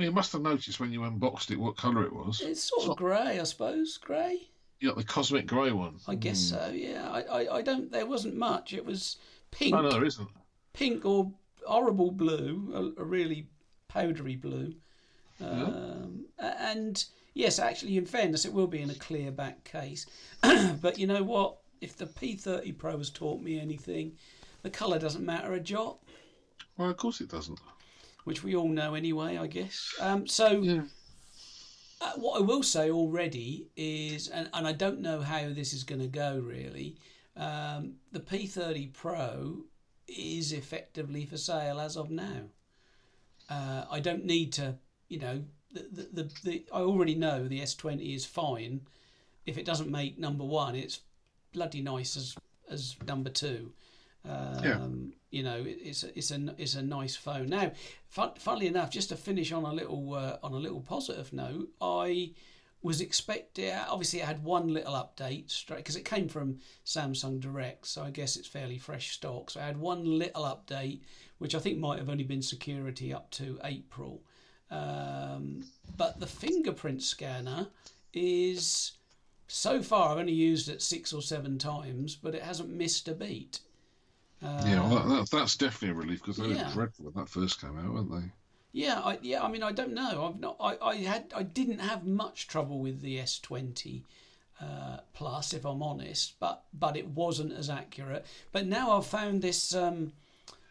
Well, 0.00 0.06
you 0.08 0.12
must 0.14 0.32
have 0.32 0.40
noticed 0.40 0.80
when 0.80 0.92
you 0.94 1.04
unboxed 1.04 1.50
it 1.50 1.60
what 1.60 1.76
colour 1.76 2.04
it 2.04 2.12
was. 2.14 2.40
It's 2.40 2.62
sort 2.62 2.88
of 2.88 2.96
grey, 2.96 3.38
I 3.38 3.42
suppose. 3.42 3.98
Grey. 3.98 4.48
You 4.78 4.88
got 4.88 4.96
the 4.96 5.04
cosmic 5.04 5.46
grey 5.46 5.72
one. 5.72 5.96
I 6.08 6.14
guess 6.14 6.38
so. 6.38 6.70
Yeah. 6.74 7.06
I, 7.10 7.20
I, 7.20 7.56
I 7.56 7.60
don't. 7.60 7.92
There 7.92 8.06
wasn't 8.06 8.34
much. 8.34 8.72
It 8.72 8.82
was 8.82 9.18
pink, 9.50 9.74
Oh, 9.76 9.82
no, 9.82 9.90
there 9.90 10.06
isn't. 10.06 10.26
pink 10.72 11.04
or 11.04 11.30
horrible 11.66 12.12
blue, 12.12 12.94
a, 12.98 13.02
a 13.02 13.04
really 13.04 13.46
powdery 13.88 14.36
blue. 14.36 14.72
Um, 15.38 16.24
a- 16.38 16.58
And 16.62 17.04
yes, 17.34 17.58
actually, 17.58 17.98
in 17.98 18.06
fairness, 18.06 18.46
it 18.46 18.54
will 18.54 18.68
be 18.68 18.80
in 18.80 18.88
a 18.88 18.94
clear 18.94 19.30
back 19.30 19.62
case. 19.64 20.06
but 20.80 20.98
you 20.98 21.06
know 21.08 21.22
what? 21.22 21.58
If 21.82 21.98
the 21.98 22.06
P30 22.06 22.78
Pro 22.78 22.96
has 22.96 23.10
taught 23.10 23.42
me 23.42 23.60
anything, 23.60 24.12
the 24.62 24.70
colour 24.70 24.98
doesn't 24.98 25.26
matter 25.26 25.52
a 25.52 25.60
jot, 25.60 25.98
Well, 26.78 26.88
of 26.88 26.96
course 26.96 27.20
it 27.20 27.28
doesn't. 27.28 27.60
Which 28.24 28.42
we 28.42 28.54
all 28.54 28.68
know 28.68 28.94
anyway, 28.94 29.36
I 29.36 29.46
guess. 29.46 29.94
Um, 30.00 30.26
so 30.26 30.60
Yeah. 30.60 30.82
uh, 32.00 32.12
what 32.16 32.38
I 32.40 32.44
will 32.44 32.62
say 32.62 32.90
already 32.90 33.66
is, 33.76 34.28
and, 34.28 34.48
and 34.52 34.66
I 34.66 34.72
don't 34.72 35.00
know 35.00 35.20
how 35.20 35.48
this 35.52 35.72
is 35.72 35.84
going 35.84 36.00
to 36.00 36.06
go 36.06 36.38
really, 36.38 36.96
um, 37.36 37.94
the 38.12 38.20
P30 38.20 38.92
Pro 38.92 39.64
is 40.08 40.52
effectively 40.52 41.24
for 41.24 41.36
sale 41.36 41.80
as 41.80 41.96
of 41.96 42.10
now. 42.10 42.42
Uh, 43.48 43.84
I 43.90 44.00
don't 44.00 44.24
need 44.24 44.52
to, 44.54 44.76
you 45.08 45.18
know, 45.18 45.44
the, 45.72 45.86
the, 45.92 46.22
the, 46.22 46.30
the 46.44 46.64
I 46.72 46.80
already 46.80 47.14
know 47.14 47.46
the 47.46 47.60
S20 47.60 48.14
is 48.14 48.24
fine. 48.26 48.82
If 49.46 49.56
it 49.56 49.64
doesn't 49.64 49.90
make 49.90 50.18
number 50.18 50.44
one, 50.44 50.74
it's 50.74 51.00
bloody 51.52 51.80
nice 51.80 52.16
as 52.16 52.36
as 52.70 52.94
number 53.06 53.30
two. 53.30 53.72
Um, 54.24 54.64
Yeah. 54.64 54.86
You 55.30 55.44
know, 55.44 55.58
it, 55.58 55.78
it's 55.82 56.02
it's 56.02 56.30
a 56.32 56.54
it's 56.58 56.74
a 56.74 56.82
nice 56.82 57.14
phone. 57.14 57.48
Now, 57.48 57.72
fun, 58.08 58.32
funnily 58.36 58.66
enough, 58.66 58.90
just 58.90 59.10
to 59.10 59.16
finish 59.16 59.52
on 59.52 59.64
a 59.64 59.72
little 59.72 60.14
uh, 60.14 60.38
on 60.42 60.52
a 60.52 60.58
little 60.58 60.80
positive 60.80 61.32
note, 61.32 61.68
I 61.80 62.32
was 62.82 63.00
expecting. 63.00 63.72
Obviously, 63.88 64.20
it 64.20 64.26
had 64.26 64.42
one 64.42 64.74
little 64.74 64.94
update 64.94 65.50
straight 65.50 65.78
because 65.78 65.96
it 65.96 66.04
came 66.04 66.28
from 66.28 66.58
Samsung 66.84 67.38
Direct, 67.38 67.86
so 67.86 68.02
I 68.02 68.10
guess 68.10 68.36
it's 68.36 68.48
fairly 68.48 68.78
fresh 68.78 69.12
stock. 69.12 69.50
So 69.50 69.60
I 69.60 69.66
had 69.66 69.76
one 69.76 70.18
little 70.18 70.42
update, 70.44 71.02
which 71.38 71.54
I 71.54 71.58
think 71.60 71.78
might 71.78 71.98
have 71.98 72.08
only 72.08 72.24
been 72.24 72.42
security 72.42 73.12
up 73.14 73.30
to 73.32 73.60
April. 73.62 74.22
Um, 74.70 75.64
but 75.96 76.20
the 76.20 76.26
fingerprint 76.26 77.02
scanner 77.02 77.68
is 78.12 78.92
so 79.46 79.82
far 79.82 80.10
I've 80.12 80.18
only 80.18 80.32
used 80.32 80.68
it 80.68 80.80
six 80.82 81.12
or 81.12 81.22
seven 81.22 81.58
times, 81.58 82.16
but 82.16 82.34
it 82.34 82.42
hasn't 82.42 82.70
missed 82.70 83.08
a 83.08 83.14
beat. 83.14 83.60
Uh, 84.42 84.62
yeah, 84.66 84.80
well, 84.80 85.04
that, 85.06 85.30
that's 85.30 85.56
definitely 85.56 85.90
a 85.90 85.94
relief 85.94 86.20
because 86.20 86.38
they 86.38 86.48
yeah. 86.48 86.68
were 86.68 86.72
dreadful 86.72 87.04
when 87.06 87.14
that 87.14 87.28
first 87.28 87.60
came 87.60 87.78
out, 87.78 87.92
weren't 87.92 88.10
they? 88.10 88.30
Yeah, 88.72 89.00
I, 89.00 89.18
yeah. 89.20 89.42
I 89.42 89.48
mean, 89.48 89.62
I 89.62 89.72
don't 89.72 89.92
know. 89.92 90.26
I've 90.26 90.40
not. 90.40 90.56
I, 90.60 90.76
I 90.80 90.96
had. 90.96 91.32
I 91.36 91.42
didn't 91.42 91.80
have 91.80 92.06
much 92.06 92.48
trouble 92.48 92.78
with 92.78 93.02
the 93.02 93.18
S 93.18 93.38
twenty 93.38 94.04
uh, 94.60 94.98
plus, 95.12 95.52
if 95.52 95.64
I'm 95.64 95.82
honest. 95.82 96.38
But 96.38 96.62
but 96.72 96.96
it 96.96 97.08
wasn't 97.08 97.52
as 97.52 97.68
accurate. 97.68 98.24
But 98.52 98.66
now 98.66 98.96
I've 98.96 99.06
found 99.06 99.42
this. 99.42 99.74
Um, 99.74 100.12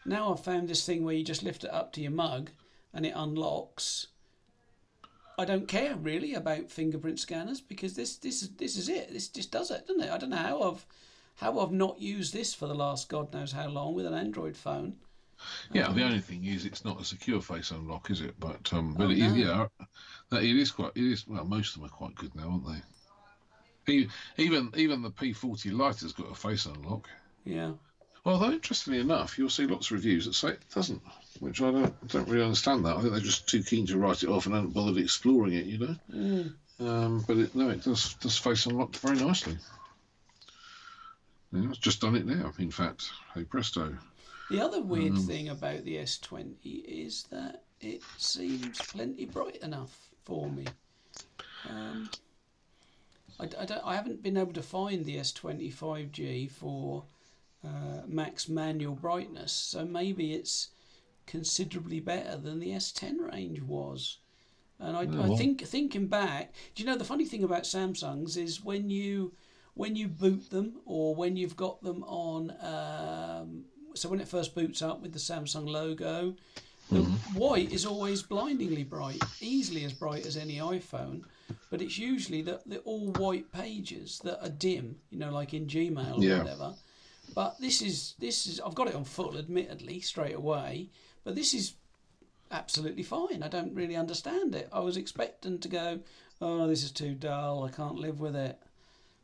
now 0.04 0.32
I've 0.32 0.42
found 0.42 0.68
this 0.68 0.84
thing 0.84 1.04
where 1.04 1.14
you 1.14 1.24
just 1.24 1.42
lift 1.42 1.62
it 1.64 1.72
up 1.72 1.92
to 1.92 2.00
your 2.00 2.10
mug 2.10 2.50
and 2.92 3.04
it 3.04 3.12
unlocks. 3.14 4.08
I 5.38 5.44
don't 5.44 5.68
care 5.68 5.94
really 5.94 6.34
about 6.34 6.70
fingerprint 6.70 7.20
scanners 7.20 7.60
because 7.60 7.94
this 7.94 8.16
this 8.16 8.42
is 8.42 8.50
this 8.56 8.76
is 8.76 8.88
it. 8.88 9.12
This 9.12 9.28
just 9.28 9.50
does 9.50 9.70
it, 9.70 9.86
doesn't 9.86 10.02
it? 10.02 10.10
I 10.10 10.18
don't 10.18 10.30
know 10.30 10.36
how 10.36 10.62
I've 10.62 10.86
how 11.40 11.58
I've 11.58 11.72
not 11.72 12.00
used 12.00 12.34
this 12.34 12.52
for 12.52 12.66
the 12.66 12.74
last 12.74 13.08
God 13.08 13.32
knows 13.32 13.50
how 13.52 13.68
long 13.68 13.94
with 13.94 14.04
an 14.04 14.12
Android 14.12 14.56
phone. 14.56 14.94
Yeah, 15.72 15.86
um, 15.86 15.96
the 15.96 16.04
only 16.04 16.20
thing 16.20 16.44
is 16.44 16.66
it's 16.66 16.84
not 16.84 17.00
a 17.00 17.04
secure 17.04 17.40
face 17.40 17.70
unlock, 17.70 18.10
is 18.10 18.20
it? 18.20 18.34
But 18.38 18.70
um, 18.74 18.92
but 18.92 19.06
oh, 19.06 19.10
it 19.10 19.18
no. 19.18 19.26
is, 19.26 19.36
yeah, 19.36 19.66
that 20.28 20.42
it 20.42 20.56
is 20.56 20.70
quite. 20.70 20.92
It 20.94 21.04
is 21.04 21.26
well, 21.26 21.46
most 21.46 21.74
of 21.74 21.80
them 21.80 21.86
are 21.86 21.94
quite 21.94 22.14
good 22.14 22.34
now, 22.34 22.50
aren't 22.50 22.84
they? 23.86 24.06
Even 24.36 24.70
even 24.76 25.00
the 25.00 25.10
P40 25.10 25.72
Lite 25.72 26.00
has 26.00 26.12
got 26.12 26.30
a 26.30 26.34
face 26.34 26.66
unlock. 26.66 27.08
Yeah. 27.44 27.72
Although 28.26 28.52
interestingly 28.52 29.00
enough, 29.00 29.38
you'll 29.38 29.48
see 29.48 29.66
lots 29.66 29.86
of 29.86 29.92
reviews 29.92 30.26
that 30.26 30.34
say 30.34 30.50
it 30.50 30.60
doesn't, 30.74 31.00
which 31.40 31.62
I 31.62 31.70
don't 31.70 32.08
don't 32.08 32.28
really 32.28 32.44
understand. 32.44 32.84
That 32.84 32.98
I 32.98 33.00
think 33.00 33.12
they're 33.12 33.22
just 33.22 33.48
too 33.48 33.62
keen 33.62 33.86
to 33.86 33.98
write 33.98 34.22
it 34.22 34.28
off 34.28 34.44
and 34.44 34.54
haven't 34.54 34.74
bothered 34.74 34.98
exploring 34.98 35.54
it, 35.54 35.64
you 35.64 35.78
know. 35.78 35.96
Mm. 36.12 36.54
Um, 36.80 37.24
but 37.26 37.38
it, 37.38 37.54
no, 37.54 37.70
it 37.70 37.82
does 37.82 38.12
does 38.20 38.36
face 38.36 38.66
unlock 38.66 38.94
very 38.96 39.16
nicely. 39.16 39.56
Yeah, 41.52 41.68
it's 41.68 41.78
just 41.78 42.00
done 42.00 42.16
it 42.16 42.26
now. 42.26 42.52
In 42.58 42.70
fact, 42.70 43.10
hey 43.34 43.44
presto. 43.44 43.96
The 44.50 44.60
other 44.60 44.82
weird 44.82 45.12
um, 45.12 45.26
thing 45.26 45.48
about 45.48 45.84
the 45.84 45.96
S20 45.96 46.56
is 46.84 47.24
that 47.30 47.62
it 47.80 48.02
seems 48.18 48.78
plenty 48.80 49.24
bright 49.24 49.56
enough 49.56 50.10
for 50.24 50.50
me. 50.50 50.66
Um, 51.68 52.10
I, 53.38 53.44
I, 53.44 53.64
don't, 53.64 53.84
I 53.84 53.94
haven't 53.94 54.22
been 54.22 54.36
able 54.36 54.52
to 54.54 54.62
find 54.62 55.04
the 55.04 55.16
S20 55.16 55.72
5G 55.72 56.50
for 56.50 57.04
uh, 57.64 58.02
max 58.06 58.48
manual 58.48 58.94
brightness, 58.94 59.52
so 59.52 59.84
maybe 59.84 60.34
it's 60.34 60.68
considerably 61.26 62.00
better 62.00 62.36
than 62.36 62.58
the 62.58 62.70
S10 62.70 63.30
range 63.32 63.60
was. 63.62 64.18
And 64.80 64.96
I, 64.96 65.02
I 65.24 65.36
think 65.36 65.62
thinking 65.62 66.06
back, 66.06 66.54
do 66.74 66.82
you 66.82 66.88
know 66.88 66.96
the 66.96 67.04
funny 67.04 67.26
thing 67.26 67.44
about 67.44 67.64
Samsungs 67.64 68.36
is 68.36 68.64
when 68.64 68.88
you 68.88 69.32
when 69.74 69.96
you 69.96 70.08
boot 70.08 70.50
them 70.50 70.80
or 70.84 71.14
when 71.14 71.36
you've 71.36 71.56
got 71.56 71.82
them 71.82 72.02
on 72.04 72.52
um, 72.60 73.64
so 73.94 74.08
when 74.08 74.20
it 74.20 74.28
first 74.28 74.54
boots 74.54 74.82
up 74.82 75.00
with 75.00 75.12
the 75.12 75.18
Samsung 75.18 75.68
logo, 75.68 76.34
the 76.90 77.00
mm-hmm. 77.00 77.38
white 77.38 77.72
is 77.72 77.86
always 77.86 78.22
blindingly 78.22 78.84
bright, 78.84 79.22
easily 79.40 79.84
as 79.84 79.92
bright 79.92 80.26
as 80.26 80.36
any 80.36 80.56
iPhone. 80.56 81.22
But 81.70 81.82
it's 81.82 81.98
usually 81.98 82.42
the, 82.42 82.60
the 82.66 82.78
all 82.80 83.12
white 83.12 83.52
pages 83.52 84.20
that 84.24 84.44
are 84.44 84.48
dim, 84.50 84.96
you 85.10 85.18
know, 85.18 85.30
like 85.30 85.54
in 85.54 85.66
Gmail 85.66 86.18
or 86.18 86.22
yeah. 86.22 86.38
whatever. 86.38 86.74
But 87.34 87.60
this 87.60 87.80
is 87.80 88.14
this 88.18 88.46
is 88.46 88.60
I've 88.60 88.74
got 88.74 88.88
it 88.88 88.94
on 88.96 89.04
full, 89.04 89.38
admittedly, 89.38 90.00
straight 90.00 90.34
away. 90.34 90.90
But 91.22 91.36
this 91.36 91.54
is 91.54 91.74
absolutely 92.50 93.04
fine. 93.04 93.42
I 93.42 93.48
don't 93.48 93.74
really 93.74 93.94
understand 93.94 94.54
it. 94.54 94.68
I 94.72 94.80
was 94.80 94.96
expecting 94.96 95.58
to 95.60 95.68
go, 95.68 96.00
oh, 96.40 96.66
this 96.66 96.82
is 96.82 96.90
too 96.90 97.14
dull. 97.14 97.64
I 97.64 97.70
can't 97.70 97.96
live 97.96 98.20
with 98.20 98.34
it. 98.34 98.58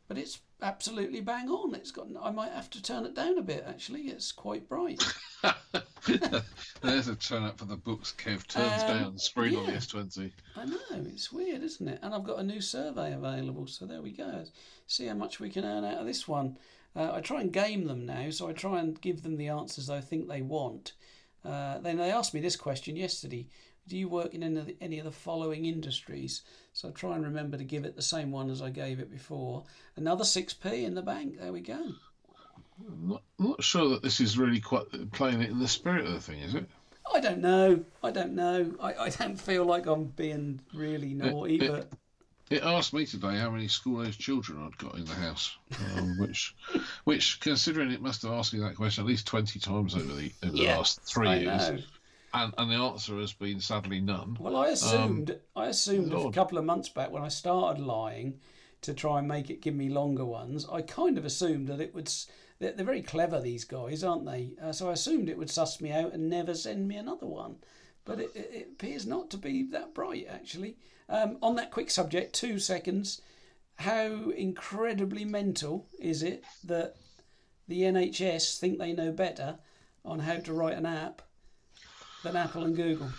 But 0.07 0.17
it's 0.17 0.39
absolutely 0.61 1.21
bang 1.21 1.49
on. 1.49 1.75
It's 1.75 1.91
got. 1.91 2.07
I 2.21 2.31
might 2.31 2.51
have 2.51 2.69
to 2.71 2.81
turn 2.81 3.05
it 3.05 3.13
down 3.13 3.37
a 3.37 3.41
bit. 3.41 3.65
Actually, 3.67 4.03
it's 4.03 4.31
quite 4.31 4.67
bright. 4.69 5.03
There's 6.81 7.09
a 7.09 7.15
turn 7.15 7.43
up 7.43 7.59
for 7.59 7.65
the 7.65 7.75
books. 7.75 8.13
Kev 8.17 8.47
turns 8.47 8.83
um, 8.83 8.87
down 8.87 9.17
screen 9.17 9.53
yeah, 9.53 9.59
on 9.59 9.65
the 9.65 9.71
S20. 9.73 10.31
I 10.55 10.65
know 10.65 10.77
it's 10.91 11.31
weird, 11.31 11.61
isn't 11.63 11.87
it? 11.87 11.99
And 12.01 12.15
I've 12.15 12.23
got 12.23 12.39
a 12.39 12.43
new 12.43 12.61
survey 12.61 13.13
available, 13.13 13.67
so 13.67 13.85
there 13.85 14.01
we 14.01 14.11
go. 14.11 14.45
See 14.87 15.07
how 15.07 15.15
much 15.15 15.39
we 15.39 15.49
can 15.49 15.65
earn 15.65 15.83
out 15.83 15.99
of 15.99 16.05
this 16.05 16.27
one. 16.27 16.57
Uh, 16.95 17.11
I 17.13 17.19
try 17.19 17.41
and 17.41 17.51
game 17.51 17.85
them 17.85 18.05
now, 18.05 18.29
so 18.29 18.47
I 18.47 18.53
try 18.53 18.79
and 18.79 18.99
give 18.99 19.23
them 19.23 19.37
the 19.37 19.49
answers 19.49 19.89
I 19.89 20.01
think 20.01 20.27
they 20.27 20.41
want. 20.41 20.93
Uh, 21.43 21.77
then 21.79 21.97
they 21.97 22.11
asked 22.11 22.33
me 22.33 22.39
this 22.39 22.55
question 22.55 22.95
yesterday 22.95 23.47
do 23.87 23.97
you 23.97 24.09
work 24.09 24.33
in 24.33 24.43
any 24.43 24.59
of, 24.59 24.65
the, 24.65 24.75
any 24.81 24.99
of 24.99 25.05
the 25.05 25.11
following 25.11 25.65
industries? 25.65 26.41
So 26.73 26.91
try 26.91 27.15
and 27.15 27.23
remember 27.23 27.57
to 27.57 27.63
give 27.63 27.85
it 27.85 27.95
the 27.95 28.01
same 28.01 28.31
one 28.31 28.49
as 28.49 28.61
I 28.61 28.69
gave 28.69 28.99
it 28.99 29.11
before. 29.11 29.63
Another 29.95 30.23
6p 30.23 30.83
in 30.83 30.95
the 30.95 31.01
bank. 31.01 31.39
There 31.39 31.53
we 31.53 31.61
go. 31.61 31.79
I'm 32.87 33.09
not, 33.09 33.23
I'm 33.39 33.49
not 33.49 33.63
sure 33.63 33.89
that 33.89 34.03
this 34.03 34.19
is 34.19 34.37
really 34.37 34.59
quite 34.59 35.11
playing 35.13 35.41
it 35.41 35.49
in 35.49 35.59
the 35.59 35.67
spirit 35.67 36.05
of 36.05 36.13
the 36.13 36.19
thing, 36.19 36.39
is 36.39 36.55
it? 36.55 36.69
I 37.13 37.19
don't 37.19 37.39
know. 37.39 37.83
I 38.03 38.11
don't 38.11 38.33
know. 38.33 38.73
I, 38.81 38.93
I 38.93 39.09
don't 39.09 39.39
feel 39.39 39.65
like 39.65 39.85
I'm 39.85 40.05
being 40.05 40.59
really 40.73 41.13
naughty, 41.13 41.55
it, 41.55 41.63
it, 41.63 41.71
but. 41.71 41.89
It 42.49 42.63
asked 42.63 42.93
me 42.93 43.05
today 43.05 43.37
how 43.37 43.49
many 43.49 43.67
school-aged 43.67 44.19
children 44.19 44.63
I'd 44.63 44.77
got 44.77 44.95
in 44.95 45.03
the 45.03 45.13
house, 45.13 45.57
um, 45.95 46.17
which, 46.19 46.55
which, 47.03 47.41
considering 47.41 47.91
it 47.91 48.01
must 48.01 48.21
have 48.21 48.31
asked 48.31 48.53
me 48.53 48.59
that 48.61 48.75
question 48.75 49.03
at 49.03 49.07
least 49.07 49.27
twenty 49.27 49.59
times 49.59 49.95
over 49.95 50.13
the 50.13 50.31
over 50.43 50.55
yeah, 50.55 50.73
the 50.73 50.77
last 50.77 51.01
three 51.01 51.27
I 51.27 51.37
years. 51.39 51.85
And, 52.37 52.53
and 52.57 52.71
the 52.71 52.75
answer 52.75 53.17
has 53.19 53.33
been 53.33 53.59
sadly 53.59 53.99
none. 53.99 54.37
Well, 54.39 54.55
I 54.55 54.67
assumed 54.67 55.31
um, 55.31 55.37
I 55.55 55.67
assumed 55.67 56.11
Lord. 56.11 56.33
a 56.33 56.35
couple 56.35 56.57
of 56.57 56.65
months 56.65 56.89
back 56.89 57.11
when 57.11 57.23
I 57.23 57.29
started 57.29 57.81
lying 57.83 58.39
to 58.81 58.93
try 58.93 59.19
and 59.19 59.27
make 59.27 59.49
it 59.49 59.61
give 59.61 59.73
me 59.73 59.89
longer 59.89 60.23
ones. 60.23 60.67
I 60.71 60.81
kind 60.81 61.17
of 61.17 61.25
assumed 61.25 61.67
that 61.67 61.81
it 61.81 61.95
would. 61.95 62.11
They're, 62.59 62.73
they're 62.73 62.85
very 62.85 63.01
clever, 63.01 63.39
these 63.39 63.65
guys, 63.65 64.03
aren't 64.03 64.25
they? 64.25 64.53
Uh, 64.61 64.71
so 64.71 64.89
I 64.89 64.93
assumed 64.93 65.29
it 65.29 65.37
would 65.37 65.49
suss 65.49 65.81
me 65.81 65.91
out 65.91 66.13
and 66.13 66.29
never 66.29 66.53
send 66.53 66.87
me 66.87 66.95
another 66.95 67.27
one. 67.27 67.57
But 68.05 68.19
it, 68.19 68.31
it 68.35 68.67
appears 68.73 69.05
not 69.05 69.29
to 69.31 69.37
be 69.37 69.63
that 69.71 69.93
bright, 69.93 70.27
actually. 70.29 70.77
Um, 71.09 71.37
on 71.41 71.55
that 71.55 71.71
quick 71.71 71.89
subject, 71.89 72.33
two 72.33 72.59
seconds. 72.59 73.21
How 73.77 74.31
incredibly 74.31 75.25
mental 75.25 75.87
is 75.99 76.23
it 76.23 76.43
that 76.63 76.95
the 77.67 77.81
NHS 77.81 78.59
think 78.59 78.79
they 78.79 78.93
know 78.93 79.11
better 79.11 79.59
on 80.03 80.19
how 80.19 80.37
to 80.37 80.53
write 80.53 80.77
an 80.77 80.85
app 80.85 81.21
than 82.23 82.35
Apple 82.35 82.63
and 82.63 82.75
Google. 82.75 83.09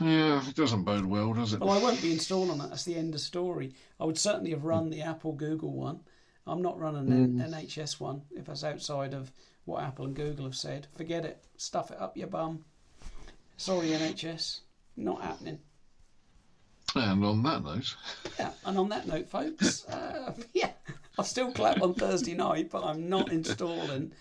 Yeah, 0.00 0.46
it 0.48 0.56
doesn't 0.56 0.84
bode 0.84 1.04
well, 1.04 1.32
does 1.32 1.52
it? 1.52 1.60
Well, 1.60 1.70
I 1.70 1.82
won't 1.82 2.02
be 2.02 2.12
installing 2.12 2.58
that. 2.58 2.70
That's 2.70 2.84
the 2.84 2.96
end 2.96 3.14
of 3.14 3.20
story. 3.20 3.74
I 4.00 4.04
would 4.04 4.18
certainly 4.18 4.50
have 4.50 4.64
run 4.64 4.90
the 4.90 5.02
Apple 5.02 5.32
Google 5.32 5.72
one. 5.72 6.00
I'm 6.46 6.62
not 6.62 6.78
running 6.78 7.10
an 7.12 7.38
mm. 7.38 7.48
NHS 7.50 8.00
one 8.00 8.22
if 8.32 8.46
that's 8.46 8.64
outside 8.64 9.14
of 9.14 9.30
what 9.64 9.82
Apple 9.82 10.06
and 10.06 10.16
Google 10.16 10.44
have 10.44 10.56
said. 10.56 10.88
Forget 10.96 11.24
it. 11.24 11.44
Stuff 11.56 11.90
it 11.90 12.00
up 12.00 12.16
your 12.16 12.26
bum. 12.26 12.64
Sorry, 13.56 13.88
NHS. 13.88 14.60
Not 14.96 15.22
happening. 15.22 15.58
And 16.94 17.24
on 17.24 17.42
that 17.44 17.64
note. 17.64 17.96
Yeah, 18.38 18.50
and 18.64 18.78
on 18.78 18.88
that 18.88 19.06
note, 19.06 19.28
folks, 19.28 19.86
uh, 19.86 20.32
yeah, 20.52 20.70
I'll 21.18 21.24
still 21.24 21.52
clap 21.52 21.80
on 21.82 21.94
Thursday 21.94 22.34
night, 22.34 22.70
but 22.70 22.84
I'm 22.84 23.08
not 23.08 23.30
installing 23.30 24.12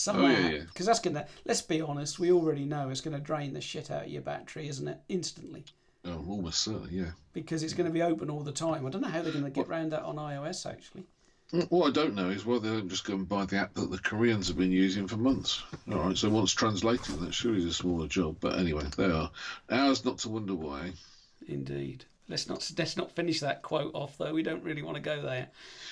some 0.00 0.16
oh, 0.16 0.28
yeah, 0.28 0.48
yeah. 0.48 0.58
Because 0.60 0.86
that's 0.86 1.00
gonna. 1.00 1.26
Let's 1.44 1.62
be 1.62 1.80
honest. 1.80 2.18
We 2.18 2.32
already 2.32 2.64
know 2.64 2.88
it's 2.88 3.00
gonna 3.00 3.20
drain 3.20 3.52
the 3.52 3.60
shit 3.60 3.90
out 3.90 4.04
of 4.04 4.10
your 4.10 4.22
battery, 4.22 4.68
isn't 4.68 4.88
it? 4.88 4.98
Instantly. 5.08 5.64
Oh, 6.04 6.24
almost 6.28 6.62
certainly, 6.62 6.96
yeah. 6.96 7.10
Because 7.32 7.62
it's 7.62 7.74
going 7.74 7.86
to 7.86 7.92
be 7.92 8.02
open 8.02 8.30
all 8.30 8.40
the 8.40 8.52
time. 8.52 8.86
I 8.86 8.90
don't 8.90 9.02
know 9.02 9.08
how 9.08 9.20
they're 9.20 9.32
going 9.32 9.44
to 9.44 9.50
get 9.50 9.68
around 9.68 9.92
that 9.92 10.02
on 10.02 10.16
iOS 10.16 10.64
actually. 10.64 11.04
Mm, 11.52 11.70
what 11.70 11.88
I 11.88 11.90
don't 11.90 12.14
know 12.14 12.30
is 12.30 12.46
why 12.46 12.58
they 12.58 12.68
don't 12.68 12.88
just 12.88 13.04
go 13.04 13.14
and 13.14 13.28
buy 13.28 13.44
the 13.44 13.56
app 13.56 13.74
that 13.74 13.90
the 13.90 13.98
Koreans 13.98 14.48
have 14.48 14.56
been 14.56 14.72
using 14.72 15.06
for 15.06 15.16
months. 15.16 15.62
All 15.92 15.98
right, 15.98 16.16
so 16.16 16.30
once 16.30 16.52
translated, 16.52 17.20
that 17.20 17.34
surely 17.34 17.58
is 17.58 17.66
a 17.66 17.74
smaller 17.74 18.06
job. 18.06 18.36
But 18.40 18.58
anyway, 18.58 18.84
they 18.96 19.10
are. 19.10 19.30
Ours 19.68 20.04
not 20.04 20.18
to 20.18 20.30
wonder 20.30 20.54
why. 20.54 20.92
Indeed. 21.46 22.04
Let's 22.30 22.48
not 22.48 22.70
let's 22.78 22.96
not 22.96 23.10
finish 23.10 23.40
that 23.40 23.62
quote 23.62 23.92
off 23.92 24.16
though. 24.16 24.32
We 24.32 24.44
don't 24.44 24.62
really 24.62 24.82
want 24.82 24.94
to 24.94 25.02
go 25.02 25.20
there. 25.20 25.48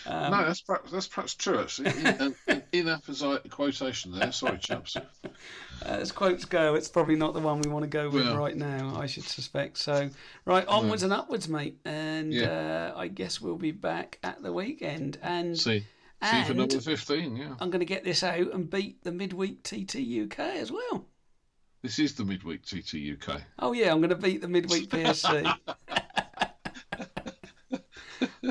Um, 0.06 0.30
no, 0.30 0.46
that's 0.46 0.60
perhaps 0.60 0.92
that's 0.92 1.08
perhaps 1.08 1.34
true. 1.34 1.58
Actually, 1.58 1.90
in, 1.90 2.34
in, 2.72 2.88
in 2.88 3.38
quotation 3.50 4.12
there. 4.12 4.30
Sorry, 4.30 4.56
chaps. 4.58 4.96
As 5.82 6.12
quotes 6.12 6.44
go, 6.44 6.76
it's 6.76 6.88
probably 6.88 7.16
not 7.16 7.34
the 7.34 7.40
one 7.40 7.60
we 7.60 7.68
want 7.68 7.82
to 7.82 7.88
go 7.88 8.08
with 8.08 8.28
right 8.28 8.56
now. 8.56 8.96
I 8.96 9.06
should 9.06 9.24
suspect. 9.24 9.78
So, 9.78 10.10
right, 10.44 10.66
onwards 10.66 11.02
and 11.02 11.12
upwards, 11.12 11.48
mate. 11.48 11.78
And 11.84 12.32
yeah. 12.32 12.92
uh, 12.94 12.98
I 12.98 13.08
guess 13.08 13.40
we'll 13.40 13.56
be 13.56 13.72
back 13.72 14.18
at 14.22 14.42
the 14.42 14.52
weekend. 14.52 15.18
And 15.22 15.58
see. 15.58 15.84
See 16.20 16.42
for 16.42 16.54
number 16.54 16.80
15, 16.80 17.36
yeah. 17.36 17.54
I'm 17.60 17.70
going 17.70 17.78
to 17.78 17.86
get 17.86 18.02
this 18.02 18.24
out 18.24 18.52
and 18.52 18.68
beat 18.68 19.04
the 19.04 19.12
midweek 19.12 19.62
TT 19.62 20.24
UK 20.24 20.40
as 20.56 20.72
well. 20.72 21.06
This 21.82 22.00
is 22.00 22.14
the 22.14 22.24
midweek 22.24 22.64
TT 22.64 23.12
UK. 23.12 23.40
Oh, 23.60 23.72
yeah, 23.72 23.92
I'm 23.92 24.00
going 24.00 24.10
to 24.10 24.16
beat 24.16 24.40
the 24.40 24.48
midweek 24.48 24.90
PSC. 24.90 25.54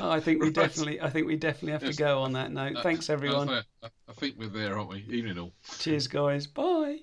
I 0.01 0.19
think 0.19 0.41
we 0.41 0.51
definitely, 0.63 1.01
I 1.01 1.09
think 1.09 1.27
we 1.27 1.35
definitely 1.35 1.71
have 1.73 1.83
Yes. 1.83 1.95
to 1.95 2.03
go 2.03 2.21
on 2.21 2.33
that 2.33 2.51
note. 2.51 2.77
Uh, 2.77 2.83
Thanks, 2.83 3.09
everyone. 3.09 3.49
I, 3.49 3.61
I, 3.83 3.89
I 4.09 4.13
think 4.13 4.35
we're 4.37 4.47
there, 4.47 4.77
aren't 4.77 4.89
we? 4.89 5.05
Evening 5.09 5.37
all. 5.39 5.51
Cheers, 5.79 6.07
guys. 6.07 6.47
Bye. 6.47 6.99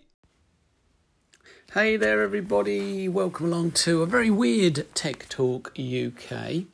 Hey 1.72 1.96
there, 1.96 2.22
everybody. 2.22 3.08
Welcome 3.08 3.46
along 3.46 3.72
to 3.72 4.02
a 4.02 4.06
very 4.06 4.30
weird 4.30 4.86
Tech 4.94 5.28
Talk 5.28 5.72
UK. 5.78 6.64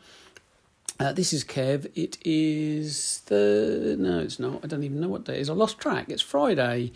Uh, 0.99 1.13
this 1.13 1.33
is 1.33 1.43
Kev. 1.45 1.91
It 1.95 2.19
is 2.23 3.23
the. 3.27 3.97
No, 3.99 4.19
it's 4.21 4.39
not. 4.39 4.63
I 4.63 4.67
don't 4.67 4.83
even 4.85 5.01
know 5.01 5.09
what 5.09 5.25
day 5.25 5.37
it 5.37 5.41
is. 5.41 5.49
I 5.51 5.55
lost 5.55 5.79
track. 5.79 6.11
It's 6.11 6.21
Friday, 6.21 6.93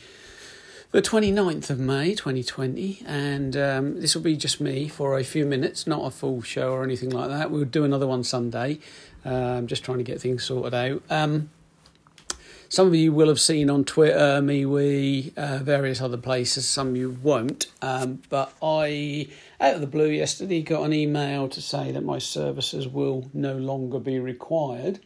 the 0.90 1.00
29th 1.00 1.70
of 1.70 1.78
May 1.80 2.14
2020. 2.14 3.02
And 3.06 3.56
um, 3.56 4.00
this 4.02 4.14
will 4.14 4.22
be 4.22 4.36
just 4.36 4.60
me 4.60 4.86
for 4.88 5.18
a 5.18 5.24
few 5.24 5.46
minutes, 5.46 5.86
not 5.86 6.04
a 6.04 6.10
full 6.10 6.42
show 6.42 6.72
or 6.72 6.84
anything 6.84 7.08
like 7.08 7.30
that. 7.30 7.50
We'll 7.50 7.64
do 7.64 7.84
another 7.84 8.06
one 8.06 8.22
Sunday. 8.24 8.80
Um, 9.24 9.66
just 9.66 9.84
trying 9.84 9.98
to 9.98 10.04
get 10.04 10.20
things 10.20 10.44
sorted 10.44 10.74
out. 10.74 11.02
Um, 11.08 11.50
some 12.68 12.88
of 12.88 12.94
you 12.94 13.12
will 13.12 13.28
have 13.28 13.40
seen 13.40 13.70
on 13.70 13.84
Twitter, 13.84 14.40
MeWe, 14.42 15.36
uh, 15.36 15.58
various 15.58 16.00
other 16.00 16.16
places. 16.16 16.66
Some 16.66 16.96
you 16.96 17.16
won't. 17.22 17.66
Um, 17.80 18.20
but 18.28 18.52
I, 18.60 19.28
out 19.60 19.76
of 19.76 19.80
the 19.80 19.86
blue 19.86 20.08
yesterday, 20.08 20.60
got 20.60 20.82
an 20.82 20.92
email 20.92 21.48
to 21.50 21.62
say 21.62 21.92
that 21.92 22.02
my 22.02 22.18
services 22.18 22.88
will 22.88 23.30
no 23.32 23.56
longer 23.56 24.00
be 24.00 24.18
required 24.18 24.98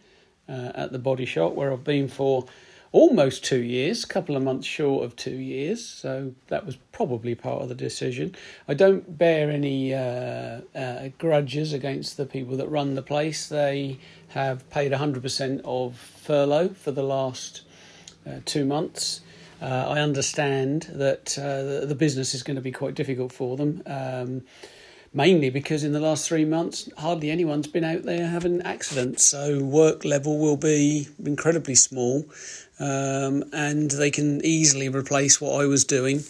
uh, 0.48 0.72
at 0.74 0.92
the 0.92 0.98
body 0.98 1.26
shop 1.26 1.52
where 1.52 1.70
I've 1.70 1.84
been 1.84 2.08
for 2.08 2.46
almost 2.92 3.44
two 3.44 3.62
years, 3.62 4.04
a 4.04 4.06
couple 4.06 4.36
of 4.36 4.42
months 4.42 4.66
short 4.66 5.04
of 5.04 5.16
two 5.16 5.36
years. 5.36 5.84
So 5.84 6.34
that 6.48 6.64
was 6.64 6.76
probably 6.92 7.34
part 7.34 7.62
of 7.62 7.68
the 7.68 7.74
decision. 7.74 8.34
I 8.66 8.74
don't 8.74 9.18
bear 9.18 9.50
any 9.50 9.94
uh, 9.94 10.60
uh, 10.74 11.08
grudges 11.18 11.72
against 11.72 12.16
the 12.16 12.26
people 12.26 12.56
that 12.56 12.68
run 12.68 12.94
the 12.94 13.02
place. 13.02 13.48
They 13.48 13.98
have 14.28 14.68
paid 14.70 14.92
100% 14.92 15.60
of 15.64 15.96
furlough 15.96 16.68
for 16.68 16.90
the 16.90 17.02
last 17.02 17.62
uh, 18.26 18.40
two 18.44 18.64
months. 18.64 19.20
Uh, 19.60 19.86
I 19.88 20.00
understand 20.00 20.88
that 20.92 21.36
uh, 21.38 21.62
the, 21.80 21.86
the 21.86 21.94
business 21.94 22.34
is 22.34 22.42
going 22.42 22.56
to 22.56 22.62
be 22.62 22.72
quite 22.72 22.94
difficult 22.94 23.32
for 23.32 23.56
them. 23.56 23.82
Um, 23.86 24.42
mainly 25.12 25.50
because 25.50 25.84
in 25.84 25.92
the 25.92 26.00
last 26.00 26.28
three 26.28 26.44
months, 26.44 26.88
hardly 26.98 27.30
anyone's 27.30 27.66
been 27.66 27.84
out 27.84 28.02
there 28.02 28.26
having 28.26 28.62
accidents. 28.62 29.24
So 29.24 29.62
work 29.62 30.04
level 30.04 30.38
will 30.38 30.56
be 30.56 31.08
incredibly 31.24 31.74
small, 31.74 32.24
um, 32.78 33.44
and 33.52 33.90
they 33.90 34.10
can 34.10 34.44
easily 34.44 34.88
replace 34.88 35.40
what 35.40 35.60
I 35.60 35.66
was 35.66 35.84
doing 35.84 36.22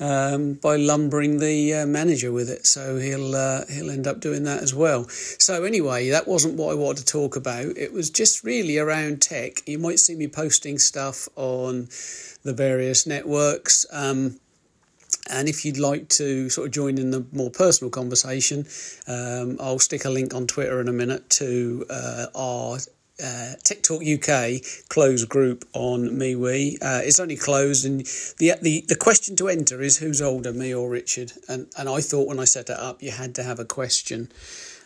um, 0.00 0.54
by 0.54 0.76
lumbering 0.76 1.38
the 1.38 1.74
uh, 1.74 1.86
manager 1.86 2.32
with 2.32 2.50
it. 2.50 2.66
So 2.66 2.96
he'll 2.96 3.34
uh, 3.34 3.64
he'll 3.70 3.90
end 3.90 4.06
up 4.06 4.20
doing 4.20 4.44
that 4.44 4.62
as 4.62 4.74
well. 4.74 5.08
So 5.08 5.64
anyway, 5.64 6.10
that 6.10 6.26
wasn't 6.26 6.54
what 6.54 6.72
I 6.72 6.74
wanted 6.74 7.06
to 7.06 7.12
talk 7.12 7.36
about. 7.36 7.76
It 7.76 7.92
was 7.92 8.10
just 8.10 8.44
really 8.44 8.78
around 8.78 9.22
tech. 9.22 9.66
You 9.68 9.78
might 9.78 9.98
see 9.98 10.14
me 10.14 10.28
posting 10.28 10.78
stuff 10.78 11.28
on 11.36 11.88
the 12.42 12.52
various 12.52 13.06
networks. 13.06 13.86
Um, 13.90 14.38
and 15.30 15.48
if 15.48 15.64
you'd 15.64 15.78
like 15.78 16.08
to 16.10 16.50
sort 16.50 16.66
of 16.66 16.72
join 16.72 16.98
in 16.98 17.10
the 17.10 17.24
more 17.32 17.50
personal 17.50 17.90
conversation, 17.90 18.66
um, 19.06 19.56
I'll 19.60 19.78
stick 19.78 20.04
a 20.04 20.10
link 20.10 20.34
on 20.34 20.46
Twitter 20.46 20.80
in 20.80 20.88
a 20.88 20.92
minute 20.92 21.30
to 21.30 21.86
uh, 21.88 22.26
our 22.34 22.78
uh, 23.22 23.54
UK 23.60 24.62
closed 24.88 25.28
group 25.28 25.64
on 25.72 26.10
MeWe. 26.10 26.76
Uh, 26.82 27.00
it's 27.04 27.20
only 27.20 27.36
closed, 27.36 27.86
and 27.86 28.00
the, 28.38 28.52
the 28.60 28.84
the 28.88 28.96
question 28.96 29.36
to 29.36 29.48
enter 29.48 29.80
is 29.80 29.98
who's 29.98 30.20
older, 30.20 30.52
me 30.52 30.74
or 30.74 30.90
Richard? 30.90 31.32
And 31.48 31.68
and 31.78 31.88
I 31.88 32.00
thought 32.00 32.28
when 32.28 32.40
I 32.40 32.44
set 32.44 32.70
it 32.70 32.78
up, 32.78 33.02
you 33.02 33.12
had 33.12 33.34
to 33.36 33.42
have 33.42 33.58
a 33.58 33.64
question. 33.64 34.30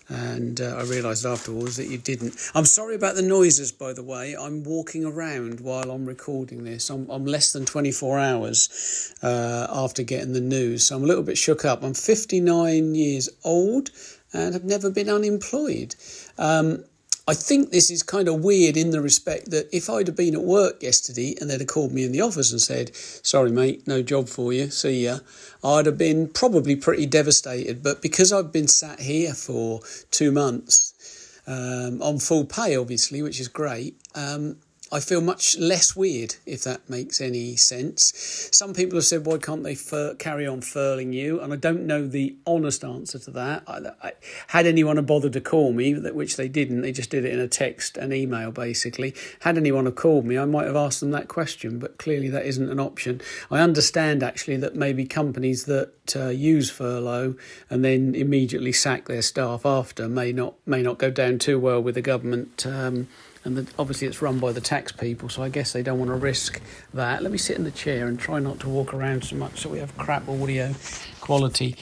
And 0.09 0.61
uh, 0.61 0.77
I 0.79 0.85
realised 0.85 1.27
afterwards 1.27 1.77
that 1.77 1.89
you 1.89 1.99
didn't. 1.99 2.35
I'm 2.55 2.65
sorry 2.65 2.95
about 2.95 3.15
the 3.15 3.23
noises, 3.23 3.73
by 3.73 3.93
the 3.93 4.03
way. 4.03 4.35
I'm 4.35 4.65
walking 4.65 5.05
around 5.05 5.61
while 5.61 5.91
I'm 5.91 6.07
recording 6.07 6.65
this. 6.65 6.89
I'm, 6.89 7.09
I'm 7.11 7.27
less 7.27 7.53
than 7.53 7.67
24 7.67 8.19
hours 8.19 9.15
uh, 9.23 9.67
after 9.71 10.03
getting 10.03 10.33
the 10.33 10.41
news, 10.41 10.87
so 10.87 10.97
I'm 10.97 11.05
a 11.05 11.07
little 11.07 11.23
bit 11.23 11.37
shook 11.37 11.65
up. 11.65 11.83
I'm 11.83 11.95
59 11.95 12.95
years 12.95 13.29
old 13.45 13.91
and 14.33 14.55
have 14.55 14.65
never 14.65 14.91
been 14.91 15.09
unemployed. 15.09 15.95
Um, 16.39 16.85
I 17.29 17.35
think 17.35 17.73
this 17.73 17.91
is 17.91 18.03
kind 18.03 18.27
of 18.27 18.43
weird 18.43 18.75
in 18.75 18.91
the 18.91 19.03
respect 19.03 19.51
that 19.51 19.69
if 19.71 19.91
I'd 19.91 20.07
have 20.07 20.17
been 20.17 20.35
at 20.35 20.41
work 20.41 20.83
yesterday 20.83 21.35
and 21.39 21.51
they'd 21.51 21.61
have 21.61 21.69
called 21.69 21.93
me 21.93 22.03
in 22.03 22.13
the 22.13 22.23
office 22.23 22.53
and 22.53 22.61
said, 22.61 22.97
Sorry, 22.97 23.51
mate, 23.51 23.87
no 23.87 24.01
job 24.01 24.31
for 24.31 24.51
you, 24.51 24.71
see 24.71 25.05
ya, 25.05 25.19
I'd 25.63 25.85
have 25.85 25.99
been 25.99 26.29
probably 26.29 26.75
pretty 26.75 27.05
devastated. 27.05 27.83
But 27.83 28.01
because 28.01 28.33
I've 28.33 28.51
been 28.51 28.67
sat 28.67 29.01
here 29.01 29.35
for 29.35 29.83
two 30.11 30.33
months 30.33 31.43
um, 31.47 32.01
on 32.01 32.19
full 32.19 32.47
pay, 32.47 32.75
obviously, 32.77 33.21
which 33.21 33.41
is 33.41 33.49
great, 33.49 34.01
um, 34.15 34.57
I 34.91 35.01
feel 35.01 35.21
much 35.21 35.59
less 35.59 35.95
weird, 35.95 36.37
if 36.47 36.65
that 36.65 36.89
makes 36.89 37.21
any 37.21 37.57
sense. 37.57 38.49
Some 38.53 38.73
people 38.73 38.97
have 38.97 39.05
said, 39.05 39.27
why 39.27 39.37
can't 39.37 39.63
they 39.63 39.75
fur- 39.75 40.15
carry 40.15 40.47
on 40.47 40.63
furling 40.63 41.13
you? 41.13 41.41
And 41.41 41.53
I 41.53 41.57
don't 41.57 41.87
know 41.87 42.07
the 42.07 42.37
honest 42.47 42.83
answer 42.85 43.19
to 43.19 43.31
that. 43.33 43.65
I, 43.67 43.81
I, 44.03 44.13
had 44.49 44.67
anyone 44.67 45.05
bothered 45.05 45.35
to 45.35 45.41
call 45.41 45.73
me, 45.73 45.95
which 45.95 46.37
they 46.37 46.49
didn't, 46.49 46.81
they 46.81 46.93
just 46.93 47.11
did 47.11 47.25
it 47.27 47.33
in 47.33 47.41
a 47.41 47.49
text 47.49 47.99
and 47.99 48.15
email 48.15 48.51
basically. 48.51 49.15
Had 49.41 49.59
anyone 49.59 49.85
have 49.85 49.97
called 49.97 50.25
me, 50.25 50.39
I 50.39 50.47
might 50.47 50.67
have 50.67 50.77
asked 50.77 51.01
them 51.01 51.11
that 51.11 51.29
question, 51.29 51.79
but 51.79 51.99
clearly 51.99 52.29
that 52.31 52.47
isn't 52.47 52.71
an 52.71 52.81
option. 52.81 53.21
I 53.51 53.61
understand 53.61 54.23
actually 54.23 54.57
that 54.59 54.75
maybe 54.75 55.05
companies 55.05 55.65
that 55.67 56.17
uh, 56.17 56.29
use 56.29 56.71
furlough 56.71 57.35
and 57.69 57.85
then 57.85 58.15
immediately 58.15 58.73
sack 58.73 59.07
their 59.07 59.23
staff 59.23 59.67
after 59.67 60.09
may 60.09 60.33
not 60.33 60.55
may 60.67 60.83
not 60.83 60.99
go 60.99 61.11
down 61.11 61.39
too 61.39 61.59
well 61.59 61.83
with 61.83 61.95
the 61.95 62.03
government. 62.03 62.67
Um, 62.67 63.09
and 63.45 63.57
the, 63.57 63.67
obviously 63.79 64.07
it's 64.07 64.21
run 64.23 64.39
by 64.39 64.53
the 64.53 64.61
tax 64.61 64.93
people, 64.93 65.29
so 65.29 65.43
I 65.43 65.49
guess 65.49 65.73
they 65.73 65.83
don't 65.83 65.99
want 65.99 66.11
to 66.11 66.17
risk 66.17 66.61
that. 66.95 67.23
Let 67.23 67.33
me 67.33 67.39
sit 67.39 67.57
in 67.57 67.65
the 67.65 67.71
chair 67.71 68.07
and 68.07 68.19
try 68.19 68.39
not 68.39 68.61
to 68.61 68.69
walk 68.69 68.93
around 68.93 69.25
so 69.25 69.37
much, 69.37 69.61
so 69.61 69.69
we 69.71 69.79
have 69.79 69.97
crap 69.97 70.29
audio 70.29 70.75
quality. 71.21 71.77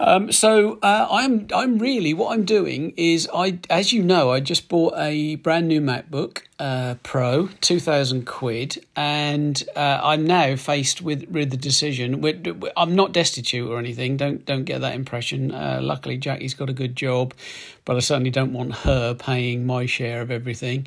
Um, 0.00 0.30
so 0.30 0.78
uh, 0.82 1.08
I'm 1.10 1.48
I'm 1.52 1.78
really 1.78 2.14
what 2.14 2.32
I'm 2.32 2.44
doing 2.44 2.94
is 2.96 3.28
I 3.34 3.58
as 3.68 3.92
you 3.92 4.02
know 4.02 4.30
I 4.30 4.40
just 4.40 4.68
bought 4.68 4.94
a 4.96 5.36
brand 5.36 5.66
new 5.66 5.80
MacBook 5.80 6.42
uh, 6.60 6.94
Pro, 7.02 7.48
two 7.60 7.80
thousand 7.80 8.24
quid, 8.24 8.84
and 8.94 9.62
uh, 9.74 10.00
I'm 10.02 10.24
now 10.24 10.54
faced 10.54 11.02
with 11.02 11.28
with 11.28 11.50
the 11.50 11.56
decision. 11.56 12.24
I'm 12.76 12.94
not 12.94 13.12
destitute 13.12 13.68
or 13.68 13.78
anything. 13.78 14.16
Don't 14.16 14.44
don't 14.44 14.64
get 14.64 14.80
that 14.82 14.94
impression. 14.94 15.50
Uh, 15.52 15.80
luckily, 15.82 16.16
Jackie's 16.16 16.54
got 16.54 16.70
a 16.70 16.74
good 16.74 16.94
job, 16.94 17.34
but 17.84 17.96
I 17.96 18.00
certainly 18.00 18.30
don't 18.30 18.52
want 18.52 18.74
her 18.76 19.14
paying 19.14 19.66
my 19.66 19.86
share 19.86 20.20
of 20.20 20.30
everything. 20.30 20.86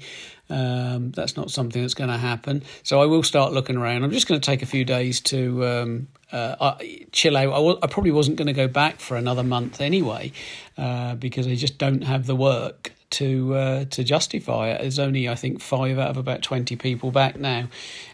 Um, 0.51 1.11
that's 1.11 1.37
not 1.37 1.49
something 1.49 1.81
that's 1.81 1.93
going 1.93 2.09
to 2.09 2.17
happen. 2.17 2.63
So 2.83 3.01
I 3.01 3.05
will 3.05 3.23
start 3.23 3.53
looking 3.53 3.77
around. 3.77 4.03
I'm 4.03 4.11
just 4.11 4.27
going 4.27 4.41
to 4.41 4.45
take 4.45 4.61
a 4.61 4.65
few 4.65 4.83
days 4.83 5.21
to 5.21 5.65
um, 5.65 6.07
uh, 6.33 6.75
chill 7.13 7.37
out. 7.37 7.53
I, 7.53 7.55
w- 7.55 7.79
I 7.81 7.87
probably 7.87 8.11
wasn't 8.11 8.35
going 8.35 8.47
to 8.47 8.53
go 8.53 8.67
back 8.67 8.99
for 8.99 9.15
another 9.15 9.43
month 9.43 9.79
anyway, 9.79 10.33
uh, 10.77 11.15
because 11.15 11.47
I 11.47 11.55
just 11.55 11.77
don't 11.77 12.03
have 12.03 12.25
the 12.25 12.35
work 12.35 12.91
to 13.11 13.55
uh, 13.55 13.85
to 13.85 14.03
justify 14.03 14.71
it. 14.71 14.81
There's 14.81 14.99
only 14.99 15.29
I 15.29 15.35
think 15.35 15.61
five 15.61 15.97
out 15.97 16.09
of 16.09 16.17
about 16.17 16.41
twenty 16.41 16.75
people 16.75 17.11
back 17.11 17.39
now, 17.39 17.69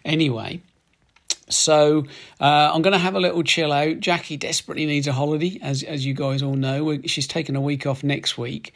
anyway. 0.05 0.61
So 1.49 2.05
uh, 2.41 2.71
I'm 2.73 2.81
going 2.81 2.93
to 2.93 2.99
have 2.99 3.15
a 3.15 3.19
little 3.19 3.43
chill 3.43 3.71
out. 3.71 3.99
Jackie 3.99 4.37
desperately 4.37 4.85
needs 4.85 5.07
a 5.07 5.13
holiday, 5.13 5.59
as 5.61 5.83
as 5.83 6.05
you 6.05 6.13
guys 6.13 6.43
all 6.43 6.55
know. 6.55 6.99
She's 7.05 7.27
taking 7.27 7.55
a 7.55 7.61
week 7.61 7.85
off 7.85 8.03
next 8.03 8.37
week 8.37 8.73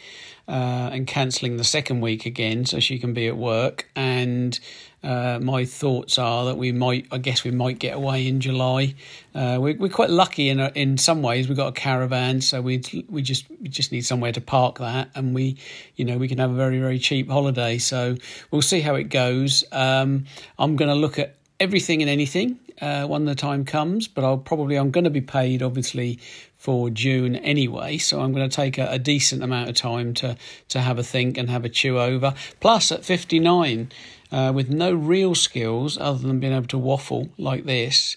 uh, 0.47 0.89
and 0.93 1.05
cancelling 1.05 1.57
the 1.57 1.63
second 1.63 2.01
week 2.01 2.25
again, 2.25 2.65
so 2.65 2.79
she 2.79 2.97
can 2.97 3.13
be 3.13 3.27
at 3.27 3.35
work. 3.35 3.89
And 3.95 4.57
uh, 5.03 5.39
my 5.41 5.65
thoughts 5.65 6.17
are 6.17 6.45
that 6.45 6.57
we 6.57 6.71
might, 6.71 7.07
I 7.11 7.17
guess, 7.17 7.43
we 7.43 7.51
might 7.51 7.79
get 7.79 7.95
away 7.95 8.27
in 8.27 8.39
July. 8.39 8.95
Uh, 9.35 9.57
we're 9.59 9.75
we're 9.75 9.89
quite 9.89 10.09
lucky 10.09 10.47
in 10.47 10.61
a, 10.61 10.71
in 10.73 10.97
some 10.97 11.21
ways. 11.21 11.49
We've 11.49 11.57
got 11.57 11.69
a 11.69 11.73
caravan, 11.73 12.39
so 12.39 12.61
we 12.61 12.81
we 13.09 13.21
just 13.21 13.45
we 13.61 13.67
just 13.67 13.91
need 13.91 14.05
somewhere 14.05 14.31
to 14.31 14.41
park 14.41 14.79
that, 14.79 15.09
and 15.13 15.35
we, 15.35 15.57
you 15.97 16.05
know, 16.05 16.17
we 16.17 16.29
can 16.29 16.37
have 16.37 16.51
a 16.51 16.55
very 16.55 16.79
very 16.79 16.99
cheap 16.99 17.29
holiday. 17.29 17.79
So 17.79 18.15
we'll 18.49 18.61
see 18.61 18.79
how 18.79 18.95
it 18.95 19.05
goes. 19.05 19.65
Um, 19.73 20.25
I'm 20.57 20.77
going 20.77 20.89
to 20.89 20.95
look 20.95 21.19
at 21.19 21.35
everything 21.61 22.01
and 22.01 22.09
anything 22.09 22.59
uh, 22.81 23.05
when 23.05 23.25
the 23.25 23.35
time 23.35 23.63
comes. 23.63 24.07
But 24.07 24.23
I'll 24.23 24.37
probably 24.37 24.75
I'm 24.75 24.91
going 24.91 25.03
to 25.03 25.09
be 25.09 25.21
paid 25.21 25.61
obviously 25.61 26.19
for 26.57 26.89
June 26.89 27.35
anyway, 27.37 27.97
so 27.97 28.21
I'm 28.21 28.33
going 28.33 28.47
to 28.47 28.55
take 28.55 28.77
a, 28.77 28.87
a, 28.91 28.99
decent 28.99 29.41
amount 29.41 29.69
of 29.69 29.75
time 29.75 30.13
to 30.15 30.37
to 30.69 30.79
have 30.79 30.99
a 30.99 31.03
think 31.03 31.37
and 31.37 31.49
have 31.49 31.65
a 31.65 31.69
chew 31.69 31.99
over. 31.99 32.35
Plus, 32.59 32.91
at 32.91 33.03
59, 33.03 33.89
uh, 34.31 34.51
with 34.53 34.69
no 34.69 34.93
real 34.93 35.33
skills 35.33 35.97
other 35.97 36.19
than 36.19 36.39
being 36.39 36.53
able 36.53 36.67
to 36.67 36.77
waffle 36.77 37.29
like 37.37 37.65
this, 37.65 38.15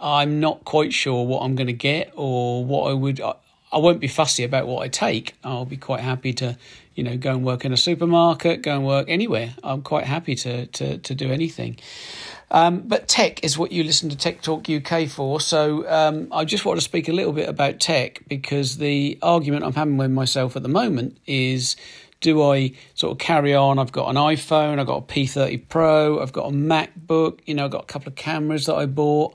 I'm 0.00 0.40
not 0.40 0.64
quite 0.64 0.92
sure 0.92 1.26
what 1.26 1.42
I'm 1.42 1.56
going 1.56 1.66
to 1.66 1.72
get 1.72 2.12
or 2.14 2.64
what 2.64 2.90
I 2.90 2.94
would. 2.94 3.20
I, 3.20 3.34
I 3.70 3.78
won't 3.78 4.00
be 4.00 4.08
fussy 4.08 4.44
about 4.44 4.66
what 4.66 4.82
I 4.82 4.88
take. 4.88 5.34
I'll 5.42 5.64
be 5.64 5.76
quite 5.76 6.00
happy 6.00 6.32
to, 6.34 6.56
you 6.94 7.02
know, 7.02 7.16
go 7.16 7.32
and 7.32 7.44
work 7.44 7.64
in 7.64 7.72
a 7.72 7.76
supermarket, 7.76 8.62
go 8.62 8.76
and 8.76 8.86
work 8.86 9.08
anywhere. 9.08 9.54
I'm 9.64 9.82
quite 9.82 10.04
happy 10.04 10.36
to 10.36 10.66
to 10.66 10.98
to 10.98 11.14
do 11.14 11.30
anything. 11.30 11.76
Um, 12.50 12.82
but 12.86 13.08
tech 13.08 13.42
is 13.42 13.58
what 13.58 13.72
you 13.72 13.82
listen 13.82 14.08
to 14.10 14.16
Tech 14.16 14.42
Talk 14.42 14.68
UK 14.70 15.08
for. 15.08 15.40
So 15.40 15.88
um, 15.88 16.28
I 16.30 16.44
just 16.44 16.64
want 16.64 16.78
to 16.78 16.84
speak 16.84 17.08
a 17.08 17.12
little 17.12 17.32
bit 17.32 17.48
about 17.48 17.80
tech 17.80 18.20
because 18.28 18.76
the 18.76 19.18
argument 19.22 19.64
I'm 19.64 19.72
having 19.72 19.96
with 19.96 20.10
myself 20.10 20.54
at 20.54 20.62
the 20.62 20.68
moment 20.68 21.18
is 21.26 21.74
Do 22.20 22.42
I 22.42 22.72
sort 22.94 23.12
of 23.12 23.18
carry 23.18 23.54
on? 23.54 23.78
I've 23.78 23.92
got 23.92 24.08
an 24.08 24.16
iPhone, 24.16 24.78
I've 24.78 24.86
got 24.86 24.98
a 24.98 25.06
P30 25.06 25.68
Pro, 25.68 26.22
I've 26.22 26.32
got 26.32 26.46
a 26.46 26.52
MacBook, 26.52 27.40
you 27.44 27.54
know, 27.54 27.66
I've 27.66 27.70
got 27.70 27.82
a 27.82 27.86
couple 27.86 28.08
of 28.08 28.14
cameras 28.14 28.66
that 28.66 28.76
I 28.76 28.86
bought. 28.86 29.34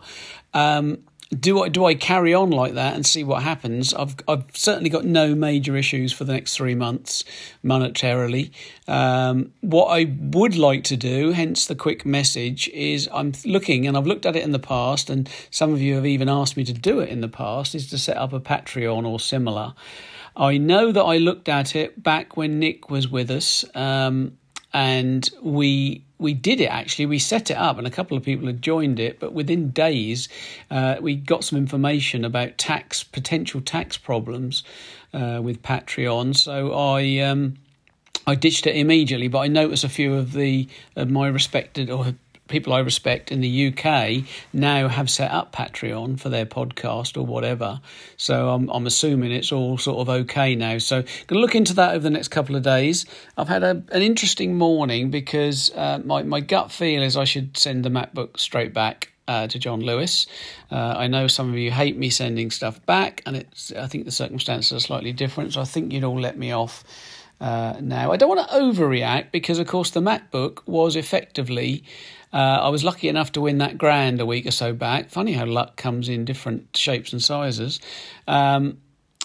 Um, 0.54 1.04
do 1.38 1.62
I 1.62 1.70
do 1.70 1.86
I 1.86 1.94
carry 1.94 2.34
on 2.34 2.50
like 2.50 2.74
that 2.74 2.96
and 2.96 3.06
see 3.06 3.24
what 3.24 3.44
happens? 3.44 3.94
I've 3.94 4.16
I've 4.28 4.46
certainly 4.54 4.90
got 4.90 5.06
no 5.06 5.36
major 5.36 5.76
issues 5.76 6.12
for 6.12 6.24
the 6.24 6.34
next 6.34 6.56
three 6.56 6.74
months 6.74 7.24
monetarily. 7.64 8.52
Um, 8.88 9.52
what 9.62 9.86
I 9.88 10.12
would 10.20 10.56
like 10.56 10.84
to 10.86 10.98
do, 10.98 11.32
hence 11.32 11.68
the 11.68 11.76
quick 11.76 12.04
message, 12.04 12.68
is 12.70 13.08
I'm 13.14 13.34
looking 13.46 13.86
and 13.86 13.96
I've 13.96 14.08
looked 14.08 14.26
at 14.26 14.36
it 14.36 14.44
in 14.44 14.54
the 14.54 14.60
past, 14.60 15.10
and 15.10 15.30
some 15.52 15.72
of 15.72 15.82
you 15.82 15.96
have 15.96 16.06
even 16.06 16.30
asked 16.30 16.58
me 16.58 16.64
to 16.64 16.74
do 16.74 17.00
it 17.00 17.10
in 17.10 17.22
the 17.22 17.30
past, 17.30 17.76
is 17.76 17.88
to 17.92 18.00
set 18.00 18.18
up 18.18 18.34
a 18.34 18.40
Patreon 18.40 19.06
or 19.06 19.20
similar. 19.20 19.76
I 20.36 20.58
know 20.58 20.92
that 20.92 21.04
I 21.04 21.18
looked 21.18 21.50
at 21.50 21.76
it 21.76 22.02
back 22.02 22.38
when 22.38 22.60
Nick 22.60 22.90
was 22.90 23.08
with 23.08 23.30
us, 23.30 23.66
um, 23.76 24.38
and 24.74 25.30
we 25.42 26.04
we 26.18 26.34
did 26.34 26.60
it 26.60 26.66
actually. 26.68 27.06
We 27.06 27.20
set 27.20 27.50
it 27.50 27.58
up, 27.58 27.78
and 27.78 27.88
a 27.88 27.92
couple 27.92 28.18
of 28.18 28.24
people 28.24 28.48
had 28.48 28.62
joined 28.62 29.00
it. 29.00 29.20
But 29.20 29.34
within 29.34 29.72
days, 29.72 30.30
uh, 30.70 30.98
we 31.02 31.16
got 31.16 31.44
some 31.44 31.58
information 31.58 32.26
about 32.26 32.58
tax 32.58 33.04
potential 33.04 33.62
tax 33.62 33.98
problems 33.98 34.64
uh, 35.14 35.40
with 35.42 35.62
Patreon. 35.64 36.36
So 36.36 36.74
I 36.74 37.20
um, 37.20 37.56
I 38.28 38.36
ditched 38.36 38.68
it 38.68 38.76
immediately. 38.76 39.28
But 39.28 39.40
I 39.40 39.48
noticed 39.48 39.84
a 39.84 39.90
few 39.90 40.14
of 40.14 40.34
the 40.34 40.68
of 40.96 41.10
my 41.10 41.28
respected 41.28 41.90
or 41.90 42.14
people 42.50 42.74
I 42.74 42.80
respect 42.80 43.32
in 43.32 43.42
the 43.42 43.68
UK 43.68 44.26
now 44.52 44.88
have 44.88 45.10
set 45.10 45.32
up 45.32 45.54
Patreon 45.54 46.20
for 46.20 46.30
their 46.30 46.46
podcast 46.46 47.16
or 47.16 47.26
whatever. 47.26 47.80
So 48.18 48.50
I'm, 48.50 48.70
I'm 48.70 48.86
assuming 48.86 49.32
it's 49.32 49.52
all 49.52 49.78
sort 49.78 50.00
of 50.00 50.10
okay 50.10 50.56
now. 50.56 50.80
So 50.80 51.02
going 51.02 51.28
to 51.28 51.40
look 51.40 51.56
into 51.56 51.74
that 51.76 51.92
over 51.92 52.04
the 52.04 52.10
next 52.10 52.30
couple 52.30 52.56
of 52.56 52.64
days. 52.64 53.06
I've 53.38 53.48
had 53.48 53.64
a, 53.64 53.84
an 53.92 54.02
interesting 54.02 54.58
morning 54.58 55.12
because 55.12 55.72
uh, 55.76 56.02
my 56.04 56.24
my 56.24 56.42
gut 56.42 56.72
feel 56.72 57.02
is 57.02 57.16
I 57.16 57.24
should 57.24 57.56
send 57.58 57.86
the 57.86 57.90
MacBook 57.90 58.38
straight 58.38 58.74
back. 58.74 59.14
Uh, 59.28 59.46
to 59.46 59.60
John 59.60 59.80
Lewis. 59.82 60.26
Uh, 60.72 60.96
I 60.98 61.06
know 61.06 61.28
some 61.28 61.50
of 61.50 61.56
you 61.56 61.70
hate 61.70 61.96
me 61.96 62.10
sending 62.10 62.50
stuff 62.50 62.84
back, 62.88 63.22
and 63.28 63.38
it's. 63.38 63.72
I 63.72 63.86
think 63.86 64.06
the 64.06 64.12
circumstances 64.12 64.74
are 64.74 64.80
slightly 64.80 65.14
different, 65.14 65.54
so 65.54 65.62
I 65.62 65.66
think 65.66 65.94
you'd 65.94 66.04
all 66.04 66.20
let 66.20 66.36
me 66.36 66.52
off 66.52 66.84
uh, 67.42 67.76
now. 67.80 68.12
I 68.12 68.18
don't 68.18 68.30
want 68.30 68.48
to 68.50 68.56
overreact 68.56 69.32
because, 69.32 69.60
of 69.60 69.68
course, 69.68 69.92
the 69.92 70.02
MacBook 70.02 70.60
was 70.66 70.96
effectively 70.96 71.84
uh, 72.32 72.38
I 72.62 72.70
was 72.70 72.84
lucky 72.84 73.08
enough 73.08 73.32
to 73.34 73.42
win 73.42 73.58
that 73.60 73.78
grand 73.78 74.22
a 74.22 74.26
week 74.26 74.46
or 74.46 74.52
so 74.52 74.74
back. 74.74 75.10
Funny 75.10 75.34
how 75.34 75.46
luck 75.46 75.76
comes 75.76 76.10
in 76.10 76.26
different 76.26 76.76
shapes 76.76 77.12
and 77.12 77.22
sizes. 77.22 77.80
Um, 78.28 78.78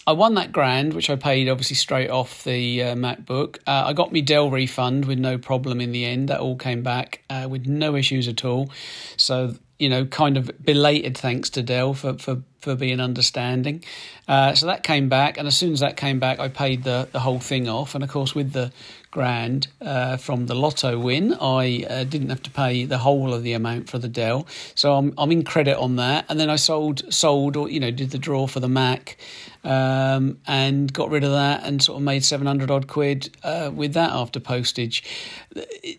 I 0.07 0.13
won 0.13 0.35
that 0.35 0.53
grand, 0.53 0.93
which 0.93 1.09
I 1.09 1.17
paid 1.17 1.49
obviously 1.49 1.77
straight 1.77 2.11
off 2.11 2.45
the 2.45 2.83
uh, 2.83 2.95
MacBook. 2.95 3.59
Uh, 3.67 3.85
I 3.87 3.93
got 3.95 4.13
my 4.13 4.21
Dell 4.21 4.51
refund 4.51 5.07
with 5.07 5.19
no 5.19 5.39
problem 5.39 5.81
in 5.81 5.93
the 5.93 6.05
end. 6.05 6.29
That 6.29 6.41
all 6.41 6.57
came 6.57 6.83
back 6.83 7.23
uh, 7.31 7.47
with 7.49 7.67
no 7.67 7.97
issues 7.97 8.29
at 8.29 8.45
all. 8.45 8.71
So 9.17 9.55
you 9.79 9.89
know, 9.89 10.05
kind 10.05 10.37
of 10.37 10.51
belated 10.65 11.19
thanks 11.19 11.51
to 11.51 11.63
Dell 11.63 11.95
for 11.95 12.15
for 12.15 12.43
for 12.61 12.75
being 12.75 13.01
understanding. 13.01 13.85
Uh, 14.29 14.55
so 14.55 14.67
that 14.67 14.83
came 14.83 15.09
back, 15.09 15.37
and 15.37 15.47
as 15.49 15.57
soon 15.57 15.73
as 15.73 15.81
that 15.81 15.97
came 15.97 16.19
back, 16.19 16.39
I 16.39 16.49
paid 16.49 16.85
the 16.85 17.09
the 17.11 17.21
whole 17.21 17.41
thing 17.41 17.69
off. 17.69 17.95
And 17.95 18.05
of 18.05 18.11
course, 18.11 18.35
with 18.35 18.53
the 18.53 18.73
grand 19.15 19.69
uh, 19.81 20.17
from 20.17 20.47
the 20.47 20.55
lotto 20.57 20.99
win. 20.99 21.35
I 21.41 21.87
uh, 21.89 22.03
didn't 22.05 22.31
have 22.31 22.43
to 22.43 22.51
pay 22.51 22.85
the 22.85 22.99
whole 22.99 23.33
of 23.33 23.45
the 23.45 23.53
amount 23.53 23.89
for 23.89 23.99
the 23.99 24.09
Dell, 24.09 24.47
so 24.75 24.95
I'm 24.95 25.15
I'm 25.17 25.31
in 25.31 25.45
credit 25.45 25.79
on 25.79 25.97
that. 25.97 26.27
And 26.29 26.39
then 26.39 26.51
I 26.51 26.57
sold 26.57 27.15
sold 27.15 27.57
or 27.57 27.71
you 27.71 27.79
know 27.81 27.93
did 27.93 28.11
the 28.11 28.19
draw 28.19 28.49
for 28.49 28.59
the 28.59 28.69
Mac, 28.69 29.17
um, 29.63 30.39
and 30.47 30.93
got 30.93 31.11
rid 31.11 31.23
of 31.23 31.31
that 31.31 31.65
and 31.65 31.81
sort 31.81 31.97
of 31.97 32.03
made 32.03 32.25
seven 32.25 32.47
hundred 32.47 32.71
odd 32.73 32.89
quid 32.89 33.35
uh, 33.45 33.71
with 33.73 33.95
that 33.95 34.11
after 34.11 34.41
postage. 34.41 35.05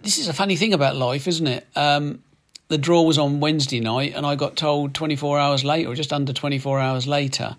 This 0.04 0.18
is 0.18 0.28
a 0.28 0.34
funny 0.34 0.58
thing 0.58 0.74
about 0.74 0.98
life, 0.98 1.26
isn't 1.26 1.48
it? 1.48 1.66
Um, 1.76 2.22
the 2.68 2.78
draw 2.78 3.04
was 3.04 3.18
on 3.18 3.40
Wednesday 3.40 3.80
night, 3.80 4.14
and 4.16 4.26
I 4.26 4.36
got 4.36 4.56
told 4.56 4.96
24 4.96 5.38
hours 5.38 5.64
later, 5.64 5.90
or 5.90 5.96
just 5.96 6.12
under 6.12 6.34
24 6.34 6.80
hours 6.80 7.06
later. 7.06 7.56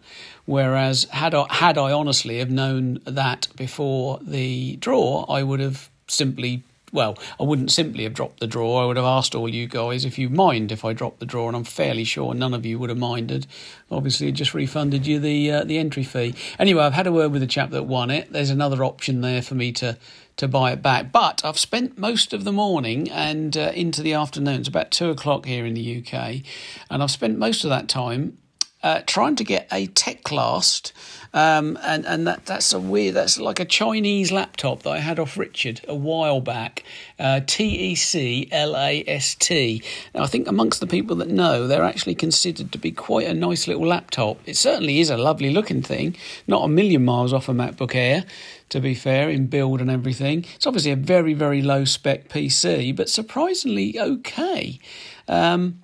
Whereas, 0.47 1.05
had 1.11 1.35
I, 1.35 1.47
had 1.51 1.77
I 1.77 1.91
honestly 1.91 2.39
have 2.39 2.51
known 2.51 3.01
that 3.05 3.49
before 3.57 4.21
the 4.23 4.77
draw, 4.77 5.25
I 5.29 5.43
would 5.43 5.59
have 5.59 5.91
simply, 6.07 6.63
well, 6.93 7.19
I 7.41 7.43
wouldn't 7.43 7.73
simply 7.73 8.05
have 8.05 8.15
dropped 8.15 8.39
the 8.39 8.47
draw. 8.47 8.81
I 8.81 8.87
would 8.87 8.97
have 8.97 9.05
asked 9.05 9.35
all 9.35 9.49
you 9.49 9.67
guys 9.67 10.05
if 10.05 10.21
you 10.21 10.29
mind 10.29 10.71
if 10.71 10.85
I 10.85 10.93
dropped 10.93 11.19
the 11.19 11.27
draw, 11.27 11.49
and 11.49 11.57
I'm 11.57 11.65
fairly 11.65 12.05
sure 12.05 12.33
none 12.33 12.55
of 12.55 12.65
you 12.65 12.79
would 12.79 12.91
have 12.91 12.99
minded. 12.99 13.49
Obviously, 13.91 14.31
just 14.31 14.55
refunded 14.55 15.05
you 15.05 15.19
the 15.19 15.51
uh, 15.51 15.65
the 15.65 15.79
entry 15.79 16.05
fee. 16.05 16.37
Anyway, 16.61 16.85
I've 16.85 16.93
had 16.93 17.09
a 17.09 17.13
word 17.13 17.33
with 17.33 17.41
the 17.41 17.49
chap 17.49 17.71
that 17.71 17.83
won 17.83 18.13
it. 18.13 18.33
There's 18.33 18.51
another 18.51 18.85
option 18.85 19.23
there 19.23 19.43
for 19.43 19.57
me 19.57 19.73
to 19.73 19.99
to 20.37 20.47
buy 20.47 20.71
it 20.71 20.81
back. 20.81 21.11
But 21.11 21.45
I've 21.45 21.59
spent 21.59 21.99
most 21.99 22.33
of 22.33 22.45
the 22.45 22.53
morning 22.53 23.11
and 23.11 23.57
uh, 23.57 23.73
into 23.75 24.01
the 24.01 24.13
afternoon. 24.13 24.61
It's 24.61 24.69
about 24.69 24.93
two 24.93 25.11
o'clock 25.11 25.47
here 25.47 25.67
in 25.67 25.75
the 25.75 25.99
UK, 25.99 26.43
and 26.89 27.03
I've 27.03 27.11
spent 27.11 27.37
most 27.37 27.65
of 27.65 27.71
that 27.71 27.89
time 27.89 28.39
uh, 28.87 29.03
trying 29.05 29.35
to 29.35 29.43
get 29.43 29.67
a 29.73 29.89
Teclast. 29.89 30.93
Um, 31.35 31.77
and 31.83 32.07
and 32.07 32.25
that 32.29 32.47
that's 32.47 32.73
a 32.73 32.79
weird. 32.79 33.15
That's 33.15 33.37
like 33.37 33.59
a 33.59 33.65
Chinese 33.65 34.31
laptop 34.31 34.85
that 34.85 34.91
I 34.91 35.01
had 35.01 35.19
off 35.19 35.37
Richard 35.37 35.81
a 35.89 35.95
while 35.95 36.41
back. 36.41 36.85
Uh, 37.19 37.41
T 37.45 37.65
E 37.65 37.95
C 37.97 38.49
L 38.53 38.77
A 38.77 39.03
S 39.09 39.35
T. 39.35 39.83
Now 40.15 40.23
I 40.23 40.27
think 40.29 40.47
amongst 40.47 40.79
the 40.79 40.87
people 40.87 41.17
that 41.17 41.29
know, 41.29 41.67
they're 41.67 41.83
actually 41.83 42.15
considered 42.15 42.71
to 42.71 42.79
be 42.79 42.93
quite 42.93 43.27
a 43.27 43.35
nice 43.35 43.67
little 43.67 43.87
laptop. 43.87 44.39
It 44.47 44.57
certainly 44.57 45.01
is 45.01 45.11
a 45.11 45.17
lovely 45.17 45.51
looking 45.51 45.83
thing. 45.83 46.17
Not 46.47 46.65
a 46.65 46.69
million 46.69 47.05
miles 47.05 47.33
off 47.33 47.49
a 47.49 47.53
MacBook 47.53 47.95
Air 47.95 48.25
to 48.69 48.81
be 48.81 48.95
fair, 48.95 49.31
in 49.31 49.47
build 49.47 49.81
and 49.81 49.89
everything. 49.89 50.45
It's 50.57 50.67
obviously 50.67 50.91
a 50.91 50.97
very, 50.97 51.35
very 51.35 51.63
low 51.63 51.85
spec 51.85 52.29
PC, 52.29 52.97
but 52.97 53.09
surprisingly 53.09 53.97
okay. 53.97 54.81
Um, 55.29 55.83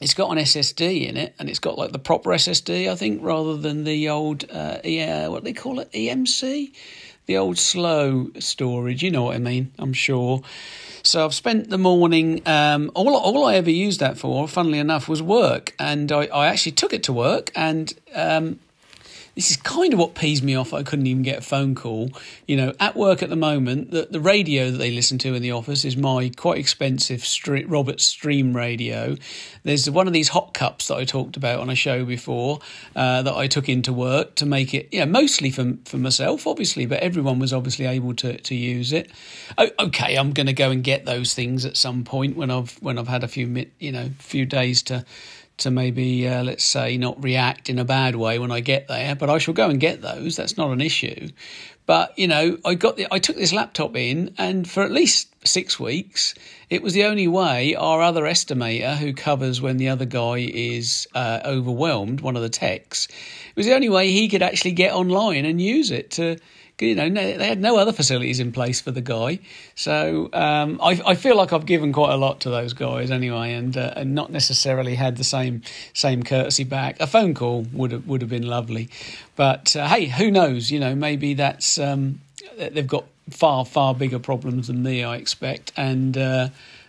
it's 0.00 0.14
got 0.14 0.30
an 0.30 0.38
SSD 0.38 1.08
in 1.08 1.16
it, 1.16 1.34
and 1.38 1.48
it's 1.48 1.58
got 1.58 1.78
like 1.78 1.92
the 1.92 1.98
proper 1.98 2.30
SSD, 2.30 2.90
I 2.90 2.96
think, 2.96 3.22
rather 3.22 3.56
than 3.56 3.84
the 3.84 4.08
old, 4.08 4.44
uh, 4.50 4.78
yeah, 4.84 5.28
what 5.28 5.42
do 5.42 5.44
they 5.44 5.52
call 5.52 5.80
it, 5.80 5.90
EMC, 5.92 6.72
the 7.26 7.36
old 7.36 7.58
slow 7.58 8.30
storage. 8.38 9.02
You 9.02 9.10
know 9.10 9.24
what 9.24 9.36
I 9.36 9.38
mean? 9.38 9.72
I'm 9.78 9.92
sure. 9.92 10.42
So 11.02 11.24
I've 11.24 11.34
spent 11.34 11.70
the 11.70 11.78
morning. 11.78 12.42
Um, 12.46 12.90
all 12.94 13.14
all 13.16 13.46
I 13.46 13.54
ever 13.54 13.70
used 13.70 14.00
that 14.00 14.18
for, 14.18 14.46
funnily 14.48 14.78
enough, 14.78 15.08
was 15.08 15.22
work, 15.22 15.74
and 15.78 16.10
I, 16.12 16.26
I 16.26 16.46
actually 16.48 16.72
took 16.72 16.92
it 16.92 17.02
to 17.04 17.12
work, 17.12 17.50
and 17.54 17.92
um, 18.14 18.58
this 19.36 19.50
is 19.50 19.58
kind 19.58 19.92
of 19.92 19.98
what 19.98 20.14
pees 20.14 20.42
me 20.42 20.54
off. 20.54 20.72
I 20.72 20.82
couldn't 20.82 21.06
even 21.06 21.22
get 21.22 21.38
a 21.38 21.42
phone 21.42 21.74
call. 21.74 22.10
You 22.46 22.56
know, 22.56 22.72
at 22.80 22.96
work 22.96 23.22
at 23.22 23.28
the 23.28 23.36
moment, 23.36 23.90
the, 23.90 24.08
the 24.10 24.18
radio 24.18 24.70
that 24.70 24.78
they 24.78 24.90
listen 24.90 25.18
to 25.18 25.34
in 25.34 25.42
the 25.42 25.52
office 25.52 25.84
is 25.84 25.94
my 25.94 26.30
quite 26.34 26.58
expensive 26.58 27.22
Street, 27.22 27.68
Roberts 27.68 28.02
Stream 28.02 28.56
radio. 28.56 29.16
There's 29.62 29.90
one 29.90 30.06
of 30.06 30.14
these 30.14 30.28
hot 30.28 30.54
cups 30.54 30.88
that 30.88 30.96
I 30.96 31.04
talked 31.04 31.36
about 31.36 31.60
on 31.60 31.68
a 31.68 31.74
show 31.74 32.06
before 32.06 32.60
uh, 32.96 33.22
that 33.22 33.34
I 33.34 33.46
took 33.46 33.68
into 33.68 33.92
work 33.92 34.36
to 34.36 34.46
make 34.46 34.72
it, 34.72 34.88
yeah, 34.90 35.04
mostly 35.04 35.50
for 35.50 35.74
for 35.84 35.98
myself, 35.98 36.46
obviously, 36.46 36.86
but 36.86 37.00
everyone 37.00 37.38
was 37.38 37.52
obviously 37.52 37.84
able 37.84 38.14
to 38.14 38.38
to 38.38 38.54
use 38.54 38.90
it. 38.90 39.10
Okay, 39.58 40.16
I'm 40.16 40.32
going 40.32 40.46
to 40.46 40.54
go 40.54 40.70
and 40.70 40.82
get 40.82 41.04
those 41.04 41.34
things 41.34 41.66
at 41.66 41.76
some 41.76 42.04
point 42.04 42.36
when 42.36 42.50
I've 42.50 42.72
when 42.82 42.98
I've 42.98 43.08
had 43.08 43.22
a 43.22 43.28
few 43.28 43.66
you 43.78 43.92
know 43.92 44.10
few 44.18 44.46
days 44.46 44.82
to 44.84 45.04
to 45.58 45.70
maybe, 45.70 46.28
uh, 46.28 46.44
let's 46.44 46.64
say, 46.64 46.96
not 46.96 47.22
react 47.22 47.70
in 47.70 47.78
a 47.78 47.84
bad 47.84 48.16
way 48.16 48.38
when 48.38 48.50
I 48.50 48.60
get 48.60 48.88
there. 48.88 49.14
But 49.14 49.30
I 49.30 49.38
shall 49.38 49.54
go 49.54 49.68
and 49.68 49.80
get 49.80 50.02
those. 50.02 50.36
That's 50.36 50.56
not 50.56 50.70
an 50.70 50.80
issue. 50.80 51.28
But 51.86 52.18
you 52.18 52.26
know, 52.26 52.58
I 52.64 52.74
got 52.74 52.96
the, 52.96 53.06
I 53.10 53.20
took 53.20 53.36
this 53.36 53.52
laptop 53.52 53.96
in, 53.96 54.34
and 54.38 54.68
for 54.68 54.82
at 54.82 54.90
least 54.90 55.32
six 55.46 55.78
weeks, 55.78 56.34
it 56.68 56.82
was 56.82 56.94
the 56.94 57.04
only 57.04 57.28
way 57.28 57.76
our 57.76 58.02
other 58.02 58.24
estimator, 58.24 58.96
who 58.96 59.12
covers 59.12 59.60
when 59.60 59.76
the 59.76 59.88
other 59.88 60.04
guy 60.04 60.38
is 60.52 61.06
uh, 61.14 61.40
overwhelmed, 61.44 62.20
one 62.20 62.34
of 62.34 62.42
the 62.42 62.48
techs, 62.48 63.06
it 63.06 63.56
was 63.56 63.66
the 63.66 63.74
only 63.74 63.88
way 63.88 64.10
he 64.10 64.28
could 64.28 64.42
actually 64.42 64.72
get 64.72 64.92
online 64.92 65.44
and 65.44 65.60
use 65.62 65.92
it 65.92 66.10
to 66.12 66.36
you 66.78 66.94
know, 66.94 67.08
they 67.08 67.46
had 67.46 67.60
no 67.60 67.78
other 67.78 67.92
facilities 67.92 68.38
in 68.38 68.52
place 68.52 68.80
for 68.80 68.90
the 68.90 69.00
guy. 69.00 69.38
So 69.74 70.28
um, 70.34 70.78
I, 70.82 71.00
I, 71.06 71.14
feel 71.14 71.34
like 71.34 71.52
I've 71.54 71.64
given 71.64 71.92
quite 71.92 72.12
a 72.12 72.16
lot 72.16 72.40
to 72.40 72.50
those 72.50 72.74
guys 72.74 73.10
anyway, 73.10 73.54
and 73.54 73.76
uh, 73.76 73.94
and 73.96 74.14
not 74.14 74.30
necessarily 74.30 74.94
had 74.94 75.16
the 75.16 75.24
same 75.24 75.62
same 75.94 76.22
courtesy 76.22 76.64
back. 76.64 77.00
A 77.00 77.06
phone 77.06 77.32
call 77.32 77.62
would 77.72 77.92
have, 77.92 78.06
would 78.06 78.20
have 78.20 78.28
been 78.28 78.46
lovely, 78.46 78.90
but 79.36 79.74
uh, 79.74 79.88
hey, 79.88 80.06
who 80.06 80.30
knows? 80.30 80.70
You 80.70 80.80
know, 80.80 80.94
maybe 80.94 81.32
that's 81.32 81.78
um, 81.78 82.20
they've 82.58 82.86
got 82.86 83.06
far 83.30 83.64
far 83.64 83.94
bigger 83.94 84.18
problems 84.18 84.66
than 84.66 84.82
me, 84.82 85.02
I 85.02 85.16
expect, 85.16 85.72
and. 85.76 86.16
Uh, 86.16 86.48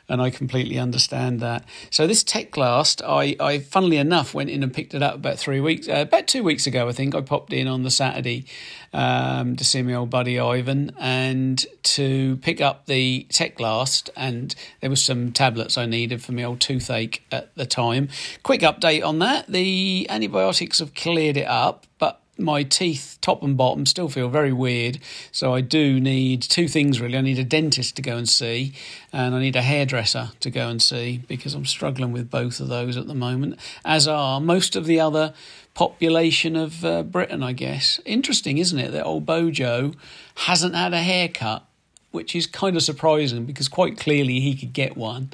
and 0.09 0.21
I 0.21 0.29
completely 0.29 0.79
understand 0.79 1.41
that. 1.41 1.65
So 1.89 2.07
this 2.07 2.23
Teclast, 2.23 3.01
I, 3.05 3.35
I 3.43 3.59
funnily 3.59 3.97
enough 3.97 4.33
went 4.33 4.49
in 4.49 4.63
and 4.63 4.73
picked 4.73 4.93
it 4.93 5.03
up 5.03 5.15
about 5.15 5.37
three 5.37 5.59
weeks, 5.59 5.89
uh, 5.89 6.05
about 6.07 6.27
two 6.27 6.43
weeks 6.43 6.65
ago, 6.65 6.87
I 6.87 6.93
think. 6.93 7.13
I 7.13 7.21
popped 7.21 7.51
in 7.51 7.67
on 7.67 7.83
the 7.83 7.91
Saturday 7.91 8.45
um, 8.93 9.55
to 9.55 9.63
see 9.63 9.81
my 9.81 9.93
old 9.93 10.09
buddy 10.09 10.39
Ivan 10.39 10.91
and 10.99 11.65
to 11.83 12.37
pick 12.37 12.61
up 12.61 12.85
the 12.85 13.27
Teclast, 13.29 14.09
and 14.15 14.55
there 14.81 14.89
was 14.89 15.03
some 15.03 15.31
tablets 15.31 15.77
I 15.77 15.85
needed 15.85 16.21
for 16.21 16.31
my 16.31 16.43
old 16.43 16.59
toothache 16.59 17.23
at 17.31 17.53
the 17.55 17.65
time. 17.65 18.09
Quick 18.43 18.61
update 18.61 19.05
on 19.05 19.19
that: 19.19 19.47
the 19.47 20.07
antibiotics 20.09 20.79
have 20.79 20.93
cleared 20.93 21.37
it 21.37 21.47
up, 21.47 21.85
but 21.99 22.21
my 22.37 22.63
teeth, 22.63 23.17
top 23.21 23.43
and 23.43 23.57
bottom, 23.57 23.85
still 23.85 24.09
feel 24.09 24.29
very 24.29 24.53
weird. 24.53 24.99
So 25.31 25.53
I 25.53 25.61
do 25.61 25.99
need 25.99 26.41
two 26.41 26.67
things 26.67 27.01
really. 27.01 27.17
I 27.17 27.21
need 27.21 27.39
a 27.39 27.43
dentist 27.43 27.95
to 27.95 28.01
go 28.01 28.17
and 28.17 28.27
see, 28.27 28.73
and 29.11 29.35
I 29.35 29.39
need 29.39 29.55
a 29.55 29.61
hairdresser 29.61 30.31
to 30.39 30.49
go 30.49 30.69
and 30.69 30.81
see 30.81 31.21
because 31.27 31.53
I'm 31.53 31.65
struggling 31.65 32.11
with 32.11 32.29
both 32.29 32.59
of 32.59 32.67
those 32.67 32.97
at 32.97 33.07
the 33.07 33.15
moment, 33.15 33.59
as 33.83 34.07
are 34.07 34.39
most 34.39 34.75
of 34.75 34.85
the 34.85 34.99
other 34.99 35.33
population 35.73 36.55
of 36.55 36.83
uh, 36.83 37.03
Britain, 37.03 37.43
I 37.43 37.53
guess. 37.53 37.99
Interesting, 38.05 38.57
isn't 38.57 38.79
it, 38.79 38.91
that 38.91 39.05
old 39.05 39.25
Bojo 39.25 39.93
hasn't 40.35 40.75
had 40.75 40.93
a 40.93 41.01
haircut 41.01 41.63
which 42.11 42.35
is 42.35 42.47
kind 42.47 42.75
of 42.75 42.81
surprising 42.81 43.45
because 43.45 43.67
quite 43.67 43.99
clearly 43.99 44.39
he 44.39 44.55
could 44.55 44.73
get 44.73 44.97
one, 44.97 45.29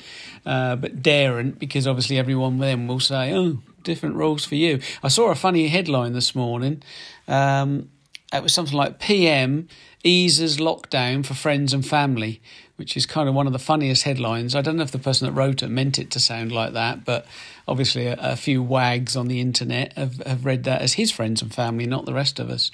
uh, 0.45 0.75
but 0.75 1.01
daren't 1.01 1.57
because 1.59 1.88
obviously 1.88 2.17
everyone 2.17 2.57
then 2.57 2.88
will 2.88 2.99
say, 2.99 3.34
"Oh, 3.34 3.59
different 3.84 4.15
rules 4.15 4.45
for 4.45 4.55
you." 4.55 4.80
I 5.03 5.07
saw 5.07 5.30
a 5.30 5.35
funny 5.35 5.68
headline 5.68 6.14
this 6.14 6.34
morning. 6.34 6.84
Um, 7.27 7.89
it 8.34 8.41
was 8.41 8.53
something 8.53 8.76
like 8.76 8.99
PM 8.99 9.68
eases 10.03 10.57
lockdown 10.57 11.26
for 11.26 11.34
friends 11.34 11.73
and 11.73 11.85
family, 11.85 12.41
which 12.76 12.97
is 12.97 13.05
kind 13.05 13.30
of 13.30 13.35
one 13.35 13.47
of 13.47 13.53
the 13.53 13.60
funniest 13.60 14.03
headlines. 14.03 14.55
I 14.55 14.61
don't 14.61 14.76
know 14.76 14.84
if 14.84 14.91
the 14.91 14.99
person 14.99 15.27
that 15.27 15.34
wrote 15.34 15.64
it 15.64 15.69
meant 15.69 15.99
it 15.99 16.11
to 16.11 16.19
sound 16.19 16.51
like 16.51 16.73
that, 16.73 17.05
but 17.05 17.26
obviously 17.68 18.07
a, 18.07 18.18
a 18.19 18.35
few 18.35 18.61
wags 18.61 19.15
on 19.15 19.27
the 19.27 19.39
internet 19.39 19.93
have, 19.93 20.18
have 20.26 20.45
read 20.45 20.64
that 20.64 20.81
as 20.81 20.93
his 20.93 21.11
friends 21.11 21.41
and 21.41 21.53
family, 21.53 21.85
not 21.85 22.05
the 22.05 22.14
rest 22.14 22.39
of 22.39 22.49
us. 22.49 22.72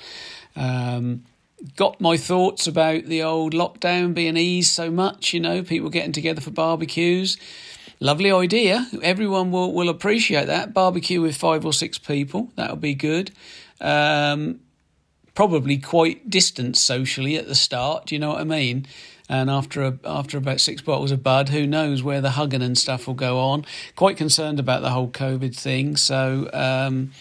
Um, 0.56 1.26
got 1.76 2.00
my 2.00 2.18
thoughts 2.18 2.68
about 2.68 3.06
the 3.06 3.22
old 3.22 3.54
lockdown 3.54 4.14
being 4.14 4.38
eased 4.38 4.72
so 4.72 4.90
much, 4.90 5.34
you 5.34 5.40
know, 5.40 5.62
people 5.62 5.90
getting 5.90 6.14
together 6.14 6.42
for 6.42 6.52
barbecues. 6.52 7.38
Lovely 8.00 8.32
idea. 8.32 8.88
Everyone 9.02 9.52
will, 9.52 9.74
will 9.74 9.90
appreciate 9.90 10.48
that. 10.48 10.74
Barbecue 10.74 11.22
with 11.22 11.36
five 11.36 11.66
or 11.66 11.74
six 11.74 11.98
people. 11.98 12.52
That'll 12.56 12.78
be 12.78 12.96
good. 12.96 13.32
Um, 13.82 14.62
probably 15.36 15.78
quite 15.78 16.30
distant 16.30 16.78
socially 16.78 17.36
at 17.36 17.48
the 17.48 17.56
start. 17.56 18.06
Do 18.06 18.16
you 18.16 18.20
know 18.20 18.30
what 18.30 18.42
I 18.42 18.46
mean? 18.46 18.86
And 19.28 19.50
after 19.50 19.84
a, 19.84 20.00
after 20.04 20.38
about 20.38 20.60
six 20.60 20.82
bottles 20.82 21.12
of 21.12 21.22
bud, 21.22 21.50
who 21.50 21.68
knows 21.68 22.02
where 22.02 22.20
the 22.20 22.32
hugging 22.32 22.62
and 22.62 22.78
stuff 22.78 23.06
will 23.06 23.14
go 23.14 23.40
on? 23.40 23.66
Quite 23.96 24.18
concerned 24.18 24.60
about 24.60 24.82
the 24.82 24.90
whole 24.90 25.10
COVID 25.10 25.56
thing. 25.56 25.98
So 25.98 26.50
um, 26.52 27.12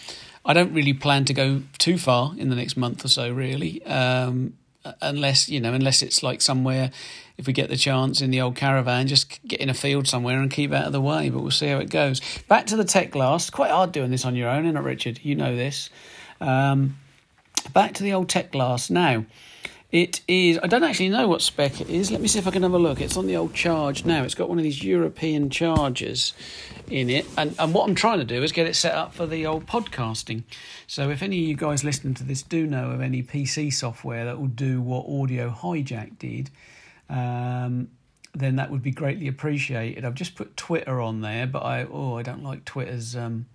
I 0.45 0.53
don't 0.53 0.73
really 0.73 0.93
plan 0.93 1.25
to 1.25 1.33
go 1.33 1.61
too 1.77 1.97
far 1.97 2.33
in 2.37 2.49
the 2.49 2.55
next 2.55 2.77
month 2.77 3.05
or 3.05 3.09
so, 3.09 3.31
really, 3.31 3.85
um, 3.85 4.55
unless 5.01 5.49
you 5.49 5.59
know, 5.59 5.73
unless 5.73 6.01
it's 6.01 6.23
like 6.23 6.41
somewhere. 6.41 6.89
If 7.39 7.47
we 7.47 7.53
get 7.53 7.69
the 7.69 7.77
chance 7.77 8.19
in 8.19 8.31
the 8.31 8.41
old 8.41 8.57
caravan, 8.57 9.07
just 9.07 9.41
get 9.47 9.61
in 9.61 9.69
a 9.69 9.73
field 9.73 10.09
somewhere 10.09 10.41
and 10.41 10.51
keep 10.51 10.73
out 10.73 10.87
of 10.87 10.91
the 10.91 10.99
way. 10.99 11.29
But 11.29 11.39
we'll 11.39 11.51
see 11.51 11.67
how 11.67 11.77
it 11.77 11.89
goes. 11.89 12.19
Back 12.49 12.67
to 12.67 12.75
the 12.75 12.83
Teclast. 12.83 13.53
Quite 13.53 13.71
hard 13.71 13.93
doing 13.93 14.11
this 14.11 14.25
on 14.25 14.35
your 14.35 14.49
own, 14.49 14.65
isn't 14.65 14.75
it, 14.75 14.81
Richard? 14.81 15.21
You 15.23 15.35
know 15.35 15.55
this. 15.55 15.89
Um, 16.41 16.97
back 17.73 17.93
to 17.93 18.03
the 18.03 18.11
old 18.11 18.27
Teclast 18.27 18.91
now. 18.91 19.23
It 19.89 20.21
is, 20.27 20.59
I 20.61 20.67
don't 20.67 20.83
actually 20.83 21.07
know 21.07 21.29
what 21.29 21.41
spec 21.41 21.79
it 21.79 21.89
is. 21.89 22.11
Let 22.11 22.19
me 22.19 22.27
see 22.27 22.39
if 22.39 22.45
I 22.45 22.51
can 22.51 22.63
have 22.63 22.73
a 22.73 22.77
look. 22.77 22.99
It's 22.99 23.15
on 23.15 23.25
the 23.25 23.37
old 23.37 23.53
charge 23.53 24.03
now. 24.03 24.23
It's 24.23 24.35
got 24.35 24.49
one 24.49 24.57
of 24.57 24.63
these 24.65 24.83
European 24.83 25.49
chargers 25.49 26.33
in 26.91 27.09
it. 27.09 27.25
And, 27.37 27.55
and 27.57 27.73
what 27.73 27.87
I'm 27.87 27.95
trying 27.95 28.19
to 28.19 28.25
do 28.25 28.43
is 28.43 28.51
get 28.51 28.67
it 28.67 28.75
set 28.75 28.93
up 28.93 29.13
for 29.13 29.25
the 29.25 29.45
old 29.45 29.65
podcasting. 29.65 30.43
So 30.87 31.09
if 31.09 31.23
any 31.23 31.41
of 31.41 31.47
you 31.47 31.55
guys 31.55 31.85
listening 31.85 32.15
to 32.15 32.25
this 32.25 32.43
do 32.43 32.67
know 32.67 32.91
of 32.91 32.99
any 32.99 33.23
PC 33.23 33.71
software 33.73 34.25
that 34.25 34.37
will 34.37 34.47
do 34.47 34.81
what 34.81 35.05
Audio 35.07 35.49
Hijack 35.49 36.19
did, 36.19 36.51
um, 37.09 37.89
then 38.33 38.57
that 38.57 38.71
would 38.71 38.83
be 38.83 38.91
greatly 38.91 39.27
appreciated. 39.27 40.05
I've 40.05 40.13
just 40.13 40.35
put 40.35 40.55
Twitter 40.55 41.01
on 41.01 41.21
there, 41.21 41.47
but 41.47 41.63
I, 41.63 41.85
oh, 41.91 42.17
I 42.17 42.21
don't 42.21 42.43
like 42.43 42.65
Twitter's. 42.65 43.15
Um, 43.15 43.47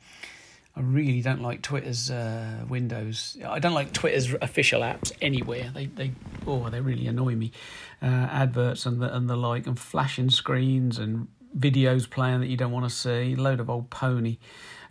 I 0.77 0.81
really 0.81 1.23
don't 1.23 1.41
like 1.41 1.63
Twitter's 1.63 2.11
uh, 2.11 2.65
Windows. 2.69 3.37
I 3.47 3.61
don't 3.61 3.75
like 3.75 3.93
Twitter's 3.93 4.35
official 4.43 4.81
apps 4.81 5.13
anywhere. 5.23 5.71
They 5.73 5.87
they 5.87 6.13
oh 6.47 6.69
they 6.69 6.81
really 6.81 7.07
annoy 7.07 7.37
me. 7.37 7.53
Uh, 8.03 8.07
adverts 8.07 8.85
and 8.85 9.01
the 9.01 9.15
and 9.15 9.31
the 9.31 9.37
like, 9.37 9.69
and 9.69 9.79
flashing 9.79 10.31
screens 10.31 10.99
and 10.99 11.29
videos 11.57 12.11
playing 12.11 12.41
that 12.41 12.49
you 12.49 12.57
don't 12.57 12.73
want 12.73 12.87
to 12.87 12.95
see. 12.95 13.37
Load 13.37 13.61
of 13.61 13.71
old 13.71 13.89
pony. 13.91 14.39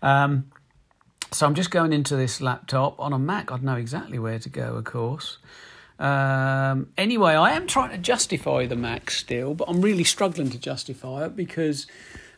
Um, 0.02 0.46
so 1.32 1.46
I'm 1.46 1.56
just 1.56 1.72
going 1.72 1.92
into 1.92 2.16
this 2.16 2.40
laptop 2.40 2.98
on 3.00 3.12
a 3.12 3.20
Mac. 3.20 3.52
I'd 3.52 3.64
know 3.64 3.76
exactly 3.76 4.20
where 4.20 4.40
to 4.40 4.50
go, 4.50 4.76
of 4.76 4.86
course. 4.86 5.40
Um, 6.00 6.90
anyway, 6.98 7.34
I 7.34 7.52
am 7.52 7.68
trying 7.68 7.92
to 7.92 7.98
justify 7.98 8.66
the 8.66 8.76
Mac 8.76 9.10
still, 9.12 9.54
but 9.54 9.70
I'm 9.70 9.82
really 9.82 10.04
struggling 10.04 10.50
to 10.50 10.58
justify 10.58 11.26
it 11.26 11.36
because 11.36 11.88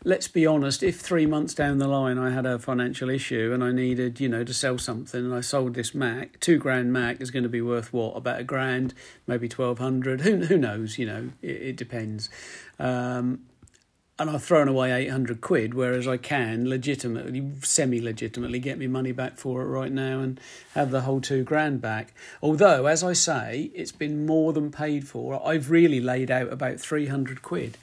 let's 0.06 0.28
be 0.28 0.46
honest, 0.46 0.84
if 0.84 1.00
three 1.00 1.26
months 1.26 1.52
down 1.52 1.78
the 1.78 1.88
line 1.88 2.16
I 2.16 2.30
had 2.30 2.46
a 2.46 2.60
financial 2.60 3.10
issue 3.10 3.50
and 3.52 3.64
I 3.64 3.72
needed, 3.72 4.20
you 4.20 4.28
know, 4.28 4.44
to 4.44 4.54
sell 4.54 4.78
something 4.78 5.24
and 5.24 5.34
I 5.34 5.40
sold 5.40 5.74
this 5.74 5.94
Mac, 5.94 6.38
two 6.38 6.58
grand 6.58 6.92
Mac 6.92 7.20
is 7.20 7.32
going 7.32 7.42
to 7.42 7.48
be 7.48 7.60
worth 7.60 7.92
what? 7.92 8.16
About 8.16 8.38
a 8.38 8.44
grand, 8.44 8.94
maybe 9.26 9.48
1200. 9.48 10.20
Who, 10.20 10.36
who 10.44 10.58
knows, 10.58 10.96
you 10.96 11.06
know, 11.06 11.30
it, 11.42 11.50
it 11.50 11.76
depends. 11.76 12.30
Um, 12.78 13.40
and 14.18 14.30
I've 14.30 14.42
thrown 14.42 14.68
away 14.68 14.92
800 14.92 15.40
quid, 15.40 15.74
whereas 15.74 16.08
I 16.08 16.16
can 16.16 16.68
legitimately, 16.68 17.52
semi 17.62 18.00
legitimately 18.00 18.58
get 18.60 18.78
me 18.78 18.86
money 18.86 19.12
back 19.12 19.36
for 19.36 19.60
it 19.62 19.66
right 19.66 19.92
now 19.92 20.20
and 20.20 20.40
have 20.74 20.90
the 20.90 21.02
whole 21.02 21.20
two 21.20 21.44
grand 21.44 21.82
back. 21.82 22.14
Although, 22.42 22.86
as 22.86 23.04
I 23.04 23.12
say, 23.12 23.70
it's 23.74 23.92
been 23.92 24.24
more 24.24 24.52
than 24.52 24.70
paid 24.70 25.06
for. 25.06 25.46
I've 25.46 25.70
really 25.70 26.00
laid 26.00 26.30
out 26.30 26.52
about 26.52 26.80
300 26.80 27.42
quid 27.42 27.76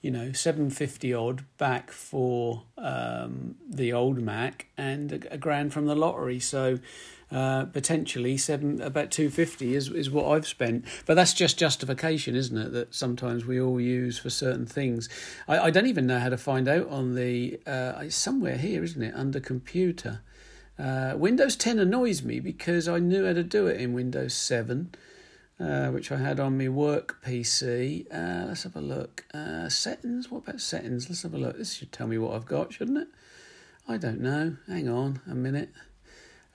you 0.00 0.10
know, 0.12 0.32
750 0.32 1.12
odd 1.12 1.44
back 1.56 1.90
for 1.90 2.62
um, 2.76 3.56
the 3.68 3.92
old 3.92 4.18
Mac 4.18 4.66
and 4.76 5.12
a, 5.12 5.34
a, 5.34 5.38
grand 5.38 5.72
from 5.72 5.86
the 5.86 5.96
lottery. 5.96 6.38
So 6.38 6.78
uh, 7.30 7.66
potentially 7.66 8.36
seven 8.36 8.80
about 8.80 9.10
250 9.10 9.74
is, 9.74 9.90
is 9.90 10.10
what 10.10 10.26
I've 10.26 10.46
spent. 10.46 10.84
But 11.06 11.14
that's 11.14 11.34
just 11.34 11.58
justification, 11.58 12.34
isn't 12.34 12.56
it? 12.56 12.72
That 12.72 12.94
sometimes 12.94 13.44
we 13.44 13.60
all 13.60 13.80
use 13.80 14.18
for 14.18 14.30
certain 14.30 14.66
things. 14.66 15.08
I, 15.46 15.58
I 15.58 15.70
don't 15.70 15.86
even 15.86 16.06
know 16.06 16.18
how 16.18 16.30
to 16.30 16.38
find 16.38 16.68
out 16.68 16.88
on 16.88 17.14
the, 17.14 17.60
uh, 17.66 18.08
somewhere 18.08 18.56
here, 18.56 18.82
isn't 18.82 19.02
it, 19.02 19.14
under 19.14 19.40
computer. 19.40 20.20
Uh, 20.78 21.14
Windows 21.16 21.56
10 21.56 21.78
annoys 21.78 22.22
me 22.22 22.40
because 22.40 22.88
I 22.88 22.98
knew 22.98 23.26
how 23.26 23.32
to 23.32 23.42
do 23.42 23.66
it 23.66 23.80
in 23.80 23.92
Windows 23.92 24.34
7 24.34 24.90
uh, 25.60 25.88
which 25.88 26.12
I 26.12 26.16
had 26.16 26.38
on 26.38 26.56
my 26.56 26.68
work 26.68 27.18
PC. 27.24 28.06
Uh, 28.12 28.46
let's 28.46 28.62
have 28.62 28.76
a 28.76 28.80
look. 28.80 29.24
Uh, 29.34 29.68
settings. 29.68 30.30
What 30.30 30.46
about 30.46 30.60
settings? 30.60 31.08
Let's 31.08 31.22
have 31.22 31.34
a 31.34 31.38
look. 31.38 31.58
This 31.58 31.74
should 31.74 31.92
tell 31.92 32.06
me 32.06 32.18
what 32.18 32.34
I've 32.34 32.46
got, 32.46 32.72
shouldn't 32.72 32.98
it? 32.98 33.08
I 33.88 33.96
don't 33.96 34.20
know. 34.20 34.56
Hang 34.68 34.88
on 34.88 35.20
a 35.28 35.34
minute. 35.34 35.70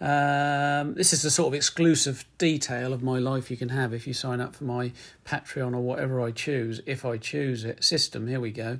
Um, 0.03 0.95
this 0.95 1.13
is 1.13 1.21
the 1.21 1.31
sort 1.31 1.47
of 1.47 1.53
exclusive 1.53 2.25
detail 2.37 2.91
of 2.91 3.01
my 3.01 3.19
life 3.19 3.49
you 3.49 3.55
can 3.55 3.69
have 3.69 3.93
if 3.93 4.05
you 4.05 4.13
sign 4.13 4.41
up 4.41 4.53
for 4.53 4.65
my 4.65 4.91
Patreon 5.25 5.73
or 5.73 5.79
whatever 5.79 6.19
I 6.19 6.31
choose, 6.31 6.81
if 6.85 7.05
I 7.05 7.15
choose 7.15 7.63
it. 7.63 7.85
System, 7.85 8.27
here 8.27 8.41
we 8.41 8.51
go. 8.51 8.79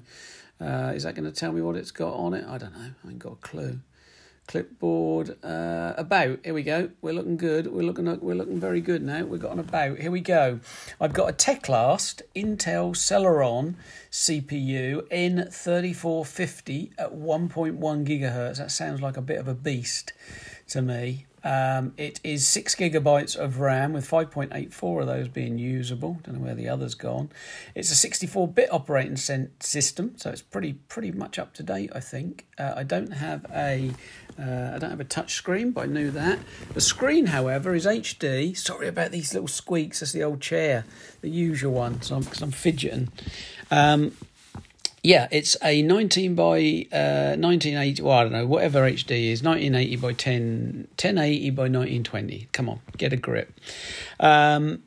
Uh, 0.60 0.92
is 0.94 1.04
that 1.04 1.16
going 1.16 1.24
to 1.24 1.32
tell 1.32 1.54
me 1.54 1.62
what 1.62 1.78
it's 1.78 1.92
got 1.92 2.14
on 2.14 2.34
it? 2.34 2.46
I 2.46 2.58
don't 2.58 2.74
know. 2.74 2.92
I 3.06 3.10
ain't 3.10 3.20
got 3.20 3.34
a 3.34 3.38
clue. 3.38 3.80
Clipboard 4.48 5.38
uh, 5.46 5.94
about. 5.96 6.40
Here 6.44 6.54
we 6.54 6.64
go. 6.64 6.90
We're 7.02 7.14
looking 7.14 7.38
good. 7.38 7.68
We're 7.68 7.84
looking 7.84 8.20
we're 8.20 8.36
looking 8.36 8.60
very 8.60 8.82
good 8.82 9.02
now. 9.02 9.24
We've 9.24 9.42
got 9.42 9.54
an 9.54 9.60
about. 9.60 10.00
Here 10.00 10.12
we 10.12 10.20
go. 10.20 10.60
I've 11.00 11.14
got 11.14 11.30
a 11.30 11.34
teclast 11.34 12.22
intel 12.36 12.94
celeron 12.94 13.76
cpu 14.12 15.08
n3450 15.10 16.92
at 16.98 17.14
1.1 17.14 17.80
gigahertz. 18.06 18.58
That 18.58 18.72
sounds 18.72 19.02
like 19.02 19.16
a 19.16 19.22
bit 19.22 19.40
of 19.40 19.48
a 19.48 19.56
beast 19.56 20.12
to 20.70 20.82
me 20.82 21.26
um, 21.44 21.94
it 21.98 22.22
is 22.24 22.48
six 22.48 22.74
gigabytes 22.74 23.36
of 23.36 23.60
RAM 23.60 23.92
with 23.92 24.10
5.84 24.10 25.02
of 25.02 25.08
those 25.08 25.28
being 25.28 25.58
usable. 25.58 26.20
Don't 26.24 26.36
know 26.36 26.46
where 26.46 26.56
the 26.56 26.70
others 26.70 26.96
gone. 26.96 27.30
It's 27.76 27.92
a 27.92 28.08
64-bit 28.08 28.72
operating 28.72 29.18
system, 29.18 30.14
so 30.16 30.30
it's 30.30 30.42
pretty 30.42 30.74
pretty 30.74 31.12
much 31.12 31.38
up 31.38 31.54
to 31.56 31.64
date. 31.64 31.92
I 31.94 32.00
think. 32.00 32.48
Uh, 32.58 32.74
I 32.78 32.84
don't 32.84 33.12
have 33.12 33.46
a 33.54 33.92
uh, 34.40 34.72
I 34.76 34.78
don't 34.80 34.90
have 34.90 35.02
a 35.02 35.06
touch 35.06 35.34
screen, 35.34 35.72
but 35.72 35.82
I 35.82 35.88
knew 35.88 36.12
that. 36.12 36.40
The 36.74 36.82
screen, 36.82 37.28
however, 37.28 37.76
is 37.76 37.86
HD. 37.86 38.56
Sorry 38.56 38.88
about 38.88 39.12
these 39.12 39.34
little 39.34 39.50
squeaks. 39.50 40.00
That's 40.00 40.14
the 40.14 40.24
old 40.24 40.40
chair, 40.40 40.86
the 41.22 41.30
usual 41.30 41.74
one. 41.74 42.02
So 42.02 42.20
because 42.20 42.42
I'm, 42.42 42.48
I'm, 42.48 42.52
fidgeting. 42.52 43.10
Um, 43.70 44.14
yeah, 45.04 45.28
it's 45.32 45.58
a 45.62 45.82
19 45.82 46.34
by 46.34 46.88
uh, 46.94 47.36
1980. 47.36 48.02
Well, 48.02 48.18
I 48.18 48.24
don't 48.24 48.32
know, 48.32 48.48
whatever 48.48 48.90
HD 48.90 49.32
is, 49.32 49.44
1980 49.44 49.96
by 49.98 50.14
10, 50.14 50.88
1080 50.92 51.50
by 51.50 51.64
1920. 51.64 52.48
Come 52.54 52.70
on, 52.70 52.80
get 52.98 53.12
a 53.12 53.18
grip. 53.18 53.60
Um, 54.20 54.84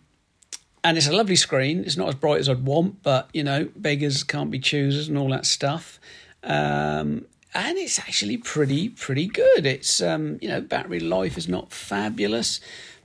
and 0.82 0.96
it's 0.96 1.06
a 1.06 1.12
lovely 1.12 1.36
screen. 1.36 1.80
It's 1.80 1.98
not 1.98 2.08
as 2.08 2.14
bright 2.14 2.40
as 2.40 2.48
I'd 2.48 2.64
want, 2.64 3.02
but 3.02 3.28
you 3.34 3.44
know, 3.44 3.68
beggars 3.76 4.22
can't 4.22 4.50
be 4.50 4.58
choosers 4.58 5.08
and 5.08 5.18
all 5.18 5.28
that 5.30 5.44
stuff. 5.44 6.00
Um, 6.42 7.26
and 7.52 7.76
it's 7.76 7.98
actually 7.98 8.38
pretty 8.38 8.88
pretty 8.88 9.26
good. 9.26 9.66
It's 9.66 10.00
um, 10.00 10.38
you 10.40 10.48
know 10.48 10.60
battery 10.60 11.00
life 11.00 11.36
is 11.36 11.48
not 11.48 11.72
fabulous, 11.72 12.60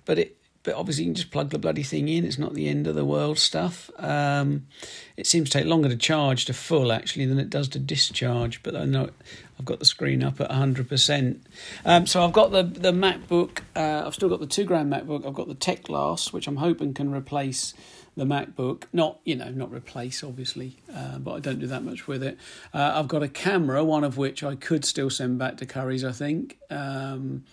but 0.06 0.20
it 0.20 0.38
but 0.64 0.76
obviously 0.76 1.04
you 1.04 1.10
can 1.10 1.16
just 1.16 1.32
plug 1.32 1.50
the 1.50 1.60
bloody 1.60 1.84
thing 1.84 2.08
in. 2.08 2.26
It's 2.26 2.38
not 2.38 2.54
the 2.54 2.68
end 2.68 2.88
of 2.88 2.96
the 2.96 3.06
world 3.06 3.40
stuff. 3.40 3.90
Um, 3.98 4.68
it 5.18 5.26
seems 5.26 5.50
to 5.50 5.58
take 5.58 5.68
longer 5.68 5.90
to 5.90 5.96
charge 5.96 6.46
to 6.46 6.54
full 6.54 6.92
actually 6.92 7.26
than 7.26 7.40
it 7.40 7.50
does 7.50 7.68
to 7.70 7.80
discharge. 7.80 8.62
But 8.62 8.76
I 8.76 8.86
know 8.86 9.10
I've 9.58 9.66
got 9.66 9.80
the 9.80 9.86
screen 9.86 10.24
up 10.24 10.40
at 10.40 10.52
hundred 10.52 10.84
um, 10.84 10.90
percent. 10.90 11.48
So 12.06 12.24
I've 12.24 12.34
got 12.34 12.52
the 12.52 12.64
the 12.64 12.92
MacBook. 12.92 13.60
Uh, 13.76 14.04
I've 14.06 14.14
still 14.14 14.30
got 14.30 14.40
the 14.40 14.48
two 14.48 14.66
grand 14.66 14.92
MacBook. 14.92 15.26
I've 15.26 15.34
got 15.34 15.48
the 15.48 15.56
Teclast, 15.56 16.34
which 16.34 16.48
I'm 16.48 16.58
hoping 16.58 16.94
can 16.94 17.12
replace 17.14 17.74
the 18.16 18.26
MacBook. 18.26 18.84
Not 18.94 19.20
you 19.24 19.36
know 19.36 19.50
not 19.50 19.72
replace 19.72 20.24
obviously, 20.24 20.78
uh, 20.94 21.18
but 21.18 21.34
I 21.34 21.40
don't 21.40 21.60
do 21.60 21.68
that 21.68 21.84
much 21.84 22.08
with 22.08 22.24
it. 22.24 22.38
Uh, 22.74 22.94
I've 22.96 23.08
got 23.08 23.24
a 23.24 23.28
camera, 23.28 23.84
one 23.84 24.04
of 24.04 24.18
which 24.18 24.44
I 24.44 24.56
could 24.56 24.86
still 24.86 25.10
send 25.10 25.40
back 25.40 25.58
to 25.58 25.66
Curry's. 25.66 26.04
I 26.04 26.12
think. 26.12 26.60
Um, 26.70 27.44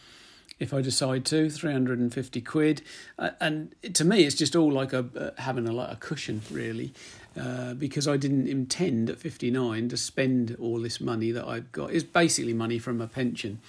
if 0.58 0.74
I 0.74 0.80
decide 0.80 1.24
to, 1.26 1.50
350 1.50 2.40
quid. 2.40 2.82
Uh, 3.18 3.30
and 3.40 3.74
to 3.94 4.04
me, 4.04 4.24
it's 4.24 4.34
just 4.34 4.56
all 4.56 4.70
like 4.70 4.92
a 4.92 5.34
having 5.38 5.68
a, 5.68 5.72
like 5.72 5.92
a 5.92 5.96
cushion, 5.96 6.42
really, 6.50 6.92
uh, 7.38 7.74
because 7.74 8.08
I 8.08 8.16
didn't 8.16 8.48
intend 8.48 9.10
at 9.10 9.18
59 9.18 9.88
to 9.88 9.96
spend 9.96 10.56
all 10.60 10.80
this 10.80 11.00
money 11.00 11.30
that 11.32 11.46
I've 11.46 11.70
got. 11.72 11.92
It's 11.92 12.04
basically 12.04 12.54
money 12.54 12.78
from 12.78 13.00
a 13.00 13.06
pension. 13.06 13.60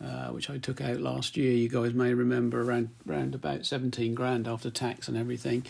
Uh, 0.00 0.28
which 0.28 0.48
I 0.48 0.58
took 0.58 0.80
out 0.80 1.00
last 1.00 1.36
year. 1.36 1.50
You 1.50 1.68
guys 1.68 1.92
may 1.92 2.14
remember 2.14 2.62
around 2.62 2.90
around 3.08 3.34
about 3.34 3.66
seventeen 3.66 4.14
grand 4.14 4.46
after 4.46 4.70
tax 4.70 5.08
and 5.08 5.16
everything. 5.16 5.66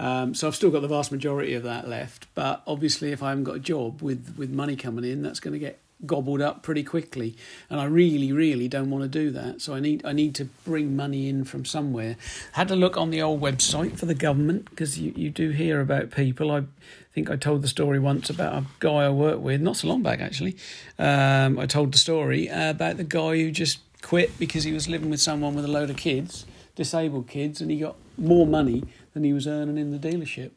Um, 0.00 0.34
so 0.34 0.48
I've 0.48 0.56
still 0.56 0.72
got 0.72 0.82
the 0.82 0.88
vast 0.88 1.12
majority 1.12 1.54
of 1.54 1.62
that 1.62 1.86
left. 1.86 2.26
But 2.34 2.64
obviously, 2.66 3.12
if 3.12 3.22
I 3.22 3.28
haven't 3.28 3.44
got 3.44 3.54
a 3.54 3.60
job 3.60 4.02
with 4.02 4.34
with 4.36 4.50
money 4.50 4.74
coming 4.74 5.04
in, 5.04 5.22
that's 5.22 5.38
going 5.38 5.52
to 5.52 5.60
get 5.60 5.78
gobbled 6.06 6.40
up 6.40 6.62
pretty 6.62 6.84
quickly 6.84 7.36
and 7.68 7.80
I 7.80 7.84
really 7.84 8.32
really 8.32 8.68
don't 8.68 8.90
want 8.90 9.02
to 9.02 9.08
do 9.08 9.30
that. 9.32 9.60
So 9.60 9.74
I 9.74 9.80
need 9.80 10.04
I 10.04 10.12
need 10.12 10.34
to 10.36 10.46
bring 10.64 10.96
money 10.96 11.28
in 11.28 11.44
from 11.44 11.64
somewhere. 11.64 12.16
Had 12.52 12.68
to 12.68 12.76
look 12.76 12.96
on 12.96 13.10
the 13.10 13.22
old 13.22 13.40
website 13.40 13.98
for 13.98 14.06
the 14.06 14.14
government 14.14 14.70
because 14.70 14.98
you, 14.98 15.12
you 15.16 15.30
do 15.30 15.50
hear 15.50 15.80
about 15.80 16.10
people. 16.10 16.50
I 16.50 16.64
think 17.12 17.30
I 17.30 17.36
told 17.36 17.62
the 17.62 17.68
story 17.68 17.98
once 17.98 18.30
about 18.30 18.54
a 18.54 18.66
guy 18.78 19.06
I 19.06 19.10
worked 19.10 19.40
with 19.40 19.60
not 19.60 19.76
so 19.76 19.88
long 19.88 20.02
back 20.02 20.20
actually. 20.20 20.56
Um, 20.98 21.58
I 21.58 21.66
told 21.66 21.92
the 21.92 21.98
story 21.98 22.48
about 22.48 22.96
the 22.96 23.04
guy 23.04 23.36
who 23.36 23.50
just 23.50 23.80
quit 24.02 24.38
because 24.38 24.64
he 24.64 24.72
was 24.72 24.88
living 24.88 25.10
with 25.10 25.20
someone 25.20 25.54
with 25.54 25.64
a 25.64 25.68
load 25.68 25.90
of 25.90 25.96
kids 25.96 26.46
disabled 26.78 27.26
kids 27.26 27.60
and 27.60 27.72
he 27.72 27.80
got 27.80 27.96
more 28.16 28.46
money 28.46 28.84
than 29.12 29.24
he 29.24 29.32
was 29.32 29.48
earning 29.48 29.76
in 29.76 29.90
the 29.90 29.98
dealership 29.98 30.52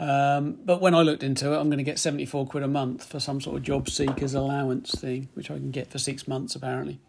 um, 0.00 0.56
but 0.64 0.80
when 0.80 0.94
I 0.94 1.02
looked 1.02 1.22
into 1.22 1.52
it, 1.52 1.58
I'm 1.58 1.68
going 1.68 1.76
to 1.76 1.84
get 1.84 1.98
74 1.98 2.46
quid 2.46 2.62
a 2.62 2.68
month 2.68 3.04
for 3.04 3.20
some 3.20 3.38
sort 3.38 3.56
of 3.58 3.62
job 3.62 3.90
seekers 3.90 4.32
allowance 4.32 4.92
thing, 4.92 5.28
which 5.34 5.50
I 5.50 5.56
can 5.56 5.70
get 5.70 5.90
for 5.90 5.98
six 5.98 6.26
months 6.26 6.54
apparently. 6.56 7.00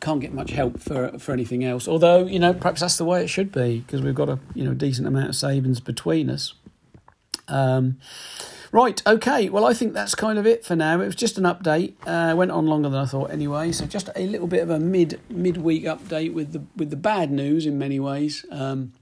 Can't 0.00 0.20
get 0.20 0.34
much 0.34 0.50
help 0.50 0.80
for 0.80 1.18
for 1.18 1.32
anything 1.32 1.64
else. 1.64 1.88
Although 1.88 2.26
you 2.26 2.38
know, 2.38 2.52
perhaps 2.52 2.82
that's 2.82 2.98
the 2.98 3.06
way 3.06 3.24
it 3.24 3.28
should 3.28 3.50
be 3.50 3.80
because 3.80 4.02
we've 4.02 4.14
got 4.14 4.28
a 4.28 4.38
you 4.54 4.62
know 4.62 4.74
decent 4.74 5.08
amount 5.08 5.30
of 5.30 5.36
savings 5.36 5.80
between 5.80 6.28
us. 6.28 6.52
Um, 7.48 7.98
right, 8.70 9.00
okay. 9.06 9.48
Well, 9.48 9.64
I 9.64 9.72
think 9.72 9.94
that's 9.94 10.14
kind 10.14 10.38
of 10.38 10.46
it 10.46 10.66
for 10.66 10.76
now. 10.76 11.00
It 11.00 11.06
was 11.06 11.16
just 11.16 11.38
an 11.38 11.44
update. 11.44 11.94
Uh, 12.06 12.36
went 12.36 12.50
on 12.50 12.66
longer 12.66 12.90
than 12.90 13.00
I 13.00 13.06
thought 13.06 13.30
anyway. 13.30 13.72
So 13.72 13.86
just 13.86 14.10
a 14.14 14.26
little 14.26 14.48
bit 14.48 14.62
of 14.62 14.68
a 14.68 14.78
mid 14.78 15.18
midweek 15.30 15.84
update 15.84 16.34
with 16.34 16.52
the 16.52 16.62
with 16.76 16.90
the 16.90 16.96
bad 16.96 17.30
news 17.30 17.64
in 17.64 17.78
many 17.78 17.98
ways. 17.98 18.44
Um, 18.50 18.92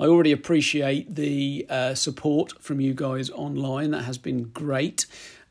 I 0.00 0.04
already 0.04 0.32
appreciate 0.32 1.14
the 1.14 1.66
uh, 1.68 1.94
support 1.94 2.62
from 2.62 2.80
you 2.80 2.94
guys 2.94 3.28
online. 3.28 3.90
That 3.90 4.04
has 4.04 4.16
been 4.16 4.44
great. 4.44 5.04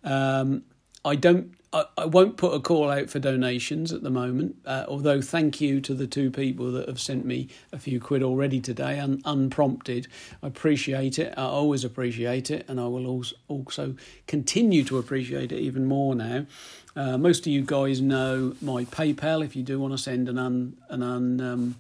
Um, 0.04 0.64
I 1.06 1.16
don't. 1.16 1.54
I, 1.72 1.86
I, 2.00 2.06
won't 2.06 2.36
put 2.36 2.56
a 2.56 2.60
call 2.60 2.90
out 2.90 3.12
for 3.12 3.20
donations 3.20 3.94
at 3.94 4.02
the 4.02 4.10
moment. 4.10 4.56
Uh, 4.66 4.86
although, 4.88 5.22
thank 5.22 5.62
you 5.62 5.80
to 5.82 5.94
the 5.94 6.08
two 6.08 6.32
people 6.32 6.72
that 6.72 6.88
have 6.88 7.00
sent 7.00 7.26
me 7.26 7.48
a 7.72 7.78
few 7.78 8.00
quid 8.00 8.24
already 8.24 8.60
today, 8.60 9.00
un, 9.00 9.22
unprompted. 9.24 10.08
I 10.42 10.48
appreciate 10.48 11.20
it. 11.20 11.32
I 11.38 11.44
always 11.44 11.84
appreciate 11.84 12.50
it, 12.50 12.66
and 12.68 12.80
I 12.80 12.88
will 12.88 13.24
also 13.48 13.96
continue 14.26 14.84
to 14.86 14.98
appreciate 14.98 15.52
it 15.52 15.60
even 15.60 15.86
more 15.86 16.16
now. 16.16 16.48
Uh, 16.96 17.20
most 17.20 17.42
of 17.42 17.54
you 17.54 17.62
guys 17.62 18.02
know 18.02 18.56
my 18.64 18.86
PayPal. 18.86 19.46
If 19.46 19.56
you 19.56 19.62
do 19.62 19.80
want 19.80 19.94
to 19.94 20.00
send 20.00 20.28
an 20.28 20.40
un 20.40 20.76
an 20.90 21.04
un 21.04 21.40
um, 21.40 21.76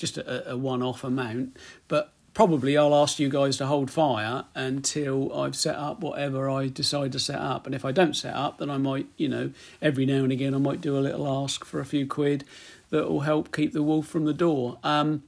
just 0.00 0.18
a, 0.18 0.50
a 0.50 0.56
one 0.56 0.82
off 0.82 1.04
amount. 1.04 1.56
But 1.88 2.12
probably 2.34 2.76
I'll 2.76 2.94
ask 2.94 3.18
you 3.18 3.28
guys 3.28 3.56
to 3.58 3.66
hold 3.66 3.90
fire 3.90 4.44
until 4.54 5.32
I've 5.38 5.56
set 5.56 5.76
up 5.76 6.00
whatever 6.00 6.48
I 6.48 6.68
decide 6.68 7.12
to 7.12 7.18
set 7.18 7.38
up. 7.38 7.66
And 7.66 7.74
if 7.74 7.84
I 7.84 7.92
don't 7.92 8.14
set 8.14 8.34
up, 8.34 8.58
then 8.58 8.70
I 8.70 8.78
might, 8.78 9.06
you 9.16 9.28
know, 9.28 9.50
every 9.82 10.06
now 10.06 10.22
and 10.22 10.32
again 10.32 10.54
I 10.54 10.58
might 10.58 10.80
do 10.80 10.96
a 10.96 11.00
little 11.00 11.28
ask 11.28 11.64
for 11.64 11.80
a 11.80 11.84
few 11.84 12.06
quid 12.06 12.44
that 12.90 13.08
will 13.08 13.20
help 13.20 13.54
keep 13.54 13.72
the 13.72 13.82
wolf 13.82 14.06
from 14.06 14.24
the 14.24 14.34
door. 14.34 14.78
Um, 14.82 15.22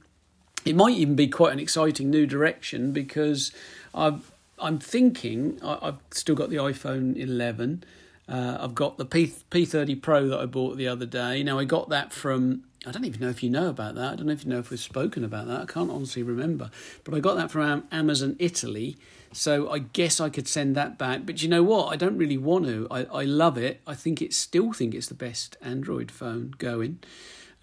it 0.65 0.75
might 0.75 0.95
even 0.95 1.15
be 1.15 1.27
quite 1.27 1.53
an 1.53 1.59
exciting 1.59 2.09
new 2.09 2.25
direction 2.25 2.91
because 2.91 3.51
I've, 3.93 4.31
I'm 4.59 4.79
thinking 4.79 5.59
I, 5.63 5.77
have 5.81 5.99
still 6.11 6.35
got 6.35 6.49
the 6.49 6.57
iPhone 6.57 7.17
11. 7.17 7.83
Uh, 8.29 8.57
I've 8.61 8.75
got 8.75 8.97
the 8.97 9.05
P 9.05 9.33
P30 9.51 10.01
Pro 10.01 10.29
that 10.29 10.39
I 10.39 10.45
bought 10.45 10.77
the 10.77 10.87
other 10.87 11.05
day. 11.05 11.43
Now 11.43 11.59
I 11.59 11.65
got 11.65 11.89
that 11.89 12.13
from 12.13 12.63
I 12.85 12.91
don't 12.91 13.05
even 13.05 13.21
know 13.21 13.29
if 13.29 13.41
you 13.41 13.49
know 13.49 13.69
about 13.69 13.95
that. 13.95 14.13
I 14.13 14.15
don't 14.15 14.25
know 14.25 14.33
if 14.33 14.43
you 14.43 14.49
know 14.49 14.59
if 14.59 14.69
we've 14.69 14.79
spoken 14.79 15.23
about 15.23 15.47
that. 15.47 15.61
I 15.61 15.65
can't 15.65 15.89
honestly 15.89 16.21
remember. 16.21 16.69
But 17.03 17.13
I 17.13 17.19
got 17.19 17.35
that 17.35 17.49
from 17.49 17.85
Amazon 17.91 18.35
Italy. 18.39 18.97
So 19.31 19.71
I 19.71 19.79
guess 19.79 20.19
I 20.19 20.29
could 20.29 20.47
send 20.47 20.75
that 20.75 20.97
back. 20.97 21.25
But 21.25 21.41
you 21.41 21.49
know 21.49 21.63
what? 21.63 21.87
I 21.87 21.95
don't 21.95 22.17
really 22.17 22.37
want 22.37 22.65
to. 22.65 22.87
I, 22.91 23.03
I 23.05 23.23
love 23.23 23.57
it. 23.57 23.81
I 23.87 23.95
think 23.95 24.21
it 24.21 24.33
still 24.33 24.73
think 24.73 24.93
it's 24.93 25.07
the 25.07 25.15
best 25.15 25.55
Android 25.61 26.11
phone 26.11 26.53
going. 26.57 26.99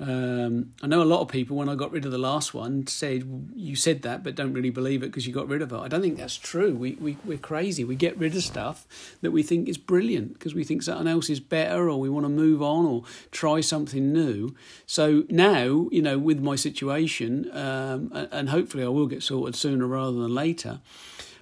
Um, 0.00 0.72
I 0.82 0.86
know 0.86 1.02
a 1.02 1.04
lot 1.04 1.20
of 1.20 1.28
people, 1.28 1.58
when 1.58 1.68
I 1.68 1.74
got 1.74 1.92
rid 1.92 2.06
of 2.06 2.10
the 2.10 2.18
last 2.18 2.54
one, 2.54 2.86
said 2.86 3.50
you 3.54 3.76
said 3.76 4.00
that, 4.02 4.24
but 4.24 4.34
don't 4.34 4.54
really 4.54 4.70
believe 4.70 5.02
it 5.02 5.08
because 5.08 5.26
you 5.26 5.32
got 5.32 5.46
rid 5.46 5.60
of 5.60 5.72
it. 5.72 5.76
I 5.76 5.88
don't 5.88 6.00
think 6.00 6.16
that's 6.16 6.36
true. 6.36 6.74
We 6.74 6.92
we 6.92 7.18
we're 7.22 7.36
crazy. 7.36 7.84
We 7.84 7.96
get 7.96 8.16
rid 8.16 8.34
of 8.34 8.42
stuff 8.42 8.86
that 9.20 9.30
we 9.30 9.42
think 9.42 9.68
is 9.68 9.76
brilliant 9.76 10.32
because 10.32 10.54
we 10.54 10.64
think 10.64 10.82
something 10.82 11.06
else 11.06 11.28
is 11.28 11.38
better, 11.38 11.90
or 11.90 12.00
we 12.00 12.08
want 12.08 12.24
to 12.24 12.30
move 12.30 12.62
on 12.62 12.86
or 12.86 13.04
try 13.30 13.60
something 13.60 14.10
new. 14.10 14.54
So 14.86 15.24
now, 15.28 15.88
you 15.92 16.00
know, 16.00 16.18
with 16.18 16.40
my 16.40 16.56
situation, 16.56 17.54
um, 17.54 18.10
and 18.32 18.48
hopefully 18.48 18.84
I 18.84 18.88
will 18.88 19.06
get 19.06 19.22
sorted 19.22 19.54
sooner 19.54 19.86
rather 19.86 20.16
than 20.18 20.34
later. 20.34 20.80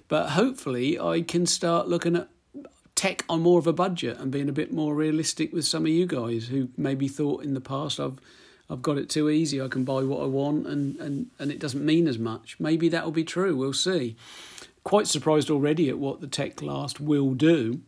But 0.09 0.31
hopefully 0.31 0.99
I 0.99 1.21
can 1.21 1.45
start 1.45 1.87
looking 1.87 2.15
at 2.17 2.27
tech 2.95 3.23
on 3.29 3.41
more 3.41 3.59
of 3.59 3.67
a 3.67 3.71
budget 3.71 4.17
and 4.19 4.31
being 4.31 4.49
a 4.49 4.51
bit 4.51 4.73
more 4.73 4.93
realistic 4.93 5.53
with 5.53 5.63
some 5.63 5.83
of 5.83 5.89
you 5.89 6.05
guys 6.05 6.47
who 6.47 6.67
maybe 6.75 7.07
thought 7.07 7.43
in 7.43 7.53
the 7.53 7.61
past 7.61 7.97
I've 7.97 8.19
I've 8.69 8.81
got 8.81 8.97
it 8.97 9.09
too 9.09 9.29
easy. 9.29 9.61
I 9.61 9.67
can 9.67 9.83
buy 9.83 10.03
what 10.03 10.21
I 10.21 10.25
want, 10.25 10.67
and, 10.67 10.95
and, 10.99 11.27
and 11.39 11.51
it 11.51 11.59
doesn't 11.59 11.83
mean 11.83 12.07
as 12.07 12.19
much. 12.19 12.57
Maybe 12.59 12.87
that 12.89 13.03
will 13.03 13.11
be 13.11 13.23
true. 13.23 13.55
We'll 13.55 13.73
see. 13.73 14.15
Quite 14.83 15.07
surprised 15.07 15.49
already 15.49 15.89
at 15.89 15.97
what 15.97 16.21
the 16.21 16.27
Teclast 16.27 16.99
will 16.99 17.33
do. 17.33 17.81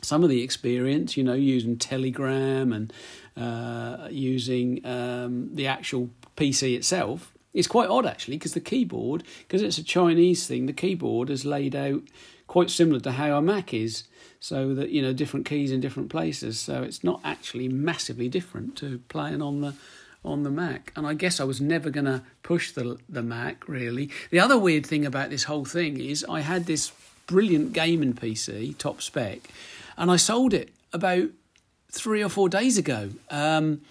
Some 0.00 0.24
of 0.24 0.30
the 0.30 0.42
experience, 0.42 1.16
you 1.16 1.24
know, 1.24 1.34
using 1.34 1.76
Telegram 1.76 2.72
and 2.72 2.92
uh, 3.36 4.08
using 4.10 4.84
um, 4.86 5.54
the 5.54 5.66
actual 5.66 6.10
PC 6.36 6.76
itself, 6.76 7.34
is 7.52 7.66
quite 7.66 7.88
odd 7.88 8.06
actually, 8.06 8.36
because 8.36 8.54
the 8.54 8.60
keyboard, 8.60 9.24
because 9.46 9.62
it's 9.62 9.78
a 9.78 9.84
Chinese 9.84 10.46
thing, 10.46 10.66
the 10.66 10.72
keyboard 10.72 11.28
is 11.28 11.44
laid 11.44 11.74
out 11.74 12.02
quite 12.46 12.70
similar 12.70 13.00
to 13.00 13.12
how 13.12 13.36
a 13.36 13.42
Mac 13.42 13.74
is 13.74 14.04
so 14.40 14.74
that 14.74 14.90
you 14.90 15.02
know 15.02 15.12
different 15.12 15.46
keys 15.46 15.70
in 15.70 15.80
different 15.80 16.08
places 16.08 16.58
so 16.58 16.82
it's 16.82 17.02
not 17.02 17.20
actually 17.24 17.68
massively 17.68 18.28
different 18.28 18.76
to 18.76 18.98
playing 19.08 19.42
on 19.42 19.60
the 19.60 19.74
on 20.28 20.42
the 20.42 20.50
Mac. 20.50 20.92
And 20.94 21.06
I 21.06 21.14
guess 21.14 21.40
I 21.40 21.44
was 21.44 21.60
never 21.60 21.90
going 21.90 22.06
to 22.06 22.22
push 22.42 22.72
the 22.72 22.98
the 23.08 23.22
Mac 23.22 23.68
really. 23.68 24.10
The 24.30 24.40
other 24.40 24.58
weird 24.58 24.86
thing 24.86 25.04
about 25.04 25.30
this 25.30 25.44
whole 25.44 25.64
thing 25.64 26.00
is 26.00 26.24
I 26.28 26.40
had 26.40 26.66
this 26.66 26.92
brilliant 27.26 27.72
gaming 27.72 28.14
PC, 28.14 28.76
top 28.78 29.02
spec, 29.02 29.40
and 29.96 30.10
I 30.10 30.16
sold 30.16 30.54
it 30.54 30.70
about 30.92 31.28
three 31.90 32.22
or 32.22 32.28
four 32.28 32.48
days 32.48 32.78
ago. 32.78 33.10
Um, 33.30 33.82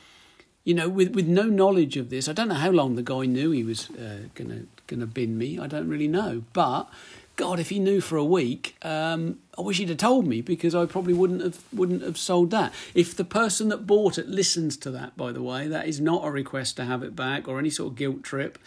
you 0.64 0.74
know, 0.74 0.90
with 0.90 1.16
with 1.16 1.28
no 1.28 1.44
knowledge 1.44 1.96
of 1.98 2.10
this, 2.10 2.28
I 2.28 2.34
don't 2.34 2.50
know 2.50 2.56
how 2.56 2.72
long 2.72 2.96
the 2.96 3.04
guy 3.04 3.26
knew 3.26 3.52
he 3.52 3.64
was 3.64 3.90
uh, 3.92 4.28
gonna 4.36 4.64
gonna 4.88 5.06
bin 5.06 5.38
me. 5.38 5.60
I 5.60 5.68
don't 5.68 5.88
really 5.88 6.08
know, 6.08 6.44
but 6.54 6.90
God, 7.38 7.60
if 7.60 7.70
he 7.70 7.80
knew 7.80 8.02
for 8.02 8.18
a 8.18 8.26
week, 8.26 8.76
um, 8.82 9.40
I 9.58 9.62
wish 9.62 9.78
he'd 9.78 9.90
have 9.90 10.00
told 10.00 10.28
me 10.28 10.42
because 10.42 10.76
I 10.76 10.86
probably 10.86 11.14
wouldn't 11.14 11.42
have 11.42 11.60
wouldn't 11.72 12.02
have 12.02 12.18
sold 12.18 12.52
that. 12.52 12.74
If 12.94 13.16
the 13.16 13.24
person 13.24 13.70
that 13.70 13.88
bought 13.88 14.18
it 14.18 14.28
listens 14.28 14.76
to 14.78 14.92
that, 14.92 15.16
by 15.16 15.32
the 15.32 15.42
way, 15.42 15.68
that 15.68 15.88
is 15.88 16.02
not 16.02 16.26
a 16.26 16.32
request 16.32 16.76
to 16.78 16.86
have 16.86 17.04
it 17.04 17.16
back 17.16 17.48
or 17.48 17.60
any 17.60 17.70
sort 17.70 17.92
of 17.94 17.96
guilt 17.96 18.24
trip 18.24 18.58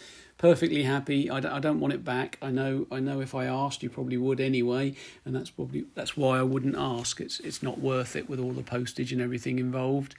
perfectly 0.41 0.81
happy. 0.81 1.29
I 1.29 1.39
don't, 1.39 1.61
don't 1.61 1.79
want 1.79 1.93
it 1.93 2.03
back. 2.03 2.39
I 2.41 2.49
know 2.49 2.87
I 2.91 2.99
know 2.99 3.21
if 3.21 3.35
I 3.35 3.45
asked, 3.45 3.83
you 3.83 3.89
probably 3.91 4.17
would 4.17 4.41
anyway, 4.41 4.95
and 5.23 5.35
that's 5.35 5.51
probably 5.51 5.85
that's 5.93 6.17
why 6.17 6.39
I 6.39 6.43
wouldn't 6.43 6.75
ask. 6.75 7.21
It's 7.21 7.39
it's 7.41 7.61
not 7.61 7.79
worth 7.79 8.15
it 8.15 8.27
with 8.27 8.39
all 8.39 8.51
the 8.51 8.63
postage 8.63 9.13
and 9.13 9.21
everything 9.21 9.59
involved. 9.59 10.15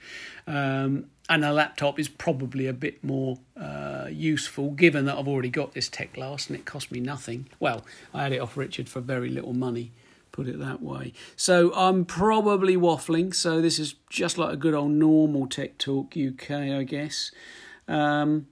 Um, 0.47 1.07
and 1.29 1.45
a 1.45 1.53
laptop 1.53 1.99
is 1.99 2.09
probably 2.09 2.67
a 2.67 2.73
bit 2.73 3.03
more 3.03 3.39
uh, 3.55 4.07
useful 4.09 4.71
given 4.71 5.05
that 5.05 5.17
I've 5.17 5.27
already 5.27 5.49
got 5.49 5.73
this 5.73 5.89
Teclast 5.89 6.49
and 6.49 6.57
it 6.57 6.65
cost 6.65 6.91
me 6.91 6.99
nothing. 6.99 7.47
Well, 7.59 7.85
I 8.13 8.23
had 8.23 8.33
it 8.33 8.39
off 8.39 8.57
Richard 8.57 8.89
for 8.89 8.99
very 8.99 9.29
little 9.29 9.53
money 9.53 9.91
put 10.33 10.47
it 10.47 10.59
that 10.59 10.81
way. 10.81 11.13
So 11.37 11.73
I'm 11.73 12.03
probably 12.03 12.75
waffling. 12.75 13.33
So 13.33 13.61
this 13.61 13.79
is 13.79 13.95
just 14.09 14.37
like 14.37 14.51
a 14.51 14.57
good 14.57 14.73
old 14.73 14.91
normal 14.91 15.47
Tech 15.47 15.77
Talk 15.77 16.17
UK, 16.17 16.51
I 16.51 16.83
guess. 16.83 17.31
Um, 17.87 18.47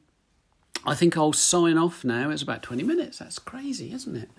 I 0.86 0.96
think 0.96 1.18
I'll 1.18 1.34
sign 1.34 1.78
off 1.78 2.06
now. 2.06 2.30
It's 2.30 2.42
about 2.42 2.64
20 2.64 2.84
minutes. 2.84 3.20
That's 3.20 3.40
crazy, 3.40 3.92
isn't 3.92 4.16
it? 4.16 4.30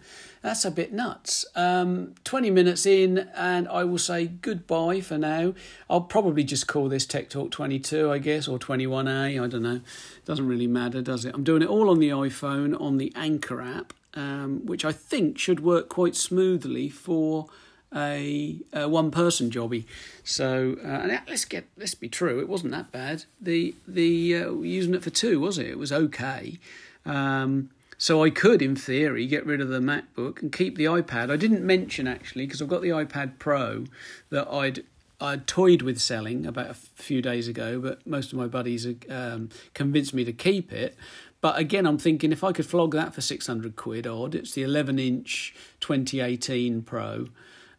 That's 0.42 0.64
a 0.64 0.72
bit 0.72 0.92
nuts. 0.92 1.46
Um, 1.54 2.14
20 2.24 2.50
minutes 2.50 2.84
in, 2.84 3.30
and 3.36 3.68
I 3.68 3.84
will 3.84 3.98
say 3.98 4.26
goodbye 4.26 5.00
for 5.00 5.16
now. 5.16 5.54
I'll 5.88 6.00
probably 6.00 6.42
just 6.42 6.66
call 6.66 6.88
this 6.88 7.06
Tech 7.06 7.30
Talk 7.30 7.52
22, 7.52 8.10
I 8.10 8.18
guess, 8.18 8.48
or 8.48 8.58
21A. 8.58 9.40
I 9.40 9.46
don't 9.46 9.62
know. 9.62 9.80
Doesn't 10.24 10.48
really 10.48 10.66
matter, 10.66 11.00
does 11.00 11.24
it? 11.24 11.32
I'm 11.34 11.44
doing 11.44 11.62
it 11.62 11.68
all 11.68 11.88
on 11.88 12.00
the 12.00 12.10
iPhone, 12.10 12.78
on 12.80 12.98
the 12.98 13.12
Anchor 13.14 13.60
app, 13.60 13.92
um, 14.14 14.66
which 14.66 14.84
I 14.84 14.90
think 14.90 15.38
should 15.38 15.60
work 15.60 15.88
quite 15.88 16.16
smoothly 16.16 16.88
for 16.88 17.46
a, 17.94 18.56
a 18.72 18.88
one 18.88 19.12
person 19.12 19.48
jobby. 19.48 19.84
So 20.24 20.76
uh, 20.84 21.18
let's 21.28 21.44
get 21.44 21.66
let's 21.76 21.94
be 21.94 22.08
true. 22.08 22.40
It 22.40 22.48
wasn't 22.48 22.72
that 22.72 22.90
bad. 22.90 23.24
The 23.40 23.76
the 23.86 24.36
uh, 24.36 24.52
using 24.54 24.94
it 24.94 25.04
for 25.04 25.10
two 25.10 25.38
was 25.38 25.58
it? 25.58 25.66
It 25.66 25.78
was 25.78 25.92
okay. 25.92 26.58
Um, 27.04 27.70
so 28.02 28.24
I 28.24 28.30
could, 28.30 28.62
in 28.62 28.74
theory, 28.74 29.28
get 29.28 29.46
rid 29.46 29.60
of 29.60 29.68
the 29.68 29.78
MacBook 29.78 30.42
and 30.42 30.50
keep 30.50 30.76
the 30.76 30.86
iPad. 30.86 31.30
I 31.30 31.36
didn't 31.36 31.64
mention 31.64 32.08
actually 32.08 32.46
because 32.46 32.60
I've 32.60 32.66
got 32.66 32.82
the 32.82 32.88
iPad 32.88 33.38
Pro 33.38 33.84
that 34.30 34.48
I'd 34.52 34.82
I'd 35.20 35.46
toyed 35.46 35.82
with 35.82 36.00
selling 36.00 36.44
about 36.44 36.68
a 36.68 36.74
few 36.74 37.22
days 37.22 37.46
ago, 37.46 37.78
but 37.78 38.04
most 38.04 38.32
of 38.32 38.38
my 38.38 38.48
buddies 38.48 38.88
um, 39.08 39.50
convinced 39.72 40.14
me 40.14 40.24
to 40.24 40.32
keep 40.32 40.72
it. 40.72 40.96
But 41.40 41.60
again, 41.60 41.86
I'm 41.86 41.96
thinking 41.96 42.32
if 42.32 42.42
I 42.42 42.50
could 42.50 42.66
flog 42.66 42.90
that 42.94 43.14
for 43.14 43.20
600 43.20 43.76
quid 43.76 44.04
odd, 44.04 44.34
it's 44.34 44.52
the 44.52 44.64
11 44.64 44.98
inch 44.98 45.54
2018 45.78 46.82
Pro 46.82 47.28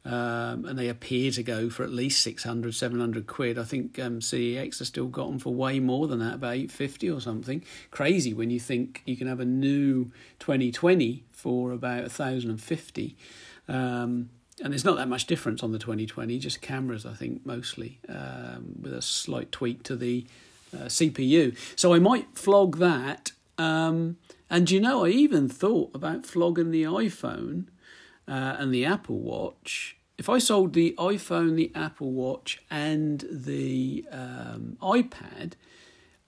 um, 0.05 0.65
and 0.65 0.77
they 0.77 0.89
appear 0.89 1.31
to 1.31 1.43
go 1.43 1.69
for 1.69 1.83
at 1.83 1.91
least 1.91 2.21
600, 2.23 2.75
700 2.75 3.25
quid. 3.25 3.57
I 3.57 3.63
think 3.63 3.97
um, 3.99 4.19
CEX 4.19 4.79
has 4.79 4.89
still 4.89 5.07
got 5.07 5.27
them 5.27 5.39
for 5.39 5.53
way 5.53 5.79
more 5.79 6.07
than 6.07 6.19
that, 6.19 6.35
about 6.35 6.55
850 6.55 7.09
or 7.09 7.21
something. 7.21 7.63
Crazy 7.91 8.33
when 8.33 8.49
you 8.49 8.59
think 8.59 9.01
you 9.05 9.15
can 9.15 9.27
have 9.27 9.39
a 9.39 9.45
new 9.45 10.11
2020 10.39 11.23
for 11.31 11.71
about 11.71 12.01
1,050. 12.01 13.15
Um, 13.69 14.29
and 14.61 14.71
there's 14.71 14.85
not 14.85 14.97
that 14.97 15.07
much 15.07 15.25
difference 15.25 15.63
on 15.63 15.71
the 15.71 15.79
2020, 15.79 16.37
just 16.37 16.61
cameras, 16.61 17.05
I 17.05 17.13
think, 17.13 17.45
mostly, 17.45 17.99
um, 18.09 18.75
with 18.81 18.93
a 18.93 19.01
slight 19.01 19.51
tweak 19.51 19.83
to 19.83 19.95
the 19.95 20.25
uh, 20.73 20.85
CPU. 20.85 21.57
So 21.75 21.93
I 21.93 21.99
might 21.99 22.37
flog 22.37 22.77
that. 22.77 23.31
Um, 23.57 24.17
and 24.49 24.69
you 24.69 24.79
know, 24.79 25.05
I 25.05 25.09
even 25.09 25.47
thought 25.47 25.91
about 25.95 26.25
flogging 26.25 26.71
the 26.71 26.83
iPhone 26.83 27.67
uh, 28.27 28.55
and 28.59 28.73
the 28.73 28.85
Apple 28.85 29.19
Watch, 29.19 29.97
if 30.17 30.29
I 30.29 30.37
sold 30.37 30.73
the 30.73 30.95
iPhone, 30.97 31.55
the 31.55 31.71
Apple 31.75 32.11
Watch, 32.11 32.61
and 32.69 33.25
the 33.29 34.05
um, 34.11 34.77
iPad, 34.81 35.53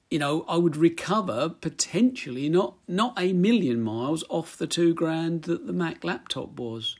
you 0.09 0.19
know, 0.19 0.45
I 0.47 0.57
would 0.57 0.77
recover 0.77 1.49
potentially 1.49 2.49
not 2.49 2.75
not 2.87 3.13
a 3.17 3.33
million 3.33 3.81
miles 3.81 4.23
off 4.29 4.57
the 4.57 4.67
two 4.67 4.93
grand 4.93 5.43
that 5.43 5.67
the 5.67 5.73
Mac 5.73 6.03
laptop 6.03 6.59
was. 6.59 6.97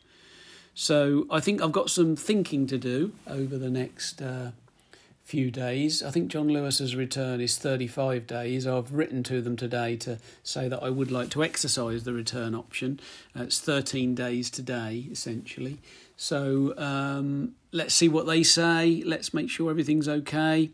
So 0.74 1.26
I 1.32 1.40
think 1.40 1.62
I've 1.62 1.72
got 1.72 1.90
some 1.90 2.16
thinking 2.16 2.68
to 2.68 2.78
do 2.78 3.14
over 3.28 3.58
the 3.58 3.70
next 3.70 4.22
uh, 4.22 4.52
few 5.26 5.50
days. 5.50 6.04
I 6.04 6.12
think 6.12 6.28
John 6.28 6.48
Lewis's 6.48 6.96
return 6.96 7.42
is 7.42 7.58
35 7.58 8.28
days. 8.28 8.68
I've 8.68 8.94
written 8.94 9.24
to 9.24 9.42
them 9.42 9.58
today 9.58 9.96
to 9.98 10.20
say 10.44 10.68
that 10.68 10.84
I 10.84 10.92
would 10.92 11.10
like 11.10 11.32
to 11.32 11.44
exercise 11.44 12.04
the 12.04 12.14
return 12.14 12.54
option. 12.54 13.00
Uh, 13.36 13.44
it's 13.44 13.60
13 13.60 14.14
days 14.14 14.52
today, 14.52 15.08
essentially. 15.12 15.80
So 16.16 16.76
um, 16.78 17.56
let's 17.72 17.96
see 17.96 18.08
what 18.08 18.28
they 18.28 18.44
say. 18.44 19.02
Let's 19.04 19.34
make 19.34 19.50
sure 19.50 19.72
everything's 19.72 20.08
okay 20.08 20.70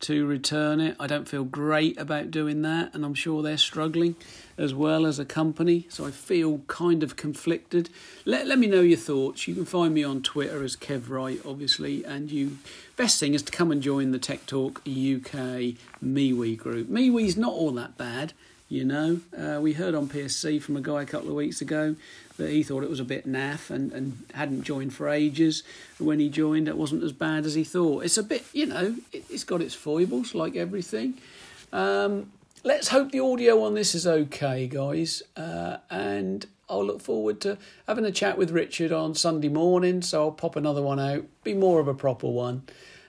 to 0.00 0.26
return 0.26 0.80
it. 0.80 0.96
I 0.98 1.06
don't 1.06 1.28
feel 1.28 1.44
great 1.44 1.96
about 1.96 2.32
doing 2.32 2.62
that, 2.62 2.92
and 2.94 3.04
I'm 3.04 3.14
sure 3.14 3.42
they're 3.42 3.56
struggling 3.56 4.16
as 4.56 4.74
well 4.74 5.06
as 5.06 5.18
a 5.18 5.24
company. 5.24 5.86
So 5.88 6.04
I 6.06 6.10
feel 6.10 6.58
kind 6.66 7.02
of 7.02 7.16
conflicted. 7.16 7.90
Let, 8.24 8.46
let 8.46 8.58
me 8.58 8.66
know 8.66 8.80
your 8.80 8.98
thoughts. 8.98 9.48
You 9.48 9.54
can 9.54 9.64
find 9.64 9.94
me 9.94 10.04
on 10.04 10.22
Twitter 10.22 10.62
as 10.62 10.76
Kev 10.76 11.08
Wright, 11.08 11.40
obviously, 11.44 12.04
and 12.04 12.30
you 12.30 12.58
best 12.96 13.18
thing 13.18 13.34
is 13.34 13.42
to 13.42 13.52
come 13.52 13.72
and 13.72 13.82
join 13.82 14.12
the 14.12 14.18
Tech 14.18 14.46
Talk 14.46 14.78
UK 14.80 15.74
MeWe 16.02 16.56
group. 16.56 16.88
MeWe's 16.88 17.36
not 17.36 17.52
all 17.52 17.72
that 17.72 17.96
bad. 17.98 18.32
You 18.68 18.84
know, 18.84 19.20
uh, 19.38 19.60
we 19.60 19.74
heard 19.74 19.94
on 19.94 20.08
PSC 20.08 20.60
from 20.60 20.76
a 20.76 20.80
guy 20.80 21.02
a 21.02 21.06
couple 21.06 21.28
of 21.28 21.34
weeks 21.34 21.60
ago 21.60 21.96
that 22.38 22.50
he 22.50 22.62
thought 22.62 22.82
it 22.82 22.90
was 22.90 22.98
a 22.98 23.04
bit 23.04 23.28
naff 23.28 23.70
and, 23.70 23.92
and 23.92 24.24
hadn't 24.32 24.62
joined 24.62 24.94
for 24.94 25.08
ages. 25.08 25.62
When 25.98 26.18
he 26.18 26.28
joined, 26.28 26.66
it 26.66 26.76
wasn't 26.76 27.02
as 27.04 27.12
bad 27.12 27.44
as 27.44 27.54
he 27.54 27.62
thought. 27.62 28.04
It's 28.04 28.18
a 28.18 28.22
bit, 28.22 28.44
you 28.52 28.66
know, 28.66 28.96
it, 29.12 29.24
has 29.30 29.44
got 29.44 29.60
its 29.60 29.74
foibles 29.74 30.34
like 30.34 30.56
everything. 30.56 31.14
Um, 31.72 32.32
let's 32.64 32.88
hope 32.88 33.12
the 33.12 33.20
audio 33.20 33.62
on 33.62 33.74
this 33.74 33.94
is 33.94 34.06
okay, 34.06 34.66
guys. 34.66 35.22
Uh, 35.36 35.76
and 35.90 36.46
I'll 36.68 36.84
look 36.84 37.02
forward 37.02 37.40
to 37.42 37.58
having 37.86 38.06
a 38.06 38.10
chat 38.10 38.38
with 38.38 38.50
Richard 38.50 38.90
on 38.90 39.14
Sunday 39.14 39.50
morning. 39.50 40.02
So 40.02 40.24
I'll 40.24 40.32
pop 40.32 40.56
another 40.56 40.82
one 40.82 40.98
out, 40.98 41.26
be 41.44 41.54
more 41.54 41.78
of 41.78 41.88
a 41.88 41.94
proper 41.94 42.26
one. 42.26 42.62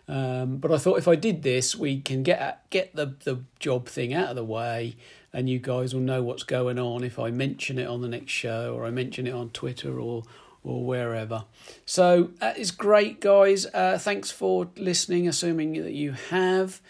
Um, 0.07 0.57
but 0.57 0.71
I 0.71 0.77
thought 0.77 0.99
if 0.99 1.07
I 1.07 1.15
did 1.15 1.41
this, 1.41 1.75
we 1.75 1.99
can 1.99 2.21
get 2.21 2.69
get 2.69 2.95
the 2.95 3.15
the 3.23 3.39
job 3.57 3.87
thing 3.87 4.13
out 4.13 4.29
of 4.29 4.35
the 4.35 4.43
way, 4.43 4.97
and 5.33 5.49
you 5.49 5.57
guys 5.57 5.95
will 5.95 6.01
know 6.01 6.21
what's 6.21 6.43
going 6.43 6.77
on 6.77 7.03
if 7.03 7.17
I 7.17 7.31
mention 7.31 7.79
it 7.79 7.87
on 7.87 8.01
the 8.01 8.07
next 8.07 8.31
show 8.31 8.75
or 8.75 8.85
I 8.85 8.91
mention 8.91 9.25
it 9.25 9.33
on 9.33 9.49
Twitter 9.49 9.99
or 9.99 10.23
or 10.63 10.85
wherever. 10.85 11.45
So 11.85 12.31
that 12.39 12.59
is 12.59 12.69
great, 12.69 13.19
guys. 13.19 13.65
Uh, 13.73 13.97
thanks 13.99 14.29
for 14.29 14.69
listening, 14.75 15.27
assuming 15.27 15.73
that 15.83 15.93
you 15.93 16.11
have. 16.29 16.81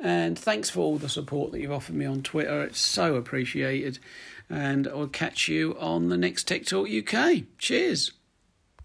And 0.00 0.38
thanks 0.38 0.70
for 0.70 0.80
all 0.80 0.96
the 0.96 1.08
support 1.08 1.52
that 1.52 1.60
you've 1.60 1.72
offered 1.72 1.94
me 1.94 2.06
on 2.06 2.22
Twitter. 2.22 2.62
It's 2.62 2.80
so 2.80 3.16
appreciated. 3.16 3.98
And 4.48 4.88
I'll 4.88 5.06
catch 5.06 5.46
you 5.48 5.76
on 5.78 6.08
the 6.08 6.16
next 6.16 6.44
Tech 6.44 6.64
Talk 6.64 6.88
UK. 6.88 7.44
Cheers. 7.58 8.12